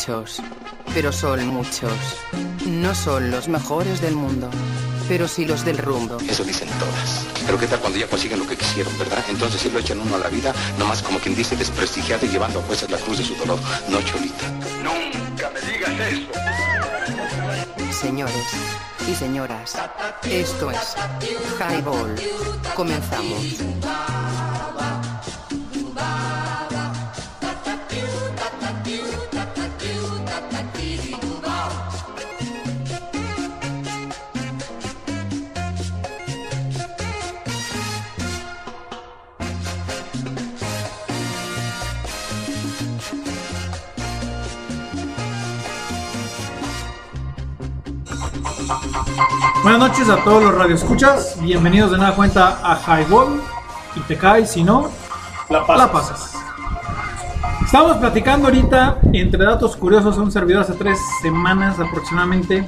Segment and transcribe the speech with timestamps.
[0.00, 0.40] muchos.
[0.94, 1.92] Pero son muchos.
[2.66, 4.48] No son los mejores del mundo.
[5.08, 6.16] Pero sí los del rumbo.
[6.26, 7.26] Eso dicen todas.
[7.44, 9.22] Pero qué tal cuando ya consiguen lo que quisieron, ¿verdad?
[9.28, 12.60] Entonces sí lo echan uno a la vida, nomás como quien dice desprestigiado y llevando
[12.60, 13.58] a fuerzas la cruz de su dolor.
[13.88, 14.48] No, Cholita.
[14.82, 16.30] Nunca me digas eso.
[18.00, 18.46] Señores
[19.06, 19.76] y señoras,
[20.24, 20.96] esto es
[21.58, 22.14] Highball.
[22.74, 23.60] Comenzamos.
[49.62, 51.36] Buenas noches a todos los radioescuchas.
[51.40, 53.40] Bienvenidos de nueva cuenta a Highball.
[53.96, 54.88] Y te caes, si no,
[55.48, 55.78] La paz.
[55.78, 56.34] la pasas.
[57.64, 62.66] Estamos platicando ahorita entre datos curiosos a un servidor hace tres semanas aproximadamente.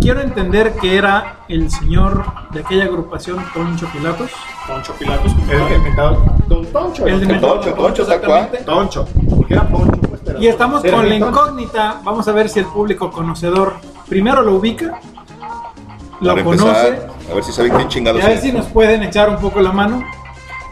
[0.00, 4.30] Quiero entender que era el señor de aquella agrupación Toncho Pilatos.
[4.66, 5.32] Poncho Pilatos.
[5.50, 7.06] El, el mentado Don Toncho.
[7.06, 8.48] El de Toncho, Toncho, Toncho.
[8.64, 9.08] Toncho.
[9.36, 11.28] Porque era Poncho, pues, Y estamos con la Toncho.
[11.28, 12.00] incógnita.
[12.04, 13.74] Vamos a ver si el público conocedor
[14.08, 15.00] primero lo ubica,
[16.20, 16.88] lo Para conoce.
[16.88, 19.36] empezar, a ver si saben quién Y chingados a ver si nos pueden echar un
[19.36, 20.04] poco la mano.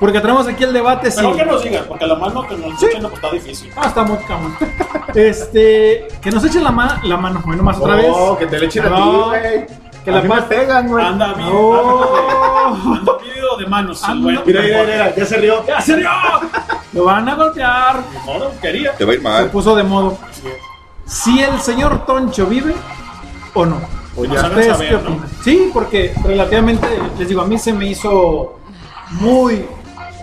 [0.00, 1.10] Porque tenemos aquí el debate.
[1.14, 2.86] Pero si- que nos digan, porque la mano que nos Sí.
[2.86, 3.72] echen pues está difícil.
[3.76, 4.56] Ah, está muy cabrón.
[5.14, 8.06] Este, que nos echen la, ma- la mano, bueno, más otra vez.
[8.14, 9.24] Oh, que te le echen a ti, No.
[9.26, 9.66] güey.
[10.04, 11.04] Que A la pa- pegan, güey.
[11.04, 12.94] Anda bien, Oh.
[12.96, 14.04] anda video de manos.
[14.04, 14.22] Anda.
[14.22, 14.42] bueno.
[14.46, 15.64] Mira, mira, mira, ya se rió.
[15.66, 16.08] ¡Ya se dio!
[16.92, 18.00] Lo van a golpear.
[18.26, 18.92] No, no, quería.
[18.96, 19.50] Te va a ir Se mal.
[19.50, 20.16] puso de modo.
[21.06, 22.74] Si el señor Toncho vive
[23.54, 23.80] o no.
[25.42, 26.86] Sí, porque relativamente,
[27.18, 28.58] les digo, a mí se me hizo
[29.10, 29.64] muy,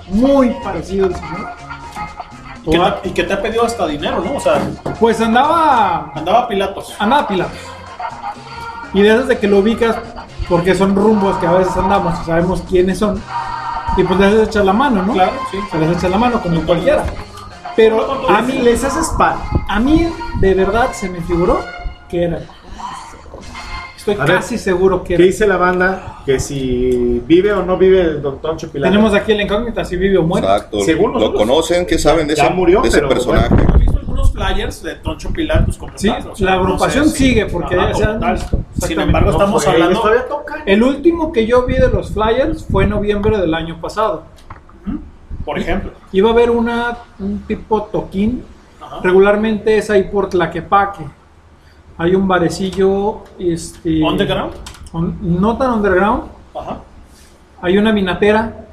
[0.10, 1.50] muy parecido el señor.
[2.66, 4.36] Y que, te, y que te ha pedido hasta dinero, ¿no?
[4.38, 4.60] O sea,
[5.00, 6.96] Pues andaba andaba Pilatos.
[7.00, 7.58] andaba Pilatos.
[8.94, 9.96] Y desde que lo ubicas,
[10.50, 13.22] porque son rumbos que a veces andamos y sabemos quiénes son,
[13.98, 15.14] y pues les haces echar la mano, ¿no?
[15.14, 15.58] Claro, sí.
[15.72, 17.04] Se les echa la mano como cualquiera.
[17.76, 19.36] Pero a mí les haces pan.
[19.70, 20.08] A mí
[20.40, 21.60] de verdad se me figuró
[22.10, 22.40] que era.
[24.06, 26.20] Estoy A ver, casi seguro que ¿Qué dice la banda?
[26.28, 28.92] Que si vive o no vive Don Toncho Pilato.
[28.92, 30.46] Tenemos aquí la incógnita si vive o muere.
[30.46, 30.82] Exacto.
[30.82, 33.56] Según Lo nosotros, conocen, ¿qué saben de ya ese, murió, de ese pero personaje?
[33.56, 37.10] He visto algunos flyers de Toncho Pilatos como Sí, tal, o sea, la no agrupación
[37.10, 38.38] sé sigue porque ya se han-.
[38.80, 40.04] Sin embargo, No, estamos hablando.
[40.68, 44.26] El último que yo vi de los Flyers fue en noviembre del año pasado.
[45.44, 45.94] Por ejemplo.
[46.12, 48.44] Iba a haber una, un tipo toquín.
[48.80, 49.00] Ajá.
[49.02, 51.06] Regularmente es ahí por Tlaquepaque.
[51.98, 53.20] Hay un barecillo.
[53.40, 54.54] Este, Underground.
[54.92, 56.24] on- no tan underground.
[56.54, 56.78] Ajá.
[57.62, 58.66] Hay una vinatera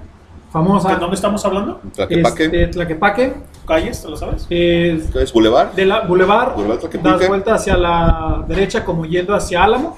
[0.51, 0.91] famosa.
[0.91, 1.81] ¿De dónde estamos hablando?
[1.95, 2.45] Tlaquepaque.
[2.45, 3.35] Este, Tlaquepaque.
[3.67, 4.03] ¿Calles?
[4.03, 4.47] ¿Te lo sabes?
[4.51, 5.73] eh, ¿Qué es Boulevard?
[5.73, 6.55] de la Boulevard.
[6.57, 7.19] Boulevard Tlaquepaque.
[7.21, 9.97] Das vuelta hacia la derecha como yendo hacia Álamo.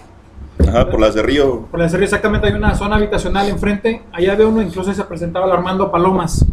[0.68, 1.62] Ajá, por las de Río.
[1.70, 4.02] Por la serie exactamente hay una zona habitacional enfrente.
[4.12, 6.44] Allá ve uno, incluso se presentaba el Armando Palomas.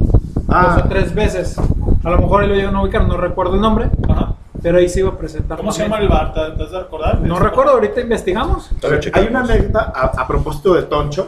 [0.47, 0.75] Ah.
[0.77, 1.57] Dos o tres veces.
[2.03, 3.89] A lo mejor ahí lo llegan a ubicar, no recuerdo el nombre.
[4.09, 4.30] Ajá.
[4.61, 5.57] Pero ahí se iba a presentar.
[5.57, 6.33] ¿Cómo se llama el bar?
[6.33, 7.19] ¿Te, te has de recordar?
[7.21, 8.69] No recuerdo, ahorita investigamos.
[9.13, 11.27] Hay una anécdota a, a propósito de Toncho.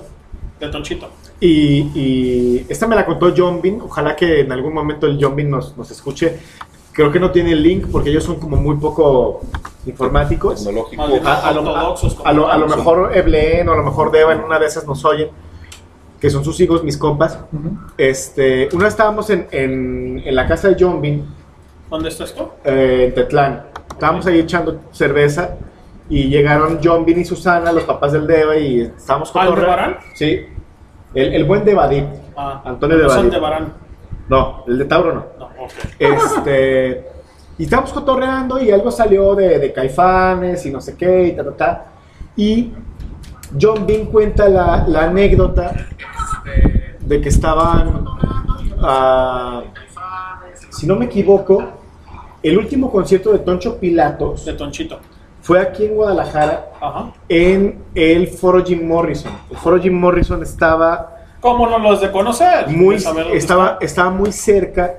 [0.59, 1.09] De Tonchito.
[1.39, 3.81] Y, y esta me la contó John Bean.
[3.81, 6.37] Ojalá que en algún momento el John Bean nos, nos escuche.
[6.91, 9.41] Creo que no tiene el link porque ellos son como muy poco
[9.87, 10.63] informáticos.
[10.63, 11.01] Tecnológico.
[11.01, 11.21] Madre.
[11.25, 14.11] A, a lo, Ortodoxos, como a lo- a lo mejor Eblen o a lo mejor
[14.11, 15.29] Deva en una de esas nos oyen,
[16.21, 17.39] que son sus hijos, mis compas.
[17.97, 21.23] Este, una vez estábamos en, en, en la casa de John Bean,
[21.93, 22.55] ¿Dónde está esto?
[22.63, 23.65] eh, en Tetlán.
[23.91, 25.51] Estábamos ahí echando cerveza
[26.09, 29.51] y llegaron John Bean y Susana, los papás del Deva, y estábamos ¿Ah, el de
[29.51, 29.97] cotorre- Barán?
[30.15, 30.47] Sí.
[31.13, 32.05] El, el buen Devadit.
[32.35, 33.29] Ah, Antonio de no son Badí.
[33.29, 33.73] de Barán.
[34.27, 35.25] No, el de Tauro no.
[35.37, 35.71] No, ok.
[35.99, 37.05] Este,
[37.59, 41.43] y estábamos cotorreando y algo salió de, de caifanes y no sé qué y ta,
[41.43, 41.85] ta, ta.
[42.35, 42.73] Y
[43.61, 45.71] John Bean cuenta la, la anécdota
[47.01, 48.03] de que estaban,
[48.81, 49.61] ah,
[50.71, 51.81] si no me equivoco,
[52.43, 54.99] el último concierto de Toncho Pilatos De Tonchito.
[55.41, 57.11] fue aquí en Guadalajara Ajá.
[57.29, 59.31] en el foro Jim Morrison.
[59.49, 61.09] El foro Jim Morrison estaba
[61.39, 62.67] ¿Cómo no los de conocer?
[62.69, 64.95] muy De estaba estaba muy cerca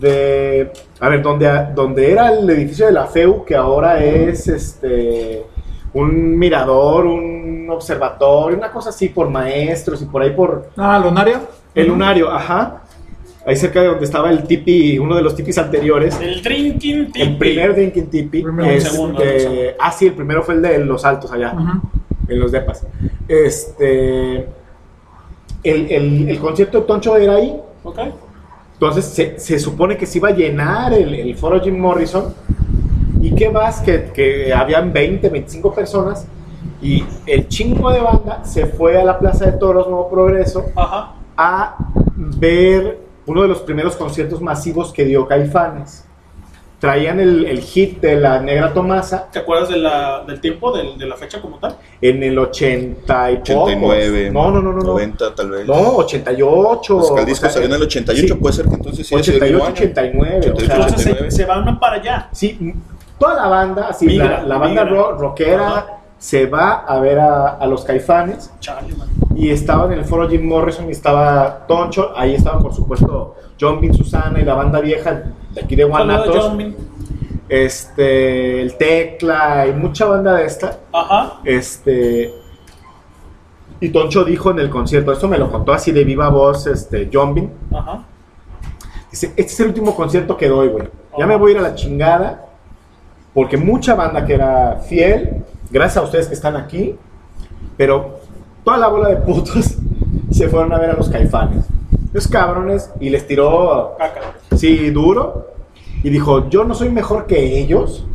[0.00, 5.44] de a ver donde donde era el edificio de la FEU que ahora es este
[5.94, 11.38] un mirador un observatorio una cosa así por maestros y por ahí por Ah, Lunario.
[11.74, 12.82] el lunario ajá
[13.48, 17.20] ahí cerca de donde estaba el tipi uno de los tipis anteriores El Drinking Tipi.
[17.22, 19.22] el primer drinking tipi Primero, el este, segundo,
[19.80, 21.54] ah sí el primero fue el de los altos allá
[22.28, 22.86] en los depas.
[23.26, 24.36] Este,
[25.64, 27.98] el, el- el concierto de Toncho era ahí, Ok.
[28.74, 32.34] entonces se, se supone que se iba a llenar el, el foro Jim Morrison
[33.20, 33.80] ¿Y qué más?
[33.80, 36.26] Que, que habían 20, 25 personas
[36.80, 41.14] y el chingo de banda se fue a la Plaza de Toros Nuevo Progreso Ajá.
[41.36, 41.76] a
[42.16, 46.04] ver uno de los primeros conciertos masivos que dio Caifanes.
[46.80, 50.96] Traían el, el hit de la Negra Tomasa ¿Te acuerdas de la, del tiempo, del-
[50.96, 51.76] de la fecha como tal?
[52.00, 53.50] en el 80 y pocos.
[53.72, 54.78] 89, No, no, no, no.
[54.78, 54.84] no.
[54.92, 55.66] 90 tal vez.
[55.66, 56.96] No, 88.
[56.98, 58.40] Pues que el o disco sea, salió en el 88, sí.
[58.40, 60.38] puede ser que entonces sí haya sido el 88, mismo año.
[60.38, 60.38] 89.
[60.38, 61.30] o sea, 88, Entonces se, 89.
[61.32, 62.28] se van para allá.
[62.30, 62.74] Sí,
[63.18, 64.96] toda la banda, así, Migra, la, la banda migra.
[65.00, 65.86] ro- rockera Ajá.
[66.18, 68.94] Se va a ver a, a los caifanes Chale,
[69.36, 73.80] y estaba en el foro Jim Morrison y estaba Toncho, ahí estaba por supuesto John
[73.80, 75.22] Bean Susana y la banda vieja
[75.54, 76.52] de aquí de Guanatos,
[77.48, 81.40] este, el Tecla y mucha banda de esta, Ajá.
[81.44, 82.32] este,
[83.80, 87.08] y Toncho dijo en el concierto, esto me lo contó así de viva voz, este,
[87.12, 88.04] John Bean, Ajá.
[89.10, 90.88] Dice, este es el último concierto que doy, güey.
[91.18, 92.44] Ya me voy a ir a la chingada.
[93.32, 96.96] Porque mucha banda que era fiel, gracias a ustedes que están aquí,
[97.76, 98.20] pero
[98.64, 99.76] toda la bola de putos
[100.30, 101.64] se fueron a ver a los caifanes.
[102.12, 104.20] Los cabrones y les tiró, Caca.
[104.56, 105.48] sí, duro.
[106.02, 108.06] Y dijo, yo no soy mejor que ellos,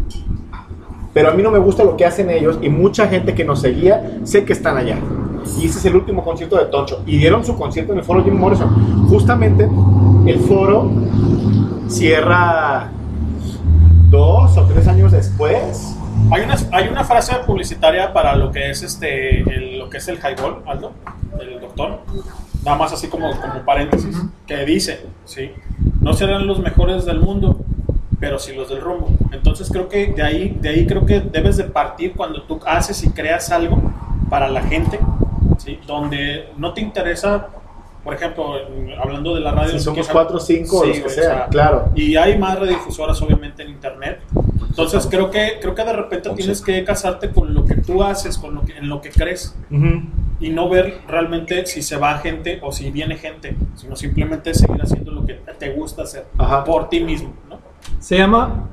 [1.13, 3.61] pero a mí no me gusta lo que hacen ellos y mucha gente que nos
[3.61, 4.97] seguía, sé que están allá.
[5.59, 7.03] Y ese es el último concierto de Toncho.
[7.05, 9.07] Y dieron su concierto en el foro Jim Morrison.
[9.09, 9.69] Justamente
[10.25, 10.89] el foro
[11.87, 12.89] cierra
[14.09, 15.92] dos o tres años después.
[16.31, 20.07] Hay una, hay una frase publicitaria para lo que es este el- lo que es
[20.07, 20.91] el highball, Aldo,
[21.39, 21.99] el doctor.
[22.63, 24.17] Nada más así como, como paréntesis,
[24.47, 25.51] que dice, sí,
[26.01, 27.57] no serán los mejores del mundo,
[28.19, 29.09] pero sí los del rumbo.
[29.31, 33.03] Entonces creo que de ahí, de ahí creo que debes de partir cuando tú haces
[33.03, 33.81] y creas algo
[34.29, 34.99] para la gente,
[35.57, 35.77] ¿sí?
[35.85, 37.49] donde no te interesa,
[38.03, 38.55] por ejemplo,
[39.01, 39.71] hablando de la radio.
[39.71, 41.91] Si somos cuatro o cinco, Sí, los que o sea, claro.
[41.95, 44.19] Y hay más radiodifusoras obviamente en internet.
[44.67, 48.37] Entonces creo que creo que de repente tienes que casarte con lo que tú haces,
[48.37, 49.55] con lo que en lo que crees
[50.39, 54.81] y no ver realmente si se va gente o si viene gente, sino simplemente seguir
[54.81, 56.63] haciendo lo que te gusta hacer Ajá.
[56.63, 57.59] por ti mismo, ¿no?
[57.99, 58.69] Se llama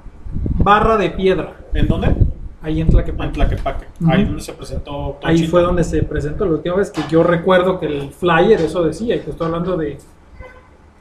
[0.59, 2.15] Barra de Piedra, ¿En dónde?
[2.63, 3.33] Ahí en En Tlaquepaque.
[3.33, 3.87] Tlaquepaque.
[4.01, 4.11] Ujú.
[4.13, 7.79] Ahí donde se presentó Ahí fue donde se presentó la última vez que yo recuerdo
[7.79, 9.99] que el flyer eso decía, y te estoy hablando de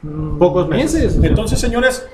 [0.02, 1.14] mm, Pocos meses.
[1.14, 2.08] sea, Entonces, señores,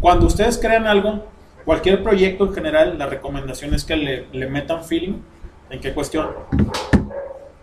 [0.00, 1.24] cuando ustedes crean algo,
[1.64, 5.14] cualquier proyecto en general, la recomendación es que le, le metan feeling.
[5.70, 6.28] ¿En qué cuestión?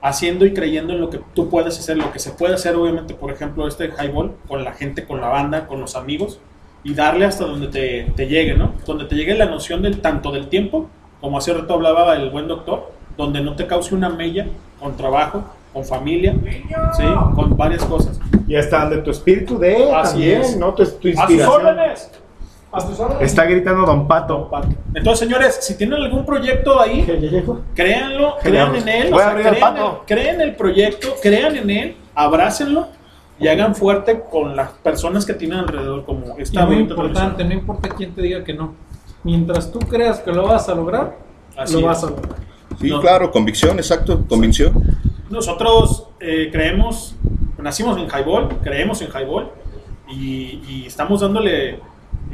[0.02, 3.14] Haciendo y creyendo en lo que tú puedes hacer, lo que se puede hacer, obviamente,
[3.14, 6.40] por ejemplo, este highball, con la gente, con la banda, con los amigos,
[6.84, 8.74] y darle hasta donde te, te llegue, ¿no?
[8.88, 10.90] Donde te llegue la noción del tanto del tiempo,
[11.22, 14.48] como hace rato hablaba el buen doctor, donde no te cause una mella
[14.80, 16.36] con trabajo, con familia,
[16.98, 17.04] ¿sí?
[17.36, 18.20] Con varias cosas.
[18.48, 20.58] Y hasta donde tu espíritu de Así también, es.
[20.58, 20.74] ¿no?
[20.74, 21.50] Tu, tu ¡A sus inspiración.
[21.66, 22.12] órdenes!
[22.72, 23.24] ¡A sus órdenes!
[23.24, 24.50] Está gritando Don Pato.
[24.94, 27.06] Entonces, señores, si tienen algún proyecto ahí,
[27.76, 30.00] créanlo, crean en él, Voy o a sea, abrir el crean, pato.
[30.02, 32.88] el, crean el proyecto, crean en él, abrácenlo
[33.40, 37.44] y hagan fuerte con las personas que tienen alrededor, como y esta muy bonita importante,
[37.44, 38.74] no importa quién te diga que no.
[39.24, 41.18] Mientras tú creas que lo vas a lograr,
[41.58, 41.86] Así lo es.
[41.86, 42.36] vas a lograr.
[42.80, 43.00] Sí, No.
[43.02, 44.74] claro, convicción, exacto, convicción.
[45.30, 47.16] Nosotros eh, creemos,
[47.58, 49.50] nacimos en Highball, creemos en Highball
[50.10, 51.80] y, y estamos dándole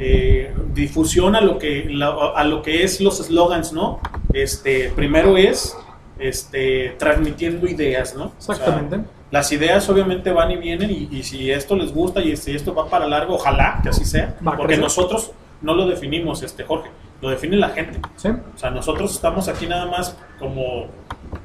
[0.00, 3.98] eh, difusión a lo que la- a lo que es los slogans, ¿no?
[4.32, 5.76] Este, primero es
[6.20, 8.26] este, transmitiendo ideas, ¿no?
[8.26, 9.00] O sea, Exactamente.
[9.30, 12.74] las ideas obviamente van y vienen y, y si esto les gusta y si esto
[12.74, 16.90] va para largo, ojalá que así sea, Va porque nosotros no lo definimos, este Jorge,
[17.20, 18.00] lo define la gente.
[18.16, 18.28] ¿Sí?
[18.28, 20.86] O sea, nosotros estamos aquí nada más como,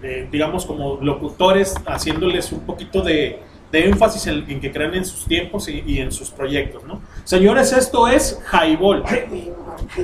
[0.02, 3.40] eh, digamos, como locutores, haciéndoles un poquito de,
[3.72, 7.02] de énfasis en, en que crean en sus tiempos y, y en sus proyectos, ¿no?
[7.24, 9.04] Señores, esto es Highball.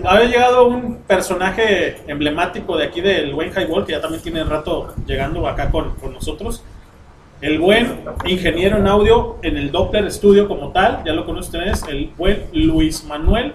[0.03, 4.95] Había llegado un personaje emblemático de aquí del buen Highball, que ya también tiene rato
[5.05, 6.63] llegando acá con, con nosotros.
[7.41, 11.83] El buen ingeniero en audio en el Doppler Studio como tal, ya lo conocen ustedes,
[11.87, 13.53] el buen Luis Manuel,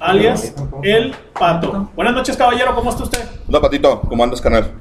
[0.00, 1.88] alias El Pato.
[1.94, 3.24] Buenas noches, caballero, ¿cómo está usted?
[3.48, 4.72] Hola, Patito, ¿cómo andas, canal?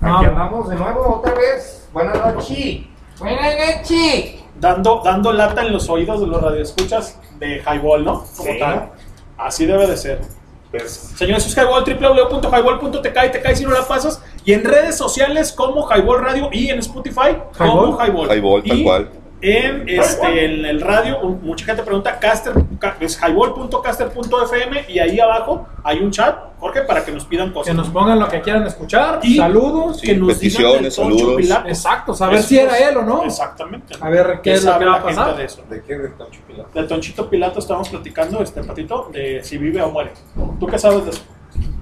[0.00, 1.88] Aquí andamos de nuevo, otra vez.
[1.92, 2.80] Buenas noches.
[3.18, 4.34] Buenas noches.
[4.58, 8.24] Dando, dando lata en los oídos de los radioescuchas de Highball, ¿no?
[8.36, 8.58] Como Sí.
[8.58, 8.90] tal.
[9.38, 10.20] Así debe de ser.
[10.70, 14.22] Pues, Señores, es Highball, www.highball.tk y te caes si no la pasas.
[14.44, 18.28] Y en redes sociales como Highball Radio y en Spotify como Highball.
[18.36, 19.10] Highball, tal Y cual.
[19.42, 25.68] En, este, en el radio, mucha gente pregunta, caster, ca- es highball.caster.fm y ahí abajo
[25.84, 27.74] hay un chat, Jorge, para que nos pidan que cosas.
[27.74, 29.20] nos pongan lo que quieran escuchar.
[29.22, 30.00] Y- saludos.
[30.00, 31.36] que nos peticiones, digan del Toncho saludos.
[31.36, 31.68] Pilato.
[31.68, 33.24] Exacto, saber si era él o no.
[33.24, 33.94] Exactamente.
[34.00, 35.36] A ver qué es lo sabe que va a la gente pasar.
[35.36, 35.62] de eso?
[35.68, 36.70] ¿de qué de Toncho Pilato?
[36.74, 40.12] Del Tonchito Pilato estamos platicando, este patito, de si vive o muere.
[40.58, 41.22] ¿Tú qué sabes de eso?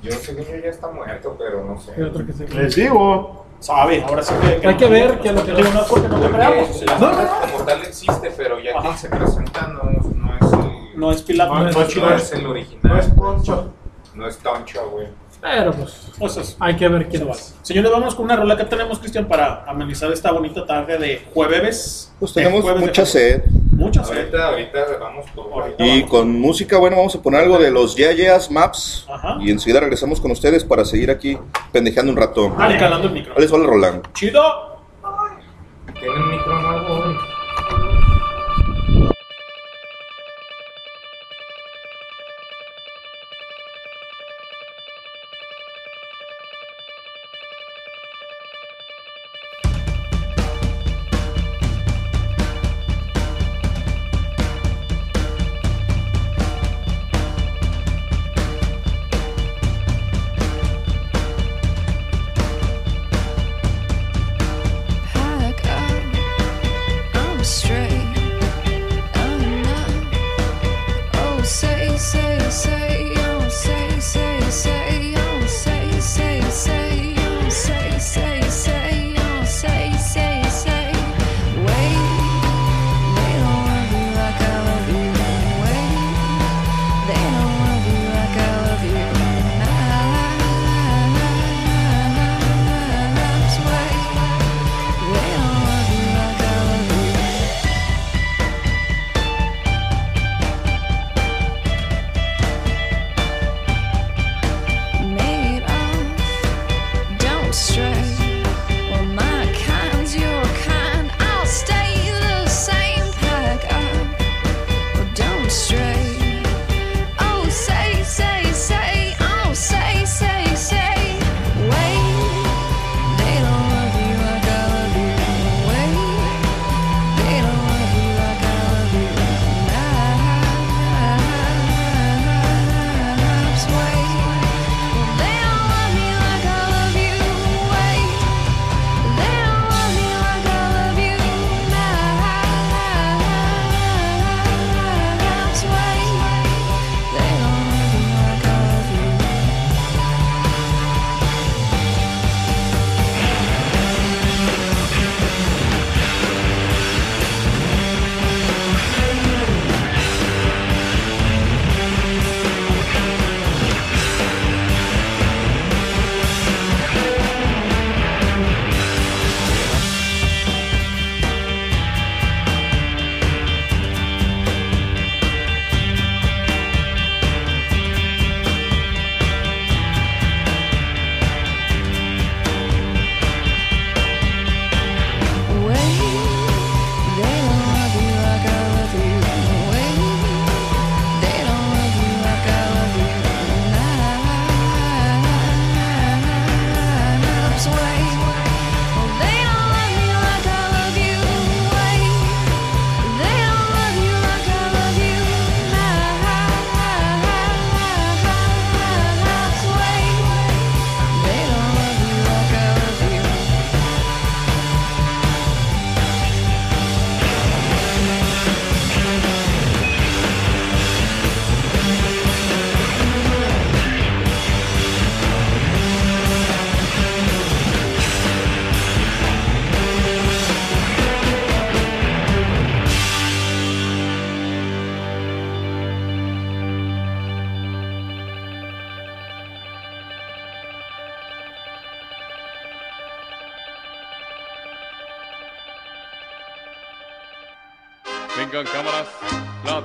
[0.03, 1.93] Yo según yo ya está muerto, pero no sé.
[1.95, 3.44] ¿Qué otro que se Les digo.
[3.65, 4.69] Sabe, ahora sí que.
[4.69, 6.83] Hay que ver qué es lo que- Digo, no es porque no te creamos.
[7.01, 7.29] No, no, no.
[7.53, 9.83] Como tal existe, pero ya que se presenta no,
[10.17, 11.01] no es el...
[11.01, 11.55] No es Pilato.
[11.55, 12.81] No, No es es no es el original.
[12.83, 13.73] No es Poncho.
[14.15, 15.07] No es Toncho, güey.
[15.41, 16.57] Pero pues Pues eso.
[16.61, 17.55] hay que ver quién es.
[17.63, 22.13] Señores, vamos con una rola que tenemos, Cristian, para amenizar esta bonita tarde de jueves.
[22.21, 23.09] Pues tenemos mucha jueves.
[23.11, 23.43] sed.
[23.85, 24.35] Mucha sed.
[24.35, 25.53] Ahorita, ahorita vamos por...
[25.53, 25.85] Ahorita.
[25.85, 29.07] Y con música, bueno, vamos a poner algo de los Yeah Yeahs Maps.
[29.11, 29.37] Ajá.
[29.41, 31.39] Y enseguida regresamos con ustedes para seguir aquí
[31.71, 32.55] pendejeando un rato.
[32.59, 33.35] Dale, calando el micro.
[33.37, 34.13] Les va el Roland.
[34.15, 34.43] Chido.
[36.01, 37.34] Tiene un micro nuevo, güey.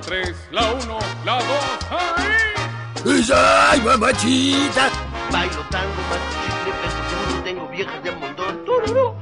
[0.00, 1.44] La 3, la 1, la 2.
[1.90, 3.22] ¡Ahí!
[3.34, 4.88] ¡Ay, mamachita!
[5.30, 9.14] Bailo tango, más chicle, peso duro, tengo viejas de montón, tururú.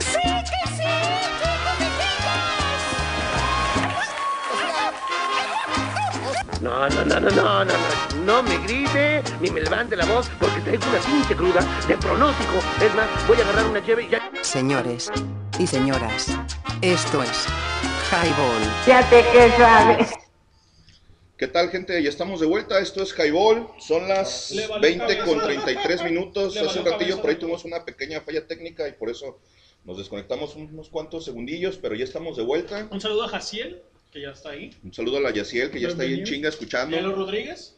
[0.00, 0.82] ¡Sí, que sí!
[6.60, 10.28] No, no, no, no, no, no, no, no me grite, ni me levante la voz,
[10.40, 12.58] porque traigo una pinche cruda de pronóstico.
[12.84, 14.28] Es más, voy a agarrar una cheve y ya...
[14.42, 15.08] Señores
[15.56, 16.36] y señoras,
[16.82, 17.46] esto es
[18.10, 18.62] Highball.
[18.84, 20.06] Fíjate que suave.
[21.36, 22.00] ¿Qué tal, gente?
[22.00, 22.78] Ya estamos de vuelta.
[22.78, 23.68] Esto es Highball.
[23.80, 25.64] Son las Le valió 20 con cabeza.
[25.64, 26.56] 33 minutos.
[26.56, 29.40] Hace un ratillo por ahí tuvimos una pequeña falla técnica y por eso
[29.84, 32.86] nos desconectamos unos cuantos segundillos, pero ya estamos de vuelta.
[32.92, 33.82] Un saludo a Jaciel,
[34.12, 34.70] que ya está ahí.
[34.84, 36.96] Un saludo a la Yaciel que ya está ahí en chinga escuchando.
[36.96, 37.76] Elo Rodríguez.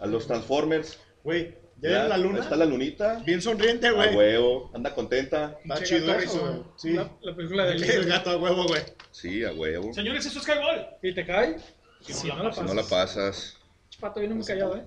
[0.00, 0.98] A los Transformers.
[1.24, 2.40] Güey, ¿Ya vieron la luna?
[2.40, 3.22] Está la lunita.
[3.26, 4.14] Bien sonriente, A güey.
[4.16, 4.70] huevo.
[4.74, 5.58] Anda contenta.
[5.62, 6.62] Está chido eso, güey.
[6.76, 6.92] Sí.
[6.94, 8.82] La, la película de El gato a huevo, güey.
[9.10, 9.92] Sí, a huevo.
[9.92, 10.86] Señores, eso es Highball.
[11.02, 11.58] ¿Y te cae?
[12.00, 12.74] Si Si no la la Si pasas.
[12.74, 13.56] no la pasas.
[14.00, 14.84] Pato, viene muy callado, ¿eh?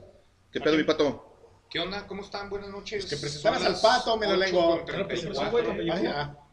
[0.51, 1.25] ¿Qué pedo, mi pato?
[1.69, 2.05] ¿Qué onda?
[2.07, 2.49] ¿Cómo están?
[2.49, 3.05] Buenas noches.
[3.05, 4.69] Que presentaras Son al pato, me lo 8 lengo.
[4.77, 5.51] con Pero presentó, 34.
[5.51, 6.49] güey, cuando Ay, llegó.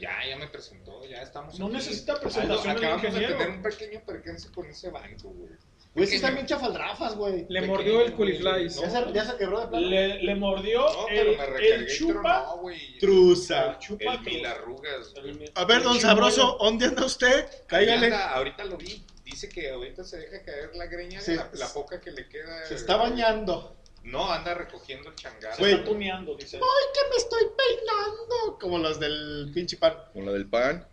[0.00, 1.58] Ya, ya me presentó, ya estamos.
[1.58, 1.74] No aquí.
[1.76, 5.50] necesita no, presentación Acabamos de tener un pequeño percance con ese banco, güey.
[5.94, 7.44] Güey, sí están bien chafaldrafas, güey.
[7.50, 8.16] Le Pequeño, mordió el güey.
[8.38, 8.76] culiflies.
[8.80, 9.86] Ya se, ya se quebró de plano.
[9.86, 12.46] Le, le mordió No, pero el, me el chupa.
[12.56, 12.62] no.
[12.98, 13.72] Truza.
[13.72, 14.14] El chupa.
[14.14, 15.12] El mil arrugas.
[15.20, 15.52] güey.
[15.54, 17.46] A ver, don Sabroso, ¿dónde anda usted?
[17.66, 18.06] Cáigale.
[18.06, 19.04] anda, ahorita lo vi.
[19.22, 21.34] Dice que ahorita se deja caer la greña, Sí.
[21.34, 22.64] la, la poca que le queda.
[22.66, 23.76] Se está bañando.
[24.04, 25.54] No, anda recogiendo el changar.
[25.54, 26.56] Se está tuneando, dice.
[26.56, 28.58] ¡Ay, que me estoy peinando!
[28.58, 29.94] Como los del pinche pan.
[30.12, 30.86] Con la del pan.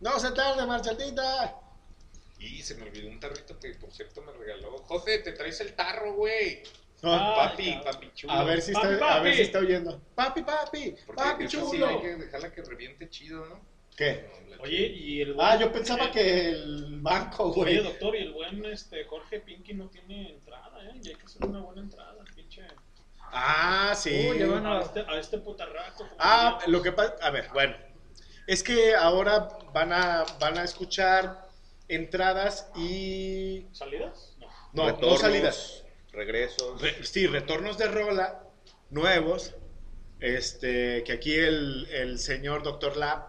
[0.00, 1.56] No se tarde, marchatita.
[2.38, 4.76] Y se me olvidó un tarrito que, por cierto, me regaló.
[4.78, 6.62] José, te traes el tarro, güey.
[7.02, 7.92] No, papi, cabrón.
[7.92, 8.32] papi chulo.
[8.32, 9.36] a ver si Papi, está, a ver papi.
[9.36, 10.00] si está oyendo.
[10.14, 11.86] Papi, papi, Porque papi esa sí chulo.
[11.88, 13.60] hay que dejarla que reviente chido, ¿no?
[13.96, 14.28] ¿Qué?
[14.60, 17.76] Oye, y el Ah, yo pensaba que el banco, Oye, güey.
[17.82, 20.98] doctor, y el buen este, Jorge Pinky no tiene entrada, ¿eh?
[21.02, 22.62] Y hay que hacer una buena entrada, pinche.
[23.32, 24.28] Ah, sí.
[24.30, 26.06] Uy, ya van A este, a este putarraco.
[26.18, 27.76] Ah, lo que pasa, a ver, bueno,
[28.46, 31.45] es que ahora van a, van a escuchar
[31.88, 33.66] entradas y...
[33.72, 34.36] ¿Salidas?
[34.38, 34.46] No.
[34.72, 35.84] No, no Retornos, salidas.
[36.12, 36.80] Regresos.
[36.80, 38.42] Re- sí, retornos de rola
[38.90, 39.54] nuevos,
[40.20, 42.96] este, que aquí el, el señor Dr.
[42.96, 43.28] Lab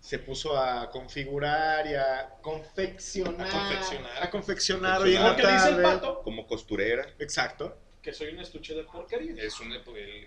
[0.00, 3.46] se puso a configurar y a confeccionar.
[3.46, 4.22] A confeccionar.
[4.22, 5.82] A confeccionar hoy en la Lo que dice el tarde.
[5.82, 7.06] pato, Como costurera.
[7.18, 7.76] Exacto.
[8.02, 9.34] Que soy un estuche de porquería.
[9.42, 9.72] Es el-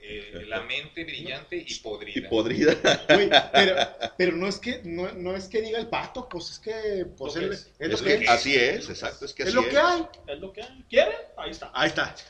[0.04, 2.20] el- la mente brillante y podrida.
[2.20, 2.76] Y podrida.
[3.10, 3.76] Güey, pero,
[4.18, 7.36] pero no es que no, no es que diga el pato, pues es que pues
[7.36, 7.72] Lo él- es.
[7.80, 8.30] es, lo Es que que es.
[8.30, 9.26] así es, exacto.
[9.26, 10.06] Es que Es así lo que hay.
[10.28, 10.86] Es lo que hay.
[10.90, 11.16] ¿Quiere?
[11.38, 11.72] Ahí está.
[11.74, 12.16] Ahí está.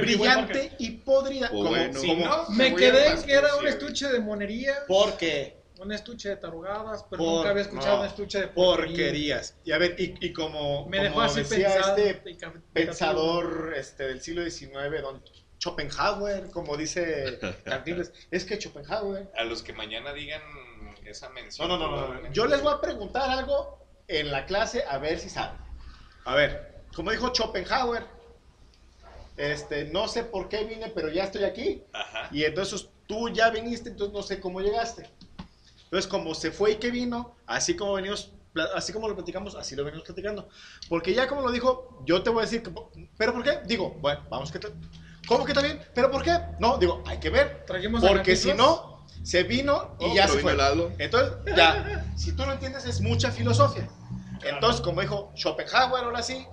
[0.00, 1.48] Brillante y podrida.
[1.48, 1.70] Como.
[2.00, 5.59] Si como- no, Me quedé que era un estuche de monería, ¿Por qué?
[5.80, 8.86] Un estuche de tarugadas, pero Por- nunca había escuchado no, un estuche de porquería.
[8.96, 9.56] Porquerías.
[9.64, 11.96] Y a ver, y, y como, Me dejó así decía pensado.
[11.96, 12.36] este
[12.72, 15.22] pensador este, del siglo XIX, don
[15.58, 19.30] Schopenhauer, como dice Cantinflas, es que Schopenhauer.
[19.36, 20.42] A los que mañana digan
[21.04, 21.68] esa No, mención.
[21.68, 22.32] no, no, no, no.
[22.32, 25.58] Yo les voy a preguntar algo en la clase a ver si saben.
[26.24, 28.04] A ver, como dijo Schopenhauer,
[29.36, 31.82] este, no sé por qué vine, pero ya estoy aquí.
[31.92, 32.28] Ajá.
[32.32, 35.08] Y entonces tú ya viniste, entonces no sé cómo llegaste.
[35.90, 38.30] Entonces, como se fue y que vino, así como venimos,
[38.76, 40.48] así como lo platicamos, así lo venimos platicando.
[40.88, 42.70] Porque ya como lo dijo, yo te voy a decir, que,
[43.18, 43.58] ¿pero por qué?
[43.64, 44.60] Digo, bueno, vamos que...
[44.60, 44.72] te-
[45.26, 45.80] ¿Cómo que está bien?
[45.92, 46.38] ¿Pero por qué?
[46.60, 47.64] No, digo, hay que ver.
[47.66, 50.52] Trajimos Porque si no, se vino y Oh, ya se fue.
[50.52, 50.92] helado.
[50.98, 53.88] Entonces, ya, si tú no entiendes, es mucha filosofía.
[54.44, 56.46] Entonces, como dijo Schopenhauer, ahora sí.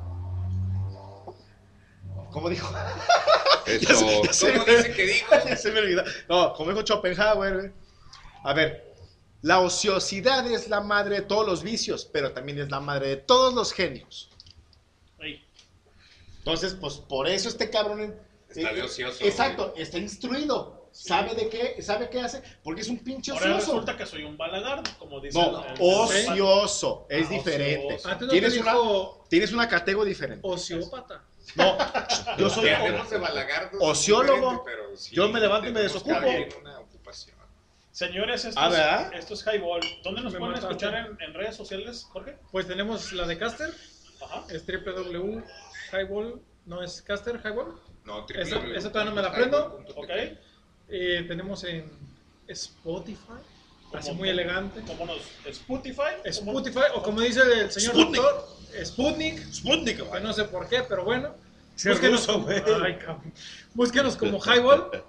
[2.31, 2.67] ¿Cómo dijo?
[3.67, 4.23] Esto.
[4.23, 5.35] Ya se ¿Cómo me- dice que dijo?
[5.47, 6.03] ya se me olvidó.
[6.27, 7.71] No, como dijo Schopenhauer, güey.
[8.43, 8.86] A ver,
[9.41, 13.17] la ociosidad es la madre de todos los vicios, pero también es la madre de
[13.17, 14.29] todos los genios.
[16.39, 18.01] Entonces, pues por eso este cabrón.
[18.01, 18.13] eh,
[18.49, 20.87] Está de eh, ocioso, Exacto, está instruido.
[20.93, 21.81] ¿Sabe de qué?
[21.81, 22.41] ¿Sabe qué hace?
[22.63, 23.71] Porque es un pinche Ahora ocioso.
[23.73, 27.05] resulta que soy un balagardo, como dice No, el- ocioso.
[27.09, 27.95] Es Ah, diferente.
[27.95, 28.19] ocioso.
[28.21, 28.73] No Tienes una,
[29.29, 30.47] tienes una categoría diferente.
[30.47, 31.21] ociópata.
[31.55, 31.77] No,
[32.37, 32.65] yo soy.
[32.69, 32.77] De
[33.79, 34.63] Ociólogo.
[34.65, 36.15] pero sí, Yo me levanto y me desocupo.
[36.61, 36.76] una.
[38.01, 39.13] Señores, esto, Ah, es, ¿verdad?
[39.15, 39.81] esto es Highball.
[40.03, 40.85] ¿Dónde nos Me pueden mataste.
[40.85, 42.37] escuchar en, en redes sociales, Jorge?
[42.51, 43.73] Pues tenemos la de Caster,
[44.21, 44.43] Ajá.
[44.51, 47.73] es www.highball, no es Caster, Highball.
[48.05, 49.83] No, Esa- esa todavía no me la aprendo.
[49.95, 50.09] Ok.
[50.89, 51.89] Eh, tenemos en
[52.47, 53.33] Spotify,
[53.91, 54.81] así muy elegante.
[54.81, 56.21] Como nos Spotify.
[56.25, 58.21] Spotify, o como dice el señor Sputnik.
[58.21, 58.47] doctor,
[58.85, 60.21] Sputnik, Sputnik, que güey.
[60.21, 61.33] no sé por qué, pero bueno.
[61.85, 62.27] Búsquenos.
[62.83, 62.99] Ay.
[63.73, 65.03] Búsquenos como Highball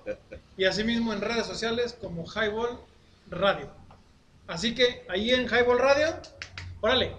[0.56, 2.78] y asimismo en redes sociales como Highball
[3.30, 3.70] Radio.
[4.46, 6.16] Así que ahí en Highball Radio,
[6.80, 7.14] órale,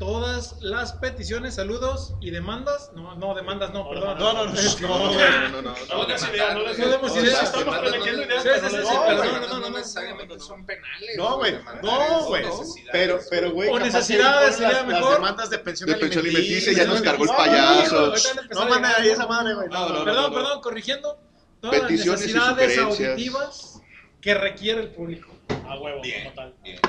[0.00, 4.18] todas las peticiones, saludos y demandas, no, no, demandas no, perdón.
[4.18, 5.74] No, no, no, no, No, no, no, no.
[6.08, 7.42] Ideas, demos ideas.
[7.42, 9.76] Estamos prometiendo ideas, Sí, sí, no sí, perdón, no, no, no no.
[9.76, 11.16] necesariamente son penales.
[11.18, 11.58] No, güey.
[11.82, 12.44] No, güey.
[12.90, 13.68] Pero, pero, güey.
[13.68, 15.14] O necesidades sería las, las mejor.
[15.16, 16.72] demandas de pensión alimenticia.
[16.72, 18.14] ya nos cargó el No, payaso.
[18.52, 19.68] no, manda ahí esa madre, güey.
[19.68, 20.04] No, no, no.
[20.06, 21.18] Perdón, perdón, corrigiendo.
[21.60, 23.82] Todas las necesidades auditivas
[24.22, 25.28] que requiere el público.
[25.68, 26.54] A huevo, como tal.
[26.62, 26.80] bien.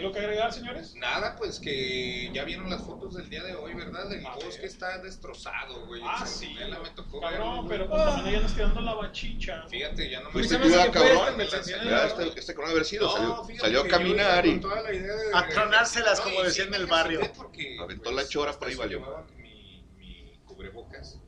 [0.00, 0.94] ¿Algo que agregar, señores?
[0.94, 4.10] Nada, pues que ya vieron las fotos del día de hoy, ¿verdad?
[4.10, 6.00] El bosque está destrozado, güey.
[6.04, 6.46] Ah, El sí.
[6.46, 8.02] Centinela me tocó Cabrón, pero güey.
[8.02, 9.64] pues también ya nos tirando la bachicha.
[9.68, 10.32] Fíjate, ya no me...
[10.32, 11.38] Pues se cuida, cabrón.
[11.42, 12.02] este, el Ya, ¿no?
[12.24, 14.94] este, este con haber sido, No, salió, fíjate salió a caminar y con toda la
[14.94, 17.20] idea de- A tronárselas, como y decían sí en el barrio.
[17.36, 19.26] porque, pues, Aventó la chora por ahí, valió.
[19.36, 21.20] Mi, mi cubrebocas.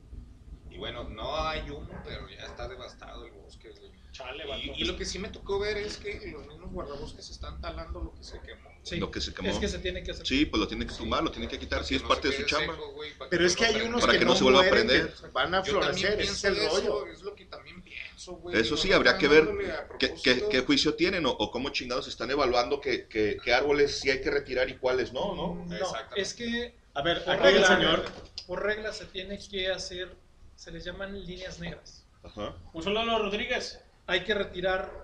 [0.71, 1.85] Y bueno, no hay Vale,
[4.61, 7.99] Y, y lo que sí me tocó ver es que los mismos guardabosques están talando
[7.99, 8.69] lo que se quemó.
[8.83, 8.97] Sí.
[8.97, 9.49] Lo que se quemó.
[9.49, 10.27] Es que se tiene que hacer.
[10.27, 12.35] Sí, pues lo tiene que tumbar, lo tiene que quitar, sí, es no parte de
[12.37, 12.73] su chamba.
[12.75, 14.61] seco, güey, para Pero es que hay unos Para que, que no no se vuelva
[14.61, 15.13] a prender.
[15.31, 17.07] van a florecer, es el eso, rollo.
[17.07, 18.55] es lo que también pienso, güey.
[18.55, 19.45] Eso No sí, están habría que ver
[19.97, 20.21] qué, propósito.
[20.23, 24.11] qué- qué juicio tienen o, o cómo chingados están evaluando qué, qué- qué árboles sí
[24.11, 25.65] hay que retirar y cuáles no, ¿no?
[25.65, 26.21] No, Exactamente.
[26.21, 28.05] es que A ver, por aquí el regla, señor.
[28.45, 30.13] por regla se tiene que hacer,
[30.55, 32.05] se les llaman líneas negras.
[32.21, 32.55] Ajá.
[32.73, 33.79] A Rodríguez.
[34.13, 35.03] Hay que retirar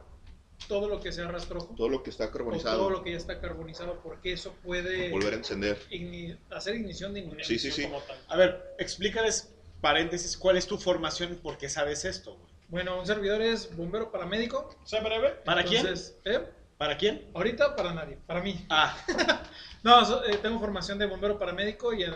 [0.68, 3.40] todo lo que sea rastrojo Todo lo que está carbonizado, todo lo que ya está
[3.40, 5.80] carbonizado porque eso puede volver a encender.
[5.90, 7.44] igni- hacer ignición de ignición.
[7.46, 7.84] Sí, sí, sí.
[7.84, 8.18] Como tal.
[8.28, 12.36] A ver, explícales, paréntesis, ¿cuál es tu formación y por qué sabes esto?
[12.36, 12.50] güey?
[12.68, 14.70] Bueno, un servidor es bombero paramédico.
[14.84, 15.30] ¿Sea breve?
[15.44, 16.40] ¿Para entonces, ¿eh?
[16.78, 17.28] ¿Para quién?
[17.34, 18.64] Ahorita para nadie, para mí.
[18.70, 18.96] Ah,
[19.84, 22.12] No, so- eh, tengo formación de bombero paramédico y eh,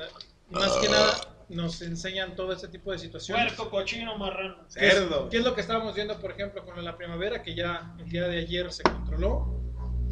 [0.51, 0.79] más Ah.
[0.81, 3.53] que nada nos enseñan todo este tipo de situaciones.
[3.53, 4.67] Puerco, cochino, marrano.
[4.73, 5.29] ¿Qué es, cerdo.
[5.29, 8.27] qué es lo que estábamos viendo, por ejemplo, con la primavera, que ya el día
[8.27, 9.59] de ayer se controló?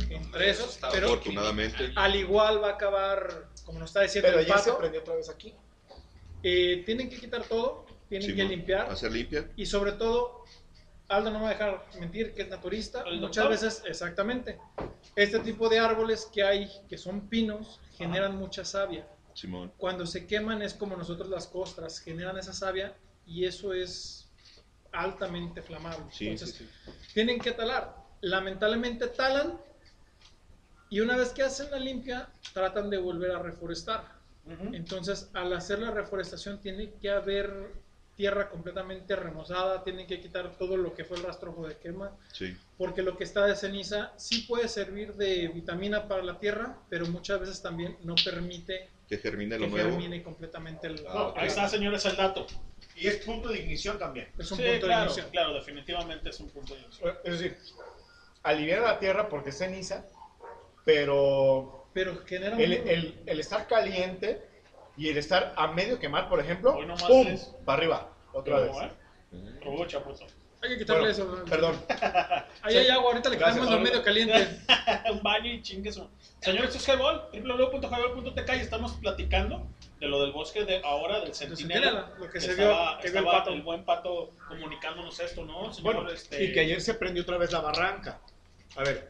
[0.10, 1.92] Entre Eso esos, pero Afortunadamente.
[1.96, 5.02] al igual va a acabar, como nos está diciendo Pero el ya se pato, prendió
[5.02, 5.54] otra vez aquí.
[6.44, 9.48] eh, tienen que quitar todo, tienen Sí, que limpiar Hacer limpia.
[9.56, 10.44] y sobre todo,
[11.08, 13.50] Aldo no me va a dejar mentir que es naturista, ¿El muchas doctor?
[13.52, 14.58] veces, exactamente,
[15.16, 19.06] este tipo de árboles que hay, que son pinos, generan mucha savia.
[19.34, 19.72] Simón.
[19.78, 24.30] Cuando se queman es como nosotros las costras, generan esa savia y eso es
[24.92, 26.06] altamente flamable.
[26.12, 26.92] Sí, Entonces, sí, sí.
[27.14, 27.96] tienen que talar.
[28.22, 29.60] Lamentablemente talan
[30.90, 34.20] y una vez que hacen la limpia, tratan de volver a reforestar.
[34.74, 37.72] Entonces, al hacer la reforestación, tiene que haber
[38.16, 42.56] tierra completamente remozada, tienen que quitar todo lo que fue el rastrojo de quema, Sí.
[42.78, 47.08] porque lo que está de ceniza sí puede servir de vitamina para la tierra, pero
[47.08, 49.90] muchas veces también no permite Que germine lo que nuevo.
[49.92, 51.04] germine completamente el...
[51.04, 52.46] No, ahí está, señores, el dato.
[52.96, 54.28] Y es punto de ignición también.
[54.38, 55.30] Es un Sí, punto de claro, inicio.
[55.32, 57.18] claro, definitivamente es un punto de inicio.
[57.24, 57.58] Es decir,
[58.44, 60.06] aliviar la tierra porque es ceniza,
[60.86, 64.42] pero Pero genera el, un- el- el estar caliente
[65.02, 67.26] y el estar a medio quemar, por ejemplo, Hoy nomás ¡pum!
[67.26, 67.52] tres.
[67.66, 68.72] Para arriba, otra vez.
[69.64, 69.88] ¿Cómo, eh?
[70.04, 70.20] Pues.
[70.62, 71.26] Hay que quitarle Bueno, eso.
[71.26, 71.46] ¿no?
[71.46, 71.76] Perdón.
[72.62, 74.60] Ahí hay agua, ahorita le Gracias, quitamos lo medio caliente.
[75.12, 76.08] un baño y chingue su-
[76.40, 79.66] Señores, esto es Highball, www.highball.tk y estamos platicando
[80.00, 81.82] de lo del bosque de ahora, del centinela.
[81.88, 83.54] Centinela, lo que se estaba, vio, que vio el estaba pato.
[83.54, 85.74] el buen pato comunicándonos esto, ¿no?
[85.74, 88.20] Señor, Bueno, este, y que ayer se prendió otra vez la barranca.
[88.76, 89.10] A ver,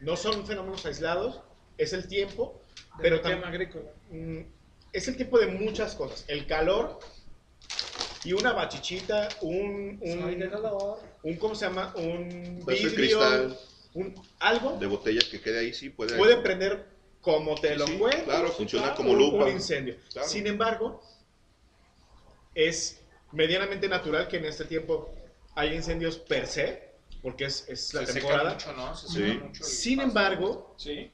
[0.00, 1.42] no son fenómenos aislados,
[1.76, 2.60] es el tiempo,
[2.96, 3.90] pero del tema también agrícola.
[4.10, 4.40] Mm,
[4.92, 6.24] es el tiempo de muchas cosas.
[6.28, 6.98] El calor
[8.24, 11.00] y una bachichita, un, Soy de un, calor.
[11.22, 11.92] un ¿cómo se llama?
[11.96, 13.58] Un vidrio, cristal.
[13.94, 16.16] un, algo De botellas que quede ahí, sí puede.
[16.16, 16.86] puede prender
[17.20, 18.24] como te lo Sí, cuento.
[18.24, 19.44] claro, funciona claro, como lupa.
[19.44, 19.96] Un incendio.
[20.12, 20.28] Claro.
[20.28, 21.02] Sin embargo,
[22.54, 23.00] es
[23.32, 25.14] medianamente natural que en este tiempo
[25.54, 26.88] haya incendios per se,
[27.22, 28.52] porque es, es la Se seca temporada.
[28.54, 28.94] mucho, ¿no?
[28.96, 29.38] Se Sí.
[29.42, 31.10] mucho Sin embargo, Sí,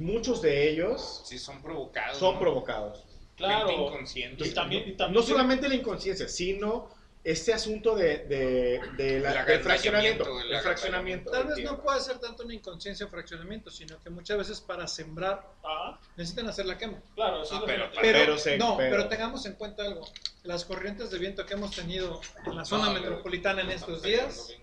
[0.00, 2.18] muchos de ellos Sí, son provocados.
[2.18, 2.40] son ¿no?
[2.40, 3.04] provocados.
[3.36, 3.70] claro.
[3.70, 4.46] Inconsciente.
[4.48, 6.88] Y también, y también No solamente la inconsciencia, sino
[7.22, 10.40] este asunto de, de, de la- El del fraccionamiento.
[10.40, 11.30] el El fraccionamiento.
[11.30, 14.86] Tal vez no puede ser tanto una inconsciencia o fraccionamiento, sino que muchas veces para
[14.88, 16.98] sembrar Ah, necesitan hacer la quema.
[17.14, 17.90] claro, eso Ah, es pero-.
[18.00, 19.08] Pero, Pero se- no, pero- pero...
[19.08, 20.06] tengamos en cuenta algo.
[20.44, 24.54] Las corrientes de viento que hemos tenido en la zona No, metropolitana en estos días,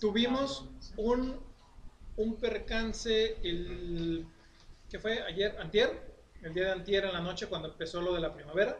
[0.00, 1.40] tuvimos un,
[2.20, 4.26] un percance el
[4.90, 6.00] que fue ayer, antier,
[6.42, 8.78] el día de antier en la noche cuando empezó lo de la primavera.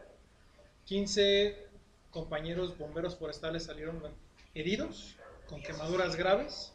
[0.85, 1.69] 15
[2.11, 4.03] compañeros bomberos forestales salieron
[4.55, 6.73] heridos con quemaduras graves.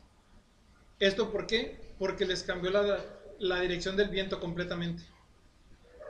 [1.00, 1.80] ¿Esto por qué?
[2.00, 3.04] Porque les cambió la,
[3.40, 5.04] la dirección del viento completamente.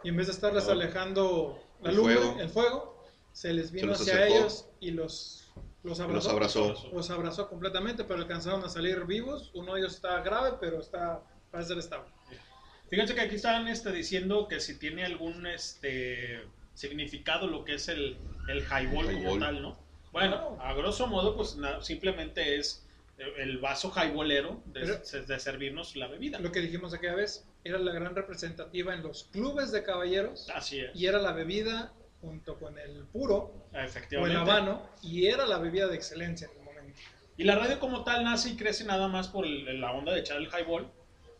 [0.03, 2.37] Y en vez de estarles alejando la El fuego.
[2.39, 4.35] el fuego, se les vino hacia acercó.
[4.35, 5.44] ellos y los,
[5.85, 6.27] los abrazó.
[6.39, 6.89] Los abrazó.
[6.93, 9.51] Los abrazó completamente, pero alcanzaron a salir vivos.
[9.53, 11.21] Uno de ellos está grave, pero está
[11.51, 12.09] parece ser estable.
[12.89, 16.41] Fíjense que aquí están este, diciendo que si tiene algún este,
[16.73, 18.17] significado lo que es el,
[18.47, 19.39] el highball como Highball.
[19.39, 19.77] tal, ¿no?
[20.11, 22.85] Bueno, a grosso modo, pues na- simplemente es
[23.37, 26.39] el vaso highballero de, Pero- de servirnos la bebida.
[26.39, 30.79] Lo que dijimos aquella vez, era la gran representativa en los clubes de caballeros Así
[30.81, 30.91] es.
[30.95, 31.91] y era la bebida
[32.25, 33.53] junto con el puro
[34.21, 36.99] o el habano y era la bebida de excelencia en el momento.
[37.37, 40.21] Y la radio como tal nace y crece nada más por el- la onda de
[40.21, 40.89] echar el highball,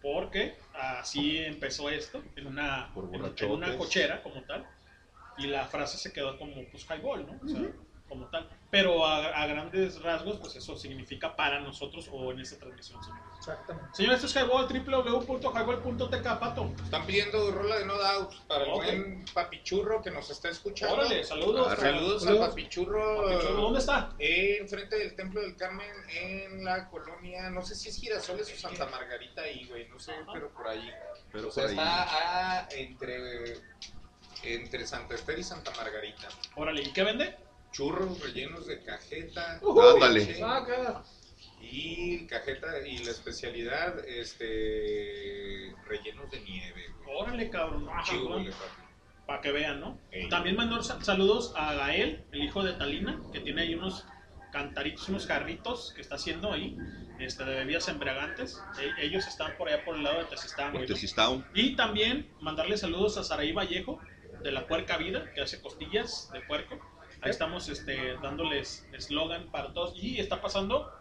[0.02, 3.22] porque así empezó esto, en una, en,
[3.52, 4.66] una cochera como tal,
[5.38, 7.40] y la frase se quedó como pues highball, ¿no?
[7.44, 7.62] O sea,
[8.08, 8.48] como tal.
[8.76, 13.24] Pero a, a grandes rasgos, pues eso significa para nosotros o en esta transmisión, señores.
[13.38, 13.90] Exactamente.
[13.94, 16.74] Señores, esto es Highball, www.highball.tk, pato.
[16.84, 20.96] Están pidiendo rola de No Doubt para el buen papichurro que nos está escuchando.
[20.96, 21.68] Órale, saludos.
[21.72, 22.44] Ah, Saludos Saludos.
[22.44, 23.24] al papichurro.
[23.30, 24.10] Papichurro, ¿dónde está?
[24.20, 28.58] Eh, enfrente del Templo del Carmen, en la colonia, no sé si es Girasoles o
[28.58, 30.92] Santa Margarita ahí, güey, no sé, pero por ahí.
[31.32, 31.78] Pero o sea, por ahí.
[31.78, 33.54] está ah, entre,
[34.44, 36.28] entre Santa Esther y Santa Margarita.
[36.58, 37.45] Órale, ¿y qué vende?
[37.76, 39.60] Churros rellenos de cajeta.
[39.62, 39.82] Ujú.
[39.82, 40.36] Ándale.
[40.40, 41.04] Saca.
[41.62, 47.18] Y cajeta, y la especialidad, este, rellenos de nieve, güey.
[47.18, 47.86] Órale, cabrón.
[47.86, 48.50] Papi.
[49.26, 50.00] Para que vean, ¿no?
[50.12, 50.30] Ey.
[50.30, 54.06] También mandó sa- saludos a Gael, el hijo de Talina, que tiene ahí unos
[54.54, 56.78] cantaritos, unos jarritos que está haciendo ahí,
[57.20, 58.62] este, de bebidas embriagantes.
[58.80, 60.74] E- ellos están por allá por el lado de Tezistán.
[60.74, 60.80] ¿no?
[61.54, 64.00] Y también mandarle saludos a Saraí Vallejo,
[64.44, 66.80] de la Puerca Vida, que hace costillas de puerco.
[67.26, 69.94] Ahí estamos este, dándoles eslogan para todos.
[69.96, 70.92] Y está pasando,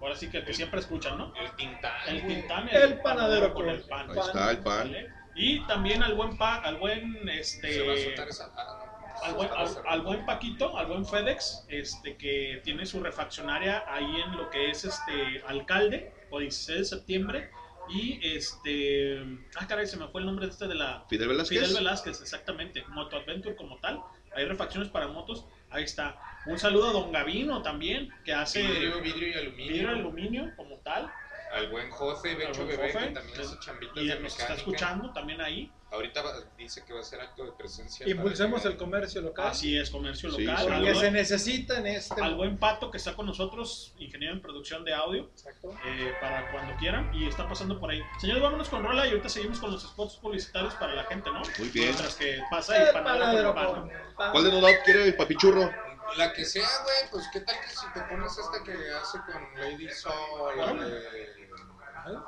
[0.00, 1.34] ahora sí que el que siempre escuchan, ¿no?
[1.36, 2.26] El Tintán, El.
[2.26, 4.10] Tintán, El panadero con el pan.
[4.10, 4.90] Ahí está el pan.
[4.90, 5.08] ¿Vale?
[5.36, 8.50] Y también al buen pa, al buen este Se va a soltar esa...
[8.56, 9.24] ah, no.
[9.24, 14.22] al buen, al, al buen Paquito, al buen FedEx, este que tiene su refaccionaria ahí
[14.22, 17.50] en lo que es este alcalde, o 16 de septiembre.
[17.90, 19.22] Y este.
[19.56, 21.04] Ah, caray, se me fue el nombre de este de la.
[21.10, 21.58] Fidel Velázquez.
[21.60, 22.82] Fidel Velázquez, exactamente.
[22.88, 24.00] Moto Adventure como tal.
[24.34, 25.44] Hay refacciones para motos.
[25.74, 26.16] Ahí está.
[26.46, 28.62] Un saludo a Don Gavino también, que hace.
[28.62, 29.72] Vidrio, vidrio y aluminio.
[29.72, 31.10] vidrio y aluminio como tal.
[31.52, 34.42] Al buen José Becho Bebé, que también hace chambitas Y de mecánica.
[34.42, 35.70] está escuchando también ahí.
[35.94, 38.08] Ahorita va- dice que va a ser acto de presencia.
[38.08, 39.46] Impulsemos el comercio local.
[39.48, 40.64] Así es, comercio Sí, local.
[40.66, 42.20] Porque buen- se necesita en este.
[42.20, 45.72] al buen Pato que está con nosotros, ingeniero en producción de audio, Exacto.
[45.86, 48.02] eh, para cuando quieran, y está pasando por ahí.
[48.20, 51.42] Señores, vámonos con Rola y ahorita seguimos con los spots publicitarios para la gente, ¿no?
[51.58, 51.86] Muy bien.
[51.88, 53.54] Mientras que pasa y El panadero.
[53.54, 55.70] ¿Cuál de no doubt quiere el papichurro?
[56.16, 59.60] La que sea, güey, pues qué tal que si te pones esta que hace con
[59.60, 62.24] Lady Soul, la de.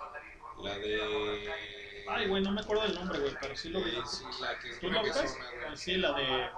[0.63, 1.86] La de.
[2.09, 3.93] Ay, güey, no me acuerdo del nombre, güey, pero sí lo vi.
[4.07, 5.01] Sí, la que es ¿Tú lo.
[5.01, 6.49] Ah, Sí, la de...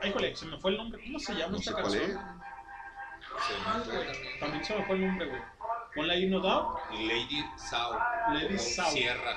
[0.00, 1.02] Ay, híjole, se me fue el nombre.
[1.04, 2.02] ¿Cómo se llama No esta canción?
[2.02, 2.10] es.
[3.46, 4.64] Se también.
[4.64, 5.42] Se me fue el nombre, güey.
[5.94, 6.78] Ponle ahí No Doubt.
[6.92, 7.98] Lady Sau.
[8.32, 8.90] Lady Sau.
[8.90, 9.36] Sierra.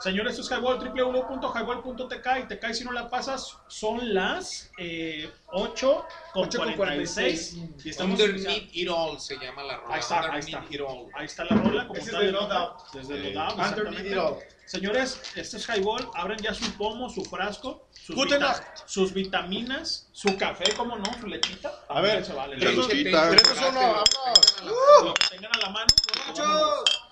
[0.00, 3.58] Señores, esto es Highball, www.highball.tk y te caes si no la pasas.
[3.68, 7.50] Son las eh, 8 con 8 con 46.
[7.54, 7.84] 46.
[7.84, 9.94] Y estamos Underneath It All se llama la rola.
[9.94, 10.74] Ahí está, ahí Underneath está.
[10.74, 11.06] It All.
[11.14, 12.32] Ahí está la rola como Ese es de.
[12.32, 12.80] Doubt.
[12.94, 13.32] Desde.
[13.34, 14.06] No Doubt, Underneath.
[14.06, 14.36] It All.
[14.64, 16.08] Señores, este es Highball.
[16.14, 21.04] Abren ya su pomo, su frasco, sus, vita- sus vitaminas, su café, ¿cómo no?
[21.20, 21.72] Su lechita.
[21.88, 22.56] A ver, se vale.
[22.56, 23.30] la Lo luchita.
[23.30, 25.14] Tres, uno, vámonos.
[25.18, 25.86] que tengan a la mano.
[26.28, 27.02] ¡Borrachos!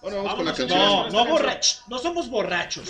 [0.00, 0.68] Bueno, vamos con la Vámonos, canción.
[0.68, 1.12] señores.
[1.12, 1.84] No, no borrachos.
[1.88, 2.88] No somos borrachos.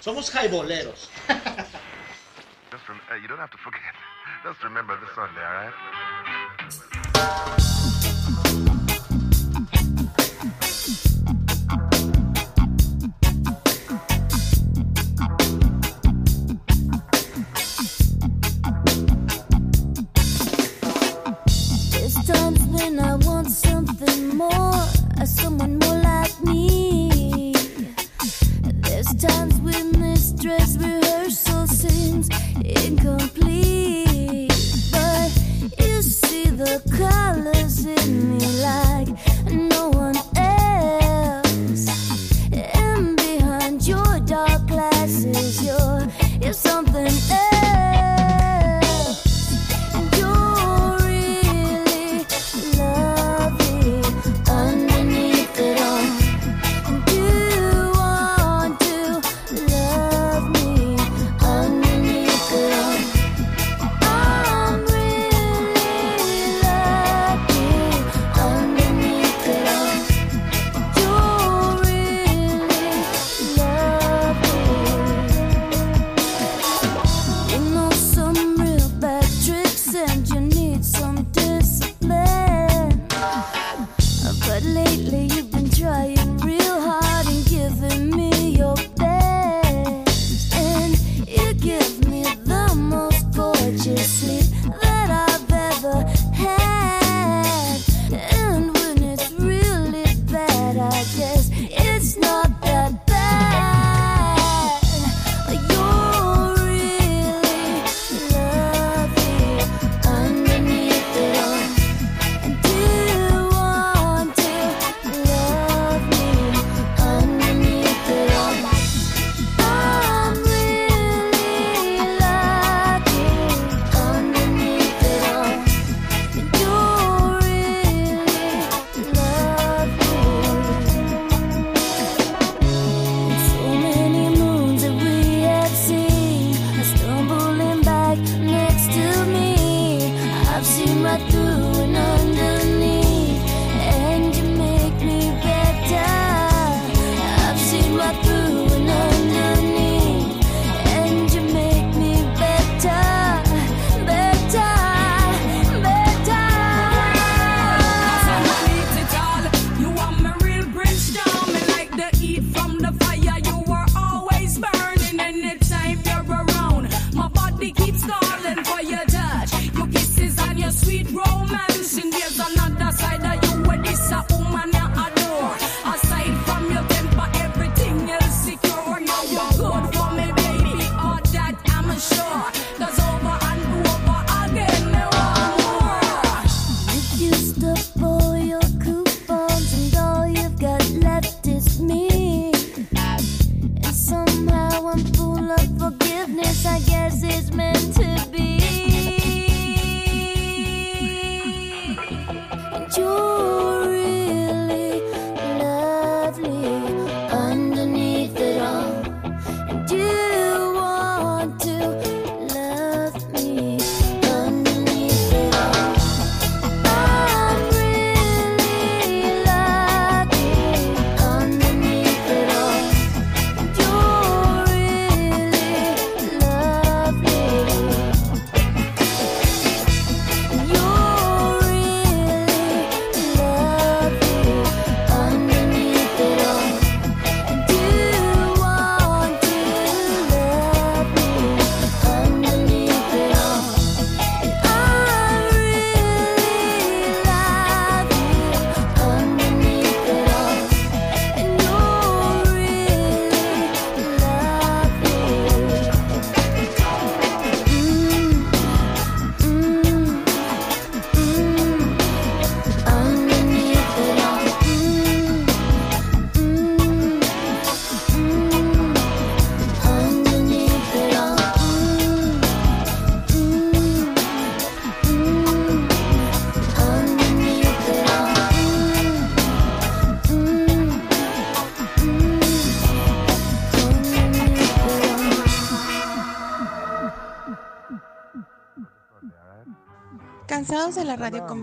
[0.00, 1.10] Somos jaiboleros.
[2.70, 3.80] Just rem- uh, you don't have to forget.
[4.44, 6.78] Just remember the Sunday, all right?
[21.90, 24.72] There's times when I want something more,
[25.26, 25.97] someone more like
[28.82, 32.28] There's times when this dress rehearsal seems
[32.64, 34.48] incomplete.
[34.92, 35.32] But
[35.80, 39.08] you see the colors in me like
[39.52, 39.90] no
[85.10, 86.37] Lately you've been trying.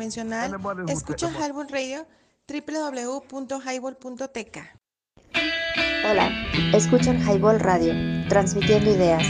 [0.05, 0.55] Convencional?
[0.89, 2.05] Escucha Highball Radio
[2.47, 4.57] www.highball.tk.
[6.07, 6.29] Hola,
[6.73, 7.93] escuchan Highball Radio,
[8.29, 9.25] transmitiendo ideas.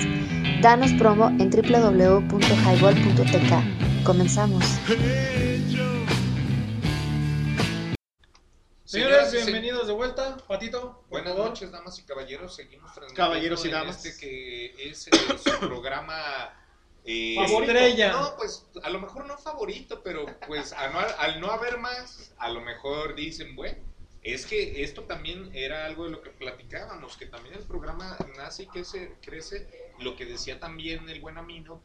[0.61, 4.03] Danos promo en www.highball.tk.
[4.05, 4.63] Comenzamos.
[8.83, 10.35] Señores, Señoras, bienvenidos de vuelta.
[10.47, 11.47] Patito, por Buenas favor.
[11.49, 12.55] noches, damas y caballeros.
[12.55, 14.05] Seguimos transmitiendo Caballeros y en damas.
[14.05, 15.11] Este que es eh,
[15.41, 16.53] su programa.
[17.05, 18.11] Eh, estrella.
[18.11, 22.33] No, pues a lo mejor no favorito, pero pues al no, al no haber más,
[22.37, 23.77] a lo mejor dicen, bueno,
[24.23, 28.63] es que esto también era algo de lo que platicábamos, que también el programa nace
[28.63, 29.67] y crece, crece
[29.99, 31.81] lo que decía también el buen Amino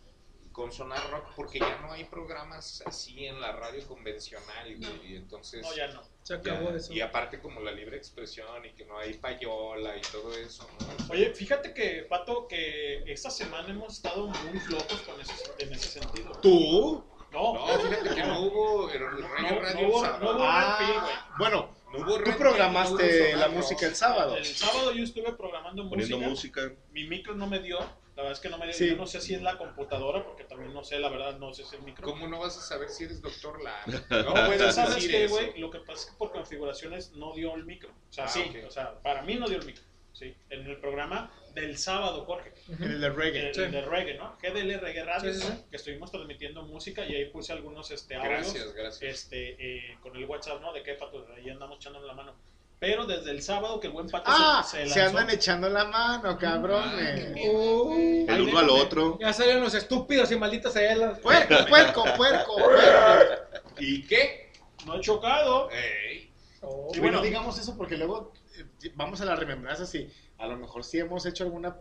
[0.53, 4.71] con Sonar Rock, porque ya no hay programas así en la radio convencional,
[5.05, 5.63] y entonces...
[5.63, 6.03] No, ya no.
[6.23, 6.93] Se acabó ya- eso.
[6.93, 11.13] Y aparte como la libre expresión y que no hay payola y todo eso, ¿no?
[11.15, 16.01] Oye, fíjate que, Pato, que esta semana hemos estado muy flojos con ese, en ese
[16.01, 16.33] sentido.
[16.43, 17.05] ¿Tú?
[17.33, 20.39] No, No, fíjate que no hubo el Reggae no, Radio sábado.
[20.43, 24.37] Ah, bueno, No hubo tú programaste Pill, no hubo la música el sábado.
[24.37, 26.63] El sábado yo estuve programando Poniendo música.
[26.63, 26.83] música.
[26.91, 27.79] Mi micro no me dio.
[28.21, 28.71] La verdad es que no me.
[28.71, 28.87] Sí.
[28.87, 31.63] Yo no sé si es la computadora, porque también no sé, la verdad, no sé
[31.63, 32.05] si es el micro.
[32.07, 33.83] ¿Cómo no vas a saber si eres doctor Lara?
[34.11, 37.55] No, pues puedes sabes que, güey, lo que pasa es que por configuraciones no dio
[37.55, 37.89] el micro.
[37.89, 39.83] O sea, Ah, sí, o sea, para mí no dio el micro.
[40.13, 42.53] Sí, en el programa del sábado, Jorge.
[42.79, 43.49] El de reggae.
[43.49, 43.63] El, Sí.
[43.63, 44.37] el de reggae, ¿no?
[44.43, 48.31] GDL Reggae Radio, Sí, que estuvimos transmitiendo música y ahí puse algunos este, audios.
[48.53, 49.03] Gracias, gracias.
[49.03, 50.75] Este, eh, con el WhatsApp, ¿no?
[50.75, 52.35] De qué pato, ahí andamos echando la mano.
[52.81, 55.19] Pero desde el sábado que el buen pato Ah, se, se, se lanzó.
[55.19, 57.37] andan echando la mano, cabrones.
[57.37, 59.19] El uno al otro.
[59.21, 61.19] Ya salieron los estúpidos y malditas celas.
[61.19, 63.43] Puerco, puerco, puerco, puerco.
[63.79, 64.51] ¿Y qué?
[64.87, 65.69] No he chocado.
[65.71, 66.33] Ey.
[66.63, 68.65] Oh, Y bueno, digamos eso porque luego eh,
[68.95, 71.77] vamos a la remembranza si a lo mejor sí hemos hecho alguna...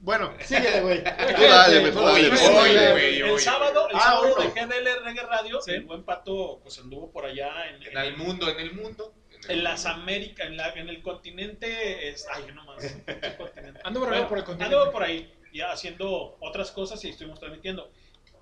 [0.00, 1.02] Bueno, síguele, güey.
[1.04, 5.84] Tú dale, mejor dale, Oye, el sábado, el Ah, sábado de GDL Reggae Radio, el
[5.84, 9.14] buen pato pues anduvo por allá en, En el mundo, en el mundo.
[9.48, 9.86] En las.
[9.86, 13.80] Américas, en, la- en el continente, es, ay, yo nomás, ¿qué continente?
[13.84, 14.74] Ando por Bueno, por el continente.
[14.74, 17.90] Anduvo por ahí, ya haciendo otras cosas y estuvimos transmitiendo.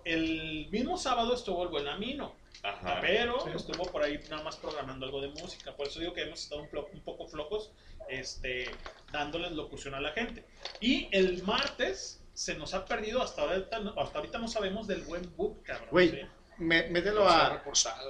[0.04, 2.98] El mismo sábado estuvo el buen Amino, Ajá.
[3.00, 5.76] pero estuvo por ahí nada más programando algo de música.
[5.76, 7.70] Por eso digo que hemos estado un, poco flojos
[8.08, 8.70] este,
[9.12, 10.44] dándoles locución a la gente.
[10.80, 15.02] Y el martes se nos ha perdido, hasta ahorita, no- hasta ahorita no sabemos del
[15.02, 15.88] buen book, cabrón.
[15.90, 16.20] Güey, ¿sí?
[16.60, 17.62] Me- mételo a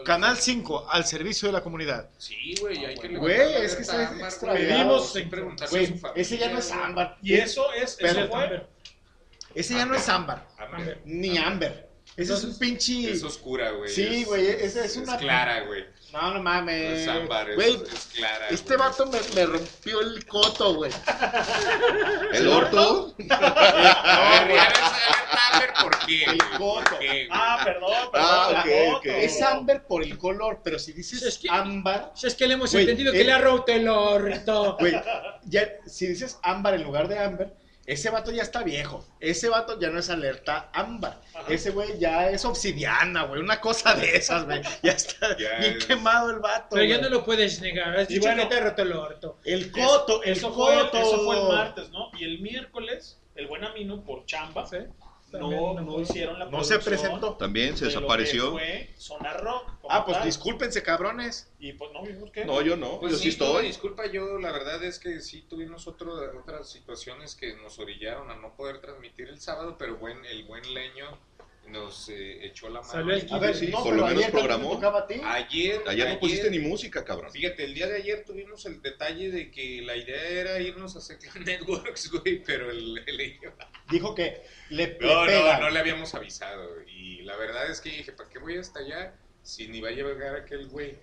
[0.05, 2.09] Canal los- 5, al servicio de la comunidad.
[2.19, 4.67] Sí, güey, hay que Güey, es que está ámbar, extraviado.
[4.67, 4.77] güey.
[4.79, 7.17] Pedimos- sin preguntarle ese ya no es ámbar.
[7.23, 8.67] Y eso es, Pero- eso fue.
[9.55, 10.47] Ese ya no es ámbar.
[11.05, 11.89] Ni ámbar.
[12.17, 13.11] Ese es un pinche.
[13.13, 13.89] Es oscura, güey.
[13.91, 15.85] Sí, es- güey, ese es una- clara, güey.
[16.13, 16.91] No, no mames.
[16.91, 20.91] No es ámbar, es- Güey, es clara, Este vato me, me rompió el coto, güey.
[22.33, 23.15] ¿El orto?
[23.31, 26.25] A ver, ya no es ámbar, ¿por qué?
[26.25, 26.39] El güey?
[26.59, 26.59] coto.
[26.59, 27.29] ¿Por qué, güey?
[27.31, 28.29] Ah, perdón, perdón.
[28.31, 28.97] Ah, la ok, foto.
[28.99, 29.07] ok.
[29.07, 32.13] Es ámbar por el color, pero si dices ámbar.
[32.15, 34.77] Si es que le hemos Güey, entendido eh, que le ha roto el orto.
[34.81, 34.95] Güey,
[35.45, 37.53] ya, si dices ámbar en lugar de ámbar,
[37.93, 39.07] ese vato ya está viejo.
[39.21, 41.21] Ese vato ya no es alerta ámbar.
[41.49, 43.41] Ese güey ya es obsidiana, güey.
[43.41, 44.63] Una cosa de esas, güey.
[44.83, 46.69] Ya está Ya bien es- quemado el vato.
[46.77, 47.97] Pero ya no lo puedes negar.
[47.97, 49.39] Has Y dicho bueno, que te roto el orto.
[49.45, 50.99] El coto, el eso fue, coto.
[50.99, 52.11] eso fue el martes, ¿no?
[52.19, 54.93] Y el miércoles, el buen Amino, por chamba, También
[55.33, 57.37] no no hicieron la No se presentó.
[57.37, 58.53] También se de lo que desapareció.
[58.53, 59.71] fue Zona Rock.
[59.89, 60.27] Ah, pues tal.
[60.27, 61.51] discúlpense, cabrones.
[61.59, 62.45] Y pues no vimos que.
[62.45, 63.01] No, yo no.
[63.01, 63.67] Pues yo sí sí, tuve estoy.
[63.67, 68.37] disculpa, yo la verdad es que sí tuvimos otro, otras situaciones que nos orillaron a
[68.37, 71.19] no poder transmitir el sábado, pero buen, el buen leño
[71.71, 72.93] nos eh, echó la mano.
[72.93, 74.69] Salió el A ver, Sí, no, por lo menos ayer programó.
[74.71, 75.21] te tocaba a ti.
[75.25, 77.31] Ayer, Ayer no pusiste ni música, cabrón.
[77.33, 81.01] Fíjate, el día de ayer tuvimos el detalle de que la idea era irnos a
[81.01, 83.39] Secla Networks, güey, pero el, el-
[83.91, 85.59] Dijo que le, le no, no, pega.
[85.59, 86.83] no le habíamos avisado.
[86.87, 89.93] Y la verdad es que dije, ¿para qué voy hasta allá si ni va a
[89.93, 90.95] llegar aquel güey?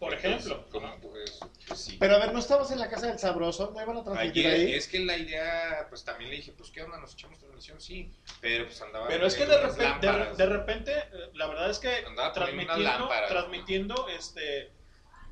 [0.00, 0.66] Por ejemplo.
[0.70, 1.38] Como, pues,
[1.68, 1.96] pues sí.
[2.00, 3.70] Pero a ver, ¿no estabas en la casa del sabroso?
[3.74, 4.74] ¿No iban a transmitir Ayer, ahí?
[4.74, 8.10] es que la idea, pues también le dije, pues qué onda, nos echamos transmisión, sí,
[8.40, 9.08] pero pues andaba.
[9.08, 13.08] Pero es que de repente, de, de repente, eh, la verdad es que Andaba transmitiendo,
[13.28, 14.72] transmitiendo, este,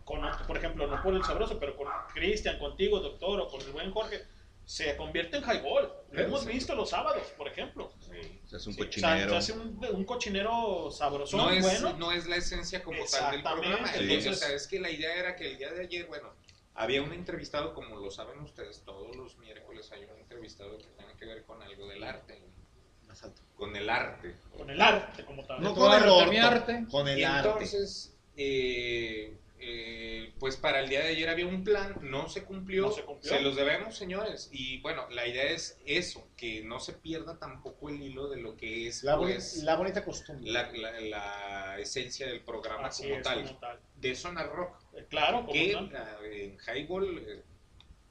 [0.05, 3.73] con, por ejemplo, no por el sabroso, pero con Cristian, contigo, doctor, o con el
[3.73, 4.23] buen Jorge,
[4.69, 5.91] se convierte en highball.
[6.13, 6.49] Lo hemos sí.
[6.49, 7.91] visto los sábados, por ejemplo.
[8.01, 8.39] Sí.
[8.45, 9.31] Se hace un Sí, o sea, cochinero.
[9.31, 11.95] se hace un, un cochinero sabroso, no es, bueno.
[11.97, 13.89] no es la esencia como tal del programa.
[13.89, 14.01] Sí.
[14.03, 16.29] Entonces, o sea, es que la idea era que el día de ayer, bueno,
[16.75, 21.15] había un entrevistado, como lo saben ustedes, todos los miércoles hay un entrevistado que tiene
[21.19, 22.39] que ver con algo del arte.
[23.57, 24.37] Con el arte.
[24.55, 25.63] Con el arte como tal.
[25.63, 26.85] No con el arte.
[26.91, 27.49] con el y arte.
[27.49, 32.83] entonces, eh, eh, pues para el día de ayer había un plan, no se cumplió,
[32.87, 33.41] No se cumplió.
[33.41, 34.49] los debemos, señores.
[34.53, 38.57] Y bueno, la idea es eso, que no se pierda tampoco el hilo de lo
[38.57, 40.51] que es La, boni- pues, la bonita costumbre.
[40.51, 43.81] la, la- la esencia del programa Así como, es, tal, como tal.
[43.97, 44.81] de Zona Rock.
[44.97, 45.93] Eh, Claro, como Que tal.
[45.97, 47.43] ah, en Highball eh,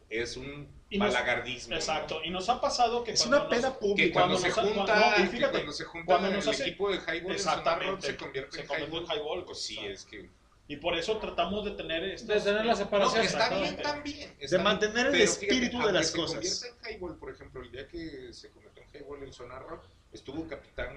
[0.10, 1.72] es un Y nos- balagardismo.
[1.72, 1.76] ¿no?
[1.78, 2.22] Exacto.
[2.24, 4.04] Y nos ha pasado que Es cuando una peda nos- pública.
[4.08, 6.46] Que cuando, Cuando se nos junta, no, y que fíjate, cuando se junta cuando nos
[6.46, 9.06] el hace- equipo de Highball Rock se convierte Se en Highball.
[9.14, 9.92] highball, Pues sí, exacto.
[9.94, 10.30] es que
[10.70, 13.24] Y por eso tratamos de tener estos- De tener la No, separación.
[13.26, 14.20] está bien también.
[14.40, 16.64] está De bien, mantener el espíritu de las se cosas.
[16.64, 20.46] en highball, por ejemplo, el día que se convirtió en highball en Zona Rock, estuvo
[20.48, 20.90] Capitán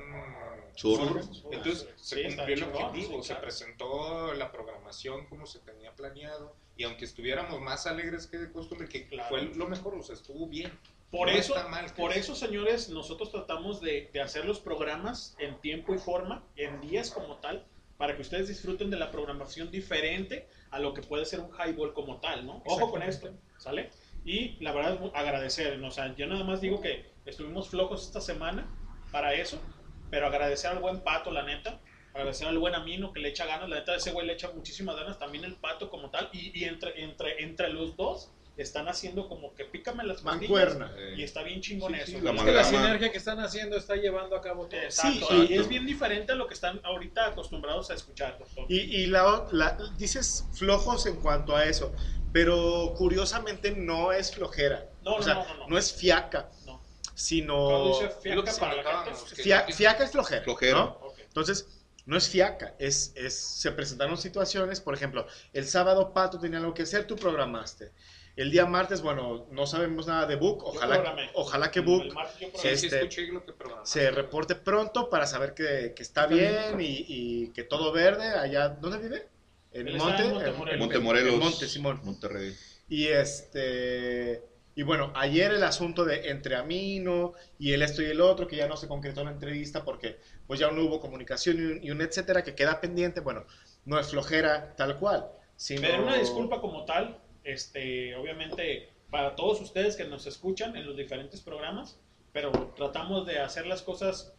[0.74, 1.20] Sur.
[1.52, 6.84] Entonces se cumplió el objetivo, sí, se presentó la programación como se tenía planeado y
[6.84, 9.28] aunque estuviéramos más alegres que de costumbre, que Claro.
[9.28, 10.72] fue lo mejor, o sea, estuvo bien.
[11.10, 14.60] Por No eso, está mal por es- eso, señores, nosotros tratamos de, de hacer los
[14.60, 17.66] programas en tiempo y forma, en días como tal,
[18.00, 21.92] para que ustedes disfruten de la programación diferente a lo que puede ser un highball
[21.92, 22.62] como tal, ¿no?
[22.64, 23.28] Ojo con esto,
[23.58, 23.90] ¿sale?
[24.24, 25.88] Y la verdad es agradecer, ¿no?
[25.88, 28.66] o sea, yo nada más digo que estuvimos flojos esta semana
[29.12, 29.60] para eso,
[30.08, 31.78] pero agradecer al buen Pato, la neta,
[32.14, 34.96] agradecer al buen Amino que le echa ganas, la neta ese güey le echa muchísimas
[34.96, 38.32] ganas, también el Pato como tal, y, y entre, entre, entre los dos
[38.62, 40.92] están haciendo como que pícame las costillas, Mancuerna.
[41.16, 42.18] y está bien chingón Sí, eso.
[42.18, 44.80] sí, la Es que la sinergia que están haciendo está llevando a cabo todo.
[44.80, 48.66] Exacto, Sí, y es bien diferente a lo que están ahorita acostumbrados a escuchar, doctor.
[48.68, 51.92] Y, y la, la- dices flojos en cuanto a eso,
[52.32, 54.88] pero curiosamente no es flojera.
[55.02, 55.68] No, o no, sea, no, no, no.
[55.68, 56.82] no es fiaca, No.
[57.14, 57.94] sino...
[58.22, 60.42] Fiaca para la gente, Fia- fiaca es flojera.
[60.44, 60.78] Flojera.
[60.78, 60.84] ¿no?
[61.02, 61.18] Ok.
[61.20, 61.66] Entonces,
[62.06, 66.74] no es fiaca, es, es, se presentaron situaciones, por ejemplo, el sábado Pato tenía algo
[66.74, 67.92] que hacer, tú programaste.
[68.40, 72.10] El día martes, bueno, no sabemos nada de Book, ojalá, ojalá que Book El
[72.54, 73.52] Sí, sí, este, lo que
[73.84, 78.70] se reporte pronto para saber que, que está bien y, y que todo verde allá,
[78.70, 79.28] ¿dónde vive?
[79.72, 80.78] En está Monte, en Monte en- Morelos.
[80.80, 81.34] Montemorelos.
[81.34, 82.00] en Monte, Simón.
[82.02, 82.56] Monterrey.
[82.88, 84.42] Y este
[84.74, 88.56] y bueno, ayer el asunto de entre Amino y el esto y el otro, que
[88.56, 91.90] ya no se concretó la entrevista porque pues ya no hubo comunicación y un, y
[91.90, 93.44] un etcétera que queda pendiente, bueno,
[93.84, 95.26] no es flojera tal cual,
[95.56, 100.86] sino Pedir una disculpa como tal, este, obviamente, para todos ustedes que nos escuchan en
[100.86, 101.98] los diferentes programas,
[102.32, 104.34] pero tratamos de hacer las cosas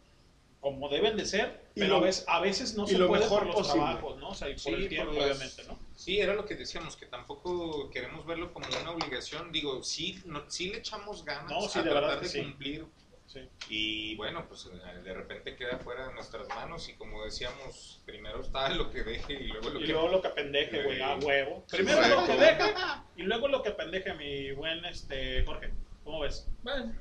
[0.59, 3.21] como deben de ser, Y pero lo- a, veces, a veces no se lo puede
[3.23, 3.81] mejor por los posible.
[3.83, 4.29] trabajos, ¿no?
[4.29, 5.79] O sea, y por Sí, el tiempo, por las- obviamente, ¿no?
[5.95, 9.51] Sí, era lo que decíamos, que tampoco queremos verlo como una obligación.
[9.51, 12.41] Digo, sí, no, sí le echamos ganas No, sí, a de tratar de sí.
[12.43, 12.85] cumplir
[13.69, 18.41] Y bueno, pues eh, de repente queda fuera de nuestras manos y como decíamos, primero
[18.41, 19.91] está lo que deje y luego lo Y que...
[19.93, 21.65] luego lo que pendeje, güey, a huevo.
[21.69, 22.73] Primero lo que deje
[23.15, 25.71] y luego lo que pendeje, mi buen este Jorge.
[26.03, 26.47] ¿Cómo ves?
[26.63, 26.93] Bueno,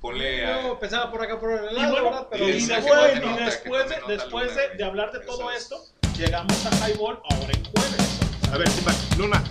[0.00, 2.28] Ponle a- yo pensaba por acá por el Y lado, bueno, ¿verdad?
[2.30, 5.62] Pero y después, nota, después, de, nota, después Luna, de, de hablar de todo es.
[5.62, 5.82] esto,
[6.16, 8.20] llegamos a Highball ahora en jueves.
[8.52, 9.44] A ver, Simba, Luna,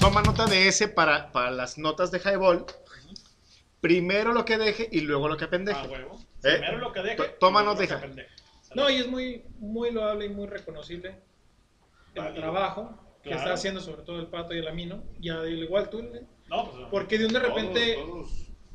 [0.00, 2.66] toma nota de ese para, para las notas de Highball.
[3.86, 5.78] Primero lo que deje y luego lo que pendeje.
[5.80, 6.16] Ah, huevo.
[6.42, 6.56] ¿Eh?
[6.58, 7.22] Primero lo que deje.
[7.38, 8.00] Toma hija.
[8.00, 8.28] pendeje.
[8.74, 11.14] No, y es muy, muy loable y muy reconocible
[12.14, 12.40] el Válido.
[12.42, 13.42] trabajo que Claro.
[13.42, 16.24] está haciendo sobre todo el Pato y el Amino, y al igual tú, ¿eh?
[16.48, 18.28] No, pues, porque de un de todos, repente todos.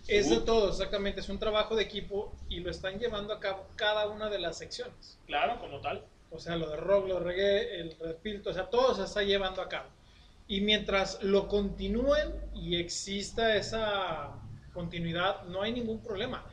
[0.08, 0.42] es de Uh.
[0.46, 4.30] todo, exactamente, es un trabajo de equipo y lo están llevando a cabo cada una
[4.30, 5.20] de las secciones.
[5.28, 6.06] Claro, como tal.
[6.30, 9.04] O sea, lo de rock, lo de reggae, el red pill, o sea, todo se
[9.04, 9.90] está llevando a cabo.
[10.48, 14.32] Y mientras lo continúen y exista esa
[14.74, 16.46] continuidad, no hay ningún problema.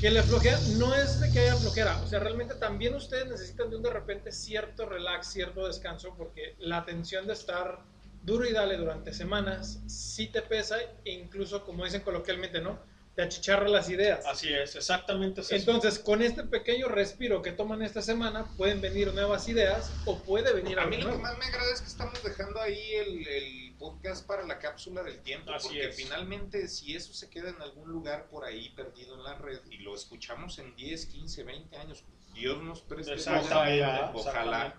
[0.00, 3.70] Que le flojea, no es de que haya flojera, o sea, realmente también ustedes necesitan
[3.70, 7.78] de un de repente cierto relax, cierto descanso, porque la tensión de estar
[8.22, 12.78] duro y dale durante semanas sí te pesa e incluso, como dicen coloquialmente, ¿no?
[13.16, 14.26] Te achicharra las ideas.
[14.26, 15.56] Así es, exactamente es eso.
[15.56, 20.52] Entonces, con este pequeño respiro que toman esta semana, pueden venir nuevas ideas o puede
[20.52, 23.26] venir A algo mí lo que más me agrada es que estamos dejando ahí el,
[23.26, 25.96] el podcast para la cápsula del tiempo, Así porque es.
[25.96, 29.78] finalmente si eso se queda en algún lugar por ahí perdido en la red y
[29.78, 32.04] lo escuchamos en 10, 15, 20 años,
[32.36, 34.76] Dios nos preste ojalá, ojalá.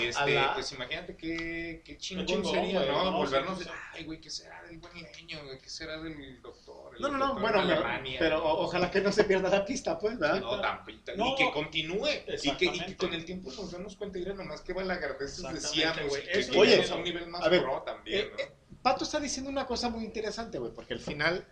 [0.00, 3.04] Este, pues imagínate qué, qué chingón, chingón, sería, güey, ¿no?
[3.04, 5.44] no, Volvernos sí, ay, güey, ¿qué será del buen leño?
[5.44, 5.58] güey?
[5.58, 6.96] ¿Qué será del doctor?
[6.96, 9.62] El No, no, no, bueno, en pero, Alemania, pero ojalá que no se pierda la
[9.66, 10.40] pista, pues, ¿verdad?
[10.40, 10.98] No, tampoco.
[11.16, 12.08] No, y que continúe.
[12.42, 15.68] Y que, y que con el tiempo nos damos cuenta, mira nomás que valagardeces Exactamente,
[15.68, 16.08] decíamos.
[16.08, 16.22] güey.
[16.22, 18.38] y que Oye, a un nivel más a ver, pro también, eh, ¿no?
[18.42, 21.46] eh, Pato está diciendo una cosa muy interesante, güey, porque al final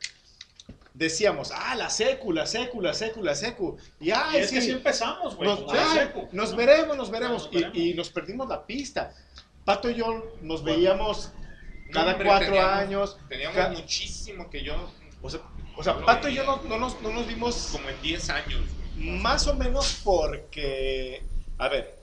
[0.95, 3.77] decíamos, ah, la secu, la secu, la secu, la secu.
[4.01, 5.49] Y, Y ay, es sí, que sí empezamos, güey.
[5.49, 5.61] nos,
[5.95, 6.29] secu.
[6.33, 7.45] nos veremos, nos veremos.
[7.45, 7.77] Nos Y- veremos.
[7.79, 9.15] Y, nos perdimos la pista.
[9.65, 11.33] Pato y yo nos veíamos
[11.87, 13.19] No, cada hombre, cuatro teníamos- años.
[13.29, 14.75] Teníamos ca- muchísimo que yo.
[15.23, 15.41] o sea,
[15.77, 18.61] o sea, Pato y yo no, no nos, no nos vimos Como en 10 años.
[18.97, 19.11] güey.
[19.21, 21.23] más o menos porque,
[21.59, 21.97] a ver,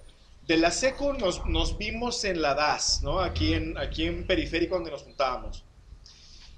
[0.48, 3.20] de la seco nos, nos vimos en la DAS, ¿no?
[3.20, 5.64] Aquí en, aquí en Periférico donde nos juntábamos.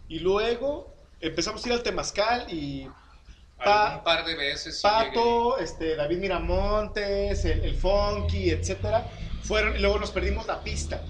[0.07, 0.90] Y luego
[1.21, 2.87] empezamos a ir al Temazcal y
[3.57, 4.79] Pa- Algún par de veces.
[4.81, 9.07] Pato, este, David Miramontes, el, el Funky, etcétera,
[9.43, 11.01] fueron y luego nos perdimos la pista.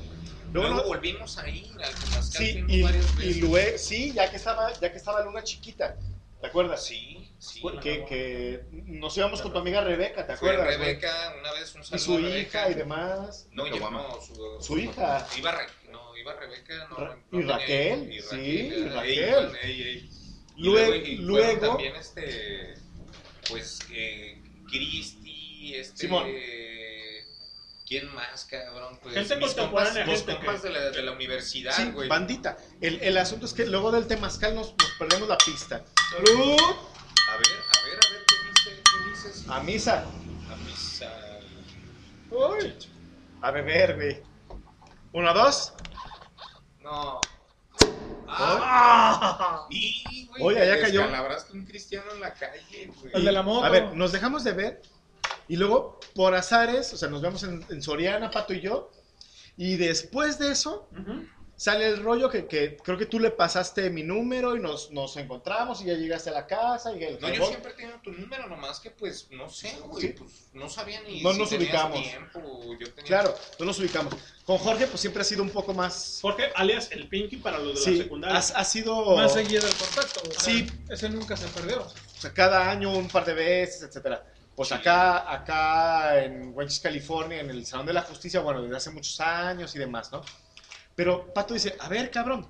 [0.51, 2.85] Luego, volvimos a ir al Temazcal, sí, y,
[3.23, 5.95] y luego, sí, ya que estaba, ya que estaba Luna chiquita,
[6.41, 6.83] ¿te acuerdas?
[6.83, 7.61] Sí, sí.
[7.81, 10.77] que, que nos íbamos con tu amiga Rebeca, ¿te Fue acuerdas?
[10.77, 10.87] güey?
[10.89, 12.37] Rebeca, una vez un Y saludo su a Rebeca.
[12.39, 13.47] hija y demás.
[13.53, 15.25] No, no, su, Su hija.
[15.37, 18.89] Iba, Re- no, iba Rebeca, no, Ra- no y Raquel, y sí, Raquel, y eh,
[18.93, 19.27] Raquel.
[19.29, 20.09] iban, ey, ey.
[20.55, 22.73] Y Lue- luego, y luego- también este,
[23.49, 26.27] pues, eh, Cristi, este, Simón.
[27.87, 28.97] ¿quién más, cabrón?
[29.01, 32.07] Pues, Gente mis contemporánea, compas, mis gente compas de la, de la universidad, Sí, güey.
[32.07, 32.57] bandita.
[32.79, 35.83] El, el asunto es que luego del Temazcal nos, nos perdemos la pista.
[36.11, 36.57] ¡Salud!
[36.57, 38.35] A ver, a ver, a ver, ¿qué
[38.69, 38.81] dice?
[38.83, 39.45] ¿Qué dices?
[39.49, 40.05] A misa.
[40.49, 41.39] A misa.
[42.29, 42.73] Uy.
[43.41, 44.21] A beber, güey.
[45.13, 45.73] ¿Uno, dos?
[46.91, 47.21] No.
[48.27, 49.65] Ah.
[49.69, 50.05] Güey,
[50.41, 51.01] Oye, ya te cayó.
[51.01, 53.13] descalabraste un cristiano en la calle, güey.
[53.13, 53.65] El de la moto.
[53.65, 54.81] A ver, nos dejamos de ver
[55.47, 58.91] y luego por azares, o sea, nos vemos en, en Soriana, Pato y yo.
[59.57, 61.25] Y después de eso Ujú.
[61.61, 65.15] Sale el rollo que, que creo que tú le pasaste mi número y nos, nos
[65.17, 68.11] encontramos y ya llegaste a la casa y el No, yo siempre he tenido tu
[68.13, 70.15] número, nomás que pues, no sé, güey, Sí.
[70.17, 72.01] pues no sabía ni No si nos ubicamos.
[72.01, 73.03] tiempo, yo tenía...
[73.07, 74.15] Claro, no nos ubicamos.
[74.43, 76.17] Con Jorge pues siempre ha sido un poco más...
[76.23, 78.37] Jorge, alias el Pinky para los de Sí, la secundaria.
[78.37, 79.15] ha, ha sido...
[79.17, 80.21] Más seguido el contacto.
[80.27, 80.67] o sea, Sí.
[80.89, 81.83] Ese nunca se perdió.
[81.83, 84.25] O sea, cada año un par de veces, etcétera.
[84.55, 88.89] Pues acá, acá en Wenches, California, en el Salón de la Justicia, bueno, desde hace
[88.89, 90.21] muchos años y demás, ¿no?
[90.95, 92.47] Pero Pato dice, a ver, cabrón,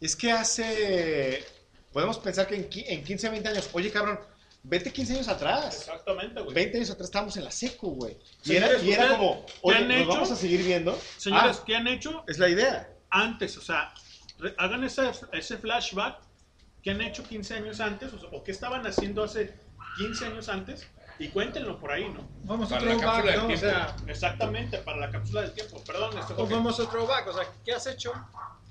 [0.00, 1.44] es que hace,
[1.92, 4.18] podemos pensar que en, en 15, 20 años, oye, cabrón,
[4.62, 5.76] vete 15 años atrás.
[5.78, 6.54] Exactamente, güey.
[6.54, 8.16] 20 años atrás estábamos en la secu, güey.
[8.44, 10.08] Y era, y era ¿ustedes como, oye, ¿nos hecho?
[10.08, 10.98] vamos a seguir viendo?
[11.16, 12.88] Señores, Ah, ¿qué han hecho es la idea.
[13.10, 13.56] antes?
[13.56, 13.92] O sea,
[14.58, 16.18] hagan ese, ese flashback.
[16.82, 18.10] ¿Qué han hecho 15 años antes?
[18.14, 19.52] O, sea, ¿o qué estaban haciendo hace
[19.98, 20.86] 15 años antes?
[21.20, 22.26] Y cuéntenlo por ahí, ¿no?
[22.44, 23.54] Vamos a Para la throwback, ¿no?
[23.54, 25.82] O sea, Exactamente, para la cápsula del tiempo.
[25.86, 27.28] Perdón, este pues vamos a throwback.
[27.28, 28.12] O sea, ¿qué has hecho?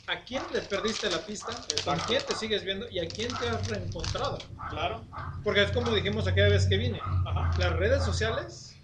[0.07, 1.51] ¿A quién les perdiste la pista?
[1.85, 2.89] ¿Con quién te sigues viendo?
[2.89, 4.39] ¿Y a quién te has reencontrado?
[4.71, 5.05] Claro.
[5.43, 6.99] Porque es como dijimos aquella vez que vine.
[7.27, 7.51] Ajá.
[7.59, 8.75] Las redes sociales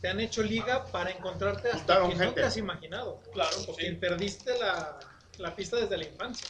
[0.00, 2.40] te han hecho liga para encontrarte hasta Juntaron quien no gente.
[2.42, 3.20] te has imaginado.
[3.32, 3.72] Claro, O sí.
[3.78, 5.00] quien perdiste la,
[5.38, 6.46] la pista desde la infancia.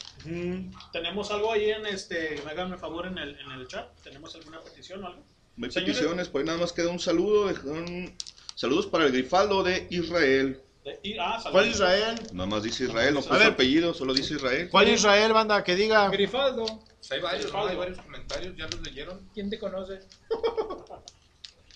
[0.91, 3.89] Tenemos algo ahí en este, háganme favor en el, en el chat.
[4.03, 5.23] ¿Tenemos alguna petición o algo?
[5.59, 7.47] No hay Señores, peticiones, por ahí nada más queda un saludo.
[7.47, 8.15] dejaron-
[8.55, 10.61] Saludos para el Grifaldo de Israel.
[10.85, 11.37] de- y- ah.
[11.51, 12.15] ¿Cuál Israel?
[12.33, 13.47] Nada más dice Israel, no puso ver.
[13.47, 14.69] apellido, solo dice Israel.
[14.71, 15.61] ¿Cuál Israel, banda?
[15.63, 16.09] Que diga.
[16.09, 17.67] Grifaldo, Pues hay varios, ¿no?
[17.67, 19.29] Hay varios comentarios, ¿ya los leyeron?
[19.33, 19.99] ¿quién te conoce?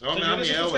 [0.01, 0.69] No, me da Señores, miedo,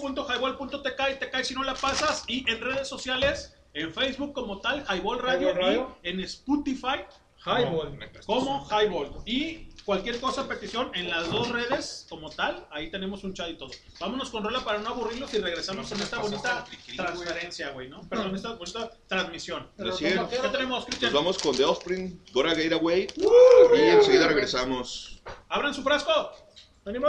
[0.00, 2.24] www.highball.tk y te cae si no la pasas.
[2.26, 5.96] Y en redes sociales, en Facebook como tal, Highball Radio, Highball Radio.
[6.02, 7.04] y en Spotify
[7.46, 7.96] Highball.
[8.26, 9.12] como Highball.
[9.24, 13.54] Y cualquier cosa, petición en las dos redes como tal, ahí tenemos un chat y
[13.54, 13.70] todo.
[13.98, 16.64] Vámonos con rola para no aburrirlos y regresamos con esta bonita
[16.96, 18.00] transferencia, güey, ¿no?
[18.08, 19.68] Perdón, esta bonita transmisión.
[19.76, 21.12] ¿Qué tenemos, Nos Cristian?
[21.12, 23.08] vamos con The Offspring, Gora Get Away.
[23.76, 25.20] Y enseguida regresamos.
[25.48, 26.32] ¡Abran su frasco!
[26.84, 27.08] ¡Ánimo!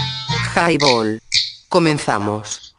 [0.55, 1.21] Highball.
[1.69, 2.75] Comenzamos.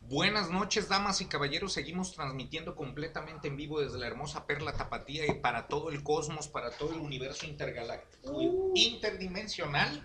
[0.00, 1.72] Buenas noches, damas y caballeros.
[1.72, 6.46] Seguimos transmitiendo completamente en vivo desde la hermosa Perla Tapatía y para todo el cosmos,
[6.46, 8.38] para todo el universo intergaláctico,
[8.74, 10.02] interdimensional.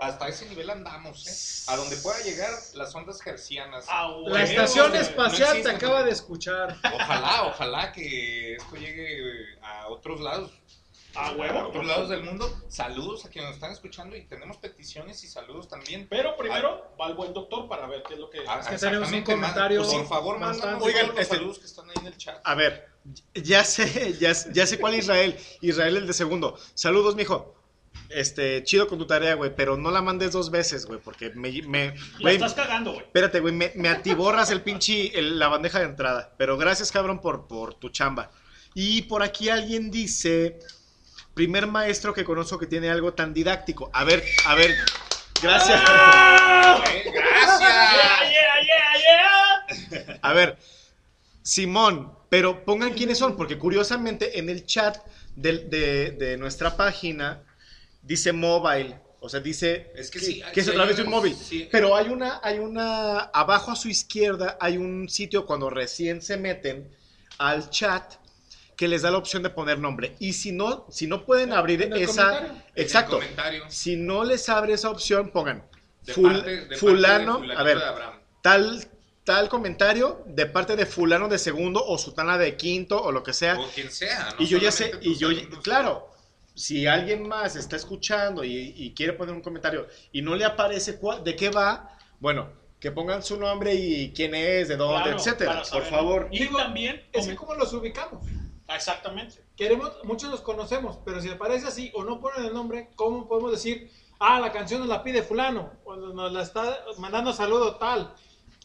[0.00, 1.72] Hasta ese nivel andamos, ¿eh?
[1.72, 3.86] A donde pueda llegar las ondas hercianas.
[4.26, 6.76] La estación espacial te acaba de escuchar.
[6.94, 10.50] Ojalá, ojalá que esto llegue a otros lados.
[11.16, 11.58] A huevo.
[11.58, 12.48] A otros lados del mundo.
[12.68, 16.06] Saludos a quienes nos están escuchando y tenemos peticiones y saludos también.
[16.10, 18.40] Pero primero va el buen doctor para ver qué es lo que.
[18.46, 21.66] Ah, Es que tenemos un comentario man- Por favor, mándanos Oigan, los este- saludos que
[21.66, 22.38] están ahí en el chat.
[22.44, 22.88] A ver,
[23.34, 25.36] ya sé, ya, ya sé cuál Israel.
[25.62, 26.58] Israel el de segundo.
[26.74, 27.54] Saludos, mijo.
[28.10, 31.50] Este, chido con tu tarea, güey, pero no la mandes dos veces, güey, porque me,
[31.62, 33.04] me La estás cagando, güey.
[33.04, 36.32] espérate, güey, me, me atiborras el pinche, el- la bandeja de entrada.
[36.36, 38.30] Pero gracias, cabrón, por, por tu chamba.
[38.74, 40.60] Y por aquí alguien dice,
[41.36, 43.90] primer maestro que conozco que tiene algo tan didáctico.
[43.92, 44.74] A ver, a ver,
[45.42, 45.82] gracias.
[45.82, 47.60] Gracias.
[47.60, 50.18] Yeah, yeah, yeah, yeah.
[50.22, 50.56] A ver,
[51.42, 54.96] Simón, pero pongan quiénes son, porque curiosamente en el chat
[55.34, 55.58] de,
[56.18, 57.42] de nuestra página
[58.00, 61.10] dice mobile, o sea, dice Es que que, sí, que es a través de un
[61.10, 61.36] móvil.
[61.36, 61.68] sí.
[61.70, 66.38] Pero hay una, hay una, abajo a su izquierda hay un sitio cuando recién se
[66.38, 66.90] meten
[67.36, 68.14] al chat
[68.76, 70.14] que les da la opción de poner nombre.
[70.18, 72.48] Y si no, si no pueden abrir en el esa, comentario.
[72.52, 73.16] En el exacto.
[73.16, 73.64] comentario.
[73.68, 75.64] Si no les abre esa opción, pongan
[76.04, 77.78] De ful- parte- de parte de fulano, fulanito a ver,
[78.42, 78.86] tal
[79.24, 83.32] tal comentario de parte de fulano de segundo o sutana de quinto o lo que
[83.32, 83.58] sea.
[83.58, 84.44] O quien sea, ¿no?
[84.44, 85.58] y yo ya sé, y tus yo, alumnos.
[85.64, 86.10] claro,
[86.54, 90.96] si alguien más está escuchando y, y quiere poner un comentario y no le aparece
[90.96, 95.18] cuál- de qué va, bueno, que pongan su nombre y quién es, de dónde, Claro,
[95.18, 96.28] etcétera, por favor.
[96.30, 97.02] Y también.
[97.12, 98.24] Es como los ubicamos.
[98.68, 99.44] Exactamente.
[99.56, 103.52] Queremos, muchos los conocemos, pero si aparece así o no ponen el nombre, ¿cómo podemos
[103.52, 108.14] decir, ah, la canción nos la pide fulano, o nos la está mandando saludo tal?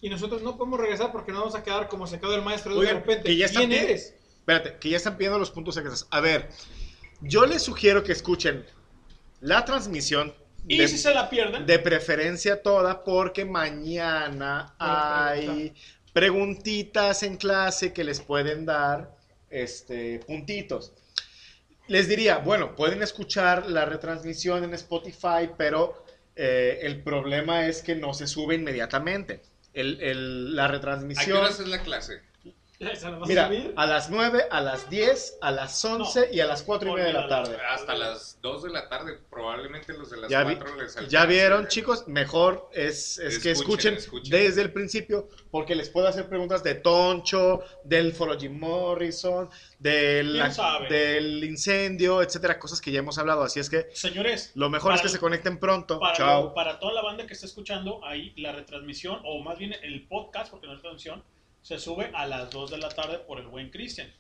[0.02, 2.80] Y nosotros no podemos regresar porque nos vamos a quedar como se quedó el maestro
[2.80, 3.24] de repente.
[3.24, 4.16] que ya están ¿Quién eres?
[4.40, 6.08] Espérate, que ya están pidiendo los puntos extras.
[6.10, 6.50] A ver,
[7.22, 8.66] yo les sugiero que escuchen
[9.40, 10.34] la transmisión
[10.68, 11.68] Y de, si se la pierden.
[11.68, 15.76] de preferencia toda, porque mañana hay
[16.14, 19.16] preguntitas en clase que les pueden dar
[19.52, 20.94] este, puntitos.
[21.88, 27.96] Les diría, bueno, pueden escuchar la retransmisión en Spotify, pero eh, el problema es que
[27.96, 29.42] no se sube inmediatamente.
[29.74, 31.38] El- el- la ¿A qué retransmisión...
[31.38, 32.22] horas es la clase?
[32.82, 33.74] ¿Se la vas a Mira, subir?
[33.76, 37.06] a las 9, a las 10, a las 11 y a las 4 y media
[37.08, 37.56] de la tarde.
[37.70, 41.10] Hasta las 2 de la tarde, probablemente los de las Ya, vi- 4 les alcance.
[41.12, 44.32] ya vieron, chicos, mejor es, es que Escuchen, escuchen, escuchen.
[44.32, 50.42] desde el principio, porque les puedo hacer preguntas de Toncho, del Foro Jim Morrison, del,
[50.90, 53.44] del incendio, etcétera, cosas que ya hemos hablado.
[53.44, 54.54] Así es que Señores.
[54.56, 56.00] lo mejor es que se conecten pronto.
[56.00, 56.54] Para, Chao.
[56.56, 60.50] para toda la banda que está escuchando, ahí la retransmisión, o más bien el podcast,
[60.50, 61.24] porque no es transmisión,
[61.62, 64.12] se sube a las 2 de la tarde por el buen Cristian.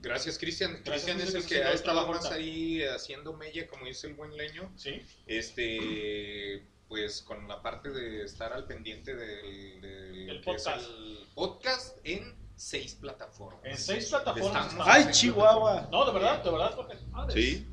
[0.00, 0.82] Gracias, Cristian.
[0.82, 4.72] Cristian es el que ha estado más ahí haciendo mella, como dice el buen leño.
[4.76, 5.02] Sí.
[5.26, 10.88] Este, pues con la parte de estar al pendiente del, del- El podcast.
[10.88, 13.60] el podcast en seis plataformas.
[13.64, 14.86] En seis plataformas Estamos.
[14.88, 15.88] ¡Ay, Chihuahua!
[15.92, 16.96] No, de verdad, de verdad, Jorge.
[17.32, 17.66] Sí,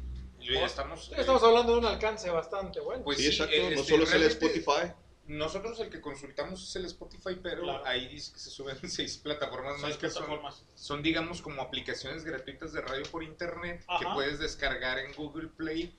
[0.64, 3.04] estamos, Estamos hablando de un alcance bastante bueno.
[3.04, 3.56] Pues sí, sí, exacto.
[3.56, 4.92] eh, no este, solo es el Spotify.
[5.28, 7.86] Nosotros el que consultamos es el Spotify, pero Claro.
[7.86, 10.64] ahí dice que se suben seis plataformas más que son, plataformas.
[10.76, 15.98] son, digamos, como aplicaciones gratuitas de radio por internet que puedes descargar en Google Play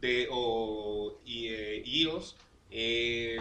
[0.00, 2.36] de, o y, eh, iOS
[2.70, 3.40] eh,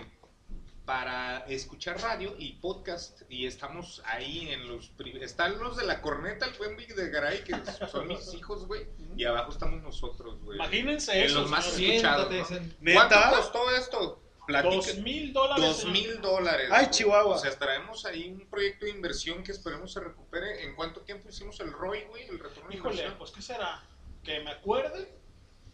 [0.86, 3.23] para escuchar radio y podcast.
[3.27, 4.91] Y estamos ahí en los...
[5.19, 7.55] Están los de la corneta, el buen Big de Garay, que
[7.91, 8.88] son mis hijos, güey.
[9.17, 10.57] Y abajo estamos nosotros, güey.
[10.57, 11.41] Imagínense En eso.
[11.41, 12.31] los más escuchados.
[12.79, 12.93] ¿no?
[12.93, 14.21] ¿Cuánto costó esto?
[14.48, 15.64] Dos mil dólares.
[15.66, 16.70] Dos mil dólares.
[16.72, 16.88] Ay.
[16.89, 17.36] Chihuahua.
[17.36, 20.64] O sea, traemos ahí un proyecto de inversión que esperemos se recupere.
[20.66, 22.28] ¿En cuánto tiempo hicimos el ROI, güey?
[22.28, 23.18] El retorno de Híjole, inversión.
[23.18, 23.84] pues ¿qué será?
[24.24, 25.14] Que me acuerde.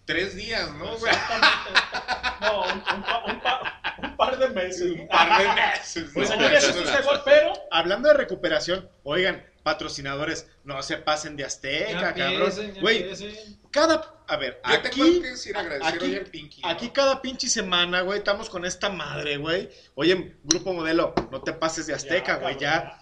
[0.05, 1.13] Tres días, ¿no, güey?
[1.13, 1.81] Exactamente.
[2.41, 4.91] No, un, un pa- un pa- un par de meses.
[4.99, 6.09] Un par de meses.
[6.13, 11.45] Pues señores, esto es igual, pero Hablando de recuperación, oigan, patrocinadores, no se pasen de
[11.45, 12.51] Azteca, Ya cabrón.
[12.81, 13.09] Güey,
[13.71, 16.61] cada, a ver, Yo tengo aquí, que decir agradecer aquí- hoy al Pinky.
[16.61, 16.67] ¿no?
[16.69, 19.69] aquí cada pinche semana, güey, estamos con esta madre, güey.
[19.95, 22.99] Oye, Grupo Modelo, no te pases de Azteca, Ya, güey, cabrón, ya.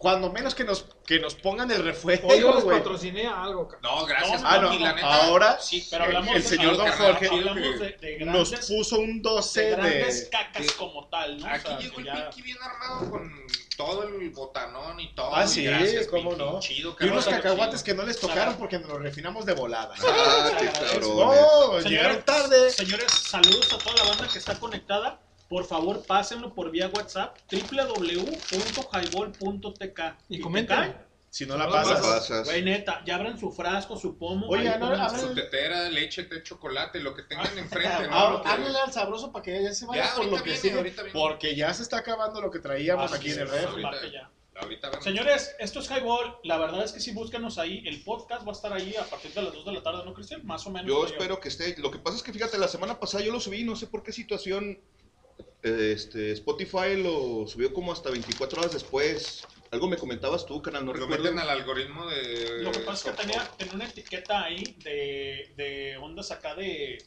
[0.00, 3.96] Cuando menos que nos, que nos pongan el refuego, Hoy yo les patrociné algo, cabrón.
[3.98, 5.24] No, gracias, Ah, no, la neta.
[5.26, 9.20] ahora sí, pero hablamos el de- señor Don Jorge de- de nos grandes- puso un
[9.20, 9.76] 12 de de...
[9.76, 11.44] grandes cacas como tal, ¿no?
[11.44, 13.30] O Aquí sea, llegó el ya- Pinky bien armado con
[13.76, 15.34] todo el botanón y todo.
[15.36, 16.60] Ah, sí, gracias, cómo Pinky, no.
[16.60, 17.84] Chido, y unos cabrón, cacahuates chido.
[17.84, 19.94] que no les tocaron porque nos los refinamos de volada.
[20.02, 21.08] Ah, qué cabrones.
[21.08, 22.70] No, Señores, llegaron tarde.
[22.70, 25.20] Señores, saludos a toda la banda que está conectada.
[25.50, 30.94] Por favor, pásenlo por vía WhatsApp www.highball.tk Y te comenten.
[31.28, 32.00] Si no la No pasas.
[32.00, 32.44] pasas.
[32.46, 34.46] Güey, neta, ya abran su frasco, su pomo.
[34.48, 37.56] Oye, ahí no, abran- su- tetera, leche, té, chocolate, lo que tengan
[37.98, 38.16] enfrente, ¿no?
[38.16, 40.76] Háblale al sabroso para que ya se vaya Ya, por lo ahorita que viene, sigue.
[40.76, 41.18] ahorita viene.
[41.18, 43.74] Porque ya se está acabando lo que traíamos Ah, aquí sí, en el vemos.
[45.00, 46.36] Señores, esto es Highball.
[46.44, 47.82] La verdad es que sí, búscanos ahí.
[47.86, 50.12] El podcast va a estar ahí a partir de las 2 de la tarde, ¿no,
[50.14, 50.44] Cristian?
[50.46, 50.86] Más o menos.
[50.88, 51.74] Yo espero que esté.
[51.78, 54.02] Lo que pasa es que fíjate, la semana pasada yo lo subí, no sé por
[54.04, 54.78] qué situación.
[55.62, 59.46] Este, Spotify lo subió como hasta 24 horas después.
[59.70, 61.24] Algo me comentabas tú, canal, no Lo recuerdo.
[61.24, 62.62] meten al algoritmo de.
[62.62, 66.98] Lo que pasa es que tenía, tenía una etiqueta ahí de, de ondas acá de.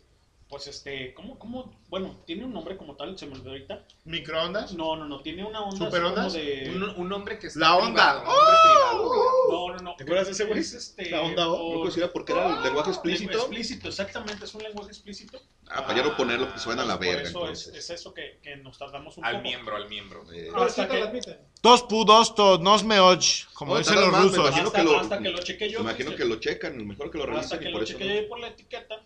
[0.53, 1.73] Pues este, ¿cómo, cómo?
[1.89, 3.87] Bueno, tiene un nombre como tal, se me olvidó ahorita.
[4.05, 4.73] ¿Microondas?
[4.73, 5.83] No, no, no, tiene una onda.
[5.87, 6.31] ¿Superondas?
[6.31, 6.69] como de.
[6.75, 7.59] Un, un hombre que está.
[7.59, 8.21] La onda.
[8.21, 9.19] privado, güey.
[9.49, 9.95] No, no, no.
[9.95, 10.59] ¿Te acuerdas de ese güey?
[10.59, 11.09] Es este.
[11.09, 11.73] La onda O.
[11.73, 13.37] No considera porque era el lenguaje Lenguaje explícito.
[13.39, 15.41] explícito, exactamente, es un lenguaje explícito.
[15.69, 17.27] Ah, para ya no ponerlo, porque se van a la Por verga.
[17.29, 19.43] eso es, es eso que, que nos tardamos un Al poco.
[19.43, 20.31] miembro, al miembro.
[20.31, 23.23] Eh, Hasta Hasta que- que, Dos pudos, to, nos me och,
[23.55, 24.37] como No, dicen los más, rusos.
[24.37, 25.79] imagino hasta, que lo- hasta que lo cheque yo.
[25.79, 27.93] Imagino que lo checan, mejor que lo hasta revisen que y lo por eso.
[27.97, 29.01] cheque yo por la etiqueta.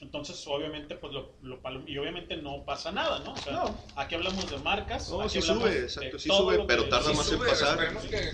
[0.00, 3.32] Entonces, obviamente, pues lo, lo y obviamente no pasa nada, ¿no?
[3.32, 3.64] O sea,
[3.96, 5.10] aquí hablamos de marcas.
[5.10, 7.68] No, aquí sí hablamos sube, exacto, sí sube, pero que- tarda sí más en pasar.
[7.68, 8.32] Esperemos que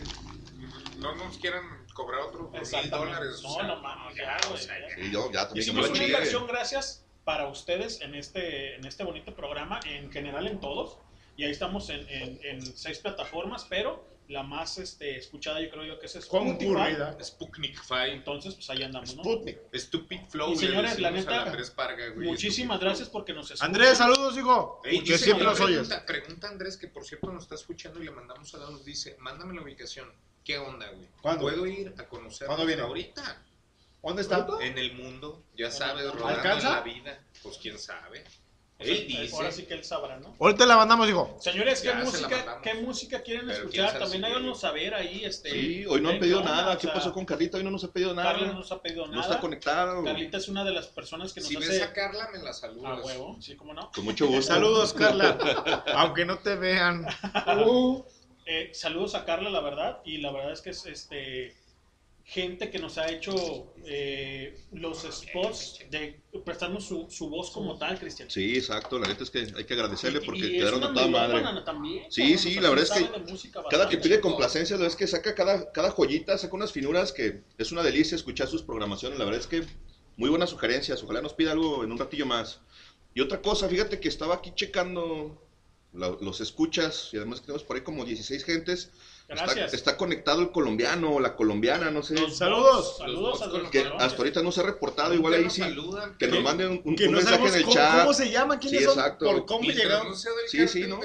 [0.98, 3.42] no nos quieran cobrar otros mil dólares.
[3.44, 4.38] o No, sea, no mames, ya.
[4.56, 9.34] Sí, yo ya también Hicimos una inversión gracias para ustedes en este, en este bonito
[9.34, 10.98] programa, en general en todos.
[11.36, 15.84] Y ahí estamos en, en, en seis plataformas, pero la más este, escuchada yo creo
[15.84, 16.66] yo que es Spotify.
[16.66, 17.16] Concurrida.
[17.22, 18.12] Sputnik Five.
[18.12, 19.22] Entonces, pues ahí andamos, ¿no?
[19.22, 19.58] Sputnik.
[19.74, 20.52] Stupid Flow.
[20.52, 23.68] Y señores, la a neta, Andrés Parga, güey, Muchísimas Stupid gracias porque nos escuchan.
[23.68, 24.80] Andrés, saludos, hijo.
[24.84, 25.88] Ey, que siempre nos oyes.
[26.06, 28.84] pregunta, Andrés, que por cierto nos está escuchando y le mandamos saludos.
[28.84, 30.12] Dice, mándame la ubicación.
[30.44, 31.08] ¿Qué onda, güey?
[31.20, 31.42] ¿Cuándo?
[31.42, 32.82] ¿Puedo ir a conocer ¿Cuándo viene?
[32.82, 33.42] ahorita?
[34.02, 34.46] ¿Dónde está?
[34.60, 36.68] En el mundo, ya sabes, rodando ¿Alcanza?
[36.68, 37.20] en la vida.
[37.42, 38.22] Pues quién sabe.
[38.78, 39.34] Él dice.
[39.34, 40.34] Ahora sí que él sabrá, ¿no?
[40.38, 41.34] Ahorita la mandamos, hijo.
[41.40, 42.62] Señores, ¿qué Ya música, mandamos.
[42.62, 43.98] ¿qué música quieren Pero escuchar?
[43.98, 45.24] También si háganos saber ahí.
[45.24, 46.74] Este, Sí, hoy no han ¿qué pedido nada.
[46.74, 47.56] O ¿Qué pasó con Carlita?
[47.56, 48.32] Hoy no nos ha pedido nada.
[48.32, 49.22] Carla no nos ha pedido No nada.
[49.22, 50.04] está conectado.
[50.04, 52.52] Carlita es una de las personas que nos Si ves hace a Carla, me la
[52.52, 52.98] saludas.
[52.98, 53.90] a huevo, sí, cómo no.
[53.94, 54.42] Con mucho gusto.
[54.52, 55.38] Saludos, Carla.
[55.94, 57.06] Aunque no te vean.
[58.48, 61.56] Eh, saludos a Carla, la verdad, y la verdad es que es este
[62.28, 67.98] gente que nos ha hecho eh, los spots de prestarnos su, su voz como tal,
[68.00, 68.28] Cristian.
[68.28, 68.98] Sí, exacto.
[68.98, 71.62] La neta es que hay que agradecerle porque Y es quedaron una de toda madre.
[71.64, 75.06] también, Sí, sí, la verdad es que cada que pide complacencia, la verdad es que
[75.06, 79.18] saca cada, cada joyita, saca unas finuras que es una delicia escuchar sus programaciones.
[79.20, 79.62] La verdad es que
[80.16, 81.02] muy buenas sugerencias.
[81.04, 82.60] Ojalá nos pida algo en un ratillo más.
[83.14, 85.40] Y otra cosa, fíjate que estaba aquí checando
[85.92, 88.90] la- los escuchas y además que tenemos por ahí como 16 gentes.
[89.28, 89.74] Está, Gracias.
[89.74, 92.14] está conectado el colombiano o la colombiana, no sé.
[92.30, 94.02] Saludos, saludos a Los Que colombianos.
[94.02, 95.62] hasta ahorita no se ha reportado, igual ahí sí.
[95.62, 96.16] saludan.
[96.16, 98.00] Que nos manden un, un- Que un no mensaje en el cómo, chat.
[98.02, 99.26] cómo se llaman, quiénes Sí, son, exacto.
[99.26, 100.10] por cómo llegaron.
[100.10, 101.00] no Sí, sí, ¿no?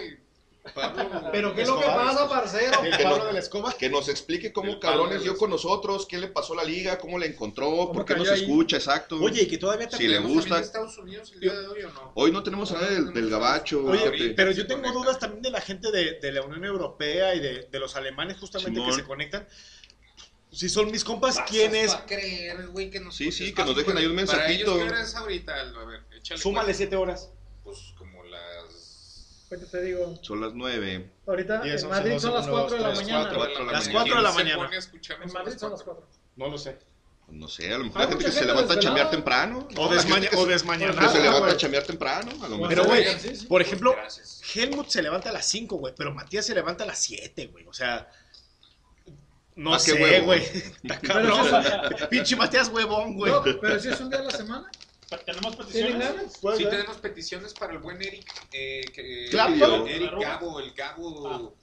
[0.75, 2.83] Pablo Pero ¿qué es lo que pasa, parcero?
[2.83, 3.73] El Que Pablo no- de la Escoba.
[3.73, 7.17] Que nos explique cómo cabrones dio con nosotros, qué le pasó a la liga, cómo
[7.17, 8.41] la encontró, por qué nos ahí?
[8.41, 9.17] escucha, exacto.
[9.19, 10.57] Oye, y que todavía te Si le ¿Tenemos gusta.
[10.57, 12.11] de Estados Unidos el día de hoy o no?
[12.15, 13.83] Hoy no tenemos a nadie del, del gabacho.
[13.85, 17.39] Oye, pero yo tengo dudas también de la gente de, de la Unión Europea y
[17.39, 18.89] de, de los alemanes justamente Simón.
[18.95, 19.47] que se conectan.
[20.51, 21.93] Si son mis compas, Pasas ¿quiénes?
[21.95, 24.75] pa' creer, güey, que nos Sí, sí, que nos dejen ahí un Para mensajito.
[24.75, 25.79] ellos, ¿qué es ahorita, Aldo?
[25.79, 26.41] A ver, échale.
[26.41, 26.77] Súmale cuenta.
[26.77, 27.29] siete horas.
[29.51, 31.11] Ahorita te digo, Son las nueve.
[31.27, 33.19] ahorita Diez, en Madrid son las uno, 4 de la mañana.
[33.19, 33.99] cuatro, cuatro de la Las mañana.
[33.99, 34.63] 4 de la ¿Quién se mañana.
[34.63, 36.03] pone a escucharnos En Madrid son las cuatro?
[36.07, 36.21] 4.
[36.37, 36.77] No lo sé.
[37.27, 39.67] No sé, a lo mejor Hay la gente que se levanta a chambear temprano.
[39.77, 40.45] O, desmaña- o.
[40.47, 42.67] Que se levanta a chambear temprano, a lo mejor.
[42.69, 43.05] Pero, güey,
[43.47, 43.95] por ejemplo.
[44.55, 47.65] Helmut se levanta a las 5, güey, pero Matías se levanta a las 7, güey.
[47.67, 48.09] O sea,
[49.55, 50.41] no Ah, qué sé, güey.
[50.43, 51.63] Está Pero cabrón.
[52.09, 53.31] Pinche Matías huevón, güey.
[53.31, 54.69] No, pero si es un día a la semana.
[55.17, 56.39] ¿Tenemos ¿Tienen peticiones?
[56.57, 58.25] Sí, tenemos peticiones para el buen Eric.
[58.53, 59.87] Eh, que, Clapton.
[59.87, 61.55] Eric Gabo, el Gabo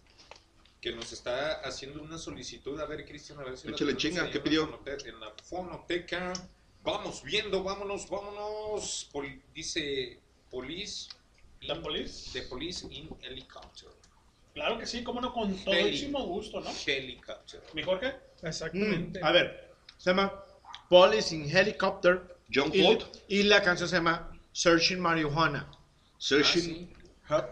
[0.80, 2.78] que nos está haciendo una solicitud.
[2.80, 4.80] A ver, Cristian, a ver si Échale chinga, ¿qué pidió?
[5.05, 6.32] En la fonoteca.
[6.82, 9.09] Vamos viendo, vámonos, vámonos.
[9.12, 10.20] Pol- dice
[10.51, 11.09] Police.
[11.62, 12.30] ¿La police?
[12.32, 13.88] The Police in Helicopter.
[14.55, 16.70] Claro que sí, cómo no, con todísimo gusto, ¿no?
[16.86, 17.62] Helicopter.
[17.74, 18.14] ¿Mi Jorge?
[18.42, 19.20] Exactamente.
[19.20, 20.44] Mm, a ver, se llama
[20.88, 22.38] Police in Helicopter.
[22.53, 23.03] John y, Ford.
[23.28, 25.70] y la canción se llama Searching Marijuana.
[26.18, 26.92] Searching.
[27.28, 27.46] Ah,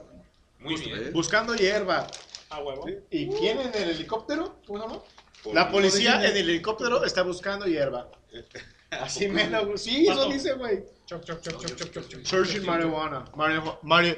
[0.61, 1.12] Muy bien.
[1.12, 2.07] Buscando hierba.
[2.51, 2.86] A huevo.
[3.11, 4.57] ¿Y quién en el helicóptero?
[4.66, 5.03] ¿Cómo se llama?
[5.42, 8.09] Por- La policía en el helicóptero está buscando hierba.
[8.90, 9.82] Así menos.
[9.82, 10.84] Sí, eso dice, güey.
[11.07, 12.24] Chop, chop, chop, chop, chop, chop, chop.
[12.24, 13.24] Searching marihuana.
[13.34, 14.16] Marihu- mari-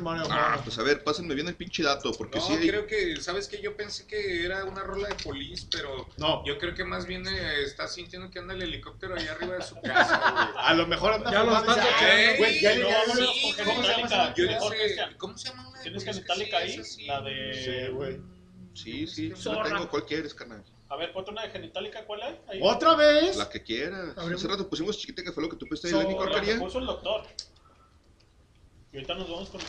[0.00, 0.26] marihuana.
[0.30, 2.68] Ah, pues a ver, pásenme bien el pinche dato, porque No, sí hay...
[2.68, 3.60] creo que, ¿sabes qué?
[3.62, 6.44] Yo pensé que era una rola de Police, pero No.
[6.44, 9.62] yo creo que más bien eh, está sintiendo que anda el helicóptero allá arriba de
[9.62, 10.16] su casa,
[10.54, 10.64] güey.
[10.66, 12.82] A lo mejor anda Ya lo fumando están y dice, escuchando, "Ay, güey, ya le
[12.82, 13.26] no, ya no, le- no,
[13.64, 14.34] ¿Cómo se llama?
[14.34, 14.96] Yo Mejor sé.
[15.18, 16.84] ¿cómo se llama una de ¿Tienes que ahí?
[16.84, 17.06] sí?
[17.06, 17.54] La de...
[17.54, 18.20] Sí, güey.
[18.74, 19.64] Sí, sí, sí la Zorra.
[19.68, 19.88] tengo.
[19.88, 20.64] ¿Cuál quieres, carnal?
[20.88, 22.40] A ver, ponte una de Genitalica, ¿cuál hay?
[22.48, 22.60] Ahí.
[22.62, 23.36] ¿Otra vez?
[23.36, 24.16] La que quieras.
[24.18, 26.58] Hace rato pusimos chiquita que fue lo que tú pediste ahí, Lenny la que Corcaría.
[26.58, 27.22] puso el doctor.
[28.94, 29.60] Y ahorita nos vamos con...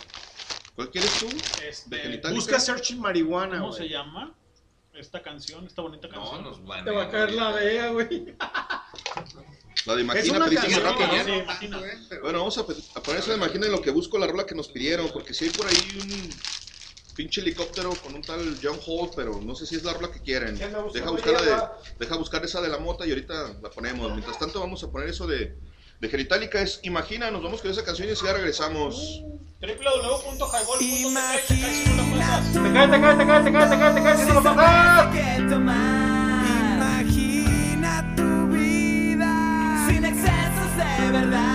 [0.75, 1.27] ¿Cuál quieres tú?
[1.67, 2.21] Este.
[2.31, 4.35] Busca Searching marihuana, ¿Cómo se llama?
[4.93, 6.43] Esta canción, esta bonita No, canción.
[6.43, 8.35] nos van Te va a caer la vea, güey.
[9.87, 11.17] La de Imagina, pediste rato, ¿no?
[11.17, 11.23] ¿no?
[11.23, 11.79] Sí, imagina.
[12.21, 14.53] Bueno, vamos a, a poner esa de Imagina en lo que busco la rola que
[14.53, 16.29] nos pidieron, porque si hay por ahí un
[17.15, 20.19] pinche helicóptero con un tal John Holt, pero no sé si es la rola que
[20.21, 20.55] quieren.
[20.55, 23.55] ¿Quién anda buscando Deja buscar, la de, deja buscar esa de la mota y ahorita
[23.61, 24.11] la ponemos.
[24.11, 25.57] Mientras tanto vamos a poner eso de,
[25.99, 29.23] de Genitalica, es Imagina, nos vamos con esa canción y ya regresamos.
[36.75, 41.54] Imagina tu vida sin excesos de verdad.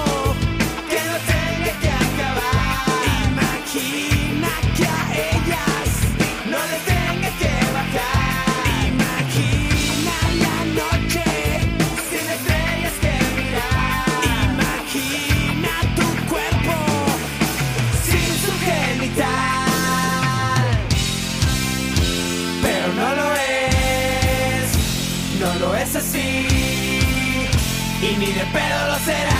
[28.21, 29.30] ni de pedo lo será.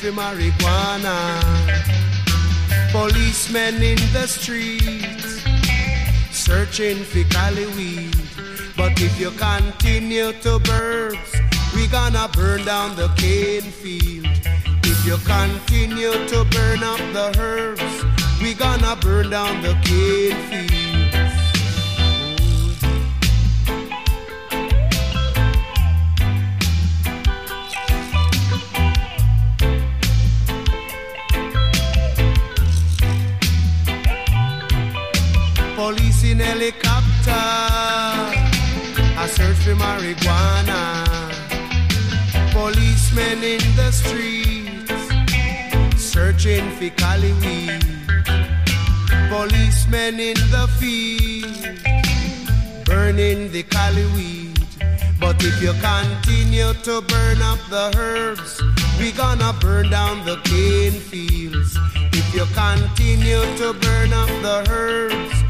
[0.00, 1.16] For marijuana.
[2.90, 5.44] Policemen in the streets,
[6.30, 8.16] searching for cali weed.
[8.78, 11.30] But if you continue to burbs,
[11.74, 14.26] we gonna burn down the cane field.
[14.84, 17.94] If you continue to burn up the herbs,
[18.40, 20.79] we gonna burn down the cane fields.
[36.22, 40.80] In helicopter, I search for marijuana.
[42.52, 44.92] Policemen in the streets,
[46.00, 47.80] searching for cali weed.
[49.30, 51.56] Policemen in the field,
[52.84, 54.60] burning the cali weed.
[55.18, 58.62] But if you continue to burn up the herbs,
[59.00, 61.76] we gonna burn down the cane fields.
[62.12, 65.49] If you continue to burn up the herbs,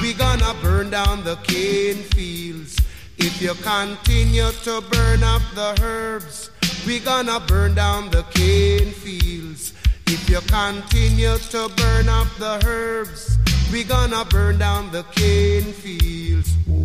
[0.00, 2.76] we gonna burn down the cane fields.
[3.18, 6.50] If you continue to burn up the herbs,
[6.86, 9.72] we gonna burn down the cane fields.
[10.06, 13.38] If you continue to burn up the herbs,
[13.72, 16.54] we gonna burn down the cane fields.
[16.68, 16.82] Ooh.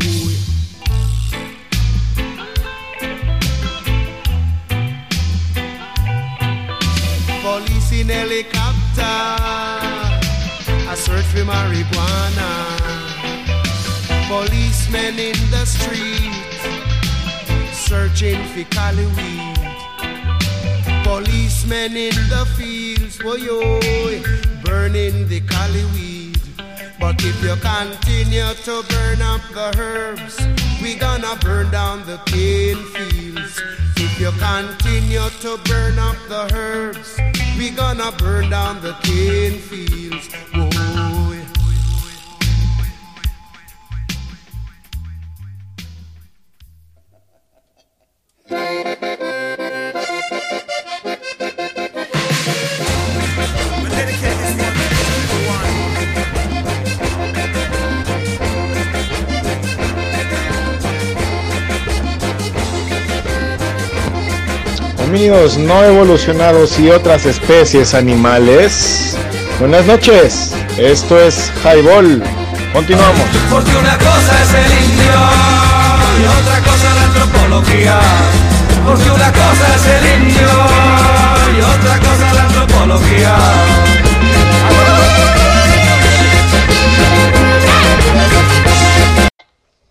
[7.41, 9.01] Police in helicopter,
[10.89, 13.00] I search for marijuana.
[14.31, 16.31] Policemen in the street,
[17.73, 19.59] searching for cali weed.
[21.03, 23.59] Policemen in the fields, oh yo,
[24.63, 26.39] burning the cali weed.
[26.97, 30.39] But if you continue to burn up the herbs,
[30.81, 33.61] we gonna burn down the cane fields.
[33.97, 37.19] If you continue to burn up the herbs,
[37.57, 40.29] we gonna burn down the cane fields.
[40.55, 40.70] Whoa,
[64.99, 69.15] Homínidos no evolucionados y otras especies animales.
[69.59, 72.21] Buenas noches, esto es Highball.
[72.73, 73.27] Continuamos.
[73.49, 74.71] Porque una cosa es el
[77.51, 77.99] antropología.
[78.85, 80.47] Porque una cosa es el indio
[81.55, 83.37] y otra cosa la antropología.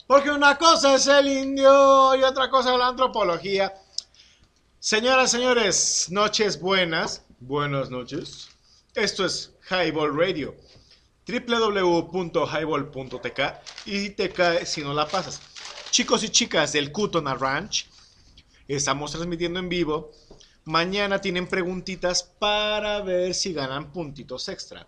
[0.06, 3.72] Porque una cosa es el indio y otra cosa la antropología.
[4.78, 7.24] Señoras, señores, noches buenas.
[7.40, 8.48] Buenas noches.
[8.94, 10.54] Esto es Highball Radio.
[11.28, 13.40] www.highball.tk
[13.86, 15.49] y te cae si no la pasas.
[15.90, 17.86] Chicos y chicas del Cutona Ranch,
[18.68, 20.12] estamos transmitiendo en vivo.
[20.64, 24.86] Mañana tienen preguntitas para ver si ganan puntitos extra.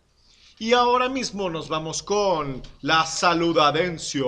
[0.60, 4.22] Y ahora mismo nos vamos con la saludadencia.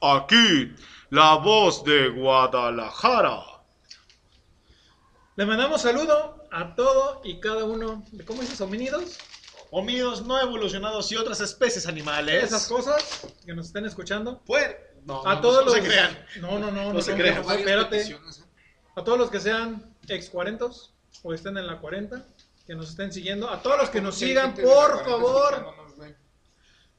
[0.00, 0.74] Aquí,
[1.10, 3.44] la voz de Guadalajara.
[5.36, 8.60] Le mandamos saludo a todo y cada uno de, ¿cómo dices?
[8.60, 9.18] Homínidos.
[9.70, 12.42] Homínidos no evolucionados y otras especies animales.
[12.42, 14.42] Esas cosas que nos estén escuchando.
[14.46, 14.74] Pues,
[15.06, 16.26] no, a no, todos no los se crean.
[16.40, 17.42] No, no, no, No no, se no, crean.
[17.50, 18.00] espérate.
[18.02, 18.18] ¿eh?
[18.96, 20.66] A todos los que sean ex 40
[21.22, 22.24] o estén en la 40,
[22.66, 24.64] que nos estén siguiendo, a todos los que nos sigan, por
[25.04, 25.74] 40 favor.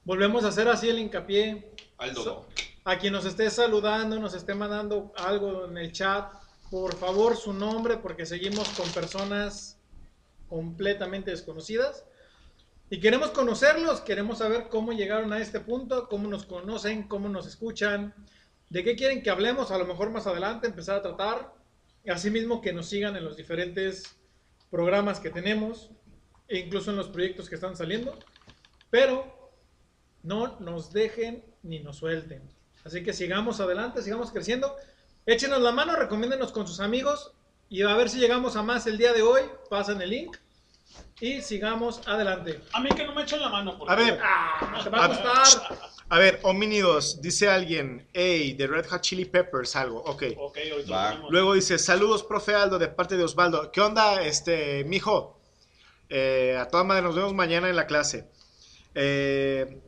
[0.04, 1.74] Volvemos a hacer así el hincapié.
[2.86, 6.32] A quien nos esté saludando, nos esté mandando algo en el chat,
[6.72, 9.78] por favor su nombre, porque seguimos con personas
[10.48, 12.06] completamente desconocidas.
[12.90, 17.46] Y queremos conocerlos, queremos saber cómo llegaron a este punto, cómo nos conocen, cómo nos
[17.46, 18.14] escuchan,
[18.70, 21.54] de qué quieren que hablemos, a lo mejor más adelante empezar a tratar.
[22.08, 24.16] Asimismo que nos sigan en los diferentes
[24.72, 25.90] programas que tenemos,
[26.48, 28.18] e incluso en los proyectos que están saliendo.
[28.90, 29.52] Pero
[30.24, 32.42] no nos dejen ni nos suelten.
[32.86, 34.78] Así que sigamos adelante, sigamos creciendo.
[35.26, 37.34] Échenos la mano, recomiéndenos con sus amigos
[37.68, 39.42] y a ver si llegamos a más el día de hoy.
[39.70, 40.38] Pasen el link
[41.20, 42.62] y sigamos adelante.
[42.74, 43.78] A mí que no me echen la mano.
[43.78, 43.94] Porque...
[43.94, 45.80] A ver, Ah, te va a a- gustar.
[46.10, 50.24] A ver, homínidos, dice alguien, hey, de Red Hot Chili Peppers, algo, ok.
[50.38, 51.20] Ok, ahorita Va.
[51.30, 53.70] Luego dice, saludos, profe Aldo, de parte de Osvaldo.
[53.74, 55.38] ¿Qué onda, este, mijo?
[56.08, 58.30] Eh, a toda madre, nos vemos mañana en la clase.
[58.96, 59.82] Eh,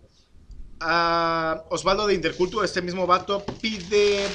[0.81, 4.27] a Osvaldo de Interculto, este mismo vato, pide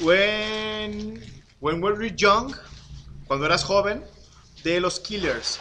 [0.00, 1.22] When,
[1.60, 2.54] when Were You Young,
[3.28, 4.04] cuando eras joven,
[4.64, 5.60] de los Killers.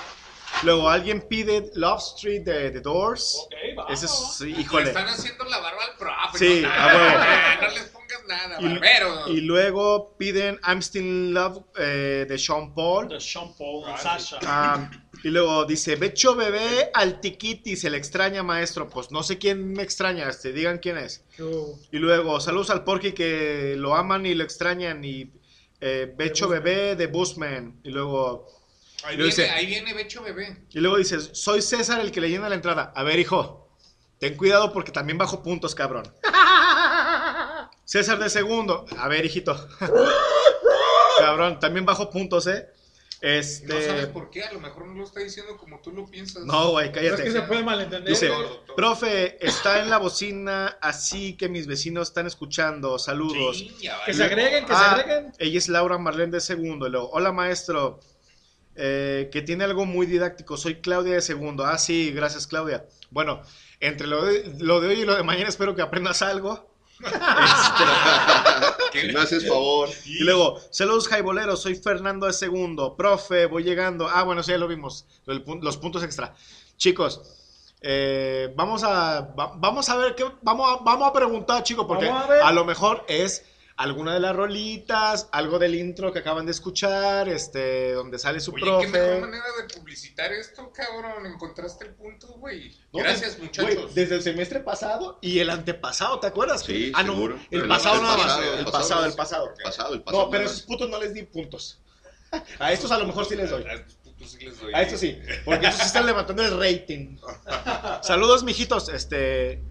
[0.64, 3.36] Luego alguien pide Love Street de The Doors.
[3.46, 4.88] Ok, va, Ese es, sí, Le híjole.
[4.90, 6.38] están haciendo la barba al profe.
[6.38, 7.62] Sí, no, a huevo.
[7.62, 9.28] no, les pongas nada, Y, barbero.
[9.30, 13.10] y luego piden I'm Still in Love eh, de Sean Paul.
[13.10, 14.40] De Sean Paul, Sasha.
[14.44, 14.90] Ah,
[15.24, 18.88] y luego dice, Becho bebé al tiquiti, se le extraña maestro.
[18.90, 21.26] Pues no sé quién me extraña, este, digan quién es.
[21.92, 25.04] Y luego, saludos al Porky que lo aman y lo extrañan.
[25.04, 25.32] Y
[25.82, 27.80] eh, Becho bebé de Busman.
[27.84, 28.48] Y luego,
[29.06, 30.66] Ahí y luego viene, dice, ahí viene Becho Bebé.
[30.70, 32.92] y luego dices, soy César el que le llena la entrada.
[32.96, 33.70] A ver, hijo,
[34.20, 36.04] ten cuidado porque también bajo puntos, cabrón.
[37.86, 38.86] César de segundo.
[38.98, 39.56] A ver, hijito.
[41.20, 42.70] cabrón, también bajo puntos, ¿eh?
[43.22, 43.68] Este...
[43.74, 46.44] No sabes por qué, a lo mejor no lo está diciendo como tú lo piensas.
[46.44, 47.24] No, güey, Pero es cállate.
[47.24, 48.10] que se puede malentender.
[48.10, 48.30] Dice,
[48.76, 53.00] profe, está en la bocina, así que mis vecinos están escuchando.
[53.00, 53.60] Saludos.
[53.60, 53.74] Sí,
[54.06, 55.32] Que se agreguen, que Ah, se agreguen.
[55.40, 56.88] Ella es Laura Marlene de segundo.
[56.88, 58.02] Y luego, hola maestro,
[58.76, 60.58] eh, que tiene algo muy didáctico.
[60.58, 61.66] Soy Claudia de segundo.
[61.66, 62.86] Ah, sí, gracias Claudia.
[63.10, 63.42] Bueno,
[63.80, 66.72] entre lo de, lo de hoy y lo de mañana espero que aprendas algo.
[68.92, 69.90] Que me haces favor.
[70.06, 72.96] Y luego, saludos jaiboleros, soy Fernando de segundo.
[72.96, 74.08] Profe, voy llegando.
[74.08, 75.06] Ah, bueno, sí, ya lo vimos.
[75.26, 76.36] los puntos extra.
[76.78, 77.22] Chicos,
[77.82, 82.08] eh, vamos a va- vamos a ver qué vamos a, vamos a preguntar, chicos, porque
[82.10, 83.46] a lo mejor es
[83.76, 88.52] alguna de las rolitas, algo del intro que acaban de escuchar, este, donde sale su
[88.54, 89.20] Oye, qué mejor profe.
[89.22, 91.26] manera de publicitar esto, cabrón.
[91.26, 92.70] Encontraste el punto, güey.
[92.94, 93.94] No, Gracias, muchachos.
[93.96, 96.64] desde el semestre pasado y el antepasado, ¿te acuerdas?
[96.64, 97.36] Sí, ah, no, seguro.
[97.36, 98.26] el Pero pasado el nada más.
[98.26, 99.54] pasado, El el pasado, el pasado.
[99.56, 99.96] El pasado.
[99.96, 101.80] No, pero nada esos putos no les di puntos.
[102.60, 103.64] A estos a lo mejor sí les doy.
[103.64, 104.74] A estos putos sí les doy.
[104.74, 107.18] A estos sí, porque estos sí están levantando el rating.
[108.02, 108.90] Saludos, mijitos.
[108.90, 109.62] Este,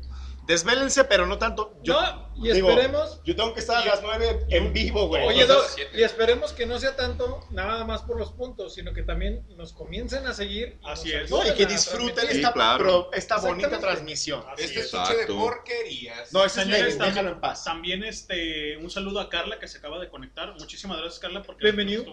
[0.47, 1.75] desvélense, pero no tanto.
[1.83, 5.27] Yo, No, y digo, esperemos- Yo tengo que estar a las 9 en vivo, güey.
[5.27, 5.65] Oye, Doc,
[5.95, 9.73] y esperemos que no sea tanto nada más por los puntos, sino que también nos
[9.73, 10.79] comiencen a seguir.
[10.83, 11.31] y Así es.
[11.31, 12.85] no, y que disfruten esta, claro.
[12.85, 14.45] pro- esta bonita transmisión.
[14.59, 14.91] Este es.
[14.93, 16.33] de porquerías.
[16.33, 17.65] No, es Señores, también, déjalo en paz.
[17.65, 20.53] también, este, un saludo a Carla que se acaba de conectar.
[20.59, 22.05] Muchísimas gracias, Carla, porque Bienvenido.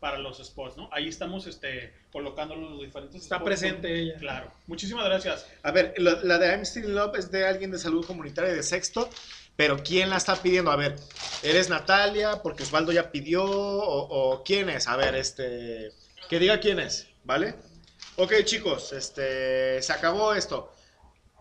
[0.00, 0.88] Para los spots, ¿no?
[0.92, 3.44] Ahí estamos este, colocando los diferentes Está spots.
[3.46, 4.16] presente ella.
[4.18, 4.52] Claro.
[4.66, 5.46] Muchísimas gracias.
[5.62, 8.52] A ver, lo- la de I'm Still in Love es de alguien de salud comunitaria
[8.52, 9.08] de sexto,
[9.56, 10.70] pero ¿quién la está pidiendo?
[10.70, 10.96] A ver,
[11.42, 12.40] ¿eres Natalia?
[12.42, 14.86] Porque Osvaldo ya pidió, o, o quién es?
[14.86, 15.90] A ver, este,
[16.28, 17.54] que diga quién es, ¿vale?
[18.16, 20.72] Ok, chicos, este, se acabó esto.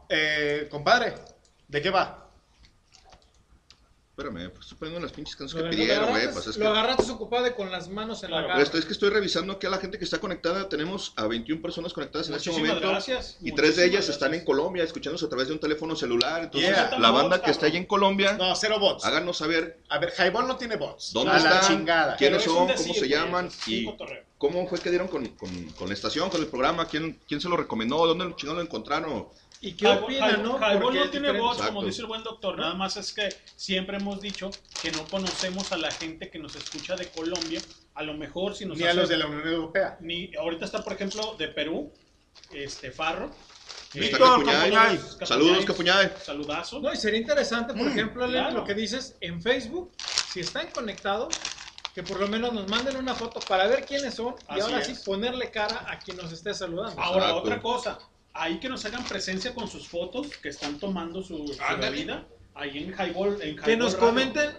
[0.10, 1.14] Eh, compadre,
[1.68, 2.27] ¿de qué va?
[4.20, 6.24] Espérame, pues estoy poniendo las pinches canciones que pidieron, güey.
[6.24, 6.80] agarraste, Pues es lo que...
[6.80, 8.48] agarraste ocupado con las manos en la Claro.
[8.48, 8.64] garra.
[8.64, 10.68] Esto es que estoy revisando aquí a la gente que está conectada.
[10.70, 12.80] Tenemos a 21 personas conectadas en este momento.
[12.90, 13.38] gracias.
[13.42, 14.44] Y tres de ellas están en.
[14.44, 16.46] Colombia escuchándose a través de un teléfono celular.
[16.46, 16.98] Entonces, Yeah.
[16.98, 19.06] la banda Bots, que está allí en Colombia, No, cero bots.
[19.06, 21.14] háganos saber A ver, Highball no tiene bots.
[21.14, 22.16] dónde A la están, chingada.
[22.16, 23.88] quiénes son, decir, cómo se güey, llaman y
[24.40, 27.50] cómo fue que dieron con, con- con la estación, con el programa, quién, quién se
[27.50, 29.28] lo recomendó, dónde lo chingados lo encontraron.
[29.62, 30.58] ¿Y qué opinan, no?
[30.58, 31.40] Highball Porque no tiene diferente.
[31.42, 31.86] voz, como Exacto.
[31.88, 32.58] dice el buen doctor.
[32.58, 34.52] Nada más es que siempre hemos dicho
[34.82, 37.60] que no conocemos a la gente que nos escucha de Colombia.
[37.96, 39.98] A lo mejor si nos Ni a hace- los de la Unión Europea.
[40.02, 41.92] ni ahorita está por ejemplo de Perú
[42.54, 43.32] este Farro
[43.94, 45.00] Víctor Capuñay.
[45.24, 46.12] Saludos, Capuñay.
[46.24, 48.58] saludazo No, y sería interesante, por Mm, ejemplo, claro.
[48.58, 49.92] lo que dices en Facebook,
[50.32, 51.34] si están conectados,
[51.96, 54.80] que por lo menos nos manden una foto para ver quiénes son y Así ahora
[54.82, 54.88] es.
[54.88, 57.02] sí ponerle cara a quien nos esté saludando.
[57.02, 57.40] ahora Exacto.
[57.42, 58.00] otra cosa
[58.38, 62.78] ahí que nos hagan presencia con sus fotos que están tomando su, su bebida ahí
[62.78, 64.08] en Highball en que Highball nos Radio.
[64.08, 64.52] comenten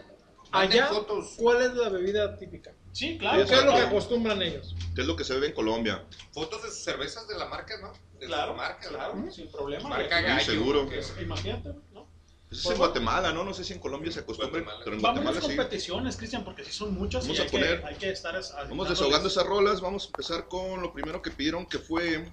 [0.53, 1.35] allá fotos.
[1.37, 2.73] cuál es la bebida típica.
[2.93, 4.75] sí claro ¿Qué es lo que acostumbran ellos?
[4.95, 6.05] ¿Qué es lo que se bebe en Colombia?
[6.33, 7.93] Fotos de sus cervezas de la marca, ¿no?
[8.19, 9.31] De claro marca, claro ¿no?
[9.31, 10.45] sin problema Marca gallo.
[10.45, 10.89] seguro.
[10.89, 12.07] que- imagínate ¿no?
[12.51, 13.45] Eso es Pues en Guatemala, ¿no?
[13.45, 15.57] No sé si en Colombia se acostumbra, pero en Vamos Guatemala sí.
[15.57, 18.41] competiciones Cristian porque si son muchos Vamos y a hay, poner- que, hay que estar
[18.69, 22.33] Vamos desahogando esas rolas, vamos a empezar con lo primero que pidieron que fue...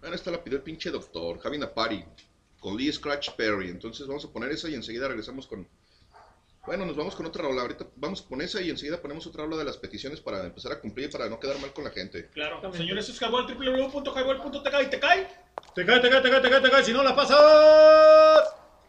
[0.00, 2.04] Bueno, esta la pidió el pinche doctor, a Party,
[2.58, 3.68] con Lee Scratch Perry.
[3.68, 5.68] Entonces vamos a poner esa y enseguida regresamos con...
[6.66, 7.62] Bueno, nos vamos con otra rola.
[7.62, 10.80] Ahorita vamos con esa y enseguida ponemos otra rola de las peticiones para empezar a
[10.80, 12.28] cumplir, para no quedar mal con la gente.
[12.32, 12.82] claro También.
[12.82, 15.28] señores es Highball www.highball.tk y te cae
[15.74, 17.38] Te cae, te cae, te cae, te cae, te cae, si no la pasas.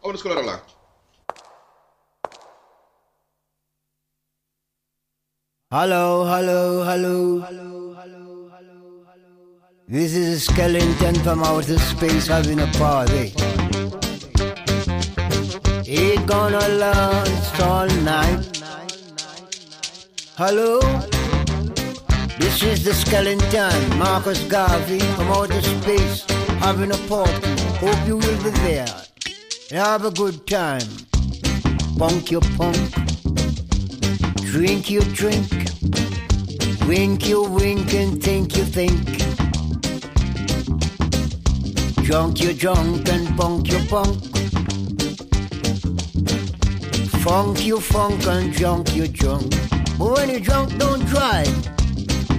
[0.02, 0.64] Vámonos con la rola.
[5.74, 7.71] Hello, hello, hello.
[9.92, 13.34] This is a skeleton from outer space having a party.
[15.86, 18.40] It gonna last all night.
[20.38, 20.80] Hello?
[22.40, 26.24] This is the skeleton, Marcus Garvey from outer space
[26.64, 27.52] having a party.
[27.84, 28.88] Hope you will be there.
[29.72, 30.88] Have a good time.
[31.98, 32.80] Punk your punk.
[34.38, 35.52] Drink your drink.
[36.88, 39.21] Wink your wink and think you think.
[42.12, 44.22] Drunk you drunk and punk you punk.
[47.24, 49.50] Funk you funk and drunk you drunk.
[49.98, 51.48] But when you drunk, don't drive.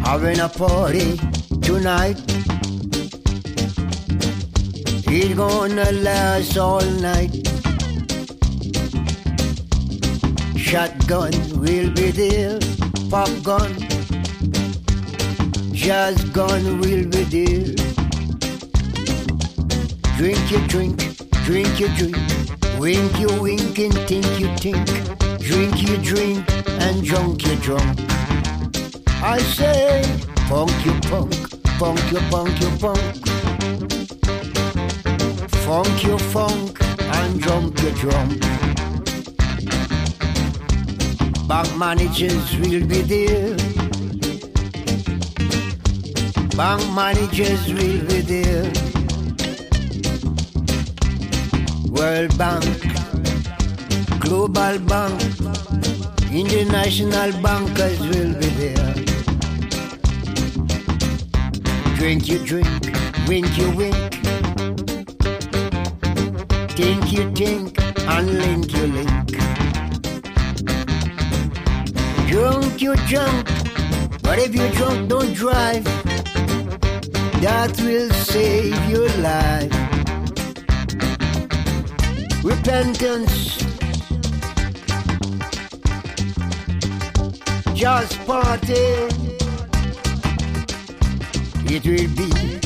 [0.04, 1.16] Having a party
[1.62, 2.20] tonight.
[5.08, 7.32] It's gonna last all night.
[10.54, 12.60] Shotgun will be there.
[13.08, 13.72] Pop gun.
[15.72, 17.91] Jazz gun will be there.
[20.22, 22.16] Drink your drink, drink your drink.
[22.78, 24.86] Wink your wink and think you think.
[25.40, 26.48] Drink your drink
[26.80, 27.98] and drunk your drunk.
[29.20, 30.04] I say,
[30.46, 31.34] funk your punk,
[31.76, 33.26] funk your punk your punk.
[35.64, 38.40] Funk your funk and drunk your drunk.
[41.48, 43.56] Bank managers will be there.
[46.56, 48.91] Bank managers will be there.
[52.02, 52.64] World Bank,
[54.18, 55.22] Global Bank,
[56.32, 58.94] International bankers will be there.
[61.94, 62.66] Drink you drink,
[63.28, 63.94] wink you wink.
[66.74, 69.28] Think you think, and link you link.
[72.26, 73.46] Drunk you drunk,
[74.24, 75.84] but if you're drunk, don't drive.
[77.44, 79.81] That will save your life.
[82.42, 83.56] Repentance.
[87.72, 88.82] Just party.
[91.74, 92.58] It will be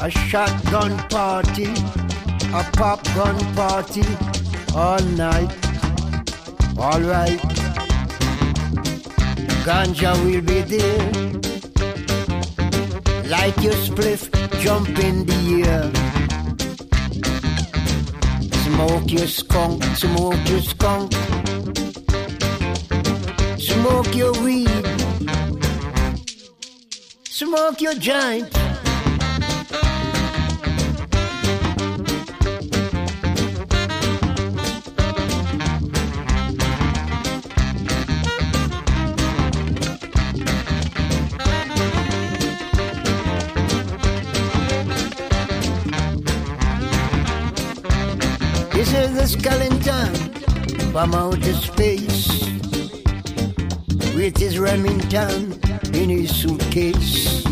[0.00, 4.04] a shotgun party, a popgun party
[4.74, 5.52] all night.
[6.78, 7.40] All right.
[9.66, 11.38] Ganja will be there.
[13.28, 14.30] Light your spliff,
[14.62, 16.37] jump in the air.
[18.78, 21.12] Smoke your skunk, smoke your skunk.
[23.58, 24.70] Smoke your weed.
[27.24, 28.67] Smoke your giant.
[50.98, 52.26] From outer space
[54.16, 55.52] with his Remington
[55.94, 57.44] in his suitcase.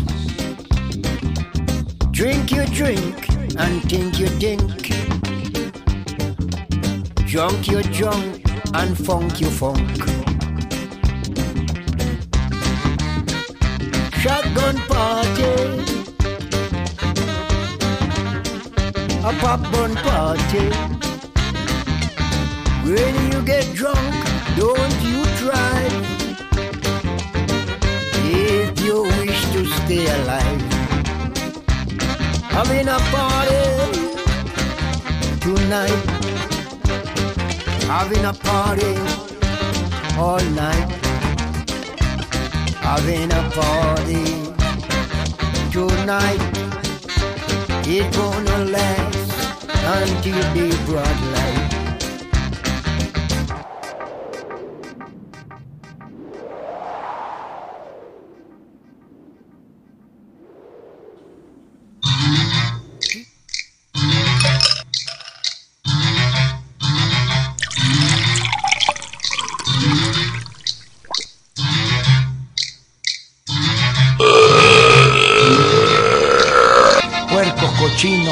[2.11, 4.89] Drink your drink and think your think.
[7.25, 8.43] Junk your junk
[8.73, 9.95] and funk your funk.
[14.19, 15.53] Shotgun party.
[19.23, 20.96] A pop bun party.
[22.87, 23.99] When you get drunk,
[24.55, 25.91] don't you drive.
[28.23, 30.61] If you wish to stay alive,
[32.55, 33.63] having a party
[35.41, 36.03] tonight.
[37.91, 38.95] Having a party
[40.17, 40.89] all night.
[42.87, 44.23] Having a party
[45.75, 46.41] tonight.
[47.85, 49.31] It's gonna last
[49.83, 51.56] until the broad light.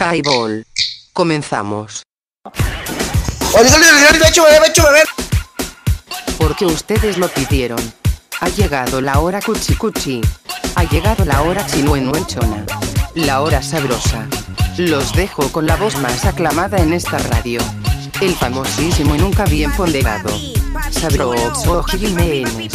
[0.00, 0.64] Highball.
[1.12, 2.02] Comenzamos.
[6.38, 7.78] Porque ustedes lo pidieron.
[8.40, 10.22] Ha llegado la hora cuchi cuchi.
[10.76, 12.64] Ha llegado la hora chinuenuenchona.
[13.14, 14.26] La hora sabrosa.
[14.78, 17.60] Los dejo con la voz más aclamada en esta radio.
[18.22, 20.30] El famosísimo y nunca bien ponderado.
[20.90, 22.72] Sabroso Jiménez.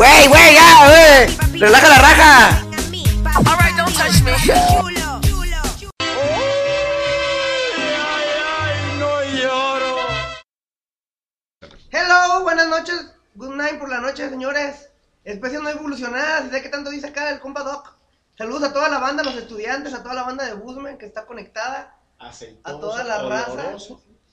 [0.00, 1.60] ¡Wey, wey, ya, wey!
[1.60, 2.64] ¡Relaja la raja!
[3.36, 4.32] Alright, don't touch me.
[11.90, 13.12] Hello, buenas noches.
[13.34, 14.88] Good night por la noche, señores.
[15.24, 16.50] Especies no evolucionadas.
[16.50, 17.94] ¿De qué tanto dice acá el compa Doc?
[18.38, 21.04] Saludos a toda la banda, a los estudiantes, a toda la banda de Busman que
[21.04, 21.98] está conectada.
[22.18, 23.76] A toda la raza.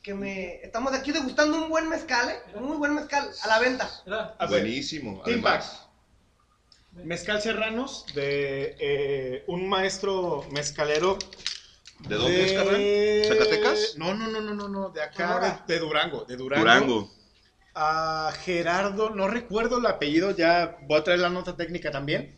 [0.08, 0.62] Que me.
[0.64, 2.40] Estamos aquí degustando un buen mezcal, ¿eh?
[2.56, 3.30] Un muy buen mezcal.
[3.44, 3.92] A la venta.
[4.40, 5.22] A ver, Buenísimo.
[5.26, 5.86] Además,
[6.94, 11.18] Mezcal Serranos de eh, un maestro mezcalero.
[12.08, 13.38] ¿De dónde es, carnal?
[13.38, 13.96] ¿Zacatecas?
[13.98, 16.64] No, no, no, no, no, no, de acá, de, de Durango, de Durango.
[16.64, 17.12] Durango.
[17.76, 22.37] A Gerardo, no recuerdo el apellido, ya voy a traer la nota técnica también.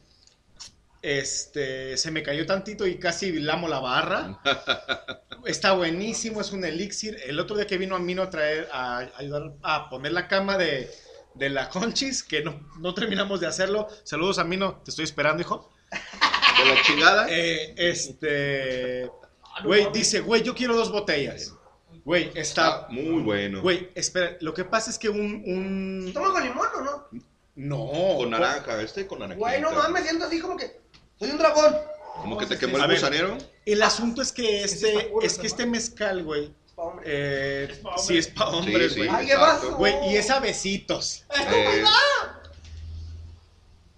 [1.02, 4.40] Este, se me cayó tantito y casi lamo la barra.
[5.46, 7.18] Está buenísimo, es un elixir.
[7.26, 10.58] El otro día que vino a mí a traer, a ayudar a poner la cama
[10.58, 10.92] de,
[11.36, 13.88] de la Conchis, que no, no terminamos de hacerlo.
[14.04, 15.72] Saludos a Mino, te estoy esperando, hijo.
[15.92, 17.28] De la chingada.
[17.30, 19.10] Eh, este.
[19.64, 21.54] Güey, dice, güey, yo quiero dos botellas.
[22.04, 22.88] Güey, está.
[22.90, 23.62] muy bueno.
[23.62, 25.44] Güey, espera, lo que pasa es que un.
[25.46, 26.12] un...
[26.14, 27.08] ¿Toma con limón o no?
[27.56, 28.18] No.
[28.18, 29.40] Con naranja, este con naranja.
[29.40, 30.82] Güey, no mames, siento así como que.
[31.20, 31.76] Soy un dragón.
[32.22, 33.38] Como que te quemó el gusanero.
[33.66, 36.54] El asunto es que este, es que este mezcal, güey.
[37.04, 39.10] Eh, sí, es pa' hombres, Sí, güey.
[39.10, 39.66] sí, Ay, ¿qué exacto.
[39.68, 39.78] pasó?
[39.78, 41.26] Güey, y es a besitos.
[41.52, 41.84] Eh,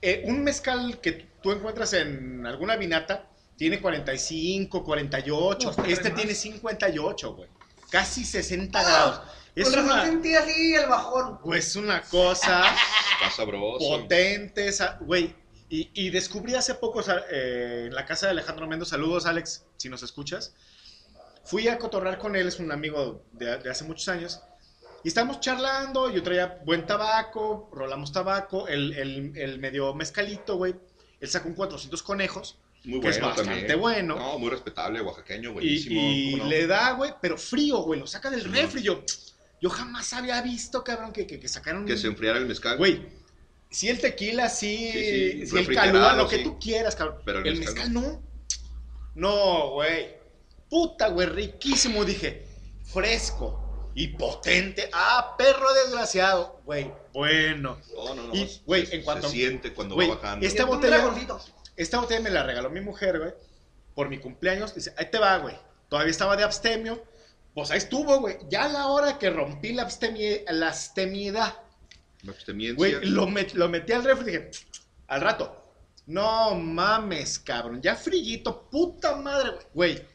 [0.03, 1.11] Eh, un mezcal que
[1.43, 5.65] tú encuentras en alguna vinata tiene 45, 48.
[5.77, 7.49] No, está este tiene 58, güey.
[7.91, 9.21] Casi 60 grados.
[9.53, 11.39] Es Con una, sentí así el bajón.
[11.43, 12.63] pues, es una cosa
[13.19, 13.77] Está sabroso.
[13.87, 15.35] potente, esa- güey.
[15.71, 19.87] Y, y descubrí hace poco eh, en la casa de Alejandro Mendo, saludos Alex, si
[19.87, 20.53] nos escuchas.
[21.45, 24.41] Fui a cotorrar con él, es un amigo de, de hace muchos años.
[25.05, 30.75] Y estamos charlando, yo traía buen tabaco, rolamos tabaco, el, el, el medio mezcalito, güey.
[31.21, 33.79] Él sacó un 400 conejos, Muy que es bueno bastante también.
[33.79, 34.15] bueno.
[34.17, 36.01] No, muy respetable, oaxaqueño, buenísimo.
[36.01, 38.81] y le da, güey, pero frío, güey, lo saca del refri.
[38.81, 39.03] Yo,
[39.61, 41.85] yo jamás había visto, cabrón, que, que, que sacaron...
[41.85, 42.77] Que se enfriara el mezcal.
[42.77, 43.20] Güey,
[43.71, 46.43] si el tequila, sí, Sí, sí, si el calúa, lo que sí.
[46.43, 47.17] tú quieras, cabrón.
[47.25, 48.21] Pero el el, mezcal mezcal, no.
[49.15, 50.15] No, güey.
[50.69, 52.05] Puta, güey, riquísimo.
[52.05, 52.45] Dije,
[52.83, 54.89] fresco y potente.
[54.93, 56.61] Ah, perro desgraciado.
[56.65, 57.77] Güey, bueno.
[57.95, 58.35] No, no, no.
[58.35, 59.27] Y, güey, se- en cuanto...
[59.27, 60.45] Se siente cuando Güey, va bajando.
[60.45, 61.11] Esta botella,
[61.75, 63.33] esta botella me la regaló mi mujer, güey,
[63.95, 64.73] por mi cumpleaños.
[64.75, 65.57] Dice, ahí te va, güey.
[65.89, 67.03] Todavía estaba de abstemio.
[67.53, 68.37] Pues ahí estuvo, güey.
[68.49, 71.53] Ya a la hora que rompí la, abstemi- la abstemiedad,
[72.23, 72.75] La absteniencia.
[72.75, 74.51] güey, lo, met- lo metí al refri y dije,
[75.07, 75.57] al rato.
[76.07, 77.81] No mames, cabrón.
[77.81, 79.95] Ya frillito, puta madre, güey.
[79.95, 80.05] Güey,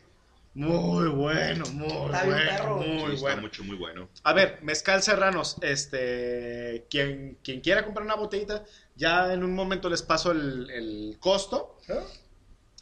[0.54, 2.76] muy bueno, muy Está bueno, perro.
[2.76, 3.42] muy Sí, está bueno.
[3.42, 4.08] mucho, muy bueno.
[4.22, 8.64] A ver, Mezcal Serranos, este, quien, quien quiera comprar una botellita,
[8.94, 11.76] ya en un momento les paso el, el costo.
[11.86, 12.00] Pero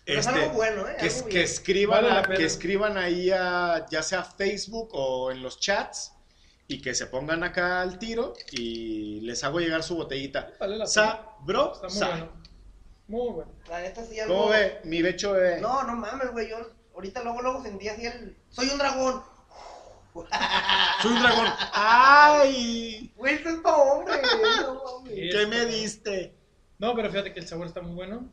[0.06, 0.96] es Este, algo bueno, ¿eh?
[1.00, 1.44] que, Algo que bien.
[1.44, 6.12] escriban, Vale a- que escriban ahí a, ya sea Facebook o en los chats
[6.66, 10.50] y que se pongan acá al tiro y les hago llegar su botellita.
[10.58, 12.08] Vale la Sa, bro, Está muy sa.
[12.08, 12.28] bueno.
[13.06, 13.52] Muy bueno.
[13.68, 14.34] La neta sí algo.
[14.34, 14.80] ¿Cómo ve?
[14.84, 15.60] Mi becho bebé.
[15.60, 16.48] No, no mames, güey.
[16.48, 16.56] Yo
[16.94, 18.36] ahorita luego, luego sentí así el.
[18.48, 19.22] Soy un dragón.
[21.02, 21.46] Soy un dragón.
[21.72, 23.12] ¡Ay!
[23.16, 24.14] Güey, esto es pa' hombre.
[24.62, 25.04] no.
[25.04, 26.34] ¿Qué me diste?
[26.78, 28.30] No, pero fíjate que el sabor está muy bueno.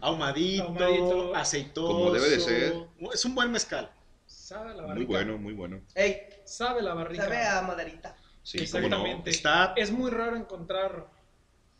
[0.00, 1.34] Ahumadito, Ahumadito.
[1.34, 1.86] aceitoso.
[1.92, 2.74] Como debe de ser.
[3.12, 3.90] Es un buen mezcal.
[4.48, 4.94] Sabe a la barrica.
[4.94, 5.80] Muy bueno, muy bueno.
[5.94, 7.24] Ey, Sabe la barrica.
[7.24, 8.16] sabe a maderita.
[8.42, 8.96] Sí, cómo no.
[8.96, 9.30] Exactamente.
[9.30, 11.06] Está- Es muy raro encontrar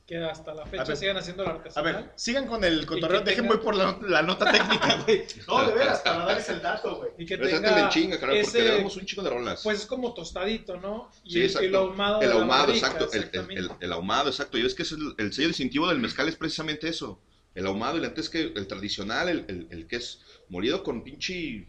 [0.07, 0.97] que hasta la A fecha ver.
[0.99, 1.95] sigan haciendo la A artesanal.
[1.95, 3.21] ver, sigan con el cotorreo.
[3.23, 5.25] Dejen tenga- voy por la, la nota técnica, güey.
[5.47, 7.11] No, de veras, para darles el dato, güey.
[7.17, 9.63] Y que Pero tenga chinga, porque ese- le damos un chico de rolas.
[9.63, 11.11] Pues es como tostadito, ¿no?
[11.25, 11.67] Y, Sí, el- exacto.
[11.67, 12.21] y lo ahumado.
[12.21, 13.05] el de la ahumado, barrica, exacto.
[13.13, 13.61] El, el- exactamente.
[13.63, 14.59] el- el ahumado, exacto.
[14.59, 17.19] Y es que es el, el sello distintivo del mezcal es precisamente eso.
[17.55, 20.21] El ahumado, y antes que el tradicional, el, el- el que es
[20.51, 21.67] molido con pinche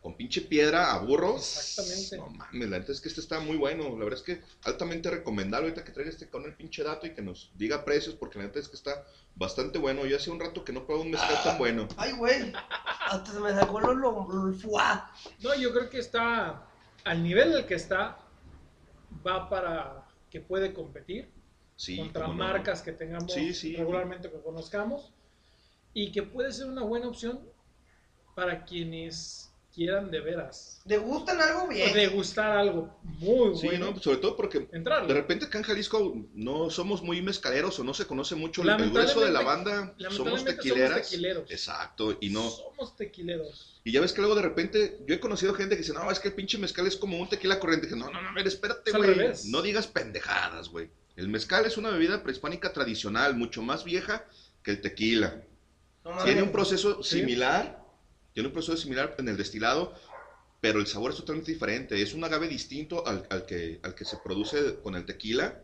[0.00, 1.40] con pinche piedra a burros.
[1.58, 2.16] Exactamente.
[2.16, 3.84] No mames, la neta es que este está muy bueno.
[3.98, 7.14] La verdad es que altamente recomendable ahorita que traiga este con el pinche dato y
[7.14, 9.04] que nos diga precios, porque la neta es que está
[9.34, 10.06] bastante bueno.
[10.06, 11.86] Yo hace un rato que no probaba un mezcal tan bueno.
[11.98, 12.52] Ay, güey.
[13.08, 15.12] Hasta se me sacó lo, lo, lo- el fuá.
[15.40, 16.66] No, yo creo que está
[17.04, 18.18] al nivel del que está,
[19.26, 21.30] va para que puede competir
[21.76, 22.34] Sí, contra no.
[22.34, 23.74] marcas que tengamos Sí, sí.
[23.76, 25.12] regularmente que conozcamos
[25.94, 27.40] y que puede ser una buena opción
[28.34, 31.92] para quienes quieran de veras ¿Degustan algo bien?
[31.94, 33.92] degustar algo muy Sí, bueno.
[33.92, 34.00] ¿no?
[34.00, 35.08] Sobre todo porque Entrarle.
[35.08, 38.90] de repente acá en Jalisco no somos muy mezcaleros o no se conoce mucho el-
[38.90, 39.94] grueso de la banda.
[40.10, 40.90] Somos tequileras.
[40.92, 41.50] somos tequileros.
[41.50, 42.48] Exacto, y no.
[42.50, 43.80] Somos tequileros.
[43.84, 46.18] Y ya ves que luego de repente, yo he conocido gente que dice, no, es
[46.20, 47.86] que el pinche mezcal es como un tequila corriente.
[47.86, 49.16] Dije, no, no, no, a ver, espérate, güey.
[49.46, 50.90] No digas pendejadas, güey.
[51.16, 54.24] El mezcal es una bebida prehispánica tradicional, mucho más vieja
[54.62, 55.42] que el tequila.
[56.04, 56.24] No.
[56.24, 57.18] Tiene un proceso Sí.
[57.20, 57.79] similar,
[58.32, 59.92] tiene un proceso similar en el destilado,
[60.60, 62.00] pero el sabor es totalmente diferente.
[62.02, 65.54] Es un agave distinto al, al que, al que se produce con el tequila.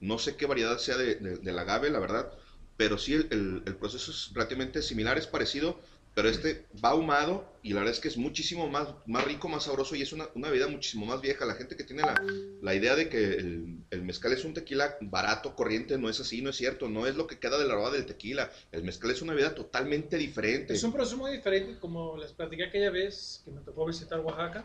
[0.00, 2.28] No sé qué variedad sea de, de- del agave, la verdad,
[2.76, 5.78] pero sí el, el- el proceso es relativamente similar, es parecido,
[6.16, 9.64] pero este va ahumado y la verdad es que es muchísimo más, más rico, más
[9.64, 11.44] sabroso y es una, una muchísimo más vieja.
[11.44, 12.18] La gente que tiene la,
[12.62, 16.48] la idea de que el, mezcal es un tequila barato, corriente, no es así, no
[16.48, 18.50] es cierto, no es lo que queda de la roda del tequila.
[18.72, 20.72] El mezcal es una bebida totalmente diferente.
[20.72, 24.64] Es un proceso muy diferente, como les platiqué aquella vez que me tocó visitar Oaxaca.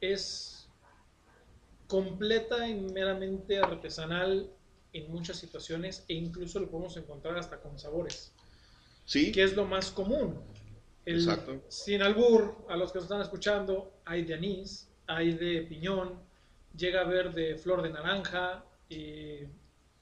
[0.00, 0.66] Es
[1.88, 4.50] completa y meramente artesanal
[4.94, 8.32] en muchas situaciones e incluso lo podemos encontrar hasta con sabores.
[9.04, 9.32] Sí.
[9.32, 10.40] Que es lo más común.
[11.04, 11.60] El- Exacto.
[11.68, 16.20] Sin albur, a los que nos están escuchando, hay de anís, hay de piñón,
[16.76, 19.40] llega a haber de flor de naranja, y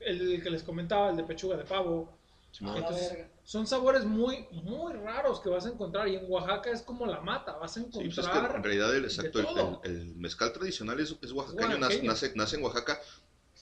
[0.01, 2.17] el que les comentaba, el de pechuga de pavo.
[2.61, 7.07] Entonces, son sabores muy, muy raros que vas a encontrar y en Oaxaca es como
[7.07, 9.81] la mata, vas a Sí, encontrar pues es que en realidad el, exacto, el, todo.
[9.85, 13.01] el- el mezcal tradicional es, es oaxacaño, nace, nace en Oaxaca.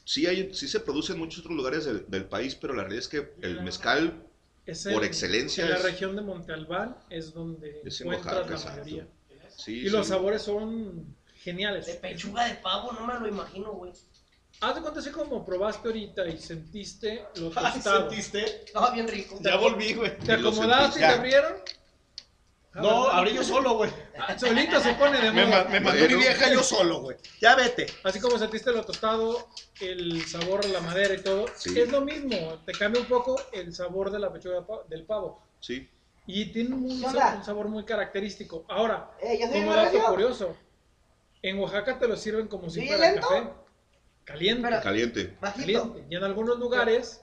[0.04, 3.00] Sí, hay, sí se produce en muchos otros lugares del, del país, pero la realidad
[3.00, 4.24] es que el mezcal
[4.70, 8.06] Es por en- excelencia En la es- región de Monte Albán es donde Es en
[8.08, 8.80] encuentras Oaxaca, la exacto.
[8.84, 9.06] mayoría.
[9.56, 11.86] Sí, y los sabores son geniales.
[11.86, 13.92] De pechuga de pavo, no me lo imagino, güey.
[14.60, 18.10] Haz de cuenta así como probaste ahorita y sentiste lo tostado.
[18.10, 18.44] ¿Sentiste?
[18.64, 19.38] Estaba bien rico.
[19.40, 20.16] Ya volví, güey.
[20.18, 21.52] ¿Te acomodaste y te abrieron?
[22.74, 23.18] No, ¿verdad?
[23.18, 23.90] abrí yo solo, güey.
[24.18, 25.64] Ah, Solito se pone de Me, moda.
[25.64, 27.16] ma- me mandó mi vieja yo solo, güey.
[27.40, 27.86] Ya vete.
[28.04, 29.48] Así como sentiste lo tostado,
[29.80, 31.78] el sabor la madera y todo, Sí.
[31.80, 32.58] es lo mismo.
[32.66, 35.42] Te cambia un poco el sabor de la pechuga pa- del pavo.
[35.60, 35.88] Sí.
[36.26, 37.34] Y tiene un, ¿Qué sa- onda?
[37.38, 38.64] un sabor muy característico.
[38.68, 40.08] Ahora, Eh, ¿ya soy como en dato radio?
[40.10, 40.56] curioso,
[41.42, 43.28] en Oaxaca te lo sirven como si ¿Sí, fuera lento?
[43.28, 43.48] café.
[44.24, 44.62] Caliente.
[44.68, 45.36] Pero- Caliente.
[45.40, 45.82] Bajito.
[45.82, 46.06] caliente.
[46.10, 47.22] Y en algunos lugares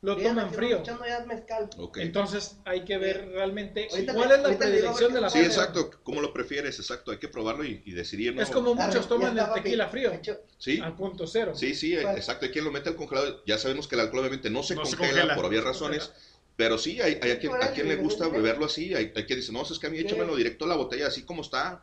[0.00, 0.82] lo Bien, toman frío.
[0.84, 1.68] ya mezcal.
[1.76, 1.98] Ok.
[1.98, 5.90] Entonces hay que ver realmente Ahorita cuál es la predilección de la Sí, exacto.
[6.04, 6.78] ¿Cómo lo prefieres?
[6.78, 7.10] Exacto.
[7.10, 8.34] Hay que probarlo y, y decidir.
[8.36, 8.42] ¿no?
[8.42, 10.12] Es como Arre, muchos toman el tequila frío.
[10.12, 10.38] Hecho.
[10.56, 10.80] Sí.
[10.80, 11.52] Al punto cero.
[11.56, 12.16] Sí, sí, ¿Cuál?
[12.16, 12.46] exacto.
[12.46, 13.42] Hay quien lo mete al congelador.
[13.44, 15.34] Ya sabemos que el alcohol obviamente no se, No se congela, congela.
[15.36, 16.12] por obvias razones.
[16.54, 18.94] Pero sí, hay, hay a, quien, a quien le gusta beberlo así.
[18.94, 21.22] Hay, hay quien dice, no, es que a mí échamelo directo a la botella, así
[21.22, 21.80] como está.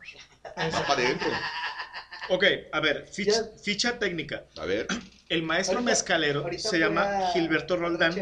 [0.56, 1.28] Va para adentro.
[2.28, 4.44] Ok, a ver, ficha, ficha técnica.
[4.56, 4.86] A ver.
[5.28, 8.14] El maestro Ahorita- mezcalero ahorita se llama a- Gilberto Roldán.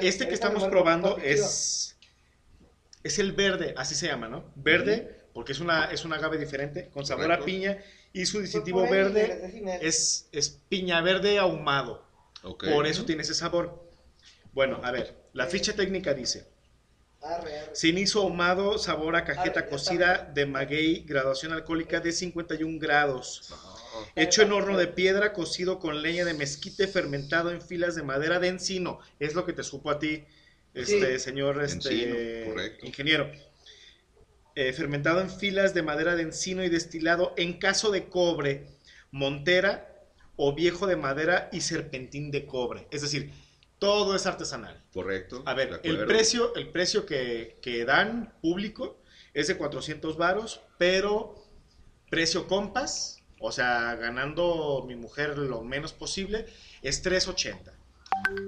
[0.00, 1.96] Este que estamos probando es,
[3.04, 4.44] es el verde, así se llama, ¿no?
[4.56, 7.78] Verde, porque es una, es un agave diferente, con sabor a piña,
[8.12, 12.04] y su distintivo por ahí, verde es es, piña verde ahumado.
[12.42, 12.64] Ok.
[12.72, 13.88] Por eso tiene ese sabor.
[14.52, 16.48] Bueno, a ver, la ficha técnica dice,
[17.20, 17.76] Arre, arre.
[17.76, 23.52] cenizo ahumado, sabor a cajeta Arre, cocida de maguey, graduación alcohólica de 51 grados.
[24.16, 28.38] Hecho en horno de piedra, cocido con leña de mezquite, fermentado en filas de madera
[28.38, 28.98] de encino.
[29.18, 30.24] Es lo que te supo a ti,
[30.74, 31.24] este Sí.
[31.24, 33.30] señor este, Encino, ingeniero.
[34.54, 38.66] Eh, fermentado en filas de madera de encino y destilado en caso de cobre,
[39.12, 39.94] montera
[40.36, 42.86] o viejo de madera y serpentín de cobre.
[42.90, 43.30] Es decir,
[43.78, 44.82] todo es artesanal.
[44.92, 45.42] Correcto.
[45.46, 49.00] A ver, el precio, el precio que, que dan público
[49.34, 51.34] es de 400 varos, pero
[52.10, 56.46] precio compas, o sea, ganando mi mujer lo menos posible,
[56.82, 57.72] es 380.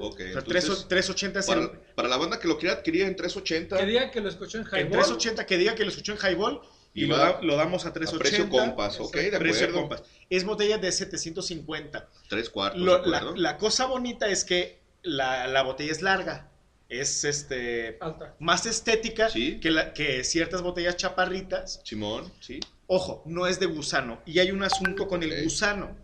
[0.00, 2.74] Ok, O sea, entonces, 3, 380 es el- para, para la banda que lo quiera
[2.76, 4.90] adquirir en 380, Que diga que lo escuchó en en Highball.
[4.92, 6.60] 380 que diga que lo escuchó en Highball
[6.92, 8.18] y, Y lo, va da- lo damos a a 380.
[8.18, 9.88] precio compas, ok, de Precio acuerdo.
[9.88, 10.02] compas.
[10.28, 12.08] Es botella de 750.
[12.28, 13.04] Tres cuartos, Lo-
[13.36, 16.48] la, cosa bonita es que la, la botella es larga.
[16.88, 18.34] Es este Alta.
[18.40, 19.60] más estética Sí.
[19.60, 21.80] que, la- que ciertas botellas chaparritas.
[21.84, 22.58] Simón, sí.
[22.92, 24.20] Ojo, no es de gusano.
[24.26, 25.96] Y hay un asunto con el gusano.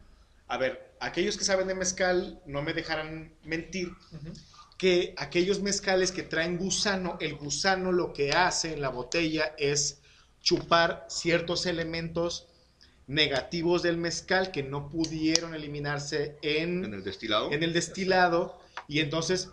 [0.46, 3.90] A ver, aquellos que saben de mezcal no me dejarán mentir
[4.78, 9.98] que aquellos mezcales que traen gusano, el gusano lo que hace en la botella es
[10.40, 12.46] chupar ciertos elementos
[13.08, 17.50] negativos del mezcal que no pudieron eliminarse en, ¿En el destilado?
[17.50, 19.50] en el destilado y entonces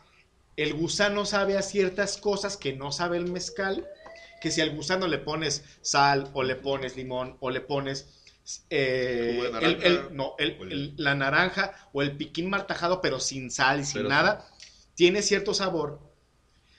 [0.55, 3.87] el gusano sabe a ciertas cosas que no sabe el mezcal,
[4.43, 8.09] que si al gusano le pones sal o le pones limón o le pones
[8.69, 9.87] eh, Jugo de el- naranja.
[9.87, 13.93] el- no, el- el- la naranja o el piquín martajado pero sin sal y sin
[13.99, 14.45] Pero nada,
[14.95, 16.01] tiene cierto sabor.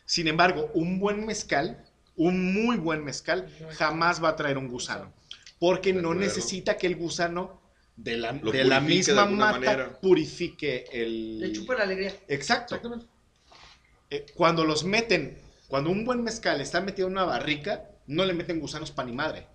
[0.04, 1.82] Sin embargo, un buen mezcal,
[2.16, 5.14] un muy buen mezcal, jamás va a traer un gusano.
[5.58, 7.62] Porque no necesita que el gusano
[7.96, 10.00] de la, de la de misma mata manera.
[10.02, 11.40] purifique el...
[11.40, 12.14] Le chupa la alegría.
[12.28, 12.78] Exacto.
[14.10, 15.38] Eh, cuando los meten,
[15.68, 19.12] cuando un buen mezcal está metido en una barrica, no le meten gusanos pan y
[19.12, 19.46] madre,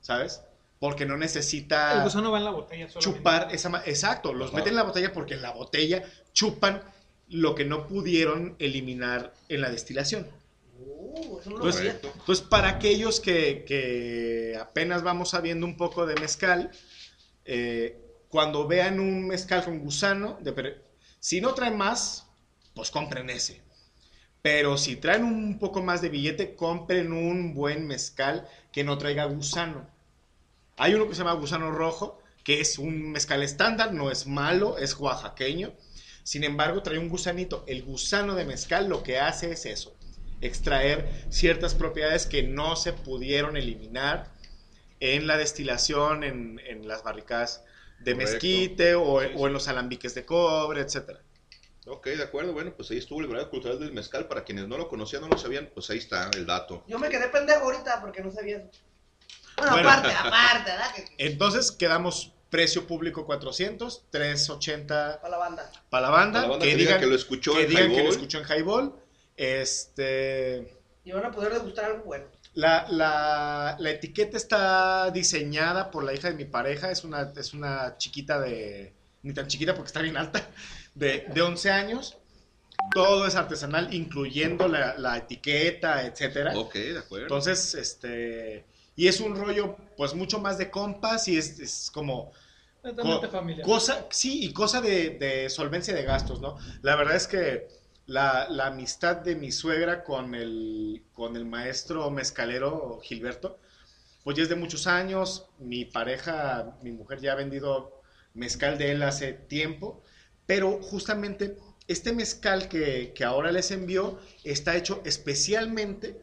[0.00, 0.42] ¿sabes?
[0.80, 3.18] Porque no necesita El gusano va en la botella solamente.
[3.18, 3.68] chupar esa...
[3.68, 6.02] ma- Exacto, los meten en la botella porque en la botella
[6.32, 6.82] chupan
[7.28, 10.26] lo que no pudieron eliminar en la destilación.
[10.78, 12.10] Uh, eso no lo Entonces, sabía.
[12.18, 16.72] entonces, para aquellos que, que apenas vamos sabiendo un poco de mezcal,
[17.44, 17.98] eh,
[18.28, 20.82] cuando vean un mezcal con gusano, de
[21.20, 22.26] si no traen más,
[22.74, 23.61] pues compren ese.
[24.42, 29.24] Pero si traen un poco más de billete, compren un buen mezcal que no traiga
[29.26, 29.88] gusano.
[30.76, 34.78] Hay uno que se llama gusano rojo, que es un mezcal estándar, no es malo,
[34.78, 35.72] es oaxaqueño.
[36.24, 37.64] Sin embargo, trae un gusanito.
[37.68, 39.96] El gusano de mezcal lo que hace es eso,
[40.40, 44.32] extraer ciertas propiedades que no se pudieron eliminar
[45.00, 47.64] en la destilación, en, en las barricas
[47.98, 51.20] de mezquite o, o en los alambiques de cobre, etcétera.
[51.86, 52.52] Ok, de acuerdo.
[52.52, 54.28] Bueno, pues ahí estuvo el grado cultural del mezcal.
[54.28, 56.84] Para quienes no lo conocían, no lo sabían, pues ahí está el dato.
[56.86, 58.58] Yo me quedé pendejo ahorita porque no sabía.
[59.56, 59.88] Bueno, Bueno.
[59.90, 60.90] aparte, aparte, ¿verdad?
[61.18, 65.72] Entonces quedamos precio público 400, 380 Para la banda.
[65.90, 67.68] para la banda, Para la banda que, que diga digan que lo escuchó que en
[67.68, 68.12] digan que lo Highball.
[68.12, 68.94] escuchó en Highball.
[69.36, 72.26] Este, Y van a poder degustar algo bueno.
[72.54, 77.54] la, la- la etiqueta está diseñada por la hija de mi pareja, es una, es
[77.54, 78.92] una chiquita de,
[79.22, 80.46] ni tan chiquita porque está bien alta,
[80.94, 82.16] de, de 11 años.
[82.94, 86.54] Todo es artesanal, incluyendo la, la etiqueta, etcétera.
[86.56, 87.24] Ok, de acuerdo.
[87.26, 88.66] Entonces, este,
[88.96, 92.32] y es un rollo, pues mucho más de compas y es, es como
[92.82, 93.64] Co- familiar.
[93.64, 96.56] Cosa, sí, y cosa de, de solvencia de gastos, ¿no?
[96.82, 97.68] La verdad es que
[98.06, 103.58] la, la amistad de mi suegra con el, con el maestro mezcalero Gilberto,
[104.24, 105.46] pues ya es de muchos años.
[105.58, 108.02] Mi pareja, mi mujer ya ha vendido
[108.34, 110.02] mezcal de él hace tiempo,
[110.54, 111.56] pero justamente
[111.88, 116.20] este mezcal que, que ahora les envió está hecho especialmente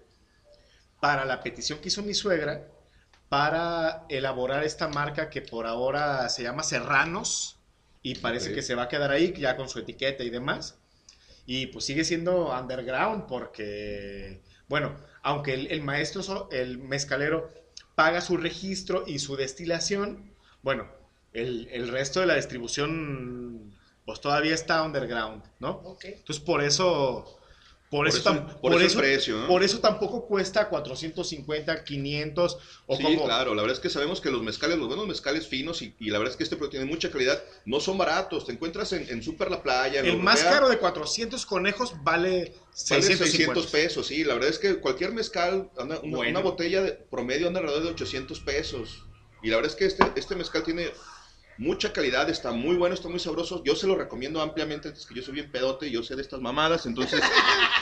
[0.99, 2.67] para la petición que hizo mi suegra
[3.27, 7.57] para elaborar esta marca que por ahora se llama Serranos
[8.03, 10.77] y parece que se va a quedar ahí ya con su etiqueta y demás.
[11.47, 17.51] Y pues sigue siendo underground porque, bueno, aunque el, el maestro, el mezcalero,
[17.95, 20.87] paga su registro y su destilación, bueno,
[21.33, 23.78] el, el resto de la distribución
[24.09, 25.95] pues todavía está underground, ¿no?
[26.03, 27.35] Entonces por eso...
[27.91, 29.47] Por, Por eso, eso- tam- por eso el precio, ¿no?
[29.47, 33.25] por eso tampoco cuesta 450, 500 o sí, como...
[33.25, 36.11] claro, la verdad es que sabemos que los mezcales, los buenos mezcales finos y, y
[36.11, 39.09] la verdad es que este producto tiene mucha calidad, no son baratos, te encuentras en,
[39.09, 43.25] en Super La Playa, en El más Europea, caro de 400 conejos vale vale 650.
[43.25, 46.29] 600 pesos, sí, la verdad es que cualquier mezcal, anda- una, Bueno.
[46.31, 49.03] una botella de promedio anda alrededor de 800 pesos,
[49.41, 50.91] y la verdad es que este, este mezcal tiene
[51.59, 55.13] mucha calidad, está muy bueno, está muy sabroso, yo se lo recomiendo ampliamente, antes que
[55.13, 57.21] yo soy bien pedote, yo sé de estas mamadas, entonces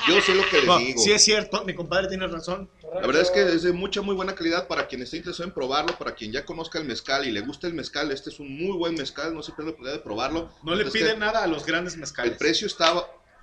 [0.09, 0.99] yo sé lo que les No, digo.
[0.99, 2.67] sí es cierto, mi compadre tiene razón.
[2.95, 5.53] La verdad es que es de mucha, muy buena calidad para quien esté interesado en
[5.53, 8.11] probarlo, para quien ya conozca el mezcal y le gusta el mezcal.
[8.11, 10.49] Este es un muy buen mezcal, no se pierda la oportunidad de probarlo.
[10.63, 12.31] No le Es que piden nada a los grandes mezcales.
[12.31, 12.93] El precio está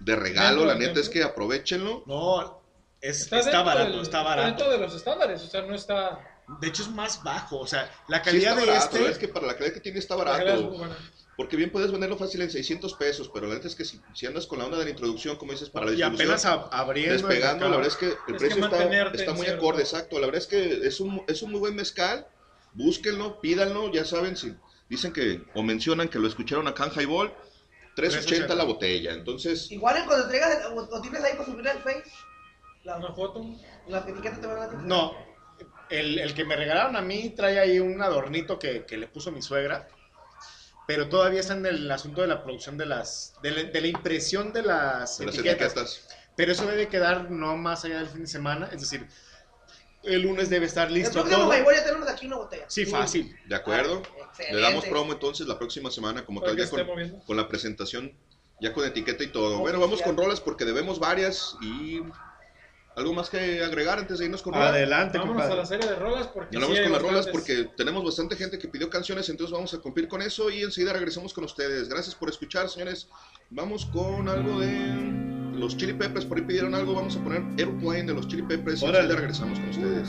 [0.01, 2.03] de regalo, la neta es que aprovechenlo.
[2.07, 2.61] No,
[3.01, 4.49] es, está, dentro barato, del- está barato.
[4.49, 6.19] Dentro de los estándares, o sea, no está.
[6.61, 9.11] De hecho es más bajo, o sea, la Sí calidad está de barato, este...
[9.11, 10.87] es que para la calidad que tiene está La barato.
[11.37, 14.27] Porque bien puedes venderlo fácil en 600 pesos, pero la neta es que si, si
[14.27, 16.69] andas con la onda de la introducción, como dices, para la Y distribución, apenas ab-
[16.71, 19.83] abriendo despegando, la verdad es que el Es que precio está, está muy cierto- acorde,
[19.83, 20.21] exacto.
[20.21, 22.27] La verdad es que es un, es un muy buen mezcal,
[22.75, 24.55] búsquenlo, pídanlo, ya saben, si
[24.89, 27.35] dicen que, o mencionan que lo escucharon acá en Highball,
[27.97, 29.71] 380 la botella, entonces...
[29.73, 32.05] Igual en cuando traigas o, o tienes ahí para subir al Face,
[32.85, 33.45] la, Una foto.
[33.89, 34.77] las etiquetas te van a ti.
[34.85, 35.17] No,
[35.95, 39.33] el, el que me regalaron a mí trae ahí un adornito que, que le puso
[39.33, 39.89] mi suegra,
[40.87, 43.87] pero todavía está en el asunto de la producción de las, de la, de la
[43.87, 45.73] impresión de las, de las etiquetas.
[45.73, 46.09] etiquetas.
[46.37, 49.07] Pero eso debe quedar no más allá del fin de semana, es decir,
[50.03, 51.55] el lunes debe estar El listo próximo todo.
[51.55, 52.65] Highball ya tenemos aquí una botella.
[52.69, 53.35] Sí, fácil.
[53.47, 54.03] ¿De acuerdo?
[54.29, 54.57] Excelente.
[54.57, 58.13] Le damos promo entonces la próxima semana, como tal, ya con, con la presentación,
[58.61, 59.59] ya con etiqueta y todo.
[59.61, 62.01] Bueno, vamos con rolas porque debemos varias y
[62.97, 66.29] ¿Algo más que agregar antes de irnos con Adelante, Vamos a la serie de rolas
[66.29, 66.59] porque.
[66.59, 70.49] las rolas porque tenemos bastante gente que pidió canciones, entonces vamos a cumplir con eso
[70.51, 71.89] y enseguida regresamos con ustedes.
[71.89, 73.09] Gracias por escuchar, señores.
[73.51, 78.05] Vamos con algo de los Chili Peppers, por ahí pidieron algo, vamos a poner Airplane
[78.05, 80.09] de los Chili Peppers y enseguida regresamos con ustedes.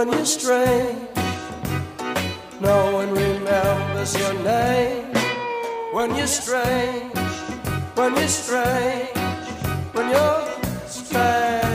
[0.00, 1.08] When you're strange,
[2.58, 5.12] no one remembers your name.
[5.92, 7.14] When you're strange,
[7.96, 9.10] when you're strange,
[9.92, 11.69] when you're strange.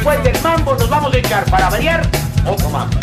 [0.00, 2.10] Después del mambo nos vamos a echar, para variar,
[2.46, 2.96] otro mambo.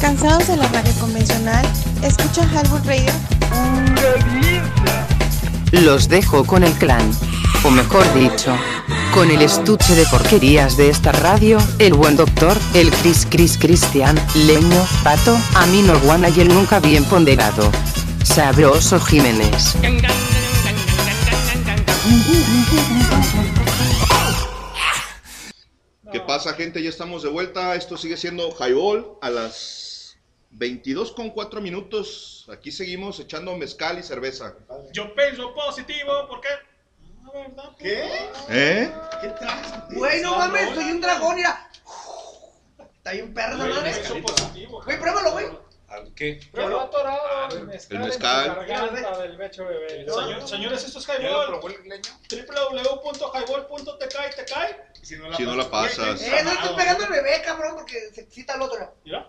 [0.00, 1.66] ¿Cansados de la radio convencional?
[2.02, 3.12] ¿Escucha Halbur Radio?
[5.72, 7.10] Los dejo con el clan.
[7.64, 8.56] O mejor dicho,
[9.12, 14.18] con el estuche de porquerías de esta radio, el buen doctor, el Chris Chris Cristian,
[14.34, 17.70] Leño, Pato, Amino Guana y el nunca bien ponderado.
[18.22, 19.76] Sabroso Jiménez.
[26.38, 26.80] ¿Qué pasa, gente?
[26.80, 27.74] Ya estamos de vuelta.
[27.74, 30.16] Esto sigue siendo Highball a las
[30.50, 32.46] 22 con 4 minutos.
[32.48, 34.54] Aquí seguimos echando mezcal y cerveza.
[34.92, 36.46] Yo pienso positivo porque.
[37.24, 38.04] La verdad, ¿Qué?
[38.50, 38.88] ¿Eh?
[39.20, 39.66] ¿Qué traes?
[39.90, 41.68] Güey, no mames, soy un dragón, mira.
[42.98, 43.80] Está bien perro, ¿no?
[43.80, 44.82] Güey, positivo.
[44.84, 45.48] Güey,
[45.88, 46.14] güey.
[46.14, 46.40] ¿Qué?
[46.52, 48.66] Pero atorado el mezcal, el mezcal.
[48.66, 50.06] garganta del becho bebé.
[50.06, 51.60] Señor- señores, esto es ¿Ya lo Highball.
[52.30, 54.84] www.highball.tk y te cae.
[55.02, 56.20] Si no Si no la pasas.
[56.22, 58.94] Eh, no estoy pegando al bebé, cabrón, porque se excita el otro.
[59.04, 59.26] Mira.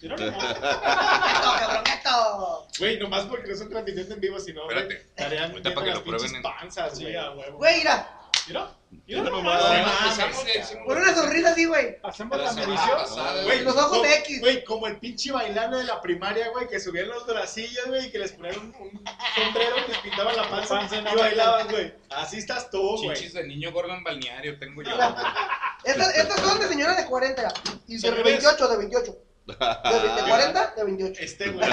[0.00, 0.14] Mira
[1.86, 2.68] esto.
[2.78, 4.62] Güey, nomás porque no están transmitiendo en vivo, sino.
[4.70, 5.06] Espérate.
[5.42, 6.98] Ahorita para que lo prueben panzas.
[7.00, 8.08] Güey, mira.
[8.46, 8.70] Mira.
[9.08, 10.18] No mames.
[10.58, 11.96] Hicimos Pon una sonrisa así, güey.
[12.02, 13.44] Hacemos la medición.
[13.44, 14.40] Güey, Los ojos de X.
[14.40, 18.10] Güey, como el pinche bailando de la primaria, güey, que subían los bracillos, güey, y
[18.10, 19.04] que les ponían un, un
[19.34, 21.94] sombrero que les pintaban la panza y la bailaban, güey.
[22.10, 23.16] Así estás tú, güey.
[23.16, 24.90] Chichis de niño gordo en balneario tengo yo.
[25.84, 27.52] Estas, estas son de señora de 40
[27.86, 28.24] y de Señores.
[28.24, 29.18] 28, de 28.
[29.48, 31.20] De, de 40, de 28.
[31.22, 31.68] Este, güey.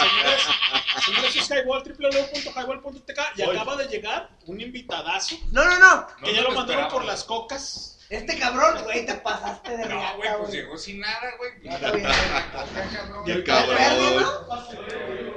[0.00, 0.42] Señores,
[1.04, 3.56] señores, es Highball, www.highball.tk y Oye.
[3.58, 6.06] acaba de llegar un invitadazo No, no, no.
[6.24, 6.88] que ya No lo mandaron esperaba.
[6.88, 7.96] por las cocas.
[8.08, 11.52] Este cabrón, güey, te pasaste de No, güey, pues llegó sin nada, güey.
[11.62, 12.08] No, está bien.
[13.26, 13.78] Y el Cabrón.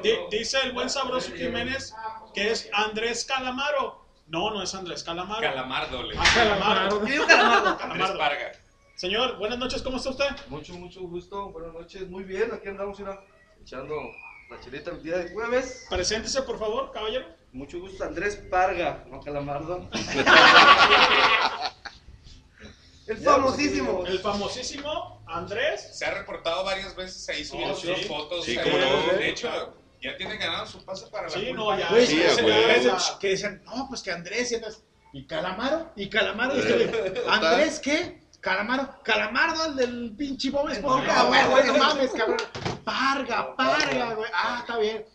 [0.02, 1.94] Di- Dice el buen sabroso Jiménez
[2.34, 4.03] que es Andrés Calamaro.
[4.27, 5.41] No, no es Andrés Calamaro.
[5.41, 6.18] Calamardo, le.
[6.18, 6.99] Ah, Calamardo.
[7.02, 7.69] Yo digo calamardo.
[7.69, 7.80] Andrés
[8.10, 8.18] Calamardo.
[8.18, 8.52] Parga.
[8.95, 10.27] Señor, buenas noches, ¿cómo está usted?
[10.47, 13.19] Mucho, mucho gusto, buenas noches, muy bien, aquí andamos mira,
[13.61, 13.95] echando
[14.49, 15.85] la chelita el día de jueves.
[15.89, 17.25] Preséntese, por favor, caballero.
[17.51, 19.89] Mucho gusto, Andrés Parga, no Calamardo.
[23.05, 24.05] El famosísimo.
[24.05, 25.89] El famosísimo Andrés.
[25.97, 27.93] Se ha reportado varias veces ahí subiendo Oh, sí.
[27.93, 28.45] sus fotos.
[28.45, 29.13] Sí, cómo no.
[29.17, 31.89] De hecho, ya tiene ganado su pase para la Sí, no, ya.
[31.89, 32.71] Güey, Sí, güey.
[32.77, 34.81] ese- que decían, no, pues que Andrés y Andrés.
[35.11, 35.91] ¿Y Calamaro?
[35.97, 36.57] ¿Y Calamaro?
[36.57, 38.22] Y güey, Eh, ¿Andrés qué?
[38.43, 42.37] Calamaro, Calamardo, el del pinche Bob Esponja, güey, no mames, cabrón.
[42.83, 44.29] Parga, parga, güey.
[44.33, 45.05] Ah, está bien.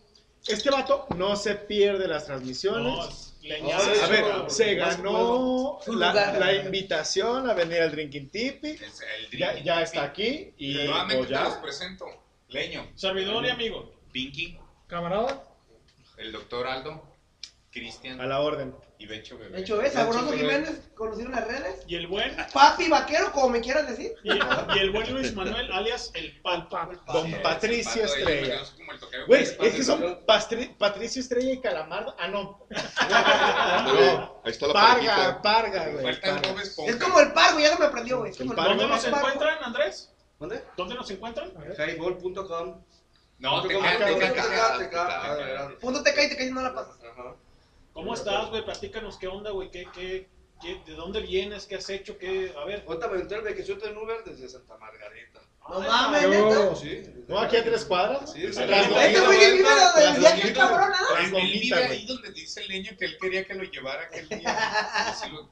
[0.46, 3.36] Este vato no se pierde las transmisiones.
[4.02, 8.78] A ver, se ganó la, invitación a venir al Drinking Tipi.
[9.62, 10.54] Ya, está aquí.
[10.56, 12.06] Y Nuevamente pues te los presento.
[12.48, 13.92] Leño, Servidor y amigo.
[14.10, 15.44] Pinky, Camarada.
[16.16, 17.02] el doctor Aldo,
[17.70, 18.74] Cristian A la orden.
[18.98, 19.50] Y Becho Bebé.
[19.56, 19.92] De hecho, ¿ves?
[19.92, 21.82] Sabroso Jiménez, conocido en las redes.
[21.86, 22.36] Y el buen.
[22.52, 24.12] Papi vaquero, como me quieras decir.
[24.24, 26.76] Y, y el buen Luis Manuel, alias el Pato.
[27.12, 28.62] Don Patricio Estrella.
[29.26, 30.02] Güey, es que son.
[30.26, 32.14] Pastri- Patricio Estrella y Calamardo.
[32.18, 32.66] Ah, no.
[32.96, 34.08] Ándale,
[34.44, 36.04] Ahí está la Parga, parga, güey.
[36.88, 38.32] Es como el pargo, ya se me aprendió, güey.
[38.32, 40.12] ¿Dónde nos encuentran, Andrés?
[40.38, 40.64] ¿Dónde?
[40.76, 41.52] ¿Dónde nos encuentran?
[41.76, 42.82] Highball.com.
[43.40, 45.76] No, te cae, te cae.
[45.80, 46.96] Punto te cae y te cae y no la pasas.
[47.04, 47.34] Ajá.
[47.98, 48.64] ¿Cómo estás, güey?
[48.64, 49.72] Platícanos qué onda, güey.
[49.72, 50.28] ¿Qué, qué,
[50.62, 51.66] qué, ¿De dónde vienes?
[51.66, 52.16] ¿Qué has hecho?
[52.16, 52.54] ¿Qué?
[52.56, 52.84] A ver.
[52.86, 55.40] Ahorita me entré el vacación en Uber desde Santa Margarita.
[55.68, 56.30] No mames, no.
[56.30, 56.76] neta.
[56.76, 57.02] Sí.
[57.26, 58.32] No, aquí a tres cuadras.
[58.32, 58.46] Sí, sí.
[58.46, 63.18] Este güey vive aquel Lomita, cabrón, Él vive ahí donde dice el leño que él
[63.20, 64.48] quería que lo llevara aquel día.
[65.08, 65.50] Así lo-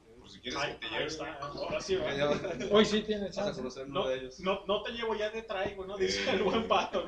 [0.49, 1.05] quieres que Ahí, te ahí lleve.
[1.07, 1.39] está.
[1.41, 2.17] Ahora sí, güey.
[2.17, 2.29] Ya,
[2.71, 3.57] Hoy sí tiene Vas a chance.
[3.59, 4.39] conocer uno No, de ellos.
[4.39, 5.97] no, no te llevo ya de traigo, ¿no?
[5.97, 7.05] Dice el buen pato.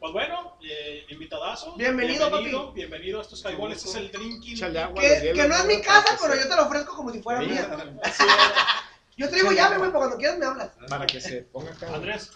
[0.00, 1.74] Pues bueno, eh, invitadazo.
[1.76, 3.76] Bienvenido, bienvenido, bienvenido a estos highballs.
[3.76, 4.76] Este es el drinking.
[4.76, 7.68] Agua, Que, no es mi casa, pero yo te lo ofrezco como si fuera mía.
[9.16, 10.70] Yo traigo llave, güey, para cuando quieras me hablas.
[10.88, 11.94] Para que se ponga acá.
[11.94, 12.32] Andrés,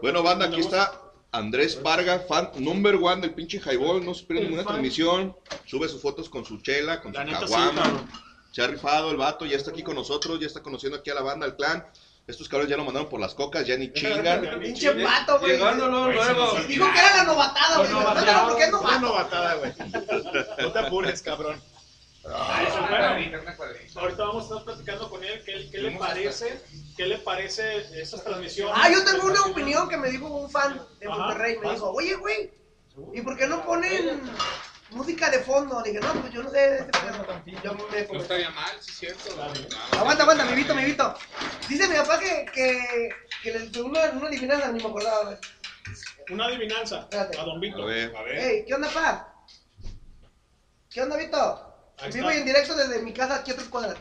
[0.00, 0.92] Bueno, banda, aquí está
[1.32, 4.04] Andrés Varga, fan number one del pinche highball.
[4.04, 4.74] No se pierde ninguna fan.
[4.74, 5.36] transmisión.
[5.66, 8.08] Sube sus fotos con su chela, con la su caguama.
[8.52, 11.14] Se ha rifado el vato, ya está aquí con nosotros, ya está conociendo aquí a
[11.14, 11.84] la banda, al clan.
[12.26, 14.60] Estos cabrones ya lo mandaron por las cocas, ya ni chingan.
[14.60, 15.58] Pinche pato, güey.
[15.58, 16.52] Luego.
[16.68, 17.90] Dijo que era la novatada, güey.
[17.90, 19.00] No, Respétalo porque es novato.
[19.00, 19.72] novatada, güey.
[20.60, 21.60] No te apures, cabrón.
[22.24, 22.64] Ah.
[23.96, 25.42] Ahorita vamos a estar platicando con él.
[25.44, 26.62] ¿Qué, qué le parece?
[26.96, 28.74] ¿Qué le parece esas transmisiones?
[28.78, 31.58] Ah, yo tengo una opinión que me dijo un fan de Ajá, Monterrey.
[31.58, 32.52] Me dijo, oye, güey,
[33.14, 34.20] ¿y por qué no ponen
[34.92, 35.80] música de fondo?
[35.82, 37.42] Le dije, no, pues yo no sé de ese pedo.
[37.62, 39.42] Yo me No estaría mal, sí es cierto.
[39.98, 41.14] Aguanta, aguanta, mi Vito, mi Vito.
[41.68, 43.08] Dice mi papá que, que,
[43.42, 45.36] que le una, una adivinanza, ni me acordaba, güey.
[46.30, 47.38] Una adivinanza Espérate.
[47.38, 47.82] a Don Vito.
[47.82, 48.16] A ver.
[48.16, 48.38] A ver.
[48.38, 49.34] Ey, ¿qué onda, pa?
[50.90, 51.74] ¿Qué onda, Vito?
[51.98, 52.34] Ahí Vivo está.
[52.36, 53.96] y en directo desde mi casa aquí a tres cuadras.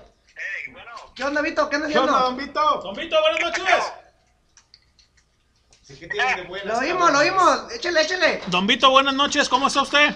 [1.15, 1.69] ¿Qué onda, Vito?
[1.69, 2.81] ¿Qué andas ¿Qué onda, don Vito?
[2.81, 3.84] Don Vito, buenas noches.
[5.84, 7.13] Sí, ¿qué tienen de buenas, Lo oímos, cabrón?
[7.13, 7.72] lo oímos.
[7.73, 8.41] Échale, échale.
[8.47, 9.49] Don Vito, buenas noches.
[9.49, 10.13] ¿Cómo está usted?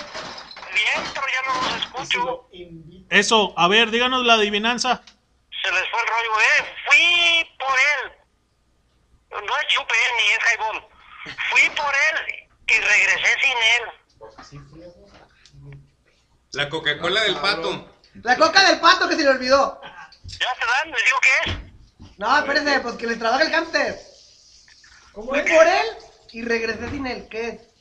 [0.75, 2.49] Bien, pero ya no los escucho.
[3.09, 5.01] Eso, a ver, díganos la adivinanza.
[5.63, 6.61] Se les fue el rollo, eh.
[6.85, 8.11] Fui por él.
[9.31, 10.77] No es chupe, ni es jaibón.
[11.49, 12.15] Fui por él
[12.67, 13.83] y regresé sin él.
[16.51, 17.95] La Coca-Cola del pato.
[18.23, 19.81] La coca del pato que se le olvidó.
[20.23, 21.57] Ya te dan, les digo que es.
[22.17, 23.99] No, espérese, pues que les trabaja el hámster.
[25.13, 25.85] Fui por él
[26.31, 27.27] y regresé sin él.
[27.29, 27.74] ¿Qué es?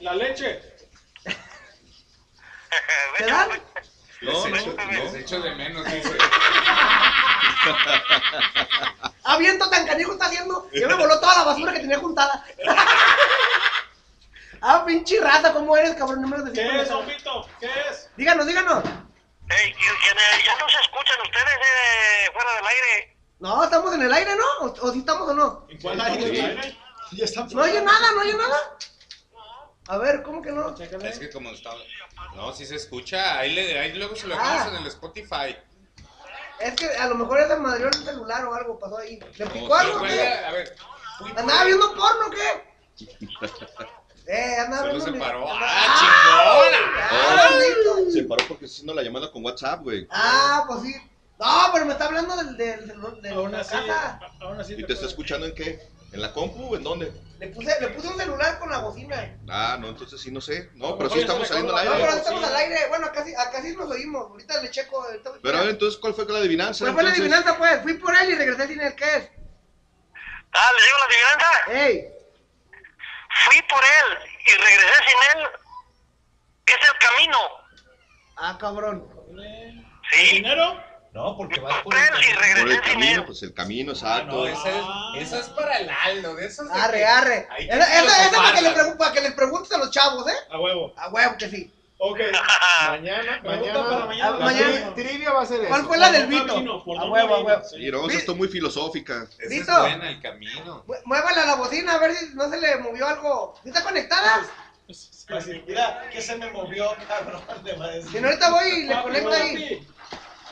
[0.00, 0.62] La leche.
[3.18, 3.48] ¿Te dan?
[4.22, 4.92] No, no, echo- no.
[4.92, 6.16] les echo de menos, dice.
[9.24, 10.68] Ah, viento tan canijo está haciendo.
[10.72, 12.44] Ya me voló toda la basura que tenía juntada.
[14.62, 16.22] ah, pinche rata, ¿cómo eres, cabrón?
[16.22, 17.48] No me lo decís ¿Qué es, Vito?
[17.60, 18.10] ¿Qué es?
[18.16, 18.82] Díganos, díganos.
[19.48, 23.16] Ey, que, que me- ya no se escuchan ustedes eh, fuera del aire.
[23.38, 24.66] No, estamos en el aire, ¿no?
[24.66, 25.66] ¿O, o si estamos o no?
[25.68, 26.76] ¿En cuál aire?
[27.12, 28.56] Ya está No oye nada, no oye nada.
[29.88, 30.74] A ver, ¿cómo que no?
[31.04, 31.70] Es que como está...
[32.34, 33.38] No, sí se escucha.
[33.38, 34.66] Ahí, le, ahí luego se lo Ah.
[34.70, 35.56] en el Spotify.
[36.58, 39.18] Es que a lo mejor es de madrió el celular o algo pasó ahí.
[39.36, 40.08] ¿Le picó No, algo qué?
[40.08, 40.76] vaya, A ver.
[41.36, 43.06] ¿Andaba viendo porno o qué?
[44.26, 45.04] Eh, andaba Solo viendo.
[45.04, 45.48] se mi- paró.
[45.48, 47.08] andaba- ¡Ah, chingona!
[47.10, 48.10] Ah.
[48.12, 50.06] Se paró porque está haciendo la llamada con WhatsApp, güey.
[50.10, 50.94] Ah, pues sí.
[51.38, 54.18] No, pero me está hablando del, del, del- de la así, casa.
[54.40, 55.86] aún así ¿Y te está escuchando en qué?
[56.16, 57.12] ¿En la compu o en dónde?
[57.38, 59.36] Le puse, le puse un celular con la bocina.
[59.50, 60.70] Ah, no, entonces sí, no sé.
[60.72, 62.06] No, pero sí estamos le saliendo al acabó No, aire.
[62.06, 62.18] pero sí.
[62.20, 62.88] estamos al aire.
[62.88, 64.30] Bueno, acá sí, acá sí nos oímos.
[64.30, 65.02] Ahorita le checo.
[65.04, 66.84] ahorita- Pero a ver, entonces, ¿cuál fue la adivinanza?
[66.84, 67.82] ¿Cuál fue la adivinanza, pues?
[67.82, 68.94] Fui por él y regresé sin él.
[68.96, 69.30] ¿Qué es?
[70.54, 71.86] Ah, les digo la adivinanza.
[71.86, 72.08] ¡Ey!
[73.44, 75.46] Fui por él y regresé sin él.
[76.64, 77.38] Es el camino.
[78.38, 79.06] Ah, cabrón.
[80.12, 80.36] ¿Sí?
[80.36, 80.82] ¿Dinero?
[81.16, 83.24] No, porque vas Por él y Por el regresé sin camino, él.
[83.24, 84.36] pues el camino, Ah, exacto.
[84.36, 86.34] no, esa es, esa es para el Aldo.
[86.34, 87.48] De de Arre, que arre.
[87.58, 88.74] Esa, esa para, que le
[89.14, 90.34] que les preguntes a los chavos, ¿eh?
[90.50, 90.92] A huevo.
[90.94, 91.72] A huevo que sí.
[91.98, 92.18] Ok,
[92.88, 94.36] mañana, Pregunta mañana, para mañana.
[94.40, 94.94] Mañana.
[94.94, 95.88] tri- trivia va a ser ¿Cuál eso.
[95.88, 96.52] fue la del Vito?
[96.52, 98.10] A huevo, a vino, huevo.
[98.10, 98.16] sí.
[98.18, 99.26] Esto muy filosófica.
[99.38, 99.72] Es Vito.
[99.80, 100.84] buena, el camino.
[100.86, 103.54] Mue- Muévale a la bocina a ver si no se le movió algo.
[103.62, 104.42] ¿Sí ¿Está conectada?
[105.66, 107.40] Mira, que se me movió, cabrón.
[108.12, 109.86] Si no, ahorita voy y le Papi, conecto ahí.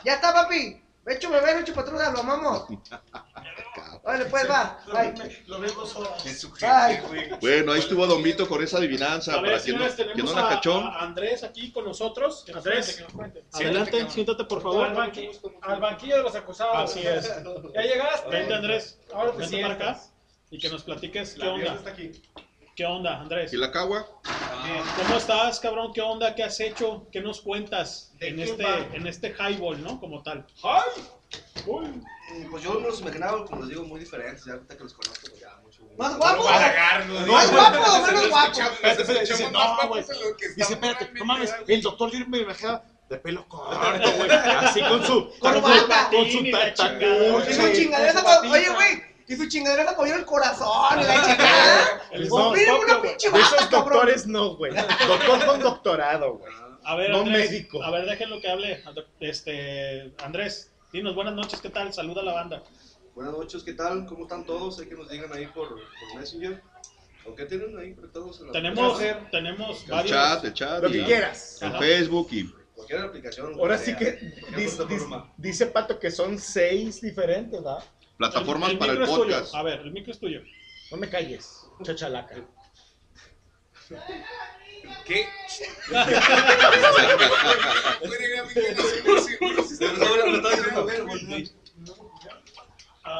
[0.04, 0.80] Ya está, papi.
[1.06, 2.66] Hecho bebé, hecho patrulla, lo amamos.
[4.04, 4.78] Vale, pues va.
[4.92, 5.42] Bye.
[5.46, 6.46] Lo horas.
[6.60, 7.36] Bye.
[7.40, 9.34] Bueno, ahí estuvo Don Vito con esa adivinanza.
[9.34, 10.74] A para quien no, señores, quien no tenemos la a, cachó.
[10.78, 12.44] a Andrés aquí con nosotros.
[12.54, 13.44] nos Andrés, cuente, que nos cuente.
[13.52, 14.86] adelante, Siéntate, siéntate, por favor.
[14.88, 16.90] Al, banqui- al banquillo de los acusados.
[16.90, 17.32] Así es.
[17.74, 18.28] Ya llegaste.
[18.30, 18.98] Vente, Andrés.
[19.12, 20.00] Ahora te Vente para acá
[20.50, 21.56] y que nos platiques qué La onda.
[21.62, 22.22] mierda está aquí.
[22.76, 23.52] ¿Qué onda, Andrés?
[23.52, 24.04] ¿Y la cagua?
[24.96, 25.92] ¿Cómo estás, cabrón?
[25.92, 26.34] ¿Qué onda?
[26.34, 27.06] ¿Qué has hecho?
[27.12, 30.00] ¿Qué nos cuentas en este, en este highball, no?
[30.00, 30.44] Como tal.
[31.66, 34.44] Mm, Pues yo me los imaginaba, como les digo, muy diferentes.
[34.44, 35.82] Ya ahorita que los conozco, pues ya mucho.
[35.96, 36.42] ¿Más guapo?
[36.44, 37.26] ¿Más digo.
[37.52, 38.60] guapo menos Nos guapo?
[38.60, 40.04] Espérate, espérate, dice, más no, güey.
[40.56, 44.30] Dice, espérate, no mames, el doctor yo me imaginaba de pelo corto, güey.
[44.30, 45.30] Así con su.
[45.38, 47.54] Con su tatuaje.
[47.54, 48.40] su chingadera para...
[48.40, 49.13] Oye, güey.
[49.26, 52.02] Y su chingadera para apoyar el corazón y la chingada.
[52.28, 53.70] No, Mira no, una pinche bata, esos cabrón.
[53.92, 54.72] doctores no, güey.
[54.74, 56.52] Doctor con doctorado, güey.
[56.84, 57.82] A ver, No Andrés, médico.
[57.82, 58.82] A ver, déjenlo que hable.
[59.20, 61.92] Este, Andrés, dinos buenas noches, ¿qué tal?
[61.94, 62.62] Saluda a la banda.
[63.14, 64.04] Buenas noches, ¿qué tal?
[64.06, 64.78] ¿Cómo están todos?
[64.80, 66.60] Hay que nos digan ahí por, por Messenger.
[67.26, 69.30] ¿O qué tienen ahí conectados en la Tenemos, aplicación?
[69.30, 70.10] tenemos El varios.
[70.12, 70.82] chat, el chat.
[70.82, 71.62] Lo que quieras.
[71.62, 71.78] En.
[71.78, 72.52] Facebook y.
[72.74, 73.54] Cualquier aplicación.
[73.54, 74.82] Ahora sí que dice,
[75.38, 77.82] dice Pato que son seis diferentes, ¿verdad?
[78.16, 79.16] Plataformas el para el tuyo.
[79.16, 79.54] podcast.
[79.54, 80.40] A ver, el micro es tuyo.
[80.90, 82.36] No me calles, chachalaca.
[85.04, 85.26] ¿Qué?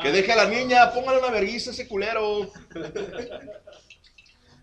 [0.02, 2.50] Que deje a la niña, póngale una vergüenza a ese culero.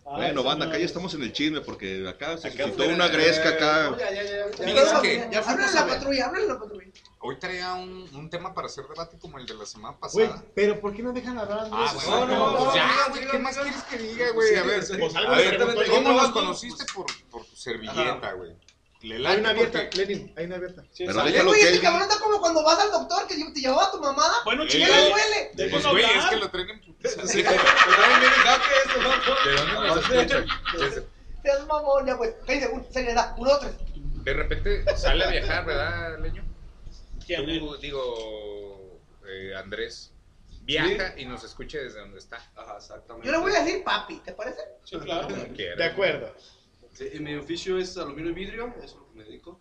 [0.03, 3.49] Bueno, banda, acá ya estamos en el chisme porque acá se suscitó fuera, una gresca
[3.49, 3.95] acá.
[3.97, 4.31] Ya, ya, ya.
[4.49, 4.63] ya.
[4.65, 6.91] Fíjense que Ya la patrulla, háblale la patrulla.
[7.23, 10.45] Hoy traía un, un tema para hacer debate como el de la semana Güey, pasada.
[10.55, 11.91] pero ¿por qué no dejan hablar a Andrés?
[11.93, 13.97] Ah, bueno, no, pues no, ya, no, güey, no, ¿qué no, más no, quieres que
[13.97, 14.55] diga, güey?
[14.55, 15.57] A ver, sí, pues, a ver,
[15.89, 18.55] ¿cómo no- conociste por, por tu servilleta, güey?
[19.01, 20.83] Le Hay una abierta, porque- Lenin, hay una abierta.
[20.95, 21.29] Pero sale.
[21.29, 23.89] Eh, déjalo güey, que este cabrón está como cuando vas al doctor que te llevaba
[23.91, 24.33] tu mamada.
[24.45, 25.69] Bueno, ¿Qué le duele?
[25.71, 27.21] Pues, güey, es que lo traen en putiza.
[27.27, 29.49] Sí, pero esto, ¿no?
[29.49, 30.45] ¿De dónde nos escuchan?
[30.79, 31.07] Desde-
[31.41, 32.35] Seas mamón, ya pues.
[32.45, 33.33] Cállate, un, seriedad.
[33.39, 33.73] Uno, tres.
[34.23, 36.43] De repente sale a viajar, ¿verdad, Leño?
[37.37, 37.59] ¿Quién?
[37.59, 40.13] Tú, digo, eh, Andrés,
[40.63, 42.37] viaja y nos escucha desde donde está.
[42.55, 43.27] Ajá, exactamente.
[43.27, 44.61] Yo le voy a decir papi, ¿te parece?
[44.83, 45.27] Sí, claro.
[45.27, 46.33] De acuerdo.
[46.93, 49.59] Sí, mi oficio es aluminio y vidrio, eso es lo que me dedico.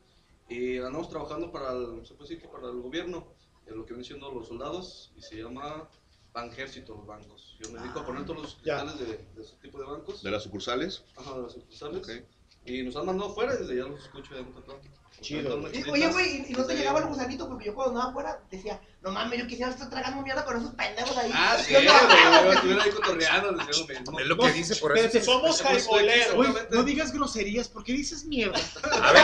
[0.48, 3.32] Y andamos trabajando para el, se puede decir que para el gobierno,
[3.66, 5.88] en lo que vienen siendo los soldados, y se llama
[6.32, 7.56] Banjército los bancos.
[7.60, 10.22] Yo me dedico a poner todos los cristales de, de ese tipo de bancos.
[10.24, 11.05] De las sucursales.
[11.16, 11.98] Ajá, de las sucursales.
[11.98, 12.10] Ok.
[12.64, 14.52] Y nos han mandado fuera, desde ya los escucho de un.
[15.20, 15.60] Chido.
[15.70, 15.92] Chelitas.
[15.92, 19.10] Oye, güey, y, no te llegaba el gusanito porque yo cuando andaba afuera decía, no
[19.10, 21.30] mames, yo quisiera estar tragando mierda con esos pendejos ahí.
[21.34, 21.80] Ah, sí, no-
[22.44, 23.60] güey, estuviera ahí cotorreando.
[23.60, 25.20] Es lo que dice por eso.
[25.24, 25.62] Somos.
[26.34, 28.59] Güey, no digas groserías, ¿por qué dices mierda?
[29.02, 29.22] A ver,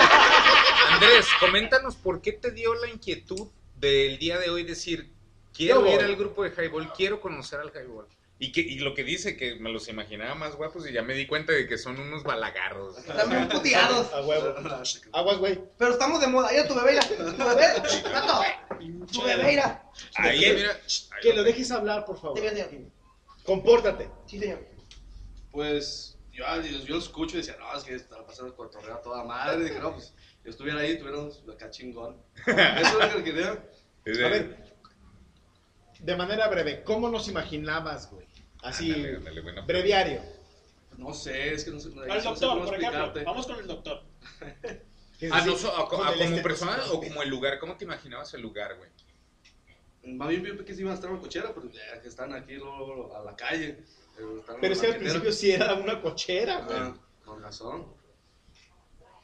[0.90, 5.12] Andrés, coméntanos por qué te dio la inquietud del día de hoy decir,
[5.52, 8.06] quiero ir al grupo de Highball, quiero conocer al Highball.
[8.38, 11.14] Y, que, y lo que dice, que me los imaginaba más guapos y ya me
[11.14, 12.98] di cuenta de que son unos balagardos.
[12.98, 14.12] Están bien puteados.
[14.12, 14.54] A huevo.
[15.12, 15.58] Aguas, güey.
[15.78, 16.50] Pero estamos de moda.
[16.50, 17.08] Mira tu bebé, mira.
[17.08, 18.40] Tu bebé, gato.
[19.10, 19.90] Tu bebé, mira.
[20.16, 20.70] Ahí, Que- mira.
[20.72, 22.38] ahí Que lo dejes hablar, por favor.
[22.38, 22.68] Sí, señor.
[23.44, 24.10] Compórtate.
[24.26, 24.58] Sí, señor.
[25.50, 28.96] Pues yo, yo, yo lo escucho y decía, no, es que está pasando el cotorreo
[28.96, 29.64] a toda madre.
[29.64, 30.12] dije, no, pues
[30.44, 32.20] yo estuviera ahí, tuviéramos acá chingón.
[32.46, 33.48] Eso es lo que quería.
[33.52, 34.76] A ver,
[35.98, 38.25] de manera breve, ¿cómo nos imaginabas, güey?
[38.66, 40.20] Así, Ándale, ándale, buena breviario.
[40.96, 41.90] No sé, es que no sé.
[41.90, 43.12] no Al sé doctor, por ejemplo.
[43.24, 44.02] Vamos con el doctor.
[45.30, 48.42] Ah, no, so- con el como persona o como el lugar, ¿cómo te imaginabas el
[48.42, 48.90] lugar, güey?
[50.14, 52.34] Más bien vi que se iban a estar en la cochera, pero ya que están
[52.34, 53.78] aquí luego, luego a la calle.
[54.14, 56.76] Pero, es que al principio sí era una cochera, güey.
[56.78, 56.94] Ah,
[57.24, 57.86] con razón.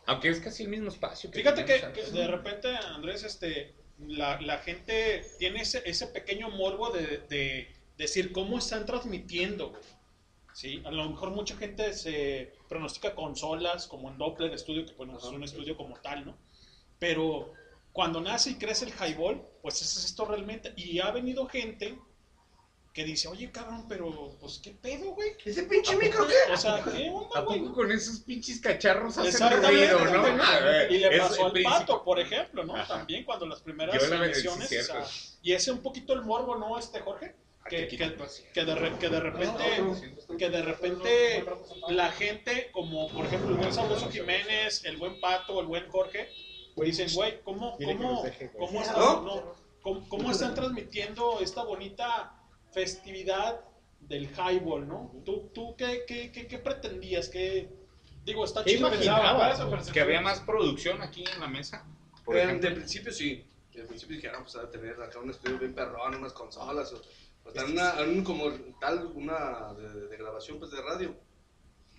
[0.06, 1.30] Aunque es casi el mismo espacio.
[1.30, 5.82] que Fíjate que, teníamos que antes, de repente, Andrés, este, la, la gente tiene ese,
[5.84, 7.68] ese pequeño morbo de, de
[8.02, 9.72] decir cómo están transmitiendo.
[10.54, 10.82] ¿Sí?
[10.84, 15.24] A lo mejor mucha gente se pronostica consolas, como en Doppler Studio, que bueno, es
[15.24, 16.36] un estudio como tal, ¿no?
[16.98, 17.52] Pero
[17.92, 20.74] cuando nace y crece el highball, pues eso es esto realmente.
[20.76, 21.98] Y ha venido gente
[22.92, 25.30] que dice, oye, cabrón, pero, pues, ¿qué pedo, güey?
[25.44, 26.52] ¿Ese pinche micro qué?
[26.52, 27.60] O sea, ¿qué onda, ¿A güey?
[27.60, 30.28] poco con esos pinches cacharros hacen ruido, no?
[30.90, 32.74] Y le pasó al pato, por ejemplo, ¿no?
[32.86, 34.92] También cuando las primeras cierto.
[34.92, 35.06] o sea,
[35.42, 36.78] y ese un poquito el morbo, ¿no?
[36.78, 37.34] Este Jorge.
[37.68, 37.96] Que, que,
[38.52, 39.64] que de, re- que de repente
[40.36, 41.44] que de repente
[41.88, 46.28] la gente como por ejemplo el buen Sabroso Jiménez el buen Pato el buen Jorge
[46.76, 48.32] dicen güey cómo Dile que cómo güey.
[48.58, 48.80] cómo ¿No?
[48.82, 52.34] están, no, cómo- cómo están transmitiendo esta bonita
[52.72, 53.60] festividad
[54.00, 57.68] del highball no tú tú qué, qué, qué, qué pretendías qué
[58.24, 58.90] digo está ¿Qué chido
[59.92, 61.84] Que había más producción aquí en la mesa.
[62.24, 62.68] Por Eh, ejemplo.
[62.70, 63.44] de principio sí.
[63.74, 66.92] De principio dijeron, pues, a tener acá un estudio bien perrón, unas consolas.
[66.92, 67.02] o-
[67.44, 68.50] O sea, una, un como
[68.80, 71.14] tal, una de, de grabación pues de radio.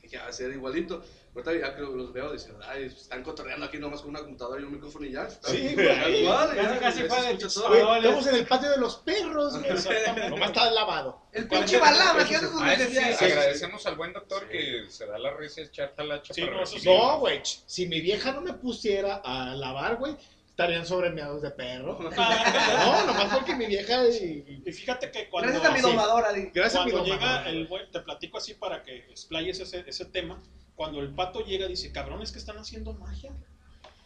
[0.04, 1.02] Dije, ah, ser igualito.
[1.34, 4.66] Ahorita ya que los veo, dicen, ay, están cotorreando aquí nomás con una computadora y
[4.66, 5.30] un micrófono y ya.
[5.30, 6.22] Sí, güey.
[6.22, 9.72] igual, Casi, casi fue de estamos en el patio de los perros, güey.
[10.30, 11.22] Nomás está lavado.
[11.32, 13.22] El pinche eso sí, necesidades.
[13.22, 16.86] agradecemos al buen doctor que se da la recia echar talacha para recibir.
[16.86, 17.42] No, güey.
[17.44, 20.16] Si mi vieja no me pusiera a lavar, güey,
[20.54, 21.98] estarían sobremeados de perro.
[22.00, 24.08] no, nomás porque mi vieja.
[24.08, 26.32] Y, Y fíjate que cuando, Gracias a mi domadora.
[26.54, 27.40] Gracias a mi cuando domadora.
[27.44, 30.42] llega el buen, te platico así para que explayes ese, ese tema.
[30.76, 33.32] Cuando el pato llega, dice, cabrones que están haciendo magia.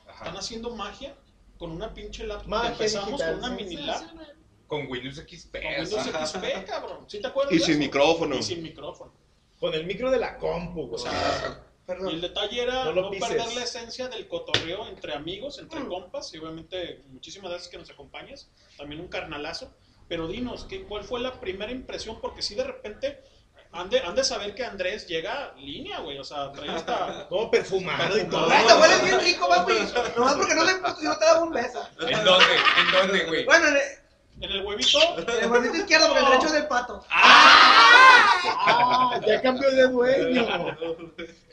[0.09, 1.15] Están haciendo magia
[1.57, 2.47] con una pinche laptop.
[2.47, 3.29] Magia Empezamos digital.
[3.33, 4.19] con una mini laptop.
[4.67, 5.51] Con Windows XP.
[5.51, 7.05] Con Windows XP, cabrón.
[7.07, 7.53] ¿Sí te acuerdas?
[7.53, 7.79] Y sin eso?
[7.79, 8.35] micrófono.
[8.35, 9.13] Y sin micrófono.
[9.59, 10.95] Con el micro de la compu, güey.
[10.95, 15.57] O sea, y el detalle era No no, perder la esencia del cotorreo entre amigos,
[15.59, 15.87] entre Mm.
[15.87, 18.49] compas, y obviamente muchísimas gracias que nos acompañas.
[18.77, 19.73] También un carnalazo.
[20.09, 22.19] Pero dinos, ¿qué, ¿cuál fue la primera impresión?
[22.21, 23.21] Porque si de repente
[23.71, 26.17] han de, han de saber que Andrés llega línea, güey.
[26.17, 27.27] O sea, trae hasta.
[27.29, 28.49] Todo perfumado y todo.
[28.49, 29.73] Ay, te hueles bien rico, papi.
[30.15, 30.71] Nomás porque no le
[31.03, 31.85] yo te daba un beso.
[31.99, 32.45] ¿En dónde?
[32.79, 33.45] ¿En dónde, güey?
[33.45, 33.65] Bueno,
[34.41, 34.99] en el, huevito.
[35.17, 37.03] en el huevito izquierdo, porque el derecho es del pato.
[37.09, 40.47] Ah, ya cambió de dueño.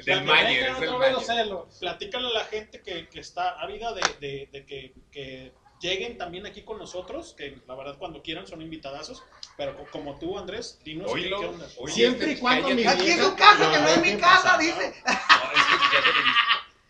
[0.05, 3.93] Del Mayer, Venga, es del no lo- Platícale a la gente que, que está ávida
[3.95, 8.47] de, de- de que, que lleguen también aquí con nosotros, que la verdad cuando quieran
[8.47, 9.23] son invitadazos,
[9.57, 11.67] pero co- como tú, Andrés, dinos qué, onda.
[11.89, 14.61] Siempre y cuando mi Aquí es su casa, que no es mi casa, pasar.
[14.61, 14.95] dice.
[15.07, 16.01] No, es que ya.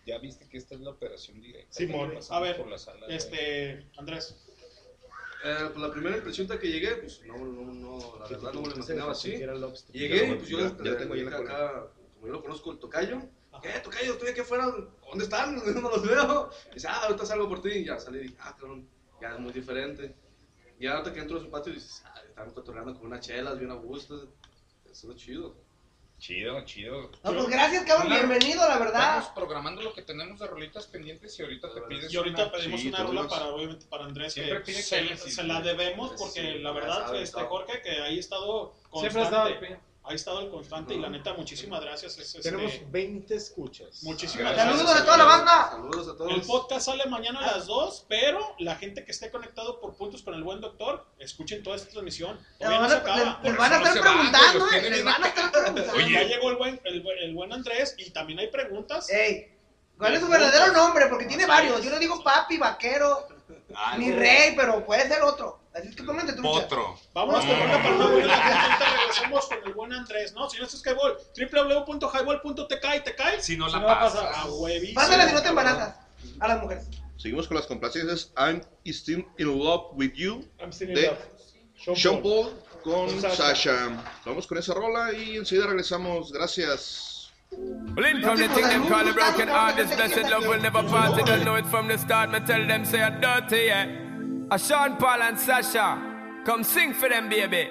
[0.07, 1.73] Ya viste que esta es la operación directa.
[1.73, 2.19] Simón.
[2.31, 4.37] A ver, por la sala de- Este, Andrés.
[5.47, 8.69] Eh, pues la primera impresión que llegué, pues no, no, no, la verdad no me
[8.69, 9.33] lo imaginaba así.
[9.93, 11.37] Llegué y pues yo Ya- tengo cola.
[11.37, 13.21] acá, como yo lo conozco, el tocayo.
[13.63, 14.15] ¿Qué, tocayo?
[14.15, 14.67] Estoy aquí afuera.
[15.09, 15.55] ¿Dónde están?
[15.83, 16.51] No los veo.
[16.73, 17.69] Dice, ah, ahorita salgo por ti.
[17.71, 18.89] Y ya salí y dije, ah, cabrón,
[19.21, 20.15] ya es muy diferente.
[20.81, 23.71] Y ahorita que entro a su patio dices, ah, están cotorreando con unas chelas, bien
[23.71, 24.17] a gusto.
[24.17, 25.57] Eso es lo chido.
[26.19, 27.11] Chido, chido.
[27.23, 28.07] No, pues gracias, cabrón.
[28.07, 29.17] Una- Bienvenido, la verdad.
[29.17, 32.53] Vamos programando lo que tenemos de rolitas pendientes y ahorita te pides Y ahorita una.
[32.53, 35.61] pedimos Sí, una rola para, obviamente, para Andrés, Siempre que pide se, que- se la
[35.61, 37.49] debemos, porque Sí, la verdad, sabe, este todo.
[37.49, 39.81] Jorge, que ahí ha estado Siempre ha estado constante.
[40.07, 42.19] Ha estado el constante, y la neta, muchísimas gracias.
[42.19, 44.03] es, este, Tenemos 20 escuchas.
[44.03, 44.67] muchísimas Gracias.
[44.67, 44.79] gracias.
[44.87, 45.71] Saludos a toda la banda.
[45.71, 46.33] Saludos a todos.
[46.33, 50.23] El podcast sale mañana a las 2, pero la gente que esté conectado por puntos
[50.23, 52.39] con el buen doctor, escuchen toda esta transmisión.
[52.59, 53.41] Todavía no se acaba.
[53.43, 54.91] les van a no estar van, preguntando, eh.
[54.91, 56.01] Les van a estar preguntando.
[56.01, 59.09] Ya llegó el buen, el, buen- el buen Andrés y también hay preguntas.
[59.11, 59.57] Ey,
[59.97, 61.07] ¿cuál es su verdadero nombre?
[61.07, 61.83] Porque tiene varios.
[61.83, 63.27] Yo le digo papi, vaquero,
[63.75, 64.17] Ah, mi no.
[64.19, 65.61] rey, pero puede ser otro.
[65.75, 66.49] Así es que pónganse trucha.
[66.61, 66.97] Potro.
[67.13, 67.77] Vámonos con una
[68.09, 70.33] buena ahorita regresamos con el buen Andrés.
[70.33, 73.43] No, señor Skyball, www.highball.tk y te cae.
[73.43, 74.23] Si no Si la no la pasa.
[74.29, 74.41] pasa.
[74.43, 75.01] A huevísimo.
[75.01, 75.97] Pásale si no te embarazas.
[76.41, 76.89] A las mujeres.
[77.17, 78.31] Seguimos con las complacencias.
[78.37, 80.45] I'm still in love with you.
[80.61, 81.19] I'm still in De love.
[81.97, 82.53] Sean Paul.
[82.83, 83.37] Paul con Sasha.
[83.37, 84.05] Sasha.
[84.25, 86.33] Vamos con esa rola y enseguida regresamos.
[86.33, 87.33] Gracias.
[87.51, 89.77] Well, in from the thing them call it broken heart.
[89.77, 91.17] This blessed love will never part.
[91.17, 92.31] They don't know it from the start.
[92.31, 94.04] Me tell them say I'm dirty, yeah.
[94.57, 95.99] Sean Paul and Sasha,
[96.45, 97.71] come sing for them, baby.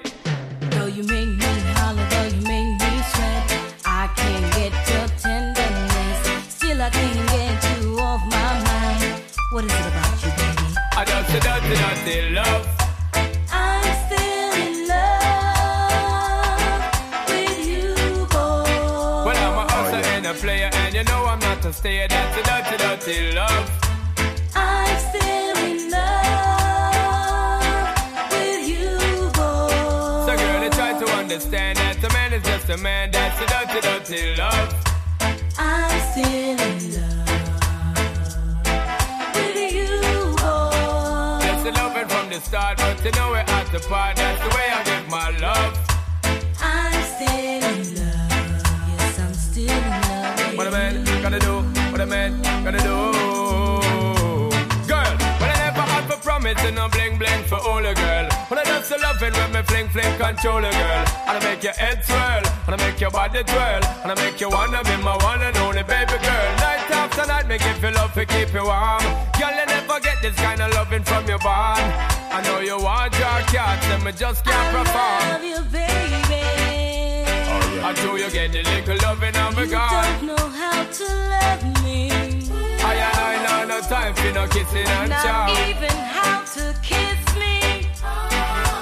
[0.71, 1.45] Though you make me
[1.77, 6.27] holler, though you make me sweat, I can't get your tenderness.
[6.53, 9.23] Still, I can't get you off my mind.
[9.53, 10.75] What is it about you, baby?
[10.91, 12.67] I dirty, dirty, dirty love.
[13.49, 15.23] I'm still in love
[17.29, 17.95] with you,
[18.25, 18.67] boy.
[19.25, 22.07] Well, I'm a hustler and a player, and you know I'm not a stayer.
[22.09, 23.82] That's a dirty, dirty love.
[31.43, 33.11] Understand that a man is just a man.
[33.11, 34.73] That's a dirty, dirty love.
[35.57, 37.27] I'm still in love
[39.35, 41.39] with you, boy.
[41.43, 44.15] Just a loving from the start, but you know we're at the part.
[44.15, 45.77] That's the way I give my love.
[46.61, 48.31] I'm still in love.
[48.97, 50.57] Yes, I'm still in love.
[50.57, 51.61] What a man gonna do?
[51.91, 53.11] What a man gonna do?
[54.87, 58.32] Girl, when I never had for promise, and no bling bling for all a girl.
[58.53, 61.05] When I just love it when me fling fling control a girl.
[61.25, 64.39] And I make your head swirl, and I make your body twirl, and I make
[64.39, 66.49] you wanna be my one and only baby girl.
[66.61, 69.01] Night after night, make you feel love to keep you warm.
[69.41, 71.81] Girl, you never get this kind of loving from your bond.
[72.29, 74.93] I know you want your cat, and me just can't perform.
[75.01, 76.45] I love you, baby.
[77.81, 82.11] I do you get the little loving a You don't know how to love me.
[82.85, 87.22] I know no time for no kissing and Not even how to kiss.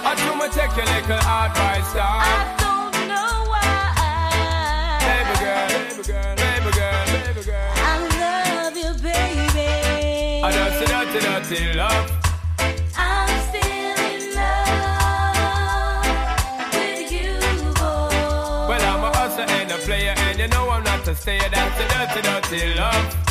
[0.04, 2.24] I do my take your little advice, dog.
[2.26, 4.98] I don't know why.
[5.08, 7.72] Baby girl, baby girl, baby girl, baby girl.
[7.76, 9.70] I love you, baby.
[10.44, 12.08] I dirty, dirty, dirty love.
[12.98, 15.70] I'm still in love
[16.74, 17.38] with you,
[17.76, 18.70] boy.
[18.70, 21.40] Well, I'm a hustler and a player, and you know I'm not to stay.
[21.40, 23.31] That's a dirty, dirty love.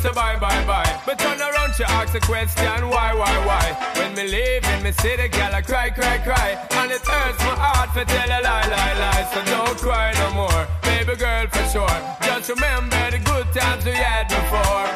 [0.00, 1.00] Say bye, bye, bye.
[1.06, 3.66] But turn around, she ask a question, why, why, why?
[3.98, 6.50] When me leave in me city, girl, I cry, cry, cry.
[6.70, 9.24] And it hurts my heart to tell a lie, lie, lie.
[9.32, 11.98] So don't cry no more, baby girl, for sure.
[12.22, 14.88] Just remember the good times we had before.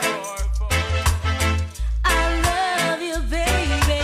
[2.04, 2.18] I
[2.48, 4.02] love you, baby.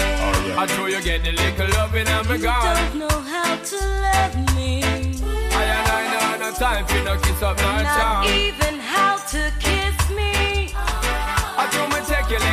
[0.00, 2.66] Oh, I know you get the little loving and me You gone.
[2.66, 3.76] You don't know how to
[4.06, 4.82] love me.
[4.82, 6.02] I and I
[6.38, 8.24] know no time for no kiss up, no Not charm.
[8.26, 9.52] even how to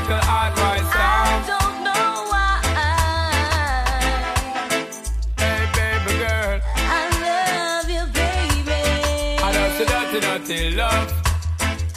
[0.06, 2.53] take your little advice I don't know why.
[5.38, 6.61] Hey, baby girl.
[6.76, 8.82] I love you, baby.
[9.41, 11.10] I love you, dirty, dirty love.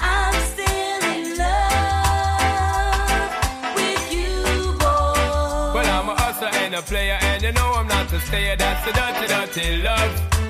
[0.00, 3.30] I'm still in love
[3.76, 4.36] with you,
[4.78, 5.74] boy.
[5.74, 8.54] Well, I'm a hustler and a player, and you know I'm not to stay.
[8.56, 10.47] That's the dirty, dirty love.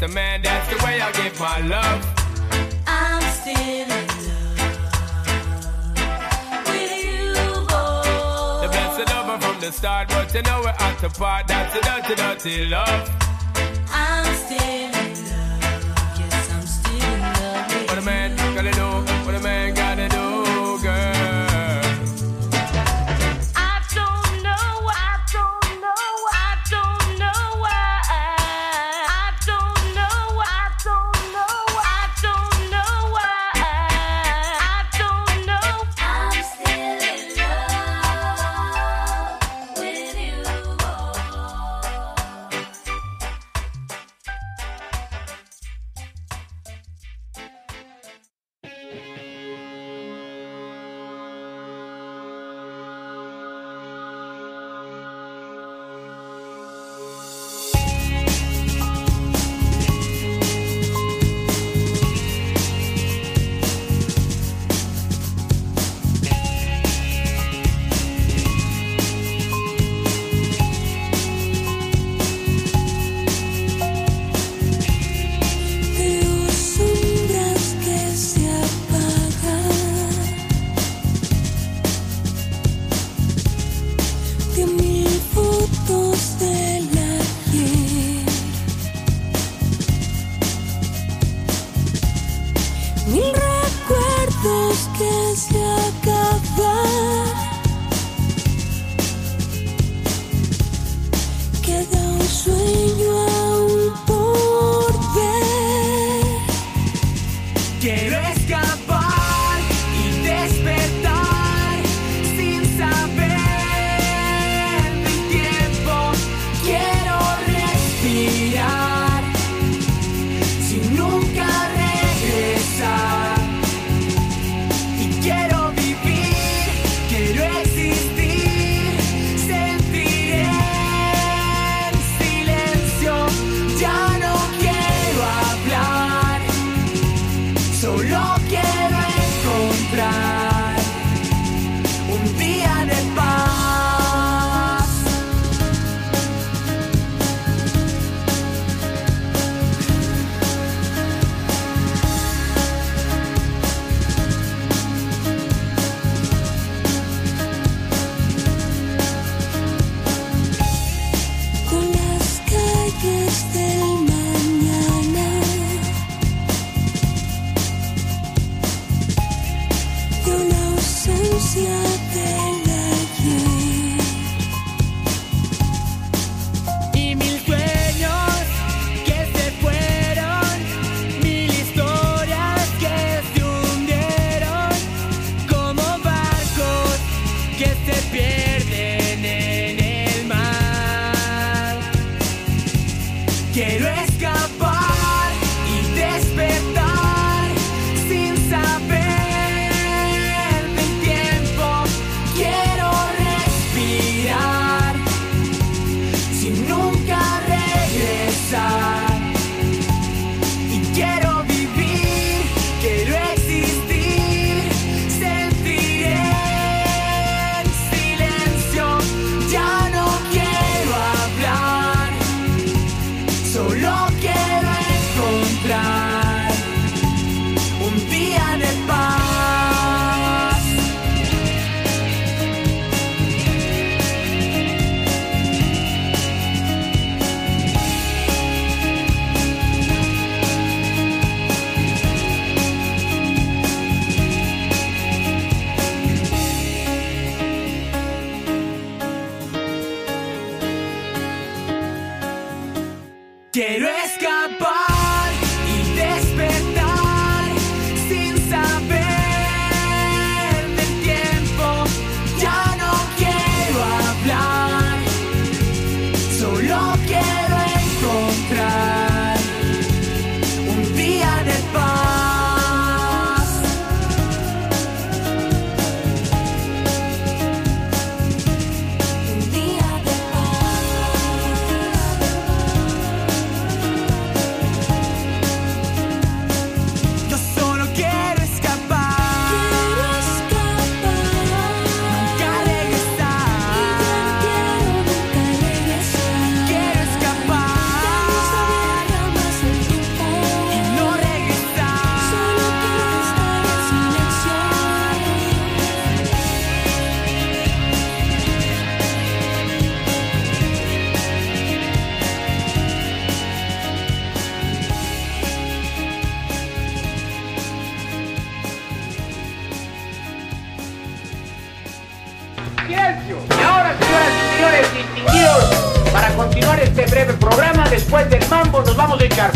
[0.00, 0.42] Just a man?
[0.42, 2.06] That's the way I give my love.
[2.86, 4.60] I'm still in love
[6.66, 7.34] with you,
[7.68, 8.62] boy.
[8.62, 11.48] The blessed lover from the start, but you know we're at the part.
[11.48, 13.10] That's the dirty, dirty love.
[13.92, 16.18] I'm still in love.
[16.18, 18.88] Yes, I'm still in love What a man gotta do,
[19.26, 20.29] what a man gotta do,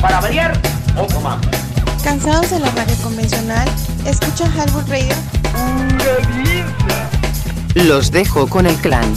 [0.05, 0.52] para variar,
[0.98, 1.48] otro mambo.
[2.02, 3.66] ¿Cansados de la radio convencional?
[4.05, 5.14] ¿Escuchan Halbur Radio?
[7.74, 9.10] Los dejo con el clan.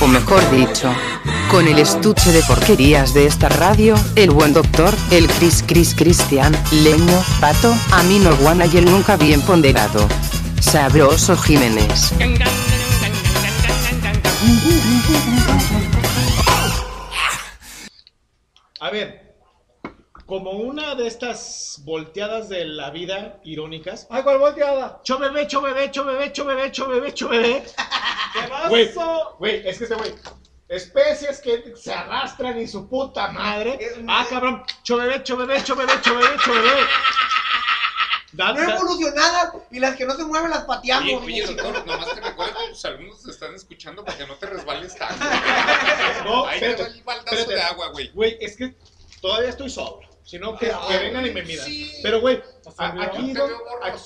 [0.00, 0.94] O mejor dicho,
[1.50, 6.56] con el estuche de porquerías de esta radio, el buen doctor, el Cris Cris Cristian,
[6.70, 10.06] Leño, Pato, Amino Guana y el nunca bien ponderado.
[10.60, 12.12] Sabroso Jiménez.
[21.88, 24.06] Volteadas de la vida irónicas.
[24.10, 25.00] Ay, ¿cuál volteada?
[25.02, 27.64] Cho bebé, cho bebé, cho bebé, cho bebé, cho bebé, cho bebé.
[28.34, 28.92] ¿Qué
[29.38, 30.14] Güey, es que este güey.
[30.68, 33.78] Especies que se arrastran y su puta madre.
[34.06, 34.62] Ah, cabrón.
[34.82, 36.80] Cho bebé, cho bebé, cho bebé, cho bebé, cho bebé.
[38.34, 41.22] No da- evolucionadas y las que no se mueven las pateamos.
[41.22, 44.34] Oye, oye, doctor, nomás te recuerdo que tus alumnos te están escuchando para que no
[44.34, 45.24] te resbales tanto.
[46.24, 47.54] No, Ahí te espérate, va el baldazo espérate.
[47.54, 48.10] de agua, güey.
[48.10, 48.74] Güey, es que
[49.22, 50.07] todavía estoy sobrio.
[50.28, 51.64] Si no, que, Ah, que vengan y me miran.
[51.64, 51.90] sí.
[52.02, 52.38] Pero, güey,
[52.76, 53.50] aquí, don,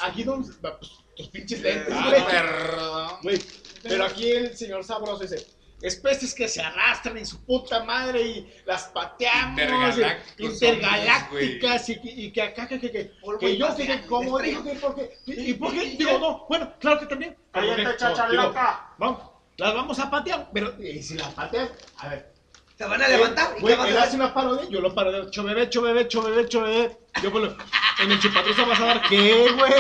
[0.03, 2.25] aquí don, pues, tus pinches lentes, Ah, güey.
[2.27, 3.11] perdón.
[3.25, 3.39] Güey,
[3.83, 5.45] pero aquí el señor sabroso dice,
[5.81, 9.59] especies que se arrastran en su puta madre y las pateamos.
[9.59, 14.63] Intergalácticos y- intergalácticas y, y que acá, que, que, que, que yo, que, como dijo
[14.63, 17.37] que, porque, y, y por qué, digo, no, bueno, claro que también.
[17.53, 18.31] no, chachalaca.
[18.31, 18.55] digo,
[18.99, 19.23] Vamos,
[19.57, 22.32] las vamos a patear, pero, y si las pateas, a ver.
[22.79, 23.55] Se van a levantar.
[23.57, 24.15] ¿y Güey, él a hace hacer?
[24.17, 25.31] una parodia, yo lo parodeo.
[25.31, 26.99] Cho bebé, cho bebé, cho bebé, cho bebé.
[27.23, 27.57] Yo pues, lo-
[28.03, 29.73] en el chupatruza vas a dar qué, güey.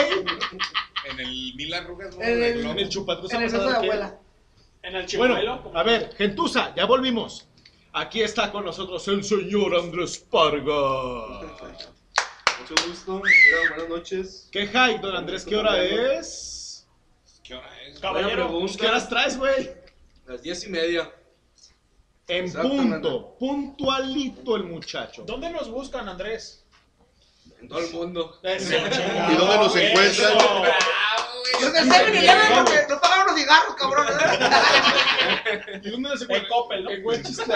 [1.10, 2.22] En el Mil Arrugas, ¿no?
[2.22, 3.86] En el, en el chupatruza En el vas a dar qué.
[3.86, 4.18] abuela.
[4.82, 5.34] En el chimuelo.
[5.62, 7.46] Bueno, a ver, Gentuza, ya volvimos.
[7.94, 11.42] Aquí está con nosotros el señor Andrés Parga.
[12.60, 13.20] Mucho gusto.
[13.24, 14.48] Mira, buenas noches.
[14.52, 15.44] ¿Qué hay, don Andrés?
[15.44, 16.86] ¿Qué hora es?
[17.42, 17.98] ¿Qué hora es?
[17.98, 19.70] Caballero, Pues, ¿Qué horas traes, güey?
[20.26, 21.10] Las diez y media.
[22.32, 25.22] En punto, puntualito el muchacho.
[25.26, 26.64] ¿Dónde nos buscan, Andrés?
[27.60, 28.38] En todo el mundo.
[28.42, 30.32] Eso, ¿Y dónde nos encuentran?
[31.60, 34.06] Yo en el 7-Eleven porque no pagaron los cigarros, cabrón.
[35.84, 36.48] ¿Y dónde nos En encuentran?
[36.48, 36.90] Coppel, ¿no?
[36.90, 37.22] En güey.
[37.22, 37.50] Busquen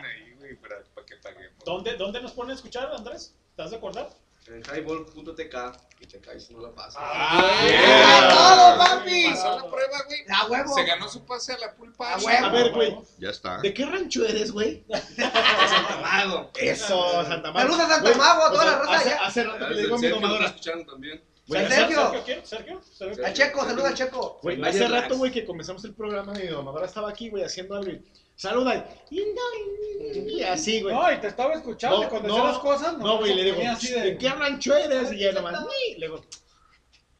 [0.00, 1.64] ahí, güey, para, para que paguemos.
[1.64, 3.36] ¿Dónde, ¿Dónde nos ponen a escuchar, Andrés?
[3.50, 4.10] ¿Estás de acuerdo?
[4.48, 5.54] En highball.tk.
[6.00, 6.98] Y checáis no la pasa.
[7.00, 9.26] ¡Ah, todo, papi!
[9.30, 10.20] Pasó la prueba, güey.
[10.28, 10.74] A huevo.
[10.74, 12.14] Se ganó su pase a la pulpa.
[12.14, 12.46] A huevo.
[12.46, 13.58] A ver, güey, Ya está.
[13.60, 14.84] ¿de qué rancho eres, güey?
[15.90, 16.50] Amado.
[16.60, 17.72] Eso, Santa Mago.
[17.72, 19.26] Saludos a Santa Mago, a toda o sea, la raza hace, allá.
[19.26, 20.46] hace rato que le digo a mi Sergio domadora.
[20.46, 21.24] escucharon también.
[21.46, 22.10] Güey, Sergio.
[22.12, 22.44] ¿Sergio?
[22.44, 22.82] ¿Sergio?
[22.82, 23.26] ¿Sergio?
[23.26, 24.38] A Checo, saludos a Checo.
[24.42, 27.90] Güey, hace rato, güey, que comenzamos el programa, mi domadora estaba aquí, güey, haciendo algo.
[27.92, 28.02] y,
[28.36, 28.88] Saluda.
[29.10, 30.94] Y, así, güey.
[30.94, 32.98] No, y te estaba escuchando y cuando decía las cosas.
[32.98, 35.12] no, güey, le digo, así de- ¿de qué rancho eres?
[35.12, 35.64] Y ella nomás,
[35.96, 36.20] le digo,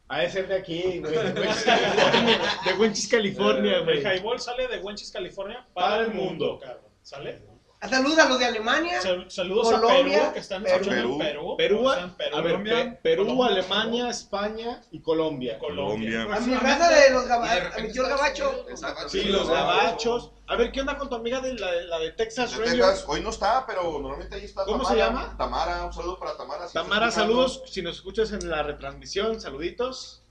[0.08, 4.00] ha de ser de aquí, güey, de Wenchis, California, California, El güey.
[4.18, 6.58] Highball sale de Wenchis, California Para para el mundo, mundo.
[6.60, 6.82] cabrón.
[7.02, 7.42] ¿Sale?
[7.88, 9.00] Saludos a los de Alemania.
[9.02, 10.88] Sal- saludos Colombia, a Perú, que están Perú.
[10.88, 11.18] Perú.
[11.18, 11.56] Perú.
[11.56, 15.58] Perú, a ver, Colombia, Perú, Colombia, Alemania, España y Colombia.
[15.58, 16.22] Colombia.
[16.32, 17.76] A mi raza de los gabachos.
[17.76, 18.66] A mi tío gabacho.
[19.08, 20.30] Sí, los gabachos.
[20.46, 22.64] A ver, ¿qué onda con tu amiga de la, la de Texas De?
[22.64, 24.94] Texas, hoy no está, pero normalmente ahí está ¿Cómo Tamara.
[24.94, 25.34] se llama?
[25.38, 26.68] Tamara, un saludo para Tamara.
[26.68, 27.62] si Tamara, saludos.
[27.66, 30.22] Si nos escuchas en la retransmisión, saluditos.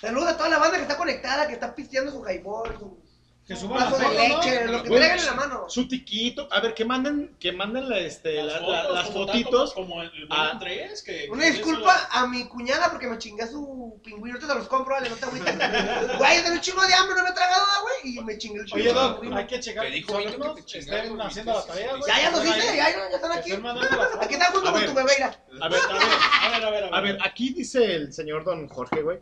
[0.00, 2.98] Saludos a toda la banda que está conectada, que está pisteando su highball, su
[3.46, 4.72] Que su suban las de fotos, leche, ¿no?
[4.72, 5.64] lo que traigan en la mano.
[5.68, 6.48] Su tiquito.
[6.50, 9.74] A ver, que manden, que manden la, este, la- la- fotos, las como fotitos.
[9.74, 10.50] tanto Como el, el Ah.
[10.50, 11.28] Andrés, que...
[11.30, 15.08] Una que disculpa a mi cuñada porque me chingué su pingüino, te los compro, vale,
[15.10, 15.54] no te agüites.
[16.18, 18.16] Güey, tengo un chingo de hambre, no me he tragado nada, güey.
[18.18, 18.94] Y me chingué el Oye, chido.
[18.94, 22.02] Doc, hay que checar Te dijo que te estén haciendo la tarea, güey.
[22.08, 23.50] Ya, ya los hice, ya, ya, están aquí.
[23.50, 24.08] La.
[24.22, 25.44] Aquí están junto A con tu bebé, mira.
[25.60, 26.02] A ver, a ver,
[26.42, 29.20] A ver, a ver, a ver, aquí dice el señor don Jorge, güey,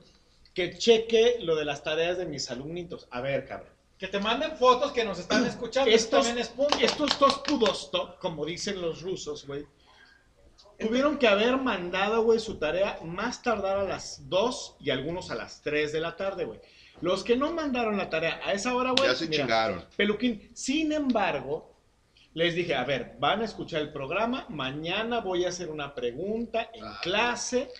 [0.54, 3.06] que cheque lo de las tareas de mis alumnitos.
[3.10, 3.73] A ver, cabrón.
[4.04, 5.90] Que te manden fotos que nos están escuchando.
[5.90, 6.76] Estos, Esto también es punto.
[6.78, 9.64] estos dos pudosto, como dicen los rusos, güey,
[10.78, 15.36] tuvieron que haber mandado, güey, su tarea más tardar a las 2 y algunos a
[15.36, 16.60] las 3 de la tarde, güey.
[17.00, 19.86] Los que no mandaron la tarea a esa hora, güey, Ya se mira, chingaron.
[19.96, 21.74] Peluquín, sin embargo,
[22.34, 26.68] les dije, a ver, van a escuchar el programa, mañana voy a hacer una pregunta
[26.74, 27.70] en clase,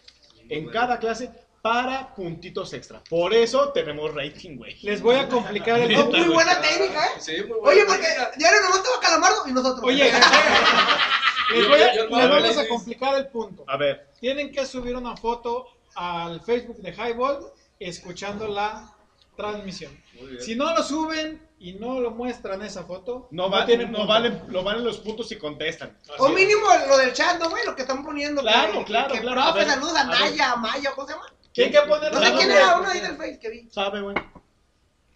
[0.48, 1.32] en cada clase,
[1.64, 3.02] para puntitos extra.
[3.08, 4.76] Por eso tenemos rating, güey.
[4.82, 7.10] Les voy a complicar el No, muy buena técnica, ¿eh?
[7.20, 7.62] Sí, muy bueno.
[7.62, 9.82] Oye, porque diario nomás estaba Calamardo y nosotros.
[9.82, 10.12] Oye,
[11.54, 13.64] les, voy a- Yo- yo- les yo- vamos a complicar el punto.
[13.66, 17.46] A ver, Tienen que subir una foto al Facebook de Highball
[17.80, 18.92] escuchando la
[19.34, 19.98] transmisión.
[20.40, 24.42] Si no lo suben y no lo muestran esa foto, no, va- tienen no valen,
[24.48, 25.96] no valen los puntos si contestan.
[26.18, 27.64] O mínimo lo del chat, ¿no, güey?
[27.64, 28.42] Lo que están poniendo.
[28.42, 29.40] Claro, que, claro, que claro.
[29.40, 30.20] A profe, ver, saludos a a ver.
[30.20, 31.26] Maya, a Maya, ¿cómo se llama?
[31.55, 32.59] Tienen que poner los sé quién nombres.
[32.59, 33.68] era uno ahí del Face que vi.
[33.70, 34.14] Sabe, güey.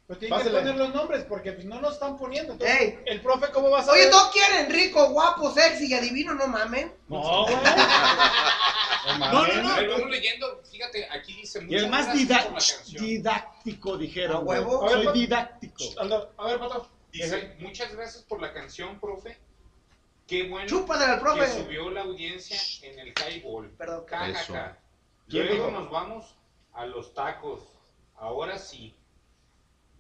[0.07, 0.59] Pues tienen que Pásale.
[0.61, 2.55] poner los nombres porque pues, no nos están poniendo.
[2.55, 2.99] Entonces, Ey.
[3.05, 4.01] el profe, ¿cómo va a saber?
[4.01, 6.91] Oye, todos quieren rico, guapo, sexy y adivino, no mamen.
[7.09, 7.57] No, güey.
[9.19, 9.77] No, no, no.
[9.77, 10.63] Ver, vamos leyendo.
[10.71, 11.61] Fíjate, aquí dice.
[11.69, 13.05] Y el muchas más gracias dida- por la canción.
[13.05, 14.37] didáctico, dijeron.
[14.37, 14.59] A güey.
[14.61, 14.87] huevo.
[14.89, 15.85] A ver, Soy didáctico.
[15.99, 16.91] Aldo, A ver, Pato.
[17.13, 19.39] Dice, muchas gracias por la canción, profe.
[20.27, 21.53] Qué bueno Chúpasela al que profe.
[21.53, 23.71] subió la audiencia en el highball.
[23.79, 24.05] Perdón.
[24.05, 24.53] Eso.
[24.53, 24.77] Cajaja.
[25.29, 25.81] ¿Quién Luego dijo?
[25.81, 26.35] nos vamos
[26.73, 27.61] a los tacos.
[28.17, 28.95] Ahora sí.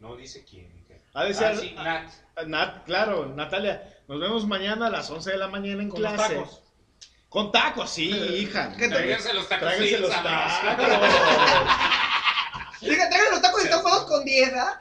[0.01, 0.87] No dice quién.
[1.15, 2.13] Ha de ser- Ah, sí, Nat.
[2.47, 6.13] Nat, claro, Natalia, nos vemos mañana a las 11 de la mañana en Con los
[6.13, 6.35] clase.
[6.37, 6.63] tacos.
[7.29, 8.73] Con tacos, sí, hija.
[8.77, 9.69] ¿Qué te- Tráiganse los tacos.
[9.69, 10.53] Tráiganse los tacos.
[12.81, 14.81] Diga, traigan los tacos y están con 10, ¿ah?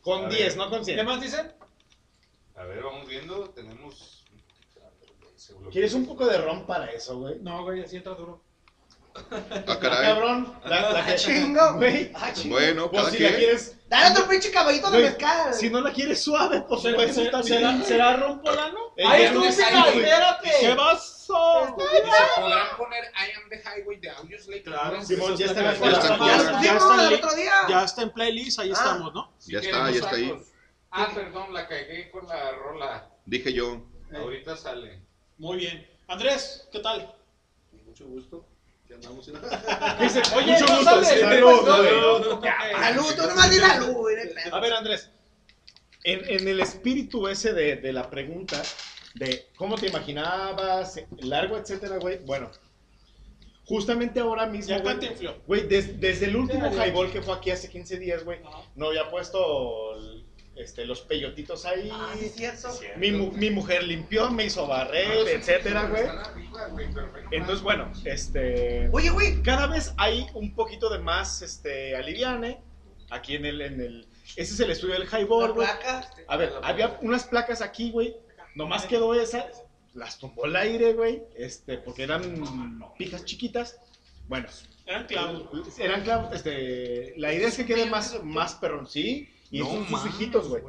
[0.00, 1.06] Con a 10, ver, no con ¿Qué 100.
[1.06, 1.52] más dicen?
[2.56, 3.50] A ver, vamos viendo.
[3.50, 4.24] Tenemos.
[5.70, 7.38] ¿Quieres un poco de ron para eso, güey?
[7.40, 8.42] No, güey, así entra duro.
[9.14, 10.02] Ah, Ah, caray.
[10.06, 10.58] cabrón.
[10.64, 11.14] La, la que...
[11.16, 11.74] Chingo.
[11.74, 12.56] Güey, Ah, chingo.
[12.56, 13.38] Bueno, pues cada si la quien.
[13.40, 13.76] quieres...
[13.88, 15.54] Dale otro pinche caballito de Güey, mezcal.
[15.54, 17.84] Si no la quieres suave, por ¿Será, supuesto, será, bien.
[17.84, 18.78] será ron polano?
[18.96, 19.46] Ey, ¡Ay, ya estúpida!
[19.46, 19.62] no sé,
[19.92, 20.04] güey.
[20.04, 20.50] ¡Espérate!
[20.60, 21.76] ¿Qué pasó?
[21.78, 24.62] Dice, ¿podrán poner I am the highway de Audio Slate?
[24.64, 26.62] Claro, Simón, ya está en Ya la Ya está Ya.
[26.62, 27.52] Ya pusimos está el li- otro día.
[27.68, 28.72] Ya está en playlist, ahí Ah.
[28.72, 29.32] estamos, ¿no?
[29.46, 30.42] Ya está, ya está ahí.
[30.90, 33.08] Ah, perdón, la cagué con la rola.
[33.26, 33.80] Dije yo.
[34.14, 35.00] Ahorita sale.
[35.38, 35.88] Muy bien.
[36.08, 37.14] Andrés, ¿qué tal?
[37.86, 38.46] Mucho gusto.
[40.00, 41.04] Dice, Oye, mucho no gusto.
[41.04, 41.20] sale.
[41.20, 42.52] Salud, Salud, güey.
[42.80, 44.54] Salud, tú nomás di hay pedo.
[44.56, 45.10] A ver, Andrés,
[46.04, 48.62] en, en el espíritu ese de, de la pregunta,
[49.14, 52.50] de cómo te imaginabas, largo, etcétera, güey, bueno,
[53.64, 55.36] justamente ahora mismo, Ya güey, cantinfló.
[55.46, 58.62] güey, des- desde el último highball que fue aquí hace 15 días, güey, Ajá.
[58.76, 60.23] no había puesto el-
[60.56, 62.68] este, los peyotitos ahí, Ah, sí, cierto.
[62.96, 66.04] mi, mi mujer limpió, me hizo barrer, etcétera, güey.
[67.30, 68.88] Entonces, bueno, este...
[68.92, 69.42] Oye, güey.
[69.42, 72.60] Cada vez hay un poquito de más, este, aliviane,
[73.10, 74.06] aquí en el, en el...
[74.36, 75.68] Ese es el estudio del highball, güey.
[76.28, 78.16] A ver, había unas placas aquí, güey.
[78.54, 79.46] Nomás quedó esa.
[79.94, 81.22] Las tumbó el aire, güey.
[81.36, 82.42] Este, porque eran
[82.98, 83.78] pijas chiquitas.
[84.26, 84.48] Bueno,
[84.86, 85.78] Eran clavos.
[85.78, 86.34] eran clavos.
[86.34, 89.28] Este, la idea es que quede más, más perrón, sí.
[89.54, 90.62] Y No son sus hijitos, güey.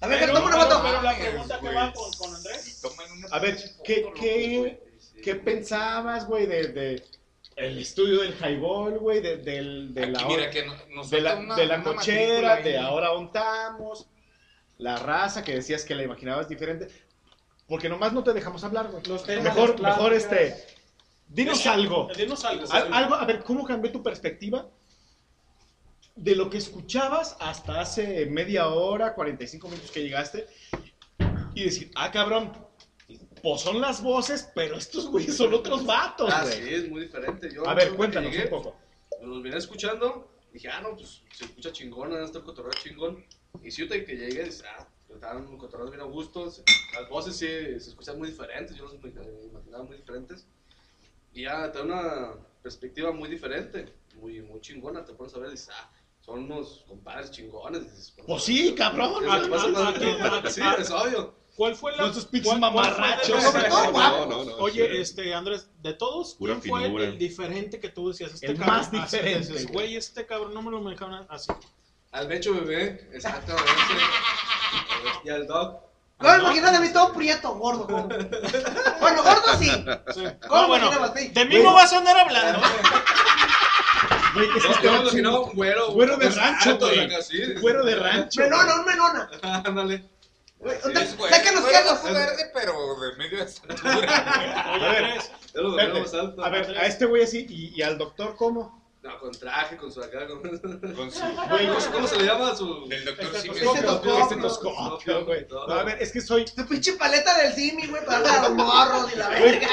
[0.00, 0.82] A ver, Pero, toma una foto.
[0.82, 2.82] pero la pregunta que va con, con Andrés.
[3.30, 4.80] A ver, ¿qué, qué,
[5.22, 7.02] qué pensabas, güey, de, de
[7.56, 11.22] el estudio del highball, güey, de, del, de la Aquí, mira, que no- nos de
[11.22, 14.06] la, una- de la cochera, de ahora untamos,
[14.76, 16.88] la raza que decías que la imaginabas diferente.
[17.66, 19.02] Porque nomás no te dejamos hablar, güey.
[19.06, 20.62] Los temas, Mejor, mejor este.
[21.28, 22.08] Dinos algo.
[22.14, 22.70] Dinos algo.
[22.70, 23.14] Al- algo.
[23.14, 24.68] A ver, ¿cómo cambió tu perspectiva?
[26.16, 30.46] De lo que escuchabas hasta hace media hora, 45 minutos que llegaste.
[31.54, 32.52] Y decir, ah, cabrón.
[33.42, 36.54] Pues son las voces, pero estos güeyes son otros vatos, Ah, güey.
[36.54, 37.48] sí, es muy diferente.
[37.52, 38.76] Yo, A ver, cuéntanos llegué, un poco.
[39.22, 43.24] Los vine escuchando, dije, ah, no, pues se escucha chingón, en este cotorreo chingón.
[43.62, 47.36] Y si yo te que llegué, dice, ah, estaban cotorreos bien a gusto, las voces
[47.36, 50.46] sí se escuchan muy diferentes, yo los imag- imaginaba muy diferentes.
[51.32, 55.48] Y ya te da una perspectiva muy diferente, muy, muy chingona, te pones a ver
[55.48, 55.92] y dices, ah,
[56.26, 57.82] son unos compadres chingones.
[57.84, 59.14] dices, Pues sí, cabrón.
[60.50, 61.34] Sí, es obvio.
[61.56, 61.98] ¿Cuál fue la.
[61.98, 63.42] No, estos pinches mamarrachos.
[63.42, 63.92] Sobre todo.
[63.92, 64.56] No, no, no.
[64.56, 64.96] Oye, sí.
[64.98, 68.34] este, Andrés, de todos, Pura ¿quién fue el diferente que tú decías?
[68.34, 69.96] Este El cabrón, más diferente, dices, güey.
[69.96, 71.50] Este cabrón no me lo manejaban así.
[72.10, 73.64] Al Becho Bebé, exactamente.
[75.24, 75.80] y al Doc.
[76.18, 77.86] No me imaginas a mí todo prieto, gordo.
[77.86, 78.08] como.
[79.00, 79.70] Bueno, gordo sí.
[80.14, 80.24] Sí.
[80.48, 82.60] ¿Cómo bueno, de mí no vas a andar hablando.
[84.36, 85.92] Güey, que me vato- imaginaba un güero.
[85.92, 87.08] Güero de pues, rancho, güey.
[87.60, 88.40] Güero de rancho.
[88.40, 89.30] Menona, un menona.
[89.64, 90.04] Ándale.
[90.58, 91.98] Güey, Es ¿dónde- güey, Sáquenos güey, quesos.
[92.04, 95.18] es verde, pero de medio estatura.
[96.44, 98.85] A ver, a este güey así y al doctor cómo?
[99.06, 100.40] No, con traje, con su acá, con...
[100.40, 101.20] Con su...
[101.48, 102.88] Güey, ¿cómo, cómo se le llama su...?
[102.90, 103.56] El doctor Este Simi.
[103.56, 105.46] Estetoscopio, estetoscopio, güey.
[105.48, 108.42] No, a ver, es que soy Tu pinche paleta del Simi, güey, para darle a
[108.48, 109.68] los morros y la verga.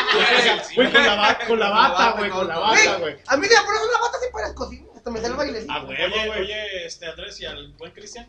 [0.76, 3.18] güey, con la bata, con la bata, güey, con la bata, güey.
[3.28, 4.88] A mí me pones una bata así para el cocina.
[4.96, 5.74] Hasta me sale el bailecito.
[5.74, 6.42] A huevo, Oye, güey.
[6.42, 8.28] oye, este Andrés y al buen Cristian.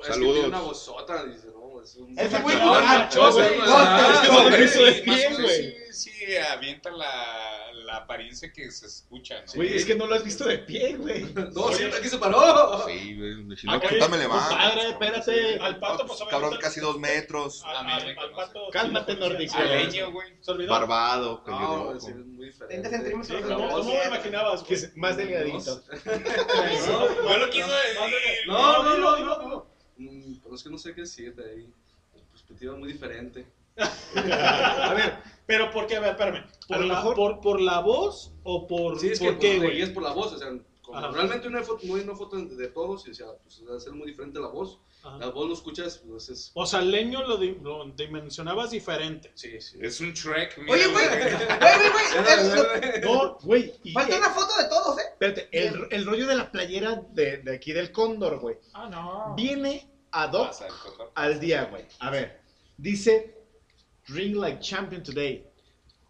[0.00, 0.32] Es que Saludos.
[0.34, 2.18] tiene una vozota, dice, no, es un...
[2.18, 3.58] Ese güey No, borracho, no, güey.
[3.58, 9.52] no, No, que sí, sí, sí avienta la, la apariencia que se escucha, ¿no?
[9.54, 11.24] Güey, es que no lo has visto de pie, güey.
[11.54, 12.84] No, siempre aquí se paró.
[12.86, 13.56] Sí, güey.
[13.56, 14.48] Si no, puta me levanto.
[14.50, 15.58] Compadre, espérate.
[15.60, 17.62] Al pato, pues Cabrón, casi dos metros.
[17.64, 18.68] Al, al- me al pato.
[18.70, 19.56] Cálmate, sí nórdico.
[19.56, 20.32] Aleño, güey.
[20.40, 20.70] Se olvidó.
[20.70, 21.94] Barbado, No, pelirrojo.
[21.96, 22.88] es muy diferente.
[22.88, 25.82] 20 centímetros Sí, de ¿cómo, me imaginabas, Que es más delgadito.
[27.24, 28.46] No lo quiso decir.
[28.46, 29.42] No, no, dilo, no, dilo, no.
[29.44, 29.66] dilo.
[29.98, 31.68] Mm, Pero es que no sé qué decirte ahí.
[32.32, 33.46] Perspectiva muy diferente.
[33.76, 35.96] A ver, Pero ¿por qué?
[35.96, 36.44] A ver, espérame.
[36.66, 39.58] ¿Por, A lo la, mejor- por, ¿Por la voz o por, Sí, es que qué,
[39.58, 39.78] güey?
[39.78, 40.48] y es por la voz, o sea,
[40.82, 41.10] como Ajá.
[41.12, 43.76] realmente no hay foto, no hay una foto de, todos, y o sea, pues va
[43.76, 44.78] a ser muy diferente la voz.
[45.04, 45.18] Ajá.
[45.18, 46.50] La voz lo escuchas, pues es...
[46.54, 49.30] O sea, leño lo, di- lo dimensionabas diferente.
[49.34, 49.78] Sí, sí.
[49.80, 50.58] Es un Shrek.
[50.58, 51.20] mira, Oye, güey, güey.
[51.20, 53.72] güey, no, güey.
[53.92, 55.02] Falta una foto de todos, ¿eh?
[55.12, 58.56] Espérate, el, el rollo de la playera de, de aquí del cóndor, güey.
[58.72, 59.34] Ah, no.
[59.36, 60.50] Viene ad hoc
[61.14, 61.84] al día, güey.
[62.00, 62.40] A ver,
[62.76, 63.35] dice
[64.06, 65.46] Drink like champion today.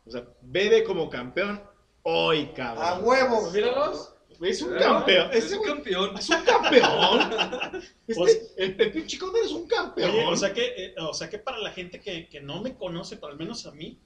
[0.07, 1.63] O sea, bebe como campeón
[2.03, 2.85] hoy, cabrón.
[2.85, 3.51] A huevo.
[3.51, 4.13] Míralos.
[4.41, 5.31] Es un campeón.
[5.33, 6.17] Es un campeón.
[6.19, 7.83] Es un campeón.
[8.07, 10.11] Este, el, pinche Cóndor es un campeón.
[10.11, 12.77] Oye, o sea que, eh, o sea que para la gente que, que no me
[12.77, 13.99] conoce, pero al menos a mí,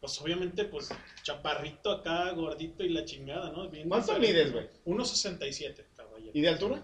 [0.00, 0.90] pues obviamente, pues
[1.22, 3.68] chaparrito acá, gordito y la chingada, ¿no?
[3.68, 4.68] Bien ¿Cuánto mides, güey?
[4.86, 6.30] 1.67, caballero.
[6.32, 6.82] ¿Y de altura?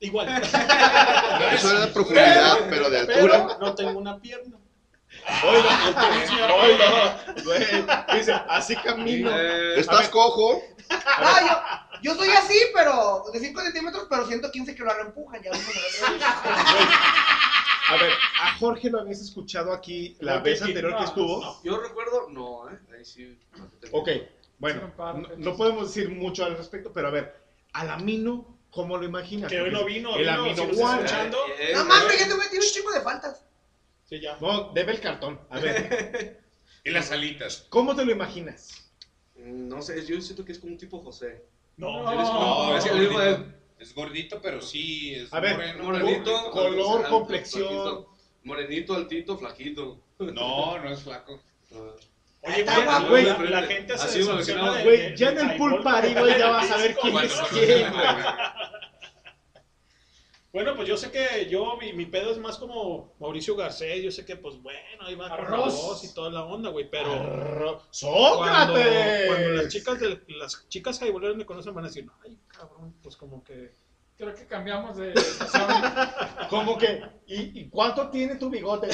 [0.00, 0.28] Igual.
[1.54, 3.46] Eso era de profundidad, pero de altura.
[3.46, 4.58] Pero no tengo una pierna.
[5.44, 8.18] Oiga, oiga, güey.
[8.18, 9.30] Dice, así camino.
[9.32, 10.62] Eh, Estás cojo.
[10.90, 15.42] Ah, yo, yo soy así, pero de 5 centímetros, pero 115 que lo reempujan.
[15.42, 15.60] Ya día.
[17.88, 21.60] A ver, a Jorge lo habías escuchado aquí la Jorge, vez anterior que No, estuvo.
[21.62, 22.78] Yo recuerdo, no, ¿eh?
[22.96, 23.38] Ahí sí.
[23.90, 24.08] Ok,
[24.58, 27.36] bueno, no, no podemos decir mucho al respecto, pero a ver,
[27.72, 29.50] al Amino, ¿cómo lo imaginas?
[29.50, 31.38] Que hoy no vino, El vino, Amino si escuchando.
[31.74, 33.44] No mames, ya te metí un chingo de faltas.
[34.12, 34.36] Sí, ya.
[34.42, 35.40] No, debe el cartón.
[35.48, 36.42] A ver,
[36.84, 37.64] Y las alitas.
[37.70, 38.90] ¿cómo te lo imaginas?
[39.36, 41.42] Mm, No sé, yo siento que es como un tipo José.
[41.78, 43.44] No, Él es como- No, es gordito.
[43.78, 45.84] Es gordito, pero sí es A ver, moreno.
[45.84, 47.62] Morenito, Color, alto, complexión.
[47.68, 48.14] flaquito.
[48.44, 49.98] Morenito, altito, flaquito.
[50.18, 51.40] No, no es flaco.
[51.74, 51.78] Ah.
[52.42, 55.56] Oye, Ah, güey, la, la gente se Así decepciona de- Güey, de- ya en el
[55.56, 58.04] pool party, güey, ya vas a ver quién es quién, güey.
[60.52, 64.10] Bueno, pues yo sé que yo, mi, mi pedo es más como Mauricio Garcés, yo
[64.10, 65.74] sé que pues bueno, ahí va con Arroz.
[65.82, 69.26] voz y toda la onda, güey, pero Arro- cuando, ¡Sócrates!
[69.28, 73.16] cuando las chicas de, las chicas jaiboleras me conocen van a decir, ay, cabrón, pues
[73.16, 73.72] como que
[74.18, 75.14] Creo que cambiamos de.
[76.50, 77.02] ¿Cómo que?
[77.26, 78.88] ¿Y, y cuánto tiene tu bigote?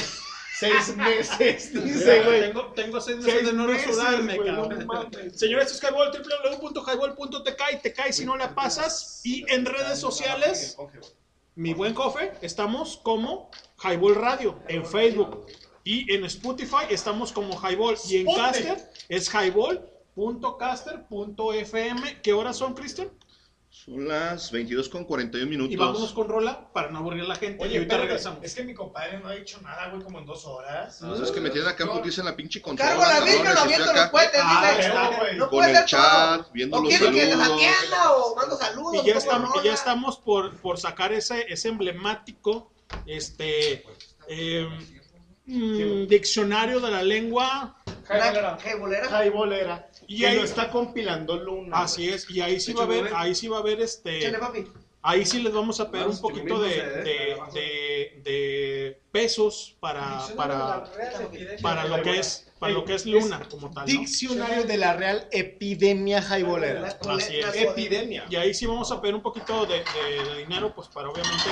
[0.57, 2.41] Seis meses, dice, güey.
[2.41, 4.85] tengo, tengo seis meses Seis de no resudarme, no cabrón.
[4.87, 5.37] mames.
[5.37, 9.21] Señores, esto es Highball, www.highball.tk y te cae si no la pasas.
[9.25, 10.77] Y en redes sociales,
[11.59, 13.51] mi buen Cofe, estamos como
[13.83, 15.45] Highball Radio en Facebook.
[15.83, 17.97] Y en Spotify estamos como Highball.
[18.07, 18.27] Y en.
[18.33, 22.21] Caster es highball.caster.fm.
[22.21, 23.09] ¿Qué horas son, Cristian?
[23.71, 25.71] Son las 22 con 41 minutos.
[25.73, 27.63] Y vámonos con Rola para no aburrir a la gente.
[27.63, 28.39] y Oye, ahorita espérate, regresamos.
[28.43, 30.99] es que mi compadre no ha dicho nada, güey, como en dos horas.
[31.01, 32.89] No, es que me tienen acá en putiza en la pinche consola.
[32.89, 34.87] Cargo la lo estoy aviento acá los cohetes, Ah, dice.
[34.87, 35.37] está, güey.
[35.37, 36.49] No Con el chat, todo.
[36.51, 37.53] viendo O los quiere que les saludos.
[37.53, 39.03] atienda o mando saludos.
[39.03, 42.71] Y ya, estamos, y ya estamos por, por sacar ese, ese emblemático
[43.05, 43.85] este,
[44.27, 44.67] eh,
[45.49, 47.75] mm, diccionario de la lengua.
[48.59, 49.07] Jaibolera.
[49.09, 49.89] Jaibolera.
[50.07, 51.81] Y que ahí- lo está compilando Luna.
[51.81, 54.31] Así es, y ahí sí va a haber, ahí sí va a haber este.
[54.39, 54.65] Papi.
[55.01, 60.19] Ahí sí les vamos a pedir un poquito de, chiquimitos, de, de, de pesos para,
[60.35, 60.83] para,
[61.61, 63.85] para lo que es, para lo que es Luna como tal.
[63.85, 63.91] ¿no?
[64.01, 66.81] Diccionario de la Real Epidemia Jaibolera.
[67.07, 67.55] Así es.
[67.55, 68.25] Epidemia.
[68.29, 71.49] Y ahí sí vamos a pedir un poquito de, de- de dinero, pues para obviamente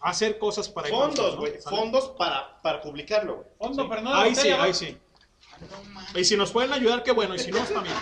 [0.00, 1.60] hacer cosas para Fondos, güey.
[1.60, 3.48] Fondos para, para publicarlo, güey.
[3.58, 4.74] Fondo, pero no Ahí sí, ahí ¿no?
[4.74, 4.98] sí.
[6.14, 7.34] Y si nos pueden ayudar, qué bueno.
[7.34, 7.94] Y si no, está bien.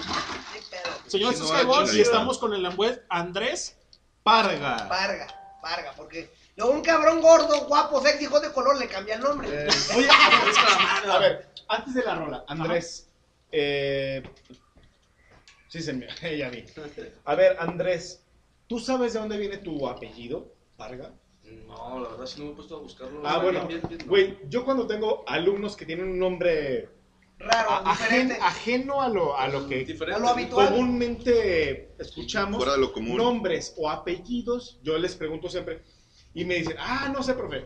[1.06, 3.76] Señor Si no, y estamos con el Ambuez Andrés.
[4.22, 4.88] Parga.
[4.88, 9.22] Parga, parga, porque luego un cabrón gordo, guapo, sexy, hijo de color, le cambia el
[9.22, 9.48] nombre.
[9.96, 13.08] Oye, a ver, a ver, antes de la rola, Andrés,
[13.50, 14.22] eh,
[15.68, 16.06] Sí, se me...
[16.36, 16.64] ya vi.
[17.24, 18.24] A ver, Andrés,
[18.66, 21.12] ¿tú sabes de dónde viene tu apellido, Varga?
[21.66, 23.22] No, la verdad sí no me he puesto a buscarlo.
[23.24, 24.06] Ah, bueno, no.
[24.06, 26.88] güey, yo cuando tengo alumnos que tienen un nombre
[27.38, 28.38] Raro, a- ajen- diferente.
[28.40, 30.70] ajeno a lo, a lo que A lo habitual.
[30.70, 33.16] comúnmente escuchamos, Fuera de lo común.
[33.16, 35.82] nombres o apellidos, yo les pregunto siempre
[36.34, 37.64] y me dicen, ah, no sé, profe.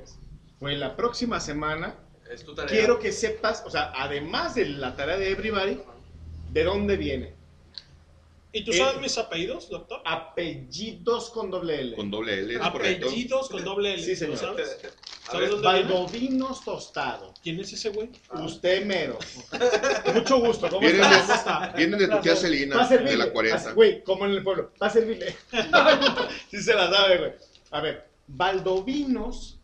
[0.59, 1.97] Pues la próxima semana
[2.31, 2.70] Es tu tarea.
[2.70, 5.81] quiero que sepas, o sea, además de la tarea de everybody,
[6.52, 7.35] de dónde viene.
[8.55, 10.02] ¿Y tú Eh, sabes mis apellidos, doctor?
[10.05, 11.97] Apellidos con doble L.
[11.97, 13.06] Con doble L, es correcto.
[13.06, 14.02] Apellidos con doble L.
[14.02, 14.34] Sí, señor.
[14.34, 14.78] ¿lo sabes?
[15.28, 15.94] A ¿Sabes ver, dónde viene?
[15.94, 17.32] Valdovinos Tostado.
[17.42, 18.10] ¿Quién es ese güey?
[18.44, 19.18] Usted mero.
[20.14, 20.68] Mucho gusto.
[20.68, 21.14] ¿Cómo Vienen está?
[21.16, 21.72] de- ¿Cómo está?
[21.76, 23.10] vienen de tu tía Celina, Va a servirle.
[23.12, 23.56] de la 40.
[23.56, 24.70] Así, Güey, como en el pueblo.
[24.82, 25.34] Va a servirle.
[26.50, 27.32] sí se la sabe, güey.
[27.70, 29.58] A ver, Valdovinos,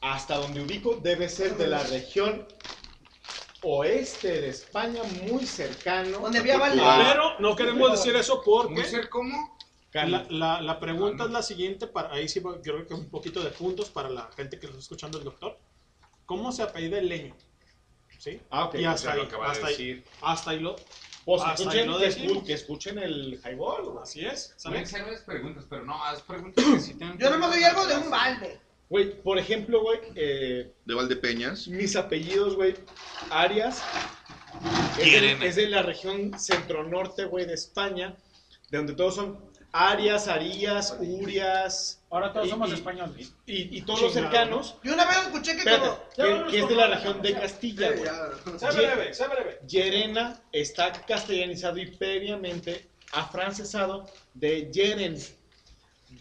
[0.00, 2.46] hasta donde ubico, debe ser de la región
[3.68, 6.20] oeste de España, muy cercano.
[6.20, 8.74] Donde había Pero no queremos decir eso porque.
[8.74, 9.56] ¿Muy ser cómo?
[9.92, 13.50] La, la, la pregunta es la siguiente, para, ahí sí creo que un poquito de
[13.50, 15.58] puntos para la gente que lo está escuchando el doctor.
[16.26, 17.34] ¿Cómo se apellida el leño?
[18.18, 18.40] ¿Sí?
[18.50, 18.74] Ah, ok.
[18.74, 20.04] Y hasta O sea, ahí, lo hasta ahí, decir.
[20.20, 20.76] hasta ahí lo...
[21.24, 23.98] Pues hasta escuchen, ahí lo que, escu- que escuchen el highball.
[24.02, 24.54] Así es,
[25.22, 28.10] preguntas, pero no, haz preguntas que sí tengan Yo que oí ver algo de un
[28.10, 28.60] balde.
[28.88, 31.66] Güey, por ejemplo, güey, eh, De Valdepeñas.
[31.68, 32.74] mis apellidos, güey,
[33.30, 33.82] Arias,
[34.98, 38.14] es de, es de la región centro-norte, güey, de España,
[38.70, 42.00] de donde todos son Arias, Arías, Urias.
[42.10, 43.32] Ahora todos y- somos y- españoles.
[43.44, 44.76] Y, y todos los cercanos.
[44.82, 46.44] Yo una vez escuché que Espérate, como...
[46.46, 48.08] que, que es de la región de Castilla, güey.
[49.66, 55.16] Yerena está castellanizado y previamente afrancesado de Yeren.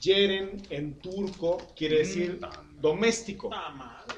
[0.05, 2.39] Yeren en turco quiere decir
[2.79, 3.49] doméstico.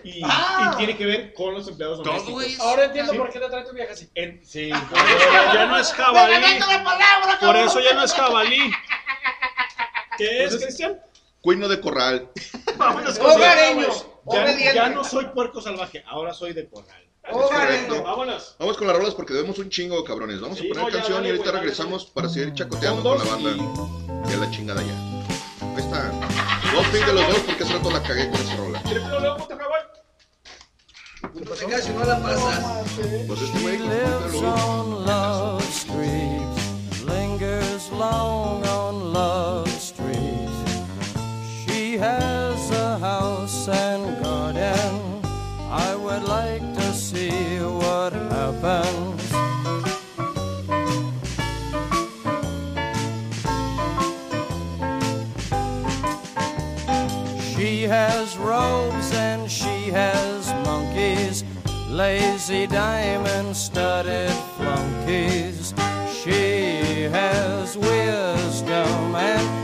[0.04, 0.72] Y, Ah.
[0.74, 2.44] y tiene que ver con los empleados domésticos.
[2.46, 3.18] es- Ahora entiendo Sí.
[3.18, 4.10] por qué te trae tu vieja así.
[4.16, 6.34] En- sí, Ya no es jabalí.
[6.36, 8.60] ¡Regálate la palabra, Por eso ya no es jabalí.
[10.18, 11.00] ¿Qué es, Entonces- Cristian?
[11.42, 12.30] Cuino de corral.
[12.78, 17.04] Vámonos con ya, ya no soy puerco salvaje, ahora soy de corral.
[18.04, 18.56] Vámonos.
[18.60, 20.42] Vamos con las rolas porque debemos un chingo, cabrones.
[20.42, 22.54] Vamos Sí, a poner no, ya, canción dale, y ahorita güey, dale, regresamos para seguir
[22.54, 24.30] chacoteando Con con la banda.
[24.30, 25.17] Y a la chingada ya.
[25.78, 26.10] Ahí está.
[26.74, 28.82] Dos pin de los dos porque hace rato la cagué con esa rola.
[28.82, 29.04] No te
[31.94, 32.64] no la pasas.
[33.28, 33.78] Pues este güey.
[33.78, 36.42] lives luego- on Love Street,
[37.08, 38.37] lingers long
[61.98, 65.74] lazy diamond studded flunkies.
[66.22, 69.57] She has wisdom and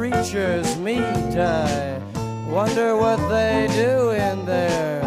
[0.00, 1.36] creatures meet.
[1.36, 2.00] I
[2.48, 5.02] wonder what they do in there.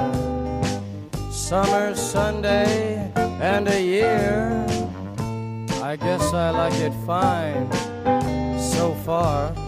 [1.32, 4.64] Summer, Sunday, and a year.
[5.82, 7.68] I guess I like it fine
[8.60, 9.63] so far.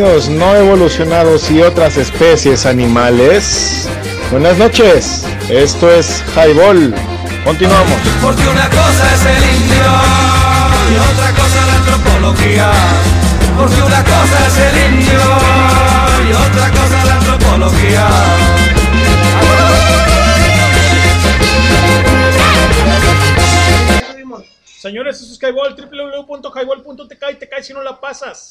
[0.00, 3.86] No evolucionados y otras especies animales.
[4.30, 5.26] Buenas noches.
[5.50, 6.94] Esto es Highball.
[7.44, 7.98] Continuamos.
[8.22, 9.84] Porque una cosa es el indio
[10.88, 12.70] y otra cosa la antropología.
[13.58, 15.20] Porque una cosa es el indio
[16.26, 18.08] y otra cosa la antropología.
[24.80, 28.49] Señores, eso es Skyball, www.highball.tk y te caes si no la pasas.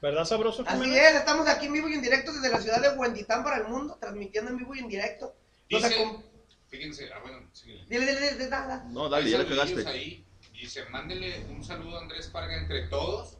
[0.00, 0.62] ¿Verdad, sabroso?
[0.66, 3.56] Así es, estamos aquí en vivo y en directo desde la ciudad de Huentitán para
[3.58, 5.34] el mundo, transmitiendo en vivo y en directo.
[5.70, 6.22] Nos Dice, acom-
[6.68, 7.84] fíjense, ah, bueno, síguele.
[7.88, 8.82] Dile, dile, dile, dile, dale.
[8.90, 9.86] No, dale, ya le cagaste.
[9.88, 13.34] Ahí, dice, mándele un saludo a Andrés Parga entre todos.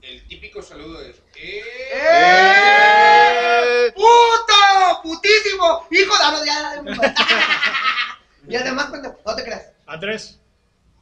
[0.00, 1.16] El típico saludo es...
[1.34, 1.62] ¡Eh!
[1.94, 3.92] ¡Eh!
[3.94, 5.02] ¡Puto!
[5.02, 5.86] ¡Putísimo!
[5.90, 6.22] ¡Hijo de...
[6.22, 9.72] ah, no, ya, ya, Y además, pendejo, no te creas.
[9.86, 10.38] Andrés.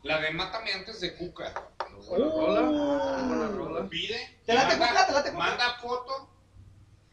[0.03, 1.53] La de Mátame antes de Cuca.
[2.09, 3.89] Uh.
[3.89, 4.39] Pide.
[4.47, 5.07] ¿Te late manda- Cuca?
[5.07, 5.45] ¿Te late Cuca?
[5.45, 6.29] Manda foto.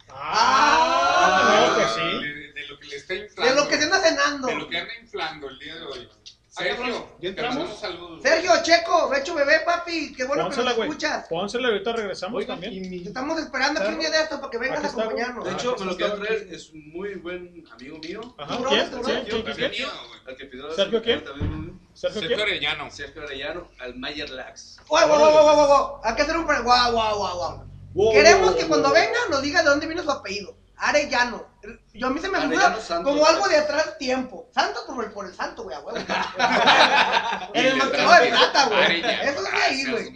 [0.09, 2.23] Ah, no, que sí.
[2.23, 3.53] De, de lo que le está inflando.
[3.55, 4.47] De lo que se anda cenando.
[4.47, 6.09] De lo que anda inflando el día de hoy.
[6.49, 7.79] Sergio, te entramos?
[8.23, 10.89] Sergio, Checo, Becho Bebé, papi, qué bueno que nos güey.
[10.89, 11.27] escuchas.
[11.29, 12.73] Pónsela, ahorita regresamos también.
[12.73, 14.89] y mi- Te estamos esperando aquí un día de esto para que vengas Aquí a
[14.89, 15.21] está, güey.
[15.21, 15.45] acompañarnos.
[15.45, 18.35] De hecho, me lo quiero traer, es un muy buen amigo mío.
[18.37, 18.89] Ajá, ¿Tu ¿quién?
[18.91, 19.43] ¿Sergio
[21.03, 21.23] quién?
[21.23, 22.37] también, ¿Sergio Sergio.
[22.91, 24.79] Sergio Arellano, al Mayer Lax.
[24.87, 26.01] Guau, guau, guau, guau, guau, guau.
[26.03, 26.47] Hay que hacer un...
[26.47, 27.63] pre- Guau, guau, guau, guau.
[27.93, 28.95] Wow, Queremos wow, que wow, cuando wow.
[28.97, 30.55] venga nos diga de dónde viene su apellido.
[30.79, 31.45] Arellano.
[31.93, 33.11] Yo a mí se me figura Santos.
[33.13, 34.49] como algo de atrás tiempo.
[34.51, 35.97] Santo por el, por el santo, güey, a huevo.
[37.53, 38.99] en el Y marcador de plata, güey.
[39.01, 40.11] Eso es de ahí, güey.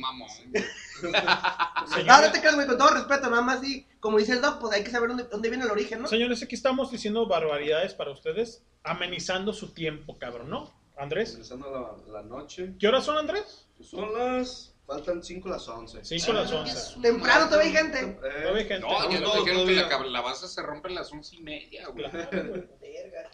[2.05, 3.85] No, no te creas, güey, con todo respeto, nada más sí.
[3.99, 6.07] Como dice el doc, pues hay que saber dónde, dónde viene el origen, ¿no?
[6.07, 10.71] Señores, aquí estamos diciendo barbaridades para ustedes, amenizando su tiempo, cabrón, ¿no?
[10.97, 12.73] Andrés, Regresando a la, la noche.
[12.79, 13.67] ¿qué horas son, Andrés?
[13.77, 14.72] Pues son las.
[14.93, 16.05] Faltan 5 las 11.
[16.05, 17.01] 5 a las 11.
[17.01, 17.99] Temprano todavía hay gente.
[17.99, 18.79] Eh, Todavía hay gente.
[18.81, 21.87] No, Estamos nos todos dijeron que la calabaza se rompe a las once y media,
[21.87, 22.05] güey.
[22.11, 23.31] Verga.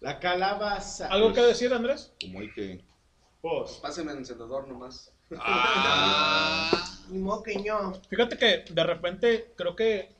[0.00, 1.08] La calabaza.
[1.08, 2.12] ¿Algo que decir, Andrés?
[2.20, 2.84] Como hay que.
[3.40, 5.14] Pues, Páseme el encendedor nomás.
[5.38, 6.70] Ah,
[7.08, 7.94] Ni modo que no.
[8.10, 10.14] Fíjate que de repente creo que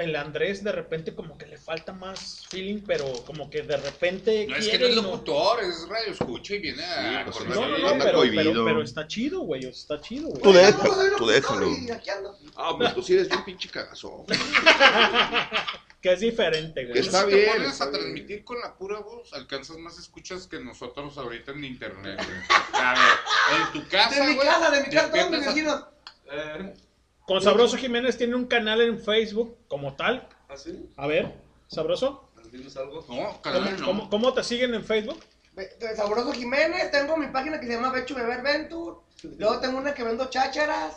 [0.00, 4.46] el Andrés de repente como que le falta más feeling, pero como que de repente
[4.48, 7.40] no es que no es y no- locutor, es radio escucha y viene a pues,
[7.46, 10.42] No, no, no, Anda pero, pero, pero está chido, güey, está chido, güey.
[10.42, 12.38] Tú déjalo, ¿cómo soy tú locutor déjalo.
[12.56, 14.24] Ah, pues tú sí eres bien pinche cagazo.
[16.00, 16.98] Que es diferente, güey.
[16.98, 18.00] Está si te bien, pones está a bien.
[18.00, 22.38] transmitir con la pura voz, alcanzas más escuchas que nosotros ahorita en internet, güey.
[22.72, 25.50] A ver, en tu casa, De mi güey, casa, de mi casa, todos mis a-
[25.50, 25.84] vecinos.
[26.32, 26.74] Eh,
[27.26, 30.26] Con Sabroso Jiménez tiene un canal en Facebook como tal.
[30.48, 30.90] ¿Así?
[30.96, 31.32] A ver,
[31.68, 32.28] Sabroso.
[32.42, 33.86] No, ¿cómo, canal no.
[33.86, 35.18] cómo- cómo te siguen en Facebook?
[35.96, 38.96] Sabroso Jiménez, tengo mi página que se llama Becho Beber Venture.
[39.38, 40.96] Luego tengo una que vendo chácharas.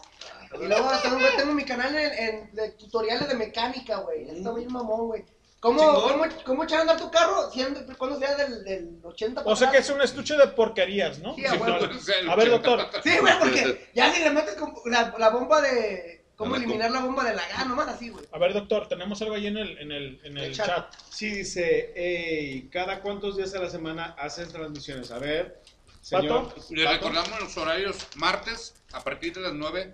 [0.55, 4.29] Y luego tengo, tengo mi canal en, en- de tutoriales de mecánica, güey.
[4.29, 5.25] Está bien mamón, güey.
[5.63, 9.55] ¿Cómo, cómo, ¿Cómo echar a andar tu carro siendo, cuando sea del, del 80 O
[9.55, 11.33] sea que es un estuche de porquerías, ¿no?
[11.35, 12.89] Sí, a ver, 80 doctor.
[13.01, 16.25] Sí, güey, porque ya si le metes la, la bomba de...
[16.35, 17.63] ¿Cómo eliminar la bomba de la gana?
[17.63, 18.25] Nomás así, güey.
[18.33, 20.65] A ver, doctor, tenemos algo ahí en el, en el, en el El chat.
[20.67, 20.93] chat.
[21.09, 25.11] sí dice, hey, ¿cada cuántos días a la semana haces transmisiones?
[25.11, 25.61] A ver,
[26.01, 26.49] señor.
[26.49, 26.61] Pato.
[26.71, 26.95] Le Pato.
[26.97, 29.93] recordamos los horarios martes a partir de las 9,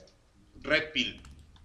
[0.62, 1.22] Red Pill,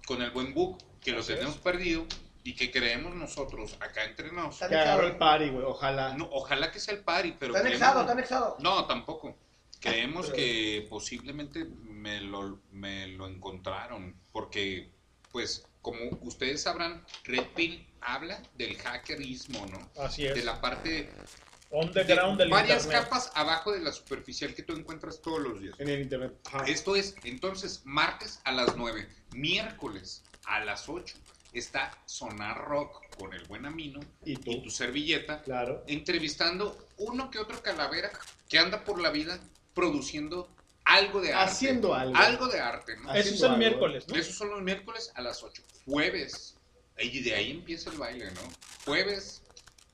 [0.06, 2.04] con el buen book, que lo tenemos perdido
[2.44, 4.54] y que creemos nosotros acá entre nos.
[4.54, 6.14] Está Que agarró el party, güey, ojalá.
[6.14, 8.56] No, ojalá que sea el party, pero Está anexado, está anexado.
[8.60, 9.36] No, tampoco.
[9.80, 14.90] Creemos que posiblemente me lo, me lo encontraron, porque,
[15.32, 20.02] pues, como ustedes sabrán, Red Pill habla del hackerismo, ¿no?
[20.02, 20.34] Así es.
[20.34, 21.10] De la parte
[21.70, 23.04] On the de ground del varias internet.
[23.08, 25.74] capas abajo de la superficial que tú encuentras todos los días.
[25.80, 26.34] En el internet.
[26.46, 26.64] Ajá.
[26.66, 31.16] Esto es, entonces, martes a las 9, miércoles a las 8,
[31.58, 34.50] está Sonar Rock con el buen Amino ¿Y tú?
[34.50, 35.84] y tu servilleta, Claro.
[35.86, 38.10] entrevistando uno que otro calavera
[38.48, 39.38] que anda por la vida
[39.74, 40.48] produciendo
[40.84, 41.50] algo de arte.
[41.50, 42.16] Haciendo algo.
[42.16, 43.12] Algo de arte, ¿no?
[43.14, 43.56] Eso es el algo.
[43.58, 44.16] miércoles, ¿no?
[44.16, 45.62] Esos son los miércoles a las 8.
[45.86, 46.56] Jueves
[46.98, 48.40] Y de ahí empieza el baile, ¿no?
[48.84, 49.42] Jueves,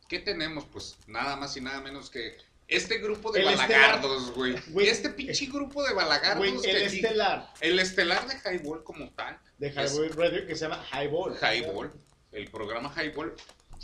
[0.09, 0.65] ¿qué tenemos?
[0.67, 2.37] Pues nada más y nada menos que
[2.71, 4.57] este grupo de El balagardos, güey.
[4.89, 6.65] Este pinche grupo de balagardos.
[6.65, 9.39] El aquí- estelar El estelar de Highball como tal.
[9.59, 11.37] de es Highball Radio que se llama Highball.
[11.41, 11.93] Highball.
[12.33, 13.35] El programa Highball.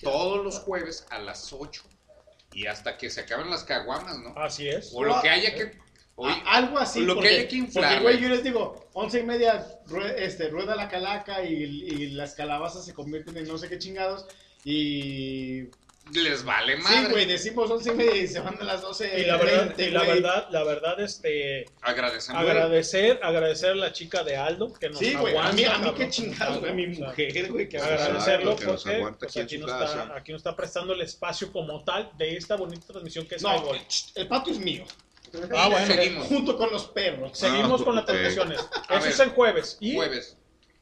[0.02, 1.82] Todos los jueves a las 8.
[2.52, 4.32] Y hasta que se acaben las caguamas, ¿no?
[4.39, 4.90] Así es.
[4.94, 5.78] O lo que haya que.
[6.15, 7.00] oye, A- algo así.
[7.00, 7.84] Lo porque, que haya que inflar.
[7.94, 12.06] Porque, güey, yo les digo, once y media rue- este, rueda la calaca y, y
[12.10, 14.26] las calabazas se convierten en no sé qué chingados.
[14.65, 15.65] Y.
[16.12, 16.99] Les vale madre.
[17.07, 19.20] Sí, güey, decimos once y media y se van a las doce.
[19.20, 22.41] Y la verdad, 20, y la verdad, la verdad, este, Agradecemos.
[22.41, 25.52] agradecer, agradecer a la chica de Aldo que nos Sí, güey, a aguanta.
[25.57, 29.18] mí, a mí qué chingados, güey, mi mujer, güey, que agradecerlo que nos porque aguanta
[29.18, 32.86] pues, aquí nos está, aquí nos está prestando el espacio como tal de esta bonita
[32.86, 33.65] transmisión que es No,
[34.15, 34.85] el patio es mío.
[35.57, 35.86] Ah, bueno.
[35.89, 36.26] Seguimos.
[36.28, 37.36] Junto con los perros.
[37.36, 38.60] Seguimos Ah, con las transmisiones.
[38.60, 39.09] Eso ver.
[39.09, 39.76] es el jueves.
[39.81, 40.36] Y Jueves.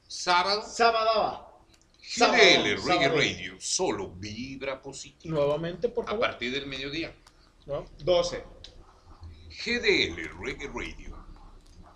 [0.06, 0.62] Sábado.
[0.68, 1.43] Sábado.
[2.06, 3.16] Sábado, GDL Reggae sábado.
[3.18, 3.54] Radio.
[3.60, 5.34] Solo vibra positivo.
[5.36, 6.20] nuevamente, por A favor.
[6.26, 7.14] partir del mediodía.
[7.66, 7.84] ¿no?
[8.00, 8.44] 12.
[9.64, 11.14] GDL Reggae Radio.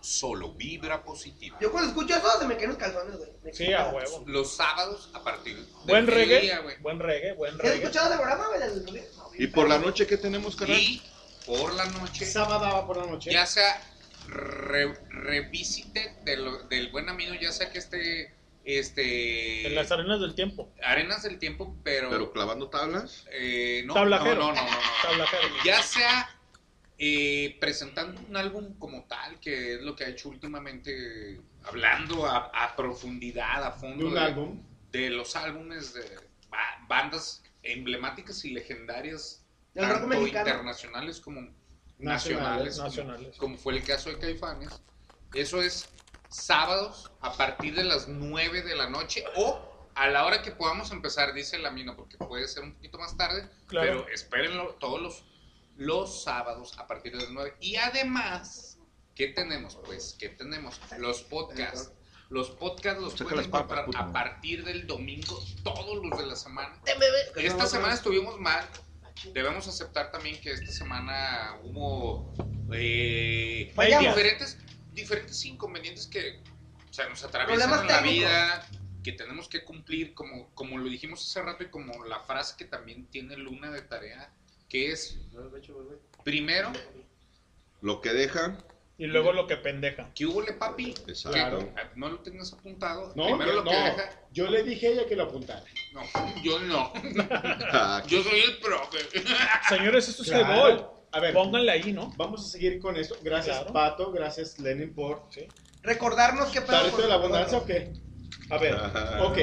[0.01, 1.57] Solo vibra positivo.
[1.61, 3.31] Yo cuando escucho eso se me caen los calzones, güey.
[3.43, 4.23] Me Sí, a huevo.
[4.27, 6.77] Los sábados a partir del Buen mediodía, reggae, güey.
[6.81, 7.79] buen reggae, buen ¿Has reggae.
[7.83, 8.61] escuchado ese programa, güey?
[8.61, 9.05] del-
[9.39, 10.79] ¿Y por la noche qué tenemos, carnal?
[10.81, 11.03] Y
[11.47, 13.31] por la noche, Sábado por la noche.
[13.33, 13.83] ya sea
[14.29, 18.35] re- revisite de lo- del buen amigo, ya sea que esté
[18.77, 20.71] este En las arenas del tiempo.
[20.83, 23.25] arenas del tiempo, pero, Pero clavando tablas.
[23.33, 24.35] eh, no, Tablajero.
[24.41, 24.79] no, no, no, no, no.
[25.03, 25.49] Tablajero.
[25.65, 26.29] ya sea
[26.99, 32.51] eh, presentando un álbum como tal, que es lo que ha hecho últimamente, hablando a,
[32.53, 34.63] a profundidad, a fondo De un álbum.
[34.93, 36.03] de los álbumes de
[36.51, 40.49] ba- bandas emblemáticas y legendarias, tanto mexicano.
[40.49, 41.41] internacionales como
[41.99, 43.37] Nacionales, nacionales, como- nacionales.
[43.39, 44.81] Como, fue el caso de Caifanes.
[45.35, 45.89] Eso es
[46.29, 49.61] sábados a partir de las 9 de la noche o
[49.95, 53.17] a la hora que podamos empezar, dice la mina, porque puede ser un poquito más
[53.17, 54.05] tarde, Claro.
[54.05, 55.25] pero espérenlo todos los,
[55.77, 57.57] los sábados a partir de las 9.
[57.61, 58.79] Y además,
[59.17, 59.77] ¿qué tenemos?
[59.85, 60.81] Pues, ¿qué tenemos?
[60.99, 61.93] Los podcasts.
[62.31, 66.79] Los podcasts los pueden encontrar a partir del domingo, todos los de la semana.
[67.37, 68.69] Esta semana estuvimos mal.
[69.33, 72.33] Debemos aceptar también que esta semana hubo
[72.73, 74.59] eh, diferentes,
[74.99, 76.41] diferentes inconvenientes que
[76.91, 78.67] se nos atraviesan en la vida,
[79.03, 82.65] que tenemos que cumplir, como, como lo dijimos hace rato y como la frase que
[82.65, 84.33] también tiene Luna de tarea,
[84.69, 85.19] que es,
[86.25, 86.73] primero,
[87.81, 88.59] Lo que deja.
[89.01, 90.13] Y luego lo que pendeja.
[90.13, 91.59] que hubo le papi, Exacto.
[91.61, 93.85] que no lo tengas apuntado, No, primero yo, lo que no.
[93.85, 95.63] deja, yo le dije a ella que lo apuntara.
[95.93, 96.03] no,
[96.43, 96.93] yo no,
[98.09, 98.99] yo soy el profe.
[99.69, 100.53] Señores, esto es Claro.
[100.53, 100.91] Highball.
[101.13, 102.13] A ver, Pónganle ahí, ¿no?
[102.17, 103.17] vamos a seguir con esto.
[103.23, 103.73] Gracias, Claro.
[103.73, 104.13] Pato.
[104.13, 105.23] Gracias, Lenin, por.
[105.83, 106.73] Recordarnos qué pedo.
[106.73, 107.93] ¿Tarito con- de la abundancia o qué?
[108.51, 108.75] A ver,
[109.21, 109.39] ok.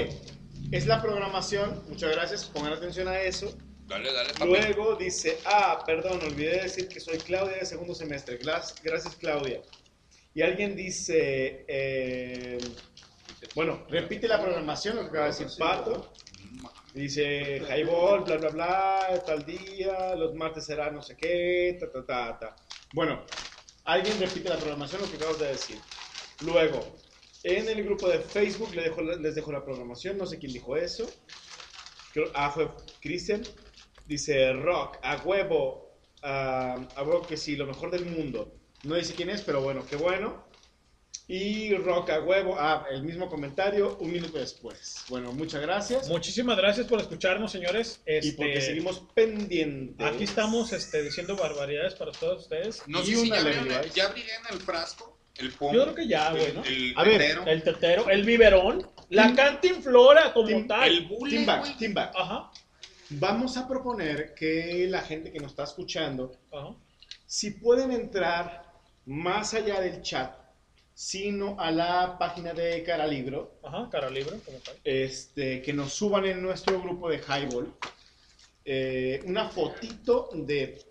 [0.71, 1.83] Es la programación.
[1.89, 2.45] Muchas gracias.
[2.45, 3.55] Pongan atención a eso.
[3.87, 4.45] Dale, dale, papi.
[4.45, 8.37] Luego dice, ah, perdón, olvidé decir que soy Claudia de segundo semestre.
[8.37, 9.61] Gracias, Claudia.
[10.33, 12.57] Y alguien dice, eh,
[13.53, 16.11] bueno, repite la programación, lo que acaba de decir Pato.
[16.95, 22.05] Dice, highball, bla, bla, bla, tal día, los martes será no sé qué, ta, ta,
[22.05, 22.57] ta, ta.
[22.93, 23.21] Bueno,
[23.83, 25.77] alguien repite la programación, lo que acabas de decir.
[26.45, 26.95] Luego,
[27.43, 30.77] en el grupo de Facebook les dejo, les dejo la programación, no sé quién dijo
[30.77, 31.05] eso.
[32.13, 32.69] Creo- ah, fue
[33.01, 33.41] Cristian.
[34.05, 38.53] Dice rock, a huevo, ah, a huevo que sí, lo mejor del mundo.
[38.83, 40.45] No dice quién es, pero bueno, qué bueno.
[41.27, 45.03] Y rock a huevo, ah, el mismo comentario un minuto después.
[45.09, 46.07] Bueno, muchas gracias.
[46.07, 47.99] Muchísimas gracias por escucharnos, señores.
[48.05, 50.05] Y Este, porque seguimos pendientes.
[50.05, 52.83] Aquí estamos este, diciendo barbaridades para todos ustedes.
[52.85, 55.73] No Y sé si una ya, abrieron ya abrí en el frasco el pomo.
[55.73, 56.63] Yo creo que ya, güey, ¿no?
[56.63, 60.87] El, A ver, tetero, El tetero, el biberón, la cantinflora como Tim- tal.
[60.87, 61.77] el bule, Team back, güey.
[61.77, 62.13] team back.
[62.15, 62.51] Ajá,
[63.09, 66.75] Vamos a proponer que la gente que nos está escuchando, ajá.
[67.25, 68.63] si pueden entrar
[69.05, 70.33] más allá del chat,
[70.95, 74.75] sino a la página de Caralibro, Ajá, cara libre, como tal.
[74.85, 77.71] este, que nos suban en nuestro grupo de Highball
[78.63, 80.81] eh, una fotito de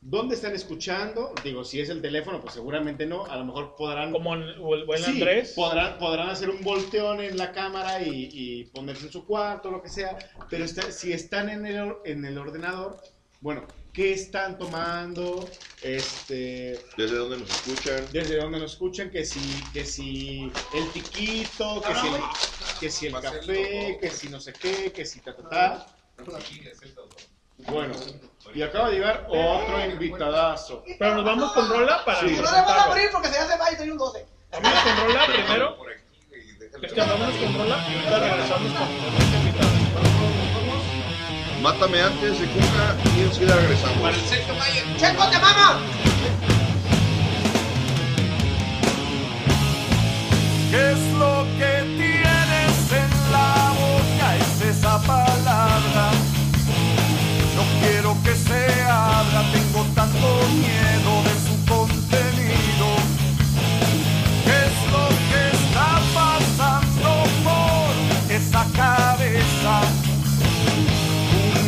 [0.00, 1.32] dónde están escuchando.
[1.42, 3.24] Digo, si es el teléfono, pues seguramente no.
[3.26, 4.12] A lo mejor podrán.
[4.12, 5.52] Como el buen Sí, Andrés.
[5.56, 9.82] Podrán, podrán hacer un volteón en la cámara y, y ponerse en su cuarto, lo
[9.82, 10.16] que sea.
[10.50, 12.98] Pero está- si están en el, en el ordenador,
[13.40, 13.66] bueno,
[13.96, 15.48] qué están tomando,
[15.80, 19.40] este, desde dónde nos escuchan, desde dónde nos escuchan, que si,
[19.72, 22.22] que si el tiquito, que si el,
[22.78, 25.86] que si el café, que si no sé qué, que si ta ta ta.
[27.56, 27.94] Bueno,
[28.54, 30.84] y acaba de llegar otro invitadazo.
[30.98, 32.20] Pero nos vamos con Rola para.
[32.20, 32.36] Sí.
[32.36, 34.26] No a abrir porque se hace baile y un 12.
[34.52, 35.76] Vamos con Rola primero.
[36.82, 39.75] Este, con Rola y ahorita regresamos con este invitado.
[41.66, 43.98] Mátame antes de Cuca y enseguida regresamos.
[43.98, 44.82] Para el sexto mayo.
[44.98, 45.80] ¡Checo, te mama!
[50.70, 54.36] ¿Qué es lo que tienes en la boca?
[54.36, 56.12] Es esa palabra.
[57.56, 61.55] No quiero que se abra, tengo tanto miedo de su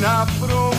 [0.09, 0.78] na.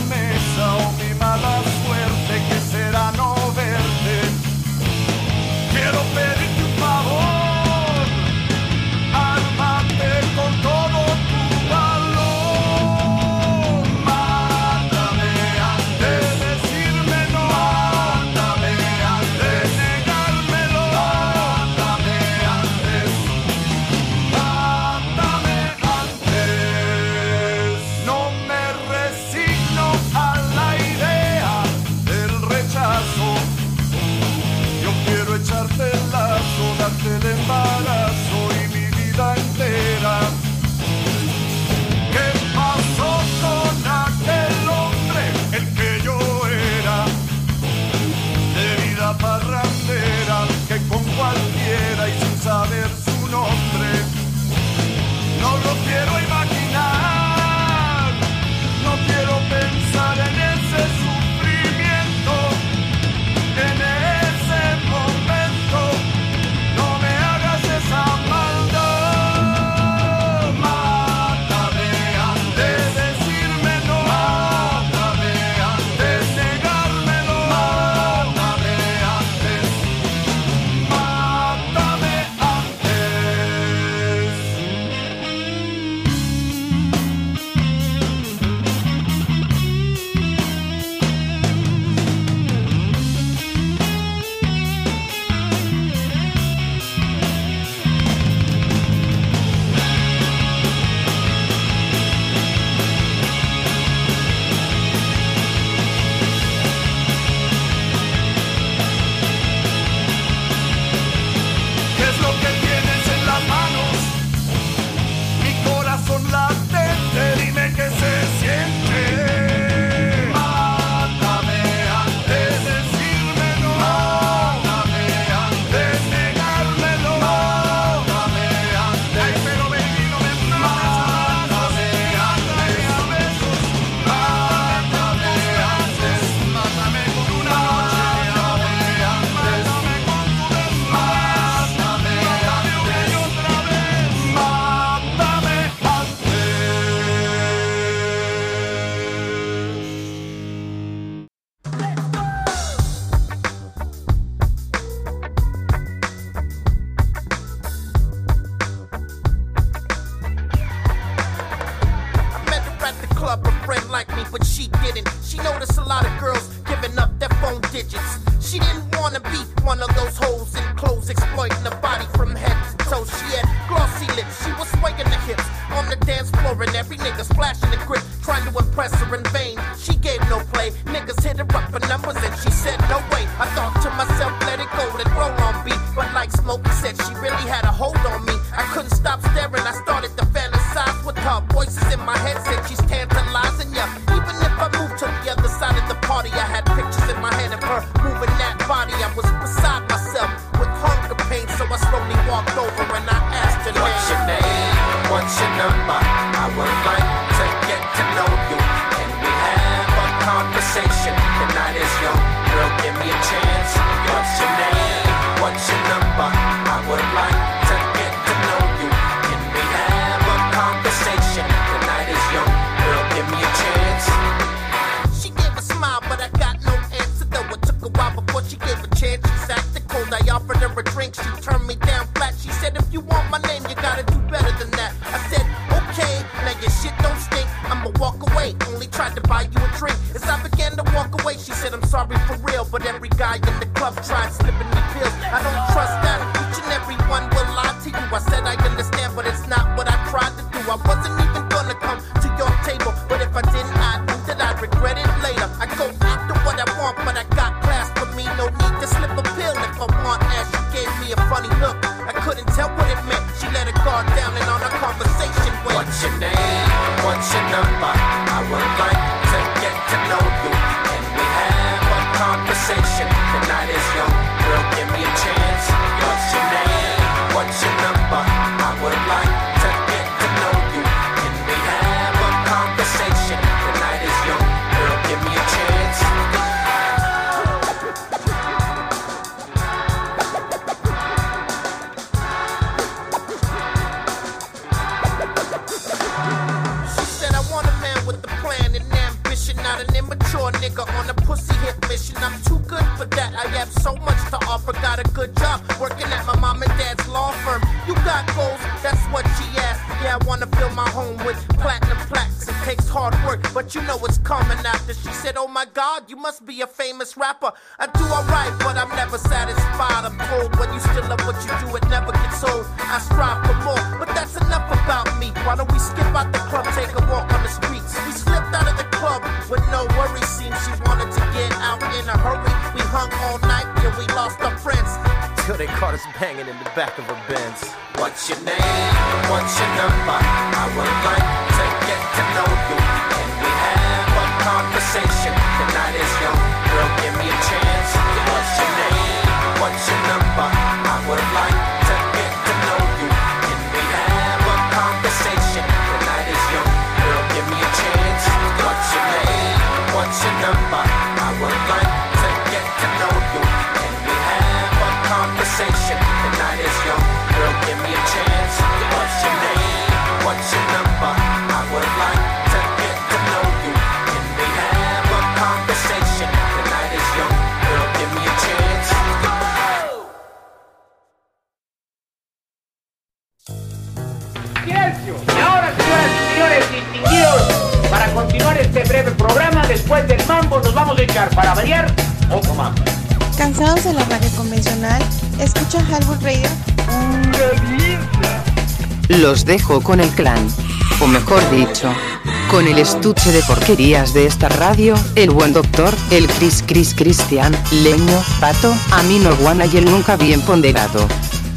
[403.32, 409.36] De porquerías de esta radio, el buen doctor, el Cris Cris Cristian, Leño, Pato, Amino
[409.38, 411.08] Guana y el nunca bien ponderado.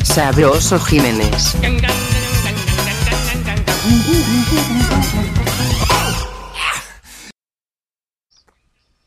[0.05, 1.55] Sabroso Jiménez.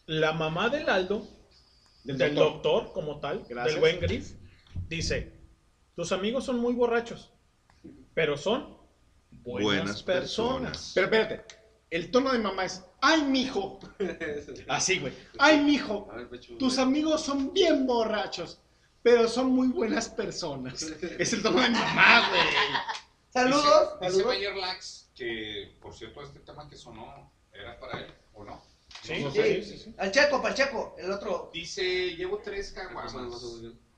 [0.08, 1.28] La mamá del Aldo,
[2.04, 2.84] Del del, doctor.
[2.84, 2.94] doctor.
[2.94, 3.74] como tal, Gracias.
[3.74, 4.34] del buen Griff,
[4.88, 5.34] dice,
[5.96, 7.32] tus amigos son muy borrachos,
[8.14, 8.78] pero son
[9.32, 10.92] buenas, Buenas personas.
[10.94, 11.45] Pero espérate,
[11.90, 13.80] el tono de mamá es, ay, mijo.
[14.68, 15.14] Así, güey.
[15.38, 16.08] Ay, mijo,
[16.60, 18.60] tus amigos son bien borrachos,
[19.02, 20.82] pero son muy buenas personas.
[21.20, 22.42] Es el tono de mamá, güey.
[23.30, 24.00] Saludos.
[24.02, 24.24] Dice.
[24.24, 28.62] Bayer Lax que, por cierto, este tema que sonó era para él, ¿o no?
[29.02, 29.64] Sí, No sí, sé.
[29.64, 29.96] sí, sí.
[29.98, 31.50] Al Checo, para el Checo, el otro.
[31.54, 33.16] Dice, llevo tres caguamas.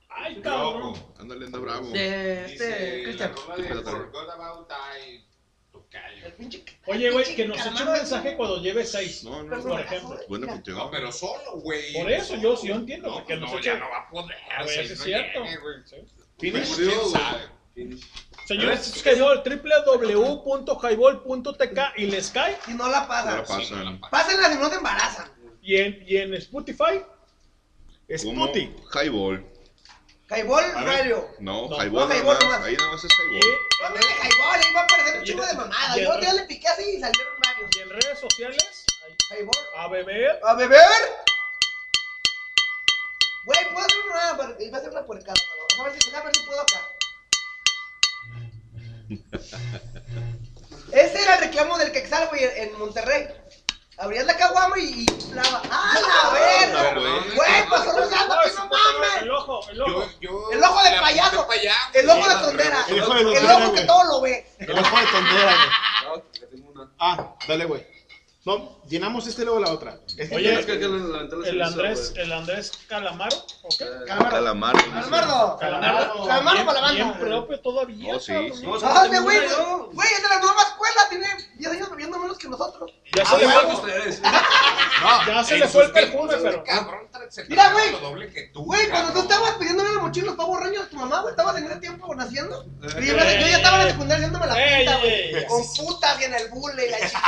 [0.09, 0.93] Ay, cabrón.
[1.17, 1.89] Ándale, anda bravo.
[1.89, 3.33] De este, Cristian.
[3.35, 3.83] la rola de.
[3.83, 5.25] Forgot About I,
[5.83, 6.27] tocayo.
[6.87, 10.17] Oye, güey, que nos eche un mensaje cuando lleve seis, No, no, por ejemplo.
[10.29, 10.77] Bueno, contigo.
[10.77, 11.93] No, pero solo, güey.
[11.93, 13.97] Por eso, yo sí yo entiendo, No, porque pues nos no, eche- ya no va
[13.99, 14.37] a poder.
[14.67, 15.39] Sí es no cierto.
[15.41, 15.55] güey.
[16.39, 16.75] Finish.
[16.75, 17.41] Pues, ¿quién sabe?
[18.45, 22.57] Señores, es Highball, www.highball.tk y les cae.
[22.65, 23.35] Si no la pasan.
[23.35, 24.01] No la pasan.
[24.09, 25.29] Pásenla si no se embarazan.
[25.61, 27.01] Y en, y en Spotify,
[28.15, 28.73] Sputi.
[28.93, 29.45] Highball.
[30.29, 30.63] Highball.
[30.83, 31.29] Radio.
[31.39, 32.61] No, No, Highball no, nada más.
[32.63, 33.57] Ahí nada más es Highball.
[33.79, 35.97] Póngale Highball, ahí va a aparecer un chingo de mamada.
[35.97, 37.69] Yo ya le piqué así y salieron varios.
[37.75, 38.85] y en redes sociales,
[39.31, 39.65] Highball.
[39.77, 40.39] a beber.
[40.43, 40.81] A beber.
[43.45, 44.55] Güey, puedo hacer una.
[44.59, 45.39] Iba a hacer una puercada,
[45.75, 46.81] pero a ver si, a ver si puedo acá.
[50.91, 53.27] Ese era el reclamo del Quexal, güey, en Monterrey.
[53.99, 55.61] Abrías la caguama y, y lava.
[55.71, 57.23] ¡Ah, la verga!
[57.35, 59.21] Güey, pasó es que no mames.
[59.21, 59.91] El ojo, el ojo.
[59.91, 61.47] Yo, yo El ojo de la payaso.
[61.93, 62.85] El ojo de tondera.
[62.89, 64.47] El ojo de El tondera, ojo que todo lo ve.
[64.59, 65.69] El ojo de tondera, güey.
[66.05, 66.91] No, que tengo una.
[66.99, 67.87] Ah, dale, güey.
[68.45, 69.99] No, llenamos este y luego la otra.
[70.35, 70.87] Oye, Es que la
[71.19, 73.85] ventana se el hizo, Andrés, el Andrés Calamaro, ¿o qué?
[74.07, 74.29] Calamaro.
[74.31, 74.79] Calamaro.
[74.79, 75.57] Calamardo.
[75.59, 76.23] Calamaro.
[76.25, 77.03] Calamaro bien- para la banda.
[77.03, 78.13] Bien propio todavía.
[78.13, 78.57] No, sí, cabrón.
[78.57, 78.65] sí.
[78.65, 79.37] No, Ah, de tengo güey,
[79.93, 82.91] güey, es de la nueva escuela, tiene 10 años bebiendo menos que nosotros.
[83.15, 84.21] Ya Ah, se le fue, Ustedes.
[85.27, 86.63] ya se le fue el perfume, pero.
[87.47, 88.33] Mira, güey.
[88.33, 88.51] que.
[88.55, 91.31] Güey, cuando tú estabas pidiéndole la mochila a los pavos reños a tu mamá, güey,
[91.31, 92.65] estabas en ese tiempo naciendo.
[92.83, 95.31] Eh, yo, ya estaba en la secundaria haciéndome la pinta, ey, ey.
[95.31, 95.45] güey.
[95.47, 97.21] Con putas y en el bulle y la chica.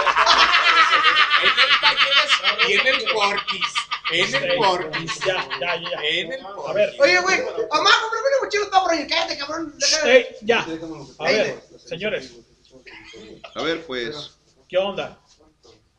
[2.82, 3.74] En el Porquis.
[4.12, 5.20] En el Porquis.
[5.26, 6.02] Ya, ya, ya.
[6.04, 6.74] En el A Porquis.
[6.76, 9.08] ver, Oye, güey, mamá, cómprame una mochila a los pavos reños.
[9.10, 9.76] Cállate, cabrón.
[10.06, 10.66] Ey, ya.
[11.20, 12.32] A ver, señores,
[13.56, 14.32] A ver, pues.
[14.68, 15.20] ¿Qué onda?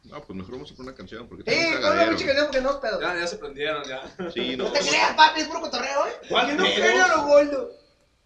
[0.04, 2.26] No, pues mejor vamos a poner una canción porque Sí, está un con una pinche
[2.26, 3.00] canción porque no, pedo.
[3.00, 4.02] Ya, ya se prendieron, ya.
[4.34, 4.64] Sí, no.
[4.64, 6.12] No te creas, papi, es puro cotorreo, ¿eh?
[6.28, 6.54] ¿Cuál Que
[6.94, 7.70] no a lo gordo.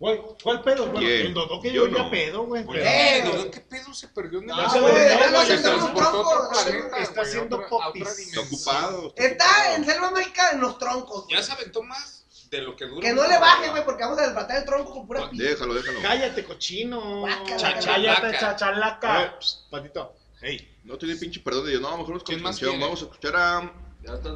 [0.05, 0.87] ¿Cuál, cuál pedo?
[0.89, 2.11] Bueno, el Dodó que Yo yo ya no.
[2.11, 2.63] pedo, güey.
[2.67, 4.89] pero- Eh, ¿Dodó qué pedo se perdió en el No, cielo?
[4.89, 8.09] güey, Se transportó a otro tronco, planeta, está güey, haciendo popis.
[8.19, 9.15] Está ocupado.
[9.17, 11.25] Está en Selva Mágica en los troncos.
[11.31, 13.01] Ya se aventó más de lo que dura.
[13.01, 15.43] Que no le baje, güey, porque vamos a desbatar el tronco con pura pizza.
[15.43, 16.03] Déjalo, déjalo.
[16.03, 17.25] Cállate, cochino.
[17.59, 19.39] Cállate, chachalaca.
[19.71, 20.13] patito.
[20.43, 20.81] Hey.
[20.85, 21.81] No tiene pinche perdón de Dios.
[21.81, 22.79] No, mejor vamos con ¿Quién la más canción.
[22.79, 23.73] Vamos a escuchar a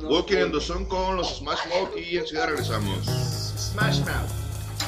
[0.05, 0.61] Walking in the.
[0.63, 3.05] Sun con los Smash Mouth y enseguida regresamos.
[3.05, 4.48] Smash Mouth.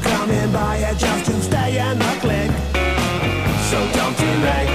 [0.00, 2.50] they'll come and buy it just to stay in the click.
[3.70, 4.73] So don't delay,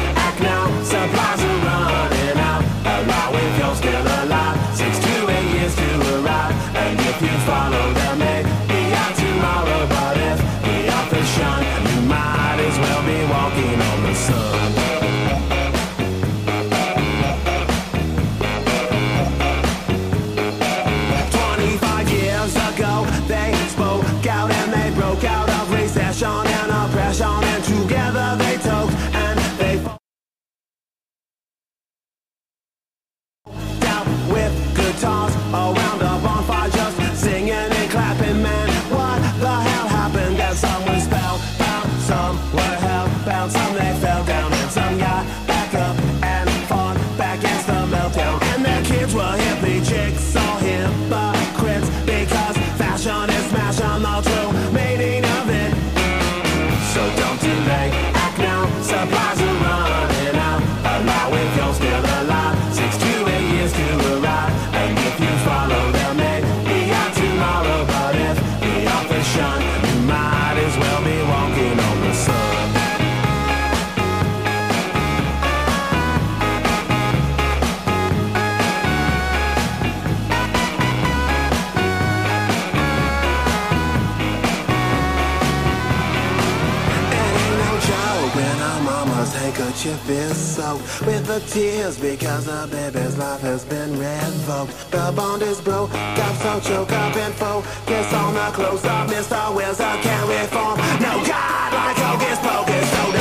[91.30, 94.74] the tears because the baby's life has been revoked.
[94.90, 99.08] The bond is broke, got so choke up and focus on the close up.
[99.10, 99.56] Mr.
[99.56, 100.78] Wills, I can't reform.
[101.00, 103.19] No God like Hocus Pocus,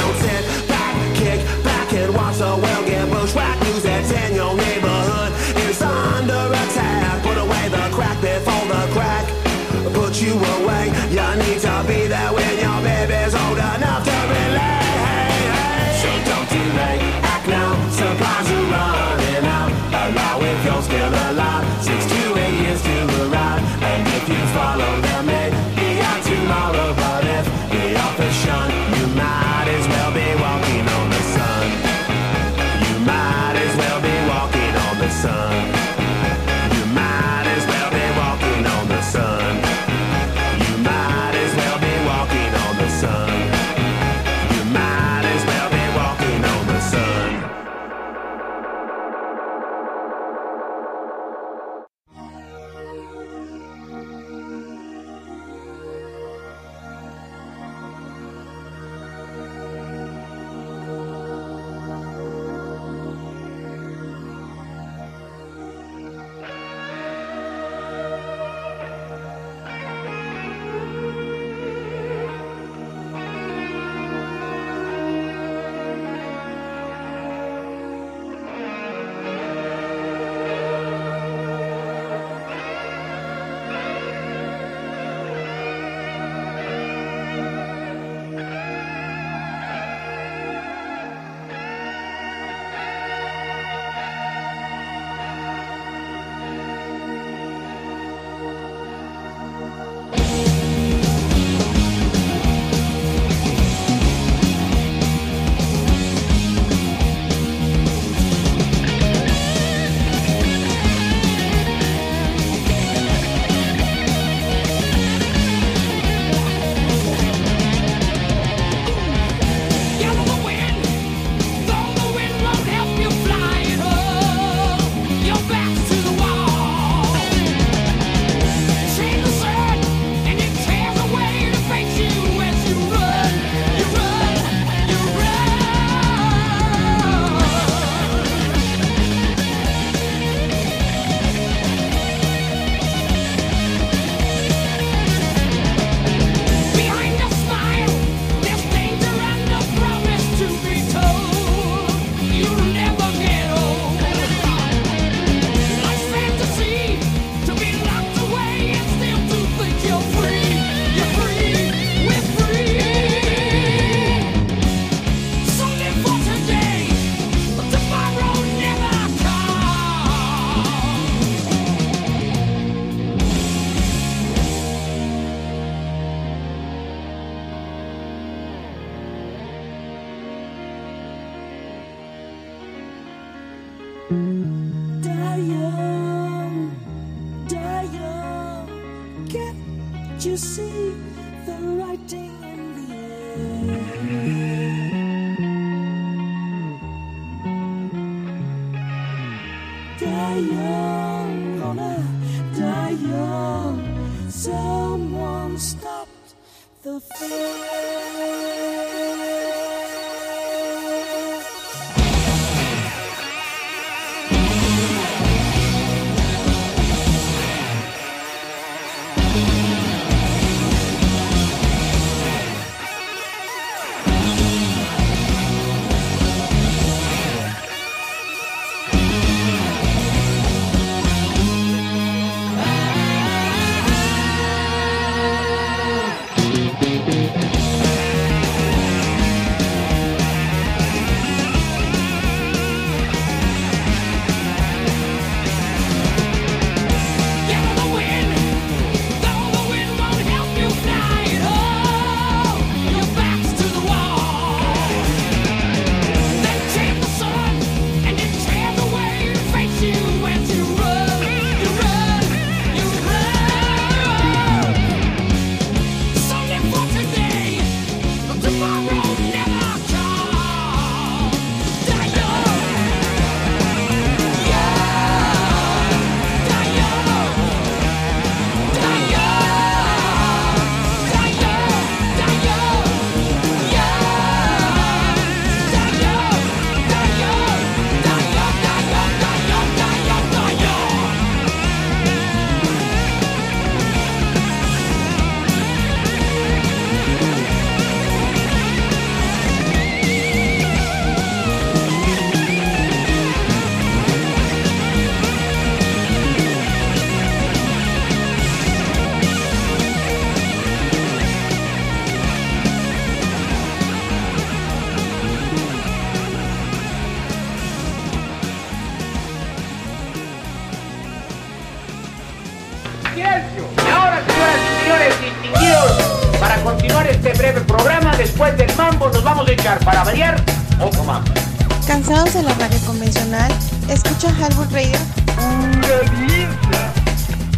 [268.91, 269.38] Yeah.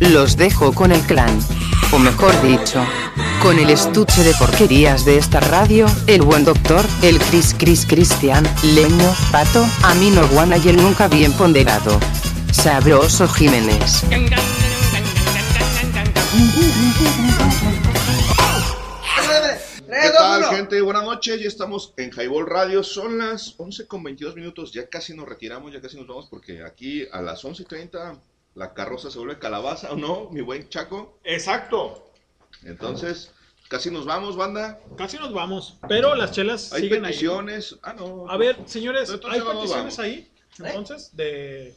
[0.00, 1.38] Los dejo con el clan.
[1.92, 2.84] O mejor dicho,
[3.42, 8.46] con el estuche de porquerías de esta radio, el buen doctor, el Chris Chris Cristian,
[8.62, 11.98] Leño, Pato, Amino Guana y el nunca bien ponderado.
[12.52, 14.04] Sabroso Jiménez.
[20.50, 20.80] ¿Qué tal, gente?
[20.80, 21.40] Buenas noches.
[21.40, 22.82] Ya estamos en Highball Radio.
[22.82, 24.72] Son las 11 con 22 minutos.
[24.72, 28.20] Ya casi nos retiramos, ya casi nos vamos porque aquí a las 11.30
[28.54, 31.18] la carroza se vuelve calabaza, ¿o no, mi buen Chaco?
[31.24, 32.12] Exacto.
[32.64, 33.30] Entonces,
[33.68, 34.80] casi nos vamos, banda.
[34.96, 35.78] Casi nos vamos.
[35.88, 37.12] Pero las chelas Hay siguen ahí.
[37.12, 37.76] peticiones.
[37.82, 38.28] Ah, no.
[38.28, 39.98] A ver, señores, Entonces ¿hay peticiones vamos.
[39.98, 40.32] ahí?
[40.58, 41.76] Entonces, de...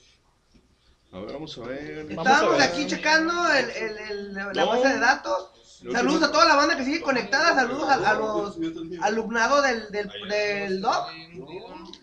[1.11, 2.07] A ver, vamos a ver.
[2.09, 4.67] Estábamos aquí checando el, el- el- la No.
[4.67, 5.51] base de datos.
[5.91, 7.55] Saludos a toda la banda que sigue conectada.
[7.55, 8.57] Saludos a, a los
[9.01, 11.09] alumnado del, del, del doc.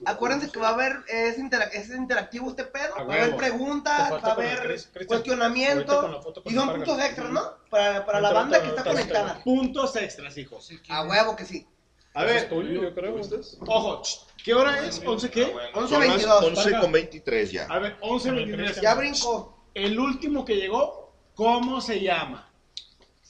[0.05, 2.95] Acuérdense que va a haber, es, interac- es interactivo este pedo.
[2.95, 4.93] Va a haber preguntas, va a haber Chris- Cristian.
[4.95, 6.01] Ahorita cuestionamiento.
[6.01, 7.43] con la foto con Y son puntos extras, ¿no?
[7.71, 9.41] Para, para la banda que está conectada.
[9.45, 10.71] Puntos extras, hijos.
[10.89, 11.67] A huevo que sí.
[12.15, 12.49] A ver,
[12.83, 13.21] yo creo.
[13.67, 14.03] Ojo,
[14.43, 15.01] ¿qué hora es?
[15.03, 15.55] ¿11 qué?
[15.89, 17.67] Son las 11 con 23 ya.
[17.71, 18.81] A ver, 11.23.
[18.81, 19.57] Ya brincó.
[19.75, 22.50] El último que llegó, ¿cómo se llama?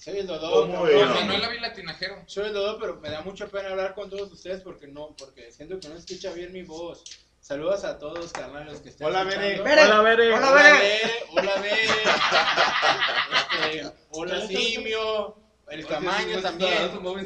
[0.01, 0.63] Soy el Dodó.
[0.63, 0.99] ¿Cómo cabrón.
[0.99, 1.09] era?
[1.09, 2.23] Manuel Ávila Tinajero.
[2.27, 5.53] Soy el Dodó, pero me da mucha pena hablar con todos ustedes porque no, porque
[5.53, 7.05] siento que no escucha bien mi voz.
[7.39, 9.25] Saludos a todos, carnales, que están Hola.
[9.25, 9.61] Bere.
[9.61, 10.33] Hola, Bere.
[10.33, 10.79] Hola, Hola, Bere.
[10.79, 11.13] Bere.
[11.37, 11.77] Hola, Bere.
[13.71, 15.37] Este, hola, Simio.
[15.71, 16.89] El Camaño también.
[16.91, 17.19] Cabrón.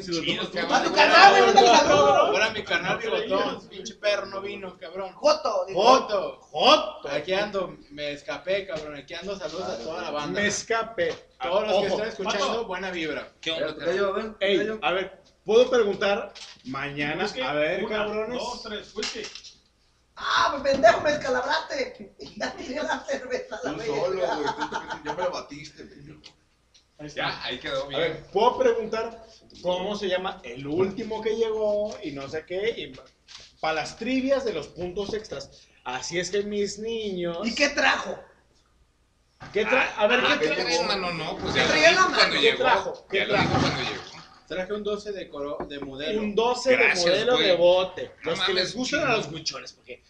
[0.71, 2.29] A tu carnal, güey, saludos.
[2.29, 3.67] Hola, mi carnal bigotón.
[3.69, 5.13] Pinche perro no vino, cabrón.
[5.13, 5.65] Joto.
[5.73, 6.37] Joto.
[6.41, 7.09] Joto.
[7.09, 8.97] Aquí ando, me escapé, cabrón.
[8.97, 10.39] Aquí ando, saludos a toda la banda.
[10.39, 11.15] Me escapé.
[11.41, 13.27] Todos los que están escuchando, buena vibra.
[13.41, 14.35] ¿Qué onda?
[14.39, 16.31] Ey, a ver, ¿puedo preguntar
[16.65, 17.25] mañana?
[17.43, 18.37] A ver, cabrones.
[18.37, 19.23] dos, tres, whisky.
[20.17, 22.15] Ah, pues pendejo, me escalabraste.
[22.37, 24.21] Ya tiré la cerveza a la Tú solo, güey.
[24.21, 25.83] tú Ya me lo batiste.
[26.97, 27.09] Güey.
[27.09, 28.01] Ya, ahí quedó A bien.
[28.01, 29.25] ver, ¿puedo preguntar
[29.61, 32.69] cómo se llama el último que llegó y no sé qué?
[32.77, 32.93] Y
[33.59, 35.67] para las trivias de los puntos extras.
[35.83, 37.39] Así es que mis niños.
[37.43, 38.17] ¿Y qué trajo?
[39.53, 40.83] ¿Qué tra- A ver, Ah, ¿qué ¿qué trajo?
[40.83, 41.13] mano?
[41.13, 42.17] No, pues ¿Qué ya lo traía dijo la mano?
[42.17, 42.57] cuando ¿Qué llegó.
[42.63, 43.07] trajo?
[43.09, 43.59] ¿Qué Ya lo dijo trajo?
[43.61, 44.03] cuando llegó.
[44.47, 46.21] Traje un 12 de, coro, de modelo.
[46.21, 47.47] Un 12 Gracias, de modelo güey.
[47.47, 48.11] de bote.
[48.23, 50.03] No Los que mames, les gustan a los buchones, porque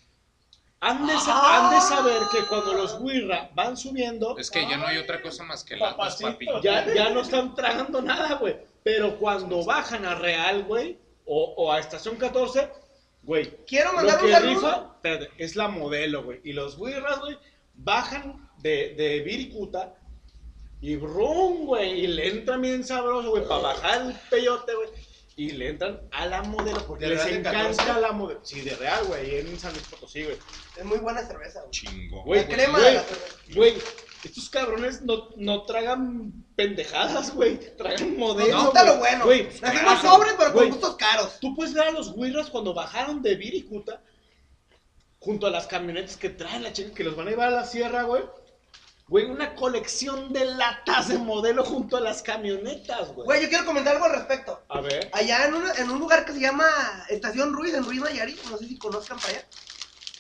[0.88, 1.70] Han de, Ah.
[1.70, 5.22] han de saber que cuando los Wirra van subiendo, Es que ya no hay otra
[5.22, 6.46] cosa más que latas, papi.
[6.62, 8.56] ya, ya no están tragando nada, güey.
[8.84, 12.70] Pero cuando bajan a Real, güey, o, o a Estación 14,
[13.24, 13.52] güey.
[13.66, 14.54] Quiero lo mandar un que saludo.
[14.54, 16.40] rifa, espérate, es la modelo, güey.
[16.44, 17.38] Y los Wirras, güey,
[17.74, 19.96] bajan de, de Viricuta
[20.82, 22.02] y brum, güey.
[22.02, 24.90] Y le entran bien sabroso, güey, para bajar el peyote, güey.
[25.38, 28.00] Y le entran a la modelo porque ¿De les encanta 14?
[28.02, 28.40] la modelo.
[28.44, 30.38] Sí, de Real, güey, en San Luis Potosí, güey.
[30.78, 31.72] Es muy buena cerveza, güey.
[31.72, 32.24] Chingo.
[32.24, 33.36] Güey, La crema güey, de la cerveza.
[33.54, 33.74] Güey,
[34.24, 37.60] estos cabrones no, no tragan pendejadas, güey.
[37.76, 38.54] Tragan modelos.
[38.54, 38.94] Nos gusta güey.
[38.94, 39.26] lo bueno.
[39.26, 41.38] Güey, Nacimos hacen- pobres, pero con güey, gustos caros.
[41.42, 44.02] Tú puedes ver a los güirras cuando bajaron de Viricuta
[45.20, 47.66] junto a las camionetas que traen la chica que los van a llevar a la
[47.66, 48.24] sierra, güey.
[49.08, 53.26] Güey, una colección de latas de modelo junto a las camionetas, güey.
[53.26, 54.64] Güey, yo quiero comentar algo al respecto.
[54.68, 55.10] A ver.
[55.14, 56.66] Allá en, una- en un lugar que se llama
[57.10, 59.46] Estación Ruiz, en Ruiz Nayarit, no sé si conozcan para allá.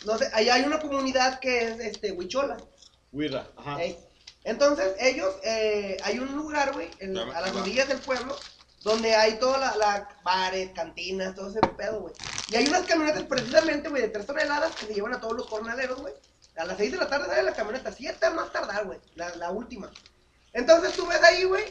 [0.06, 2.58] No sé, allá hay una comunidad que es este Huichola.
[3.12, 3.82] Güirra, ajá.
[3.82, 3.98] Ey.
[4.44, 8.38] Entonces, ellos, eh, hay un lugar, güey, en- a las orillas del pueblo,
[8.84, 12.14] donde hay toda la, la bares, cantinas, todo ese pedo, güey.
[12.52, 15.48] Y hay unas camionetas precisamente, güey, de tres toneladas que se llevan a todos los
[15.48, 16.14] jornaleros, güey.
[16.58, 19.52] A las 6 de la tarde sale la camioneta, 7 más tardar, güey, la, la
[19.52, 19.92] última.
[20.54, 21.66] Entonces tú ves ahí, güey,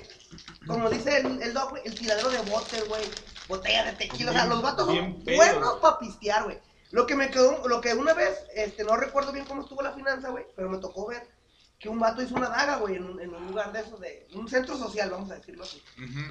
[0.67, 3.03] como dice el, el doc, güey, el tiradero de botes, güey,
[3.49, 6.59] botella de tequila, o sea, los vatos son pedo, buenos para pistear, güey.
[6.91, 9.93] Lo que me quedó, lo que una vez, este, no recuerdo bien cómo estuvo la
[9.93, 11.27] finanza, güey, pero me tocó ver
[11.79, 14.27] que un vato hizo una daga, güey, en un, en un lugar de esos, de
[14.35, 15.83] un centro social, vamos a decirlo así.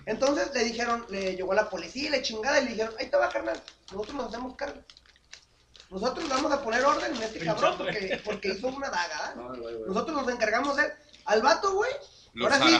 [0.06, 3.18] Entonces le dijeron, le llegó la policía y le chingada y le dijeron, ahí te
[3.18, 3.60] va, carnal,
[3.92, 4.80] nosotros nos hacemos cargo.
[5.90, 9.54] Nosotros vamos a poner orden en este cabrón porque, porque hizo una daga, ¿ah?
[9.88, 10.92] Nosotros nos encargamos de él.
[11.26, 11.92] Al vato, güey.
[12.34, 12.74] Los Ahora sí.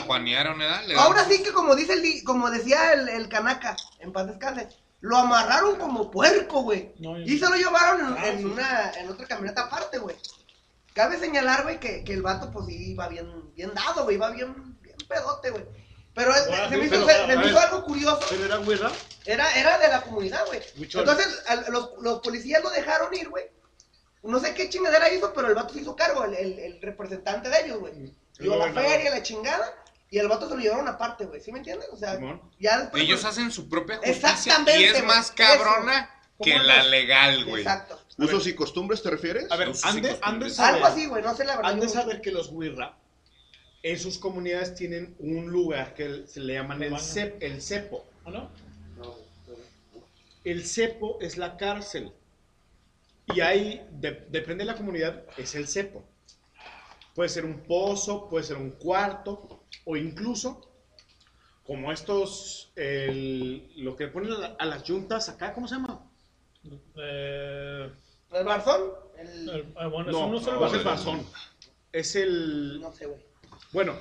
[0.86, 4.68] Le ahora sí que como dice el, como decía el, el canaca, en paz descanse,
[5.00, 6.92] lo amarraron como puerco, güey.
[7.24, 10.16] Y se lo llevaron en, Ah, en una, en otra camioneta aparte, güey.
[10.92, 14.30] Cabe señalar, güey, que, que el vato, pues sí, iba bien, bien dado, güey, iba
[14.30, 15.64] bien, bien pedote, güey.
[16.14, 18.20] Pero es- se me hizo, pero, se- me hizo algo curioso.
[18.30, 18.92] ¿Pero era güirra?
[19.26, 20.60] Era, era de la comunidad, güey.
[20.80, 23.44] Entonces, al- los, los policías lo dejaron ir, güey.
[24.22, 27.48] No sé qué chingadera hizo, pero el vato se hizo cargo, el, el, el representante
[27.50, 27.92] de ellos, güey.
[28.38, 29.70] Dio la feria, la chingada,
[30.08, 31.40] y el vato se lo llevaron aparte, güey.
[31.40, 31.88] ¿Sí me entiendes?
[31.92, 32.18] O sea,
[32.58, 33.02] ya después.
[33.02, 35.34] Ellos pues, hacen su propia justicia Exactamente, y es más eso.
[35.36, 36.10] cabrona
[36.42, 36.86] que ¿Cómo la es?
[36.90, 37.62] legal, güey.
[37.62, 38.00] Exacto.
[38.16, 39.50] ¿Usos y costumbres te refieres?
[39.50, 41.72] A ver, saber, Algo así, güey, no sé la verdad.
[41.72, 42.96] han de yo- saber que los Wirra
[43.84, 48.06] en sus comunidades tienen un lugar que se le llaman el, cep- el cepo.
[48.24, 48.50] ¿Ah, no?
[50.42, 52.10] El cepo es la cárcel.
[53.34, 56.02] Y ahí, de- depende de la comunidad, es el cepo.
[57.14, 60.66] Puede ser un pozo, puede ser un cuarto, o incluso,
[61.66, 66.10] como estos, el- lo que ponen a, la- a las yuntas acá, ¿cómo se llama?
[66.96, 67.90] Eh,
[68.32, 68.80] ¿El barzón?
[69.18, 71.16] el- ah, bueno, No, no es el no es el barzón.
[71.18, 71.26] barzón.
[71.92, 72.80] Es el...
[72.80, 73.20] No sé, güey.
[73.74, 73.94] Bueno,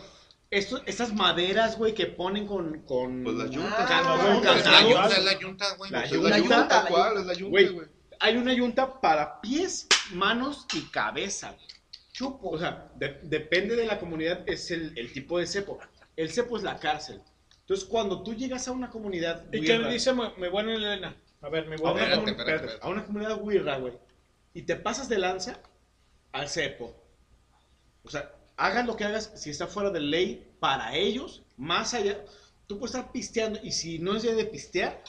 [0.49, 2.81] esto, estas maderas, güey, que ponen con...
[2.83, 3.73] con Pues las yuntas.
[3.79, 5.91] Ah, Can- la con yunta, es la yunta, es la yunta, güey.
[5.91, 7.87] La Pues es la yunta, yunta, tal cual, es la yunta, Güey, güey.
[8.19, 11.51] hay una yunta para pies, manos y cabeza.
[11.51, 11.67] güey.
[12.13, 12.49] Chupo.
[12.51, 15.79] O sea, de- depende de la comunidad, es el, el tipo de cepo.
[16.15, 17.19] El cepo es la cárcel.
[17.61, 19.45] Entonces, cuando tú llegas a una comunidad...
[19.51, 21.15] ¿Y qué güirra- dice mi, mi buena Elena?
[21.41, 22.21] A ver, mi a buena una, Elena.
[22.21, 23.93] comu- espérate, a una comunidad güirra, güey,
[24.53, 25.59] y te pasas de lanza
[26.31, 26.95] al cepo.
[28.03, 28.31] O sea,
[28.65, 32.23] hagas lo que hagas, si está fuera de ley, para ellos, más allá,
[32.67, 35.03] tú puedes estar pisteando, y si no es día de pistear,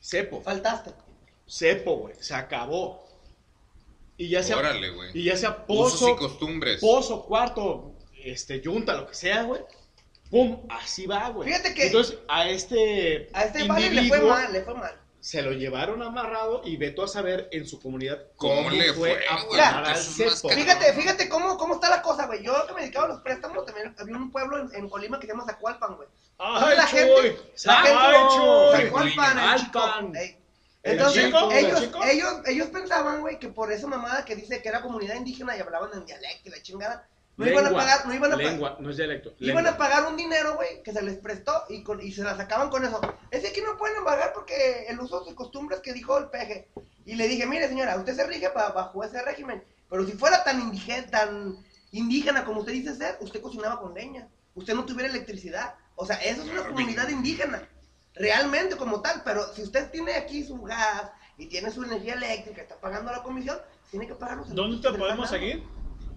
[0.00, 0.40] cepo.
[0.40, 0.92] Faltaste.
[1.48, 3.06] Cepo, güey, se acabó.
[4.16, 5.10] Y ya sea, Órale, güey.
[5.14, 6.80] y ya sea Usos pozo, y costumbres.
[6.80, 7.94] pozo, cuarto,
[8.24, 9.60] este, yunta, lo que sea, güey.
[10.30, 11.48] Pum, así va, güey.
[11.48, 14.92] Fíjate que- Entonces, a este A este vale le fue mal, le fue mal.
[15.26, 19.94] Se lo llevaron amarrado y veto a saber en su comunidad ¿Cómo le fue, a.
[19.96, 22.44] Fíjate, fíjate cómo, cómo está la cosa, güey.
[22.44, 25.26] Yo que me dedicaba a los préstamos, también había un pueblo en, en Colima que
[25.26, 26.08] se llama Zacualpan, güey.
[26.38, 26.98] ¡Ay, la Chuy!
[27.00, 28.84] gente, la ¡Ay, gente, Chuy!
[28.84, 29.80] Zacualpan, el chico.
[29.80, 30.16] Alpan.
[30.16, 30.38] Ey.
[30.84, 31.50] ¿El Entonces, chico?
[31.50, 32.04] ¿El ellos, chico?
[32.04, 35.60] ellos, ellos pensaban, güey, que por esa mamada que dice que era comunidad indígena y
[35.60, 38.80] hablaban en dialecto y la chingada, no iban a pagar, no iban a pagar.
[38.80, 39.34] no es dialecto.
[39.40, 39.72] Iban lengua.
[39.72, 42.70] a pagar un dinero, güey, que se les prestó y, con, y se la sacaban
[42.70, 43.00] con eso.
[43.30, 46.68] Es que aquí no pueden pagar porque el uso de costumbres que dijo el peje.
[47.04, 50.42] Y le dije, mire señora, usted se rige ba- bajo ese régimen, pero si fuera
[50.44, 51.56] tan indígena, tan
[51.92, 55.74] indígena como usted dice ser, usted cocinaba con leña, usted no tuviera electricidad.
[55.94, 57.68] O sea, eso es una comunidad indígena,
[58.14, 62.62] realmente como tal, pero si usted tiene aquí su gas y tiene su energía eléctrica,
[62.62, 63.58] está pagando la comisión,
[63.90, 65.62] tiene que pagar los ¿Dónde te podemos seguir?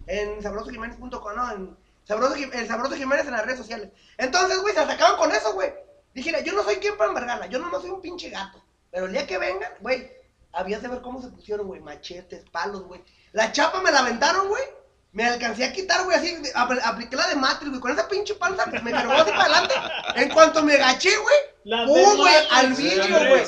[0.10, 3.90] En sabrosojiménez.com, no, en Sabroso, el Sabroso Jiménez en las redes sociales.
[4.18, 5.72] Entonces, güey, se sacaban con eso, güey.
[6.14, 8.62] Dije, yo no soy quien para embargarla, yo no soy un pinche gato.
[8.92, 10.12] Pero el día que vengan, güey,
[10.52, 13.04] habías de ver cómo se pusieron, güey, machetes, palos, güey.
[13.34, 14.64] La chapa me la aventaron, güey.
[15.12, 18.34] Me alcancé a quitar, güey, así, apl- apliqué la de Matrix, güey, con esa pinche
[18.36, 19.76] panza, me cargó así para adelante.
[20.16, 23.44] En cuanto me gaché, güey, ¡pum, güey, al güey, vidrio, güey!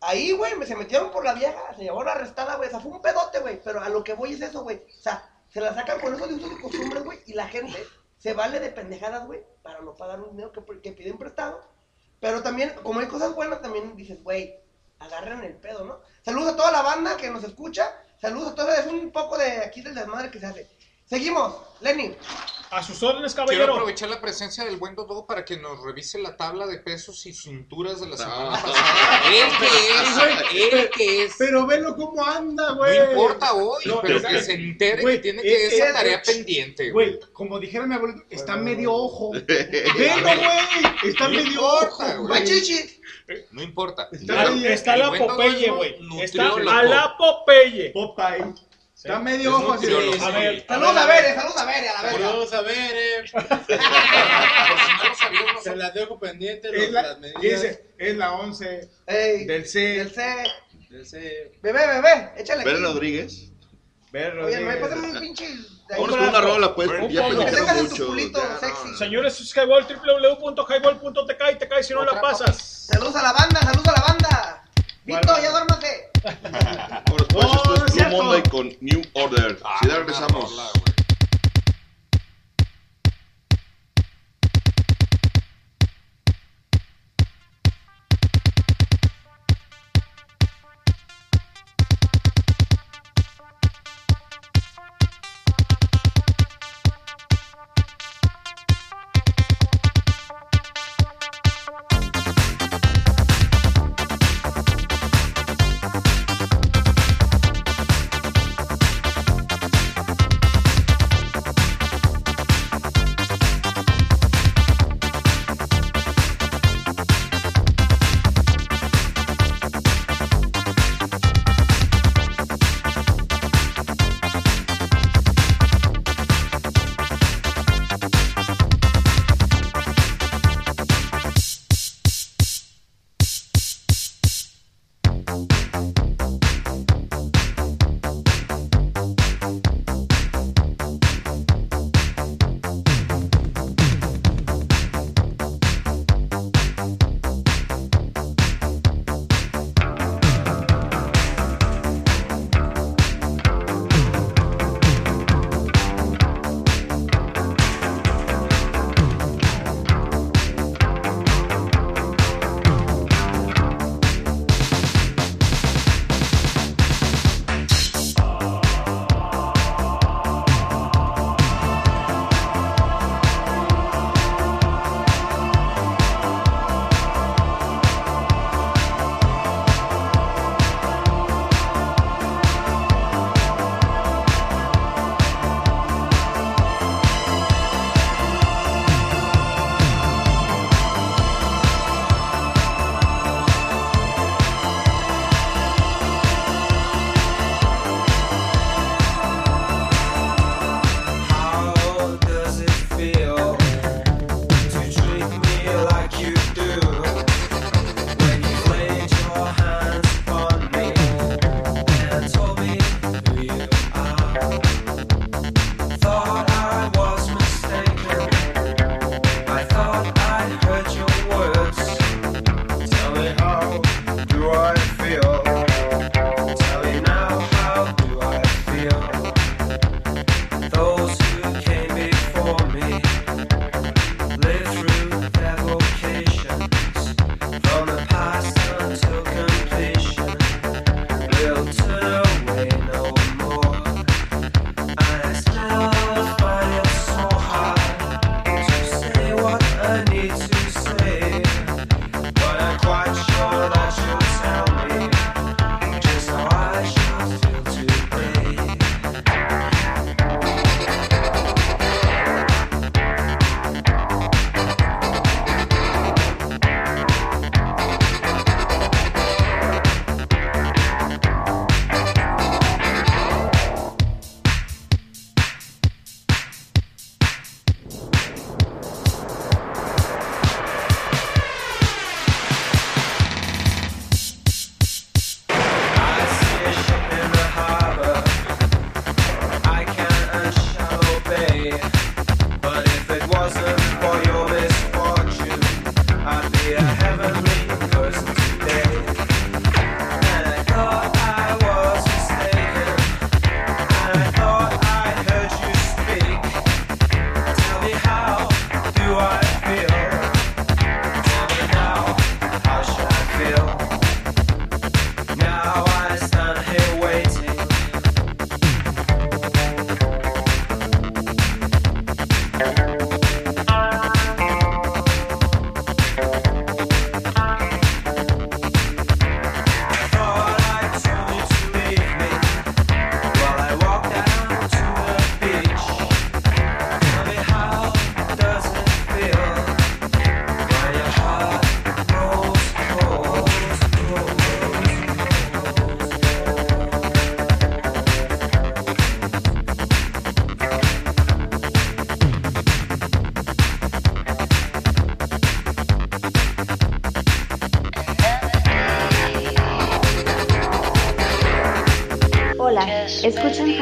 [0.00, 2.80] Ahí, güey, me se metieron por la vieja, se llevó la arrestada, güey, o sea,
[2.80, 4.76] fue un pedote, güey, pero a lo que voy es eso, güey.
[4.76, 5.24] O sea,
[5.54, 7.78] se la sacan con esos de usos y costumbres, güey, y la gente
[8.18, 11.60] se vale de pendejadas, güey, para no pagar un dinero que, que piden prestado.
[12.18, 14.58] Pero también, como hay cosas buenas, también dices, güey,
[14.98, 16.00] agarren el pedo, ¿no?
[16.24, 17.88] Saludos a toda la banda que nos escucha,
[18.20, 20.68] saludos a todos, es un poco de aquí del desmadre que se hace.
[21.06, 22.14] Seguimos, Lenny.
[22.70, 23.72] A sus órdenes, Quiero caballero.
[23.74, 27.32] aprovechar la presencia del buen Dodo para que nos revise la tabla de pesos y
[27.32, 29.20] cinturas de la semana pasada.
[29.32, 31.34] Él que es, él que es.
[31.38, 32.98] Pero velo cómo anda, güey.
[32.98, 35.92] No importa hoy, No, pero que se entere güey, que tiene es- que esa es-
[35.94, 37.10] tarea pendiente, güey.
[37.10, 39.30] Güey, como dijera mi abuelo, está medio ojo.
[39.46, 41.10] Velo, güey.
[41.10, 42.22] Está No medio importa, ojo.
[42.26, 42.40] güey.
[42.40, 43.00] Machichi.
[43.52, 44.08] No importa.
[44.10, 45.96] Está, la Popeye, güey.
[46.22, 47.90] Está a la Popeye.
[47.92, 48.54] Popeye.
[49.04, 49.86] Está medio ojo así.
[49.86, 50.24] nutriólogo.
[50.24, 52.26] A ver, Saludos a Bere, saludos a Bere, a la verga.
[52.26, 52.68] Saludos a no
[55.62, 59.66] Se las dejo pendientes, Es los- la, las medidas dice, es la 11 Ey, del
[59.68, 59.78] C.
[59.80, 60.22] del C.
[60.88, 61.52] del C.
[61.62, 62.70] Bebé, bebé, échale aquí.
[62.82, 63.50] Rodríguez.
[64.10, 64.88] Ver, Oye, me Rodríguez.
[64.88, 65.48] pasan un pinche...
[65.90, 66.88] Vámonos con una rola, pues.
[67.10, 67.42] Ya tu
[67.82, 68.14] mucho.
[68.98, 72.86] Señores, es Highball, www.highball.tk y te caes si no la pasas.
[72.90, 74.64] Saludos a la banda, saludos a la banda.
[75.04, 76.10] Vito, ya duérmase.
[76.24, 78.16] Vámonos, pues, esto es Blue.
[78.22, 79.58] Monday con New Order.
[79.64, 80.54] Ah, Si ya regresamos.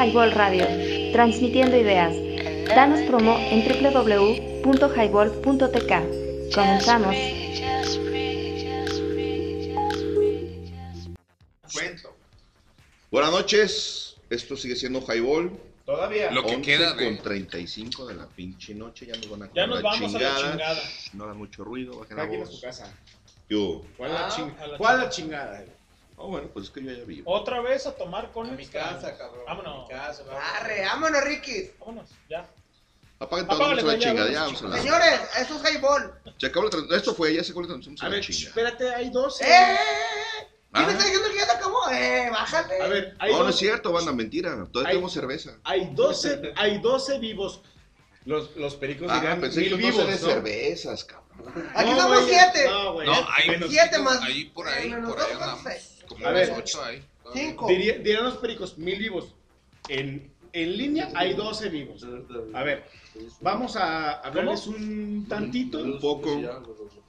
[0.03, 0.67] Highball Radio,
[1.13, 2.13] transmitiendo ideas.
[2.67, 6.53] Danos promo en www.highball.tk.
[6.53, 7.15] Comenzamos.
[13.11, 15.51] Buenas noches, esto sigue siendo Highball.
[15.85, 16.31] Todavía.
[16.31, 19.49] Lo que 11 queda de- con 35 de la pinche noche, ya nos van a
[19.53, 20.81] Ya nos vamos a la chingada.
[21.13, 22.55] No hagan mucho ruido, bajen la voz.
[22.55, 22.91] su casa.
[23.49, 23.81] Yo.
[23.97, 25.65] ¿Cuál la Ah, ching- a la ¿Cuál es la chingada.
[26.15, 27.31] Oh, bueno, pues es que yo ya vivo.
[27.31, 29.43] Otra vez a tomar con A mi casa, cabrón.
[29.45, 29.77] Vámonos.
[29.77, 30.43] A mi casa, vamos.
[30.55, 31.71] Arre, vámonos, Ricky.
[31.79, 32.47] Vámonos, ya.
[33.19, 36.13] Apaguen todos, Apágale, ya, chingada, vamos ya a vamos a la Señores, eso es highball.
[36.37, 36.99] Se acabó la transmisión.
[36.99, 37.97] Esto fue, ya se acabó la transmisión.
[38.01, 38.47] A A ver, chinga.
[38.49, 39.43] espérate, hay 12.
[39.45, 39.49] ¡Eh!
[39.51, 40.47] Ah.
[40.73, 41.89] ¿Quién me está diciendo que ya se acabó?
[41.91, 42.81] ¡Eh, bájale!
[42.81, 44.51] A ver, hay No, no es dos- cierto, banda, mentira.
[44.71, 45.51] Todavía Hay- tenemos cerveza.
[45.63, 47.61] Hay 12, hay 12 vivos.
[48.25, 50.17] Los, los pericos Ah, dirán pensé mil que vivos, de ¿no?
[50.17, 51.23] cervezas, cabrón.
[51.75, 52.69] Aquí No, somos güey, siete.
[52.69, 53.05] No, güey.
[53.07, 53.69] No, hay menos.
[53.69, 54.21] Siete más.
[54.21, 55.63] Ahí por ahí, Eh, por ahí andamos.
[56.13, 56.51] Como A ver.
[56.57, 57.03] ocho ahí.
[57.33, 57.67] Cinco.
[57.67, 59.33] Diría- dirán los pericos, mil vivos.
[59.89, 62.05] En, en línea hay 12 vivos.
[62.53, 62.85] A ver,
[63.41, 66.29] vamos a hablarles un tantito, Un poco.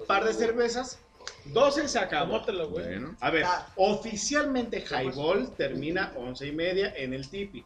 [0.07, 0.99] par de cervezas.
[1.47, 2.33] 12 se acabó.
[2.35, 2.85] Tómatelo, güey.
[2.87, 3.17] Bueno.
[3.21, 3.45] A ver,
[3.77, 7.65] oficialmente Highball termina 11 y media en el Tipi.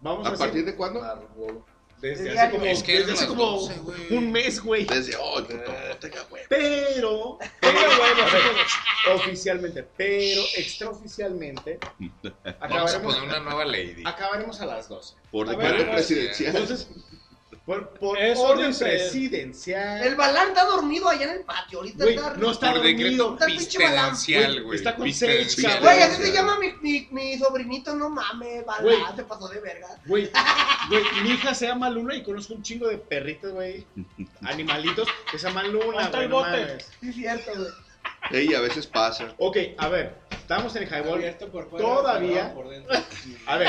[0.00, 1.00] Vamos a, ¿A partir decir, de cuándo?
[2.00, 4.16] Desde Desde hace como, Es que desde eran hace las como 12, güey.
[4.16, 4.84] un mes, güey.
[4.84, 5.72] Desde hoy, puto.
[6.00, 6.46] Tenga huevo.
[6.48, 14.02] Pero, pero bueno, oficialmente, pero extraoficialmente, Vamos a acabaremos, poner una nueva lady.
[14.04, 15.14] acabaremos a las 12.
[15.30, 16.56] Por decreto presidencial.
[16.56, 16.88] Entonces,
[17.66, 20.00] por, por Eso orden dice- presidencial.
[20.06, 21.78] El balán está dormido allá en el patio.
[21.80, 22.34] Ahorita Güey, está.
[22.34, 23.32] no está Por decreto dormido.
[23.34, 24.10] Está el pinche balán.
[24.12, 25.50] pistedencial, Güey, está con Pistedencial.
[25.50, 25.82] seis, cabrón.
[25.82, 28.84] Güey, así se llama mi, mi, mi sobrinito, no mames, balán.
[28.84, 28.98] Güey.
[29.16, 29.88] Se pasó de verga.
[30.06, 30.30] Güey,
[30.90, 33.84] güey, mi hija se llama Luna y conozco un chingo de perritos, güey.
[34.42, 36.24] Animalitos que se llaman Luna, ¿Dónde está güey.
[36.24, 36.50] el no bote?
[36.50, 36.90] mames.
[37.00, 37.68] Sí, cierto, güey.
[38.30, 39.34] Ey, a veces pasa.
[39.38, 41.14] Ok, a ver, estamos en el highball.
[41.14, 42.54] Abierto por fuera, Todavía,
[43.46, 43.68] a ver,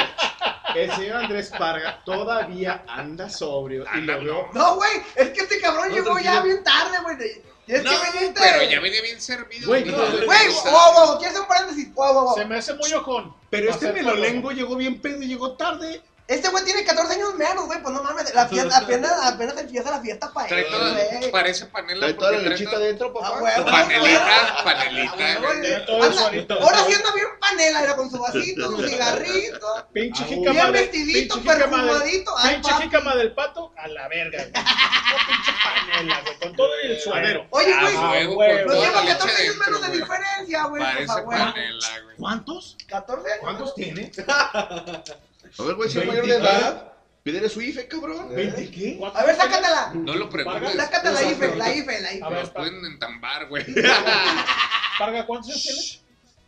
[0.76, 4.50] el señor Andrés Parga todavía anda sobrio y lo veo.
[4.54, 6.34] No, güey, es que este cabrón No, llegó tranquilo.
[6.34, 7.18] ya bien tarde, güey.
[7.66, 8.40] Tienes No, que venirte.
[8.42, 9.68] pero ya venía bien servido.
[9.68, 11.94] Güey, no, Güey, wow, wow, ¿quieres hacer un paréntesis?
[11.94, 12.36] Wow, wow, wow.
[12.36, 13.36] Se me hace muy ojón.
[13.50, 16.02] Pero este melolengo llegó bien pedo y llegó tarde.
[16.28, 17.82] Este güey tiene 14 años menos, güey.
[17.82, 21.32] Pues no mames, la fiesta, apenas, apenas empieza la fiesta para él, toda, güey.
[21.32, 22.00] parece panela.
[22.02, 23.40] Trae toda la lechita toda- adentro, Ah, papá.
[23.40, 26.14] güey, Panelita, Ah, panelita.
[26.14, 26.54] suavito.
[26.62, 29.88] Ahora sí anda bien panela, era con su vasito, su cigarrito.
[29.94, 32.36] Pinche Ah, jícama bien vestidito, perfumadito.
[32.44, 32.84] Pinche papi.
[32.84, 34.50] jícama del pato a la verga, güey.
[34.52, 36.40] Una pinche panela, güey.
[36.40, 37.48] Con todo el suadero.
[37.52, 37.90] Oye, Ah,
[38.28, 40.84] güey, nos lleva la 14 leche años menos de dentro, diferencia, güey.
[40.84, 42.16] Parece panela, güey.
[42.18, 42.78] ¿Cuántos?
[42.90, 43.42] 14 años.
[43.42, 44.12] ¿Cuántos tiene?
[45.60, 46.94] A ver, güey, si es mayor de edad,
[47.24, 48.30] pídele su IFE, cabrón.
[48.30, 49.00] ¿20 qué?
[49.14, 49.92] A ver, sácatela.
[49.94, 50.74] No lo preguntes.
[50.76, 52.30] Sácate la IFE, la IFE, la A IFE.
[52.30, 53.66] ver, Nos pueden entambar, güey.
[55.00, 56.02] Parga, ¿cuántos años tienes?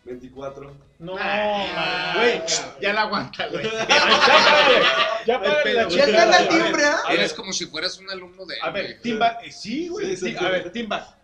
[0.05, 0.75] 24.
[0.99, 2.13] No, Ah.
[2.15, 2.41] Güey,
[2.81, 3.63] ya la aguanta, güey.
[3.69, 5.25] Ya págale.
[5.25, 6.97] Ya la pedo, Ya está el timbre, ¿ah?
[7.07, 8.55] A Eres como si fueras un alumno de.
[8.61, 8.99] A ver.
[9.01, 10.17] Timba, eh, sí, güey.
[10.37, 11.15] A ver, Timba.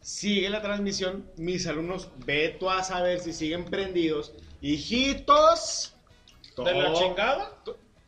[0.00, 1.30] Sigue la transmisión.
[1.36, 4.32] Mis alumnos, ve tú a saber si siguen prendidos.
[4.60, 5.93] Hijitos.
[6.56, 7.50] ¿De la chingada?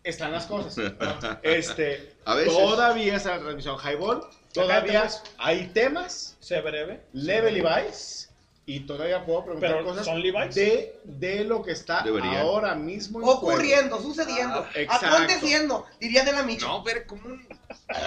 [0.04, 0.76] Están las cosas.
[1.42, 2.52] Este, A veces.
[2.52, 4.22] todavía está la transmisión Highball.
[4.52, 5.08] Todavía
[5.38, 6.36] hay temas.
[6.40, 7.02] Se breve.
[7.12, 8.30] Leve Levi's.
[8.68, 10.52] Y todavía puedo preguntar Pero, cosas ¿son Levi's?
[10.56, 12.38] de, de lo que está Deberían.
[12.38, 13.40] ahora mismo en juego.
[13.40, 16.66] Ocurriendo, sucediendo, Ah, aconteciendo, diría de la Micha.
[16.66, 17.26] No, ver cómo.
[17.26, 17.46] un-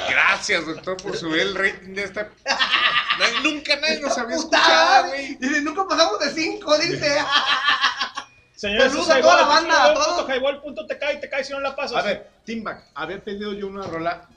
[0.09, 2.30] Gracias, doctor, por subir el rating de esta.
[3.42, 5.35] Nunca nadie nos había escuchado, güey.
[5.35, 7.16] Dice, nunca pasamos de 5, dice.
[8.60, 10.30] Señores, Saludos a toda la banda, a todos.
[10.30, 12.04] Highball.tk y te cae si no la pasas.
[12.04, 14.28] A ver, Timback, había pedido yo una rola.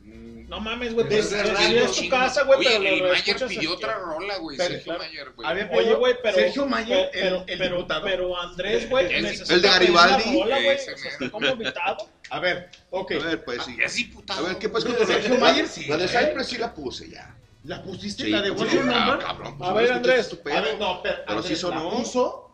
[0.00, 1.06] mm, No mames, güey.
[1.08, 3.66] Desde Desde radio, es tu casa, güey, Oye, pero el lo Mayer pidió aquí.
[3.66, 4.56] otra rola, güey.
[4.56, 5.00] Sergio claro.
[5.00, 5.46] Mayer, güey.
[5.48, 6.34] Había Oye, güey, pero.
[6.36, 8.04] Sergio Mayer, pero, el, el pero, diputado.
[8.04, 10.40] pero Andrés, güey, El- necesita el de Garibaldi.
[10.40, 11.10] rola, güey, Ese o sea, mero.
[11.26, 12.08] está como invitado.
[12.30, 13.12] A ver, ok.
[13.12, 13.76] A ver, pues sí.
[13.84, 14.46] Es diputado.
[14.46, 16.24] A ver, ¿qué pasa con Sergio Mayer sí, La de güey.
[16.26, 17.36] Cypress sí la puse ya.
[17.64, 18.24] ¿La pusiste?
[18.24, 19.26] Sí, ¿La de sí, What's Your ah, Number?
[19.26, 20.38] cabrón, pues A ver, Andrés.
[20.50, 21.90] A ver, no, pero, Pero sí sonó.
[21.90, 22.45] ¿la puso?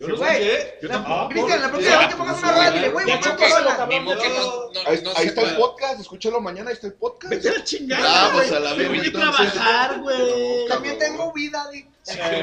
[0.00, 0.78] Yo no Güey, sé.
[0.80, 1.28] Yo tampoco.
[1.30, 4.80] Cristian, la próxima vez que pongas una rola, dile, güey, voy a que no, no,
[4.86, 7.30] Ahí, no ahí se está el podcast, escúchalo mañana, ahí está el podcast.
[7.34, 8.48] Vete a la chingada, Ah, güey.
[8.48, 9.52] pues a la verga, que entonces.
[9.52, 10.68] trabajar, güey.
[10.68, 11.84] También tengo vida, di.
[12.04, 12.38] Claro,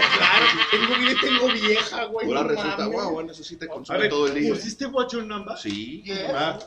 [0.69, 2.27] tengo vida y tengo vieja, güey.
[2.27, 2.93] Ahora no resulta, mames.
[3.01, 4.53] wow, bueno, eso sí te A consume todo el día.
[4.53, 5.57] ¿pusiste What's Your Number?
[5.57, 6.03] Sí.
[6.33, 6.59] Ah,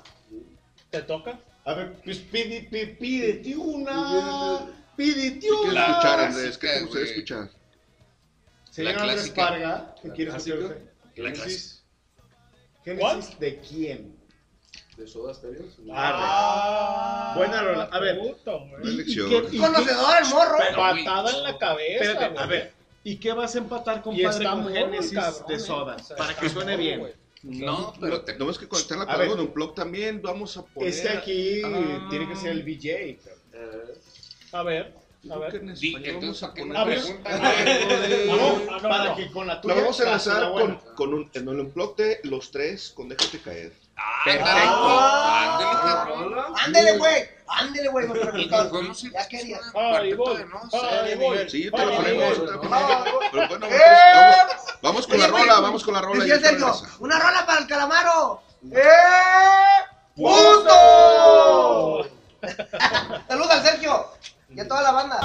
[0.91, 1.39] ¿Te toca?
[1.67, 4.61] a ver, pues pide, pide, pídete una.
[4.97, 5.87] Pídete ¿Qué quieres una.
[5.87, 6.57] escuchar, Andrés?
[6.59, 7.51] ¿Qué te gustaría escuchar?
[8.79, 9.49] Señor La Andrés clásica.
[9.49, 10.79] Parga, ¿qué quieres escuchar clásica.
[10.79, 11.23] usted?
[11.23, 11.85] La Génesis.
[12.85, 12.97] ¿Cuál?
[13.23, 14.19] ¿Génesis de quién?
[14.97, 15.63] ¿De Soda Stereo?
[15.93, 17.85] Ah, Buena rola.
[17.93, 18.19] A ver.
[18.19, 20.59] puto, qué- y Conocedor el morro.
[20.77, 22.73] Patada en la cabeza, Espérate, a ver.
[23.05, 25.97] ¿Y qué vas a empatar, Y compadre, con Génesis cabrón, de soda?
[25.97, 27.13] O sea, para que suene bien.
[27.43, 29.23] No, pero te- Tenemos que conectarla A con ver.
[29.23, 30.21] algo de un blog también.
[30.21, 30.89] Vamos a poner.
[30.89, 32.07] Este aquí Ah.
[32.11, 33.19] tiene que ser el VJ.
[34.53, 34.95] A ver,
[35.33, 35.75] a ver.
[35.75, 37.01] Di- entonces, ¿para qué me A ver.
[37.01, 37.69] preguntan A ver.
[37.69, 39.17] algo de- Vamos, Ah, no, para no.
[39.17, 40.05] que con la La tuya vamos a
[40.41, 43.73] la con, con un, en el blog de los tres con Déjate caer.
[44.25, 44.47] Perfecto.
[44.49, 46.05] Ah.
[46.09, 47.29] Ándale, Ándele, güey.
[47.49, 48.07] Ándele, güey.
[49.13, 49.59] Ya quería.
[49.75, 50.37] Ay, voy.
[50.73, 51.49] Ay, voy.
[51.49, 52.39] Sí, te lo ponemos.
[53.33, 53.73] Pero bueno, ¡Eh!
[54.83, 56.25] vamos, con la rola, vamos con la rola.
[56.25, 58.43] Decía Sergio, una rola para el calamaro.
[58.71, 58.83] ¡Eh!
[60.17, 62.07] ¡Punto!
[63.29, 64.07] Saluda al Sergio
[64.51, 65.21] y a toda la banda.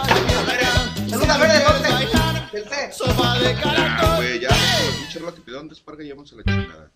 [1.10, 1.88] Saluda a Verde Norte
[2.52, 2.92] del C.
[3.64, 4.50] Ya, güey, ya.
[4.50, 6.92] Con la pinche rola que pidió antes, parga y vamos a la chingada.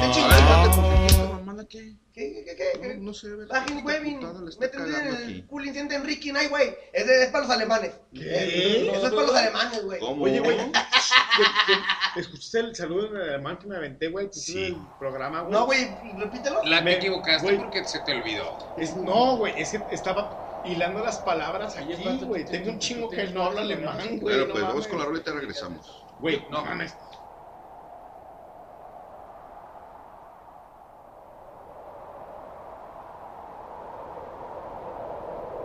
[0.00, 0.62] ¿Qué chingada?
[0.62, 1.96] ver, ¿por qué mamada qué?
[2.18, 2.94] ¿Qué, qué, qué?
[2.96, 3.46] No, no sé, a ver.
[3.46, 6.74] Bajin Webin, putada le está métete cagando el cool incidente Enrique Night, güey.
[6.92, 7.92] Es, de- es para los alemanes.
[8.12, 8.88] ¿Qué?
[8.90, 10.00] Eso es para los alemanes, güey.
[10.00, 10.24] ¿Cómo?
[10.24, 10.56] Oye, güey.
[10.56, 10.72] ¿qué-
[12.14, 14.28] qué- ¿Escuchaste el saludo en alemán que me aventé, güey?
[14.32, 14.40] Sí.
[14.52, 14.64] Sí.
[14.64, 15.52] el programa, güey.
[15.52, 15.88] No, güey,
[16.18, 16.60] repítelo.
[16.64, 17.56] La te Me- equivocaste güey.
[17.58, 18.74] porque se te olvidó.
[18.78, 22.44] Es, no, güey, es que estaba hilando las palabras aquí, güey.
[22.44, 24.18] Tengo un chingo que no hablo alemán, güey.
[24.18, 24.88] Bueno, no pues vamos mames.
[24.88, 26.04] con la rola y regresamos.
[26.18, 26.58] Güey, No.
[26.58, 26.94] no mames.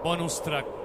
[0.03, 0.83] Bonus track.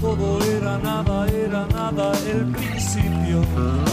[0.00, 3.87] Todo era nada, era nada el principio.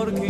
[0.00, 0.29] Porque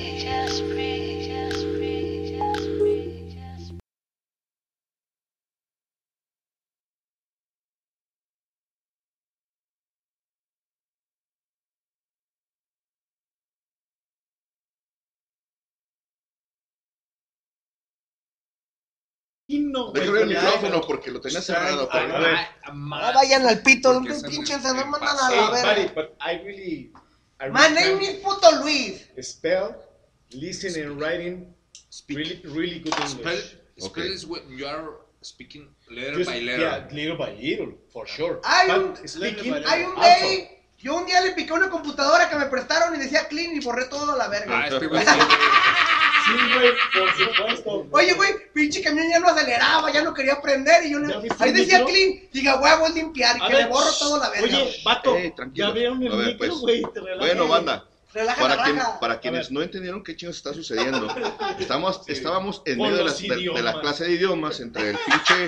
[19.87, 21.83] No, Déjame el micrófono porque lo tenía cerrado.
[21.83, 22.37] A pero- ver.
[22.73, 26.09] No vayan al pito, un pinche se no me mandan a la verga.
[26.21, 26.91] I really,
[27.39, 29.07] I My name is Puto Luis.
[29.21, 29.75] spell,
[30.31, 31.53] listen and writing
[32.09, 33.57] really, really good Spell, English.
[33.77, 34.83] spell is when you are
[35.21, 36.61] speaking letter Just- by letter.
[36.61, 38.39] Yeah, little by little, for sure.
[38.43, 40.57] Hay un, speaking hay un also- day.
[40.77, 43.85] Yo un día le piqué una computadora que me prestaron y decía clean y borré
[43.85, 44.61] todo a la verga.
[44.63, 45.03] Ah, este güey
[46.25, 47.87] Sí, güey, por supuesto.
[47.91, 51.29] Oye, güey, pinche camión ya no aceleraba, ya no quería prender y yo ¿Ya le...
[51.39, 54.19] Ahí decía clean, diga huevo es limpiar y A que ver, le borro todo a
[54.19, 54.45] la verga.
[54.45, 55.67] Oye, vato, tranquilo.
[55.67, 56.59] ya vieron el A ver, micro, pues.
[56.59, 57.19] güey, te relajas.
[57.19, 57.85] Bueno, banda.
[58.13, 61.07] Relaja Para, quien- para quienes no entendieron qué chingados está sucediendo,
[61.59, 64.97] estamos, estábamos en medio de la, los de- de la clase de idiomas entre el
[64.97, 65.47] pinche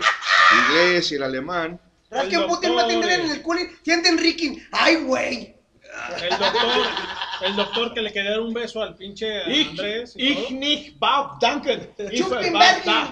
[0.69, 1.79] inglés y el alemán.
[2.09, 3.31] Rasquen El Putin, maten en eh.
[3.33, 4.63] el culo y sienten Ricky.
[4.71, 5.55] Ay, güey.
[6.21, 6.87] El doctor,
[7.41, 10.99] el doctor que le quería dar un beso al pinche Ich, Andrés y ich nicht
[10.99, 11.89] Bob Duncan.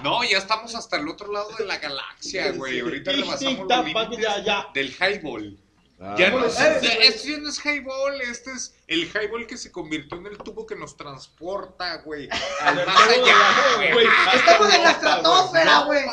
[0.02, 2.80] No, ya estamos hasta el otro lado de la galaxia, güey.
[2.80, 4.26] Ahorita rebasamos los límites
[4.74, 5.58] del highball.
[6.04, 9.46] Ah, Ya no, pues, ya- eh, este ya no es highball, este es el highball
[9.46, 12.28] que se convirtió en el tubo que nos transporta, güey.
[12.60, 16.04] Al más allá, Güey, Estamos en la estratosfera, güey.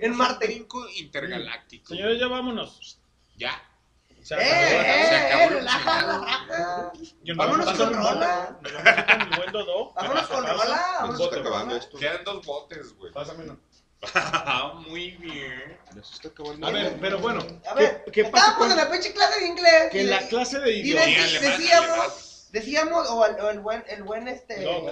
[0.00, 0.64] En Marte.
[0.96, 1.88] intergaláctico.
[1.88, 2.98] Señores, ya vámonos.
[3.36, 3.62] Ya.
[4.30, 6.92] Eh, eh, se acabó eh, relaja
[7.36, 7.94] Vámonos con bote.
[7.94, 8.58] rola.
[9.94, 11.40] Vámonos con rola.
[11.40, 11.98] Acabando esto.
[11.98, 13.12] Quedan dos botes, güey.
[13.12, 13.60] Pásame uno.
[14.88, 15.78] Muy bien.
[16.00, 16.66] Está acabando.
[16.66, 19.40] A ver, pero bueno, A ver, ¿qué, qué pasa estábamos con en la pinche clase
[19.40, 19.90] de inglés.
[19.90, 21.50] que y en la clase de Y alemán, alemán.
[21.58, 24.90] decíamos, decíamos, o el, o el buen, el buen este, Doc.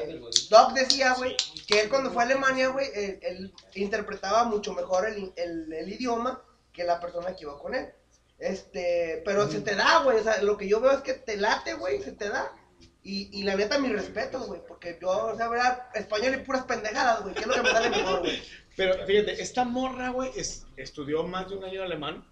[0.50, 1.36] Doc decía, güey,
[1.66, 5.88] que él cuando fue a Alemania, güey, él, él interpretaba mucho mejor el, el, el
[5.92, 7.92] idioma que la persona que iba con él.
[8.42, 11.36] Este, pero se te da, güey, o sea, lo que yo veo es que te
[11.36, 12.50] late, güey, se te da.
[13.04, 16.64] Y, y la neta, mi respeto, güey, porque yo, o sea, verdad, español y puras
[16.64, 18.42] pendejadas, güey, que es lo que me sale mejor, güey.
[18.76, 22.24] Pero fíjate, esta morra, güey, es- estudió más de un año alemán.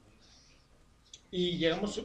[1.31, 2.03] Y llegamos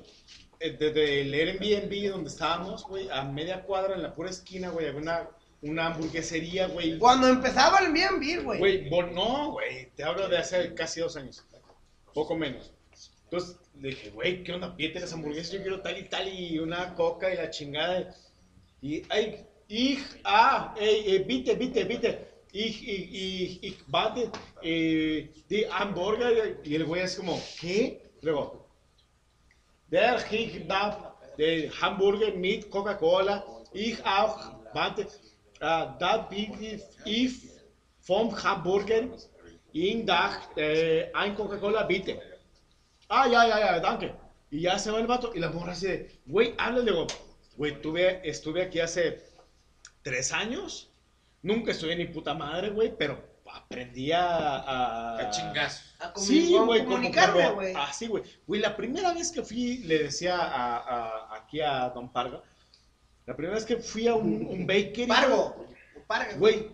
[0.60, 4.88] eh, desde el Airbnb donde estábamos, güey, a media cuadra en la pura esquina, güey,
[4.88, 5.30] había una,
[5.64, 7.00] una hamburguesería, güey.
[7.00, 8.60] Cuando empezaba el Airbnb, güey.
[8.60, 11.44] Güey, no, güey, te hablo de hace casi dos años,
[12.14, 12.72] poco menos.
[13.24, 14.76] Entonces le dije, güey, ¿qué onda?
[14.76, 18.16] Pídete las hamburguesas, yo quiero tal y tal y una coca y la chingada.
[18.82, 22.20] Y, ay, ich, ah, ey, eh, bitte, bitte, bitte.
[22.52, 24.32] Ich, ich, ich, ich warte,
[24.62, 26.58] eh, die Hamburger.
[26.64, 28.02] Y el güey es como, ¿qué?
[28.22, 28.68] Luego,
[29.92, 33.44] der ich da, der Hamburger mit Coca-Cola.
[33.74, 35.08] Ich auch, warte,
[35.60, 37.34] ah, da bitte ich
[38.02, 39.10] vom Hamburger
[39.74, 42.22] in Dach, eh, ein Coca-Cola, bitte.
[43.10, 44.14] Ah, ya, ya, ya, danke.
[44.52, 47.08] Y ya se va el vato y la morra así de, güey, háblale, digo,
[47.58, 49.24] güey, tuve, estuve aquí hace
[50.02, 50.90] tres años,
[51.42, 54.58] nunca estuve ni puta madre, güey, pero aprendí a...
[54.58, 55.18] a...
[55.20, 55.84] A chingazo.
[56.00, 57.74] A Sí, güey, comunicarme, güey.
[57.76, 58.24] Así, güey.
[58.48, 62.42] Güey, la primera vez que fui, le decía a, a- aquí a Don Parga,
[63.26, 65.08] la primera vez que fui a un, un bakery...
[65.08, 65.66] Pargo.
[66.08, 66.40] Pargo.
[66.40, 66.70] Güey,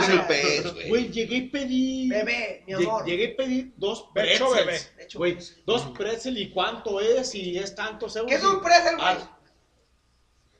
[0.00, 0.88] es el pez, güey.
[0.88, 2.08] Güey, llegué y pedí...
[2.08, 3.04] Bebé, mi amor.
[3.04, 4.64] Llegué y pedí dos Becho, bebé.
[4.64, 4.96] pretzels.
[4.96, 5.18] Becho.
[5.18, 8.30] Güey, dos pretzels y cuánto es y es tantos euros.
[8.30, 9.16] ¿Qué es un pretzel, güey?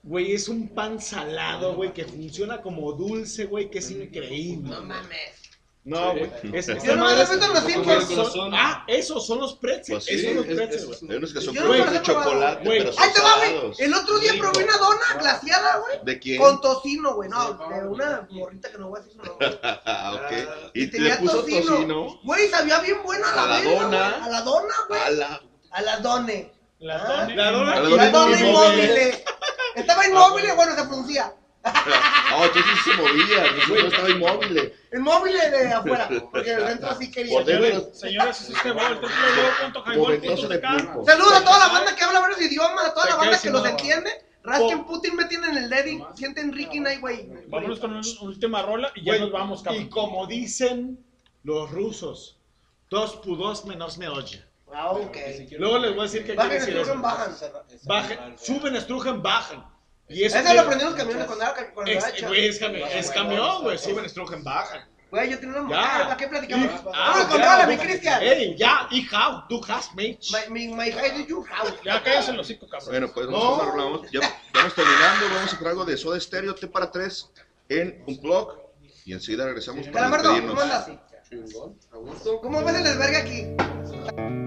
[0.02, 4.70] Güey, es un pan salado, güey, que funciona como dulce, güey, que es increíble.
[4.70, 5.45] No mames.
[5.86, 6.31] No, güey.
[6.52, 8.32] Es, Yo no me es- meto en los Simpsons.
[8.32, 10.05] son- Ah, esos son los pretzels.
[10.05, 11.10] Pues sí, esos son los pretzels, güey.
[11.12, 12.78] hay unos que son no de chocolate, Güey.
[12.81, 13.73] pero son Ahí te va, güey.
[13.78, 15.98] El otro día probé una dona glaciada, güey.
[16.05, 16.42] ¿De quién?
[16.42, 17.28] Con tocino, güey.
[17.31, 19.58] No, de una morrita que no voy a decir su nombre.
[19.86, 20.70] Ah, ok.
[20.74, 22.20] Y, tenía le puso tocino.
[22.24, 23.86] Güey, sabía bien buena la A la dona.
[23.86, 24.23] güey.
[24.23, 25.00] A la dona, güey.
[25.00, 25.42] A la...
[25.70, 26.52] A la done.
[26.81, 27.26] La Ah.
[27.26, 27.34] dona.
[27.36, 28.90] La dona- A inmóvil.
[29.76, 31.32] Estaba inmóvil, bueno, se fruncía.
[32.30, 34.72] No, entonces sí se movía, no estaba inmóvil.
[34.92, 36.08] Inmóvil de afuera.
[36.30, 37.32] Porque dentro sí quería.
[37.32, 37.92] Por dentro.
[37.94, 38.68] Señores, señores, es este.
[41.06, 43.66] Saludos a toda la banda que habla varios idiomas, a toda la banda que los
[43.66, 44.10] entiende.
[44.42, 47.28] Rasken Putin me tienen el Lady, sienten Ricky Night, güey.
[47.48, 49.88] Vámonos con una última rola y ya nos vamos, Y cabrón.
[49.88, 51.04] como dicen
[51.42, 52.38] los rusos,
[52.88, 54.44] dos pudos menos me oye.
[54.72, 55.16] Ah, ok.
[55.58, 56.80] Luego les voy a decir qué quiere Bajen, decir eso.
[56.92, 57.34] estrujan, bajan.
[57.84, 59.64] Bajen, suben, estrujan, bajan.
[60.08, 62.28] Y eso que- lo aprendí en los camiones cuando era ca- cuando Es- era chavo.
[62.28, 64.88] güey, es cami- es camión, güey, suben, estrujen, bajan.
[65.10, 66.66] Güey, yo tenía una mujer, ¿para qué platicamos?
[66.66, 67.76] Y- Vámonos con ya, toda mi.
[67.76, 68.22] Cristian.
[68.22, 70.18] Ey, ya, y how, du hast made.
[70.50, 71.74] My, my, do you house.
[71.84, 72.88] Ya cállese los cinco, cabrón.
[72.90, 73.54] Bueno, pues vamos No.
[73.54, 74.20] a cerrar, vamos, ya
[74.52, 77.30] vamos terminando, vamos a hacer algo de Soda Stereo, T para tres
[77.68, 78.58] en un blog
[79.04, 81.62] y enseguida regresamos para Calamardo, ¿cómo despedirnos.
[81.62, 82.40] andas?
[82.42, 84.45] ¿Cómo ves el desvergue aquí?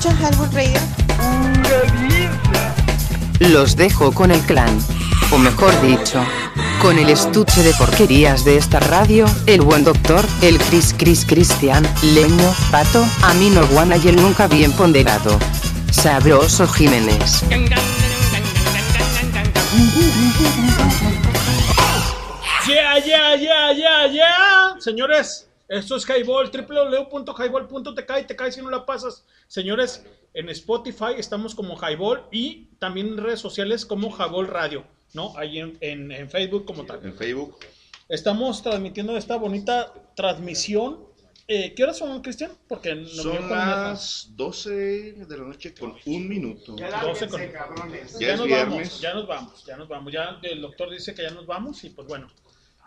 [0.00, 0.80] ¿Escuchan Halbur Radio?
[3.38, 4.78] Los dejo con el clan.
[5.30, 6.24] O mejor dicho,
[6.80, 11.86] con el estuche de porquerías de esta radio, el buen doctor, el Cris Cris Cristian,
[12.14, 15.38] Leño, Pato, Amino Guana y el nunca bien ponderado.
[15.92, 17.42] Sabroso Jiménez.
[22.66, 24.76] Yeah, yeah, yeah, yeah, yeah.
[24.78, 29.24] Señores, esto es Highball, www.highball.tk y te caes si no la pasas.
[29.60, 35.36] Señores, en Spotify estamos como Highball y también en redes sociales como Highball Radio, ¿no?
[35.36, 37.04] Ahí en, en- en Facebook como tal.
[37.04, 37.56] En Facebook.
[38.08, 41.00] Estamos transmitiendo esta bonita transmisión.
[41.48, 42.52] Eh, ¿Qué horas son, Cristian?
[42.68, 44.70] Porque no me Son las 12
[45.14, 46.76] de la noche con un minuto.
[47.02, 47.66] 12 con- Ya
[48.20, 48.68] Ya es nos viernes.
[48.68, 50.12] vamos, ya nos vamos, ya nos vamos.
[50.12, 52.28] Ya el doctor dice que ya nos vamos y pues bueno,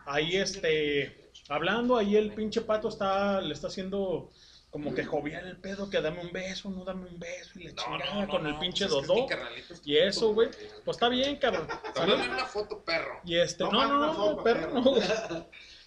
[0.05, 4.31] ahí este, hablando, ahí el pinche pato está, le está haciendo
[4.73, 7.75] como que jovial el pedo, que dame un beso, no dame un beso y le
[7.75, 9.81] chingada no, con no, el pinche pues es que es dodó.
[9.85, 10.49] Y eso, güey,
[10.83, 11.67] pues está bien, cabrón.
[11.95, 13.21] una foto, perro.
[13.23, 15.03] Y este, no, no, una no, foto, perro, no, güey.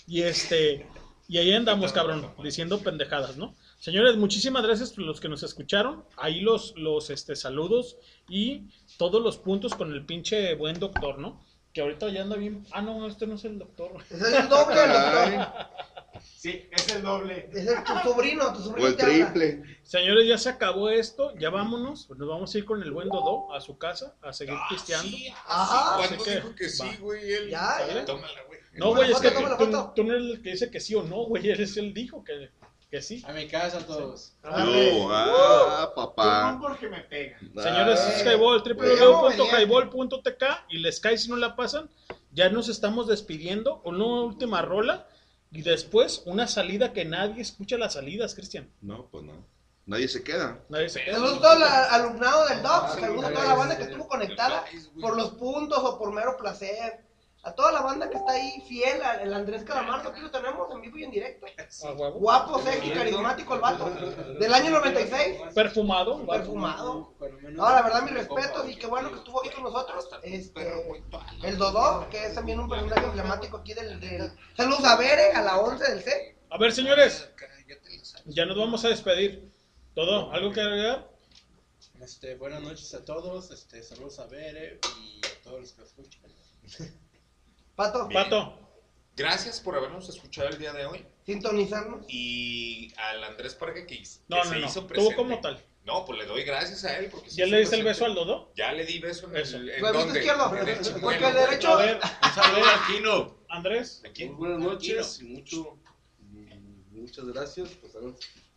[0.07, 0.87] Y este,
[1.27, 3.57] y ahí andamos, cabrón, diciendo pendejadas, ¿no?
[3.81, 6.05] Señores, muchísimas gracias por los que nos escucharon.
[6.17, 7.97] Ahí los, los este, saludos
[8.29, 11.45] y todos los puntos con el pinche buen doctor, ¿no?
[11.73, 12.65] Que ahorita ya anda bien.
[12.71, 13.97] Ah, no, este no es el doctor.
[14.11, 15.49] Es el doble, doctor.
[16.37, 17.49] Sí, es el doble.
[17.53, 18.87] Es el, tu sobrino, tu sobrino.
[18.87, 19.33] O el te habla.
[19.33, 19.79] triple.
[19.83, 22.07] Señores, ya se acabó esto, ya vámonos.
[22.07, 25.17] Pues nos vamos a ir con el buen Dodo a su casa a seguir pisteando.
[25.47, 25.97] Ajá.
[25.97, 27.33] Así ¿Cuándo que, dijo que sí, güey?
[27.33, 28.05] Él, Ya, ya.
[28.05, 28.61] Tómala, güey.
[28.75, 30.95] No, güey, es que Tómala tú, tú- tú no eres el que dice que sí
[30.95, 31.49] o no, güey.
[31.49, 32.51] Él es el dijo que,
[32.91, 33.25] que sí.
[33.27, 34.35] A mi casa todos.
[34.45, 36.59] Yo, ah, papá.
[36.61, 37.39] porque me pega.
[37.41, 39.33] Señores, Ah, es Highball, bueno.
[39.33, 41.91] www.highball.tk y les cae si no la pasan.
[42.33, 45.09] Ya nos estamos despidiendo con una última rola
[45.51, 48.71] y después una salida que nadie escucha las salidas, Cristian.
[48.81, 49.45] No, pues no.
[49.87, 50.59] Nadie se queda.
[50.69, 51.15] Nadie se queda.
[51.15, 54.65] Saludos todo el alumnado del DOC, saludos a toda la banda que estuvo conectada
[55.01, 57.06] por los puntos o por mero placer.
[57.43, 60.69] A toda la banda que está ahí fiel, al- el Andrés Calamardo, aquí lo tenemos
[60.75, 61.47] en vivo y en directo.
[61.85, 62.13] Huevo.
[62.19, 63.89] Guapo, sexy, carismático el vato.
[64.41, 65.39] Del año 96.
[65.55, 66.27] Perfumado.
[66.27, 67.15] Perfumado.
[67.53, 70.09] No, la verdad, mis respetos y qué bueno que estuvo aquí con nosotros.
[70.25, 70.73] Este,
[71.45, 74.01] el Dodó, que es también un personaje emblemático aquí del.
[74.01, 74.33] del...
[74.57, 76.37] Saludos a Bere, a la 11 del C.
[76.51, 77.29] A ver, señores,
[78.25, 79.53] ya nos vamos a despedir.
[79.95, 81.09] Todo, ¿algo que agregar?
[82.01, 86.23] Este, buenas noches a todos, este, saludos a Bere y a todos los que escuchan.
[87.77, 88.09] Pato.
[88.09, 88.25] Bien.
[88.25, 88.59] Pato.
[89.17, 91.07] Gracias por habernos escuchado el día de hoy.
[91.25, 92.05] Sintonizarnos.
[92.09, 94.67] Y al Andrés Parque que, que No, no, se no.
[94.67, 95.17] hizo Tú presente.
[95.17, 95.63] como tal.
[95.85, 98.53] No, pues le doy gracias a él porque ¿Ya le diste el beso al Dodo?
[98.57, 99.57] Ya le di beso en Eso.
[99.57, 99.71] el.
[99.71, 100.19] ¿En ¿Lo viste dónde?
[100.21, 100.57] izquierdo?
[100.57, 103.37] En el Porque derecho- A ver, Un saludo a Kino.
[103.49, 104.03] Andrés.
[104.09, 104.25] Aquí.
[104.27, 105.79] Muy buenas noches y mucho,
[106.91, 107.69] muchas gracias.
[107.81, 107.95] Pues,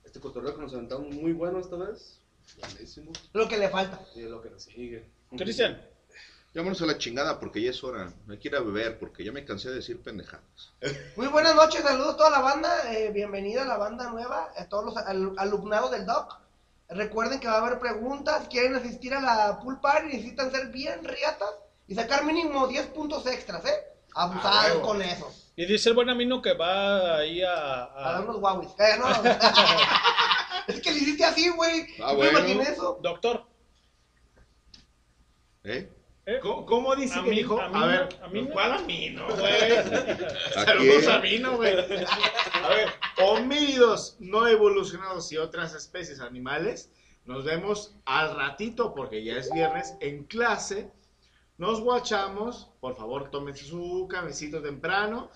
[0.04, 2.20] este cotorreo que nos aventamos muy bueno esta vez.
[2.58, 3.12] Buenísimo.
[3.34, 4.04] Lo que le falta.
[4.16, 5.06] Y lo que nos sigue.
[5.38, 5.80] Cristian.
[6.56, 8.12] Vámonos a la chingada porque ya es hora.
[8.30, 10.74] Hay que ir a beber porque ya me cansé de decir pendejadas.
[11.16, 12.92] Muy buenas noches, saludos a toda la banda.
[12.94, 16.38] eh, bienvenida a la banda nueva, a todos los al- alumnados del DOC.
[16.90, 18.48] Recuerden que va a haber preguntas.
[18.50, 21.52] Quieren asistir a la pool party, necesitan ser bien riatas
[21.88, 23.84] y sacar mínimo 10 puntos extras, ¿eh?
[24.16, 24.82] Abusados huevo.
[24.82, 25.32] con eso.
[25.56, 27.54] Y dice el buen amino que va ahí a...
[27.84, 28.70] A a- dar unos guauis.
[28.80, 29.08] Eh, no.
[30.68, 31.86] es que le hiciste así, güey.
[32.04, 32.40] Ah, bueno.
[32.40, 32.98] imaginé eso.
[33.04, 33.46] Doctor.
[35.64, 35.92] ¿Eh?
[36.36, 36.40] ¿Eh?
[36.42, 37.60] ¿Cómo, cómo dice A que mí- dijo?
[37.60, 38.50] a mí A ver, a mí no.
[38.52, 39.72] ¿cuál a mí no, güey?
[40.56, 41.74] ¿A Saludos a mí no, güey.
[41.74, 42.90] A ver,
[43.24, 46.92] homínidos no evolucionados y otras especies animales.
[47.26, 50.92] Nos vemos al ratito porque ya es viernes en clase.
[51.58, 52.70] Nos guachamos.
[52.80, 55.30] Por favor, tómense su camisito temprano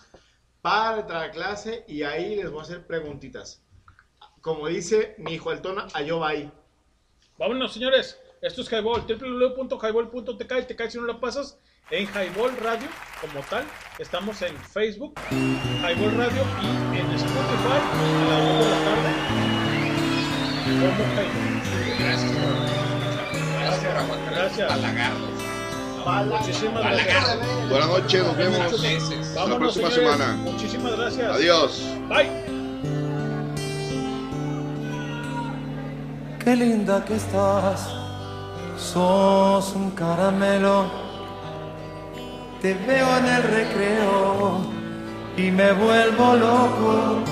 [0.61, 3.61] para entrar a clase y ahí les voy a hacer preguntitas.
[4.41, 6.51] Como dice mi hijo el tono, a yo ahí.
[7.37, 8.19] Vámonos, señores.
[8.43, 11.57] Esto es Highball, www.highball.tk y te caes si no lo pasas
[11.89, 12.89] en Highball Radio
[13.21, 13.63] como tal.
[13.99, 19.11] Estamos en Facebook, Highball Radio y en Spotify a las 2 de la tarde.
[20.65, 21.55] Como Highball.
[21.99, 22.51] Gracias por
[23.61, 24.89] Gracias por
[26.81, 27.69] Gracias.
[27.69, 30.17] Buenas noches, nos vemos la próxima señores.
[30.17, 30.33] semana.
[30.33, 31.31] Muchísimas gracias.
[31.31, 31.81] Adiós.
[32.09, 32.29] Bye.
[36.43, 38.02] Qué linda que estás,
[38.83, 40.85] sos un caramelo.
[42.61, 44.61] Te veo en el recreo
[45.37, 47.23] y me vuelvo loco.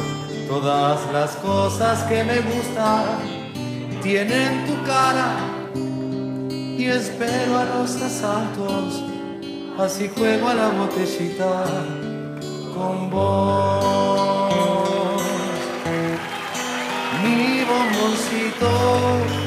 [0.48, 3.04] Todas las cosas que me gustan
[4.02, 5.36] tienen tu cara
[6.78, 9.04] y espero a los asaltos.
[9.78, 11.66] Así juego a la botellita
[12.74, 14.52] con vos
[17.24, 19.41] mi bomboncito.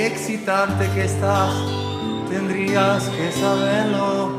[0.00, 1.52] Qué excitante que estás,
[2.30, 4.32] tendrías que saberlo.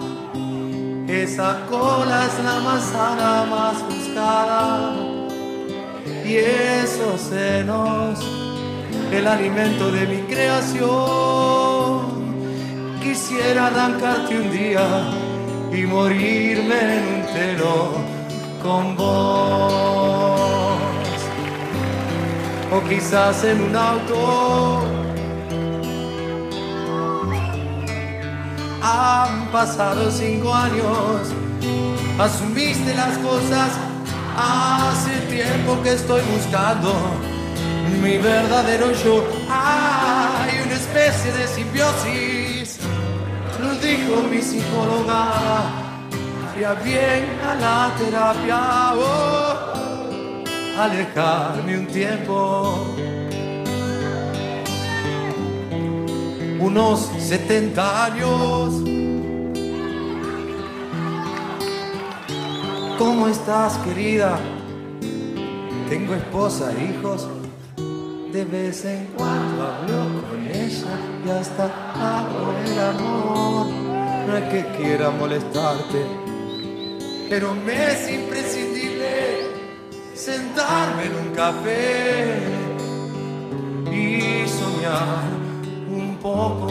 [1.07, 4.95] Esa cola es la manzana más buscada.
[6.25, 8.19] Y esos senos,
[9.11, 10.89] el alimento de mi creación.
[13.03, 14.87] quisiera arrancarte un día
[15.71, 17.91] y morirme en un telo
[18.63, 20.79] con vos.
[22.73, 24.90] O quizás en un auto.
[28.83, 31.29] Han pasado cinco años,
[32.19, 33.69] asumiste las cosas.
[34.35, 36.93] Hace tiempo que estoy buscando
[38.01, 39.23] mi verdadero yo.
[39.49, 42.79] Hay una especie de simbiosis,
[43.61, 45.27] lo dijo mi psicóloga.
[46.51, 50.43] Haría bien a la terapia, oh,
[50.79, 52.95] alejarme un tiempo.
[56.61, 58.83] Unos 70 años.
[62.99, 64.39] ¿Cómo estás, querida?
[65.89, 67.27] Tengo esposa e hijos.
[68.31, 71.65] De vez en cuando hablo con ella y hasta
[71.95, 73.67] hago el amor.
[74.27, 76.05] No es que quiera molestarte,
[77.27, 79.47] pero me es imprescindible
[80.13, 82.37] sentarme en un café
[83.91, 85.40] y soñar
[86.21, 86.67] poco.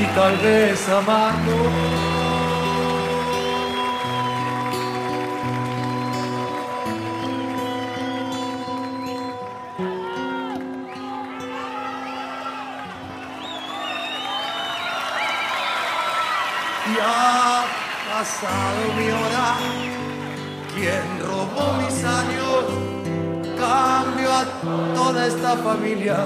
[0.00, 1.56] Y tal vez amarlo.
[16.88, 17.64] Y ha
[18.12, 19.56] pasado mi hora.
[20.74, 22.95] Quien robó mis años
[23.56, 24.44] cambio a
[24.94, 26.18] toda esta familia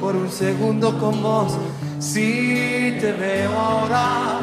[0.00, 1.52] por un segundo con vos.
[1.98, 4.40] Si te veo ahora,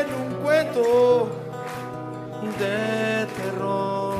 [0.00, 1.28] en un cuento
[2.60, 4.16] de terror.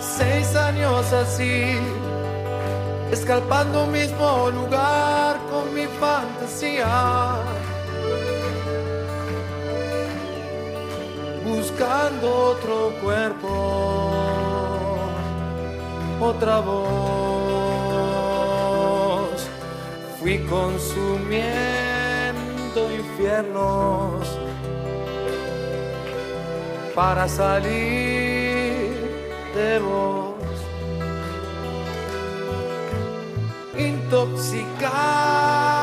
[0.00, 1.78] Seis años así,
[3.10, 7.36] escalpando un mismo lugar con mi fantasía.
[11.48, 14.17] buscando otro cuerpo,
[16.20, 16.78] otra voz.
[20.18, 21.46] Fui consumiendo
[22.92, 24.28] infiernos
[26.94, 28.92] para salir
[29.54, 30.34] de vos.
[33.78, 35.77] Intoxicado,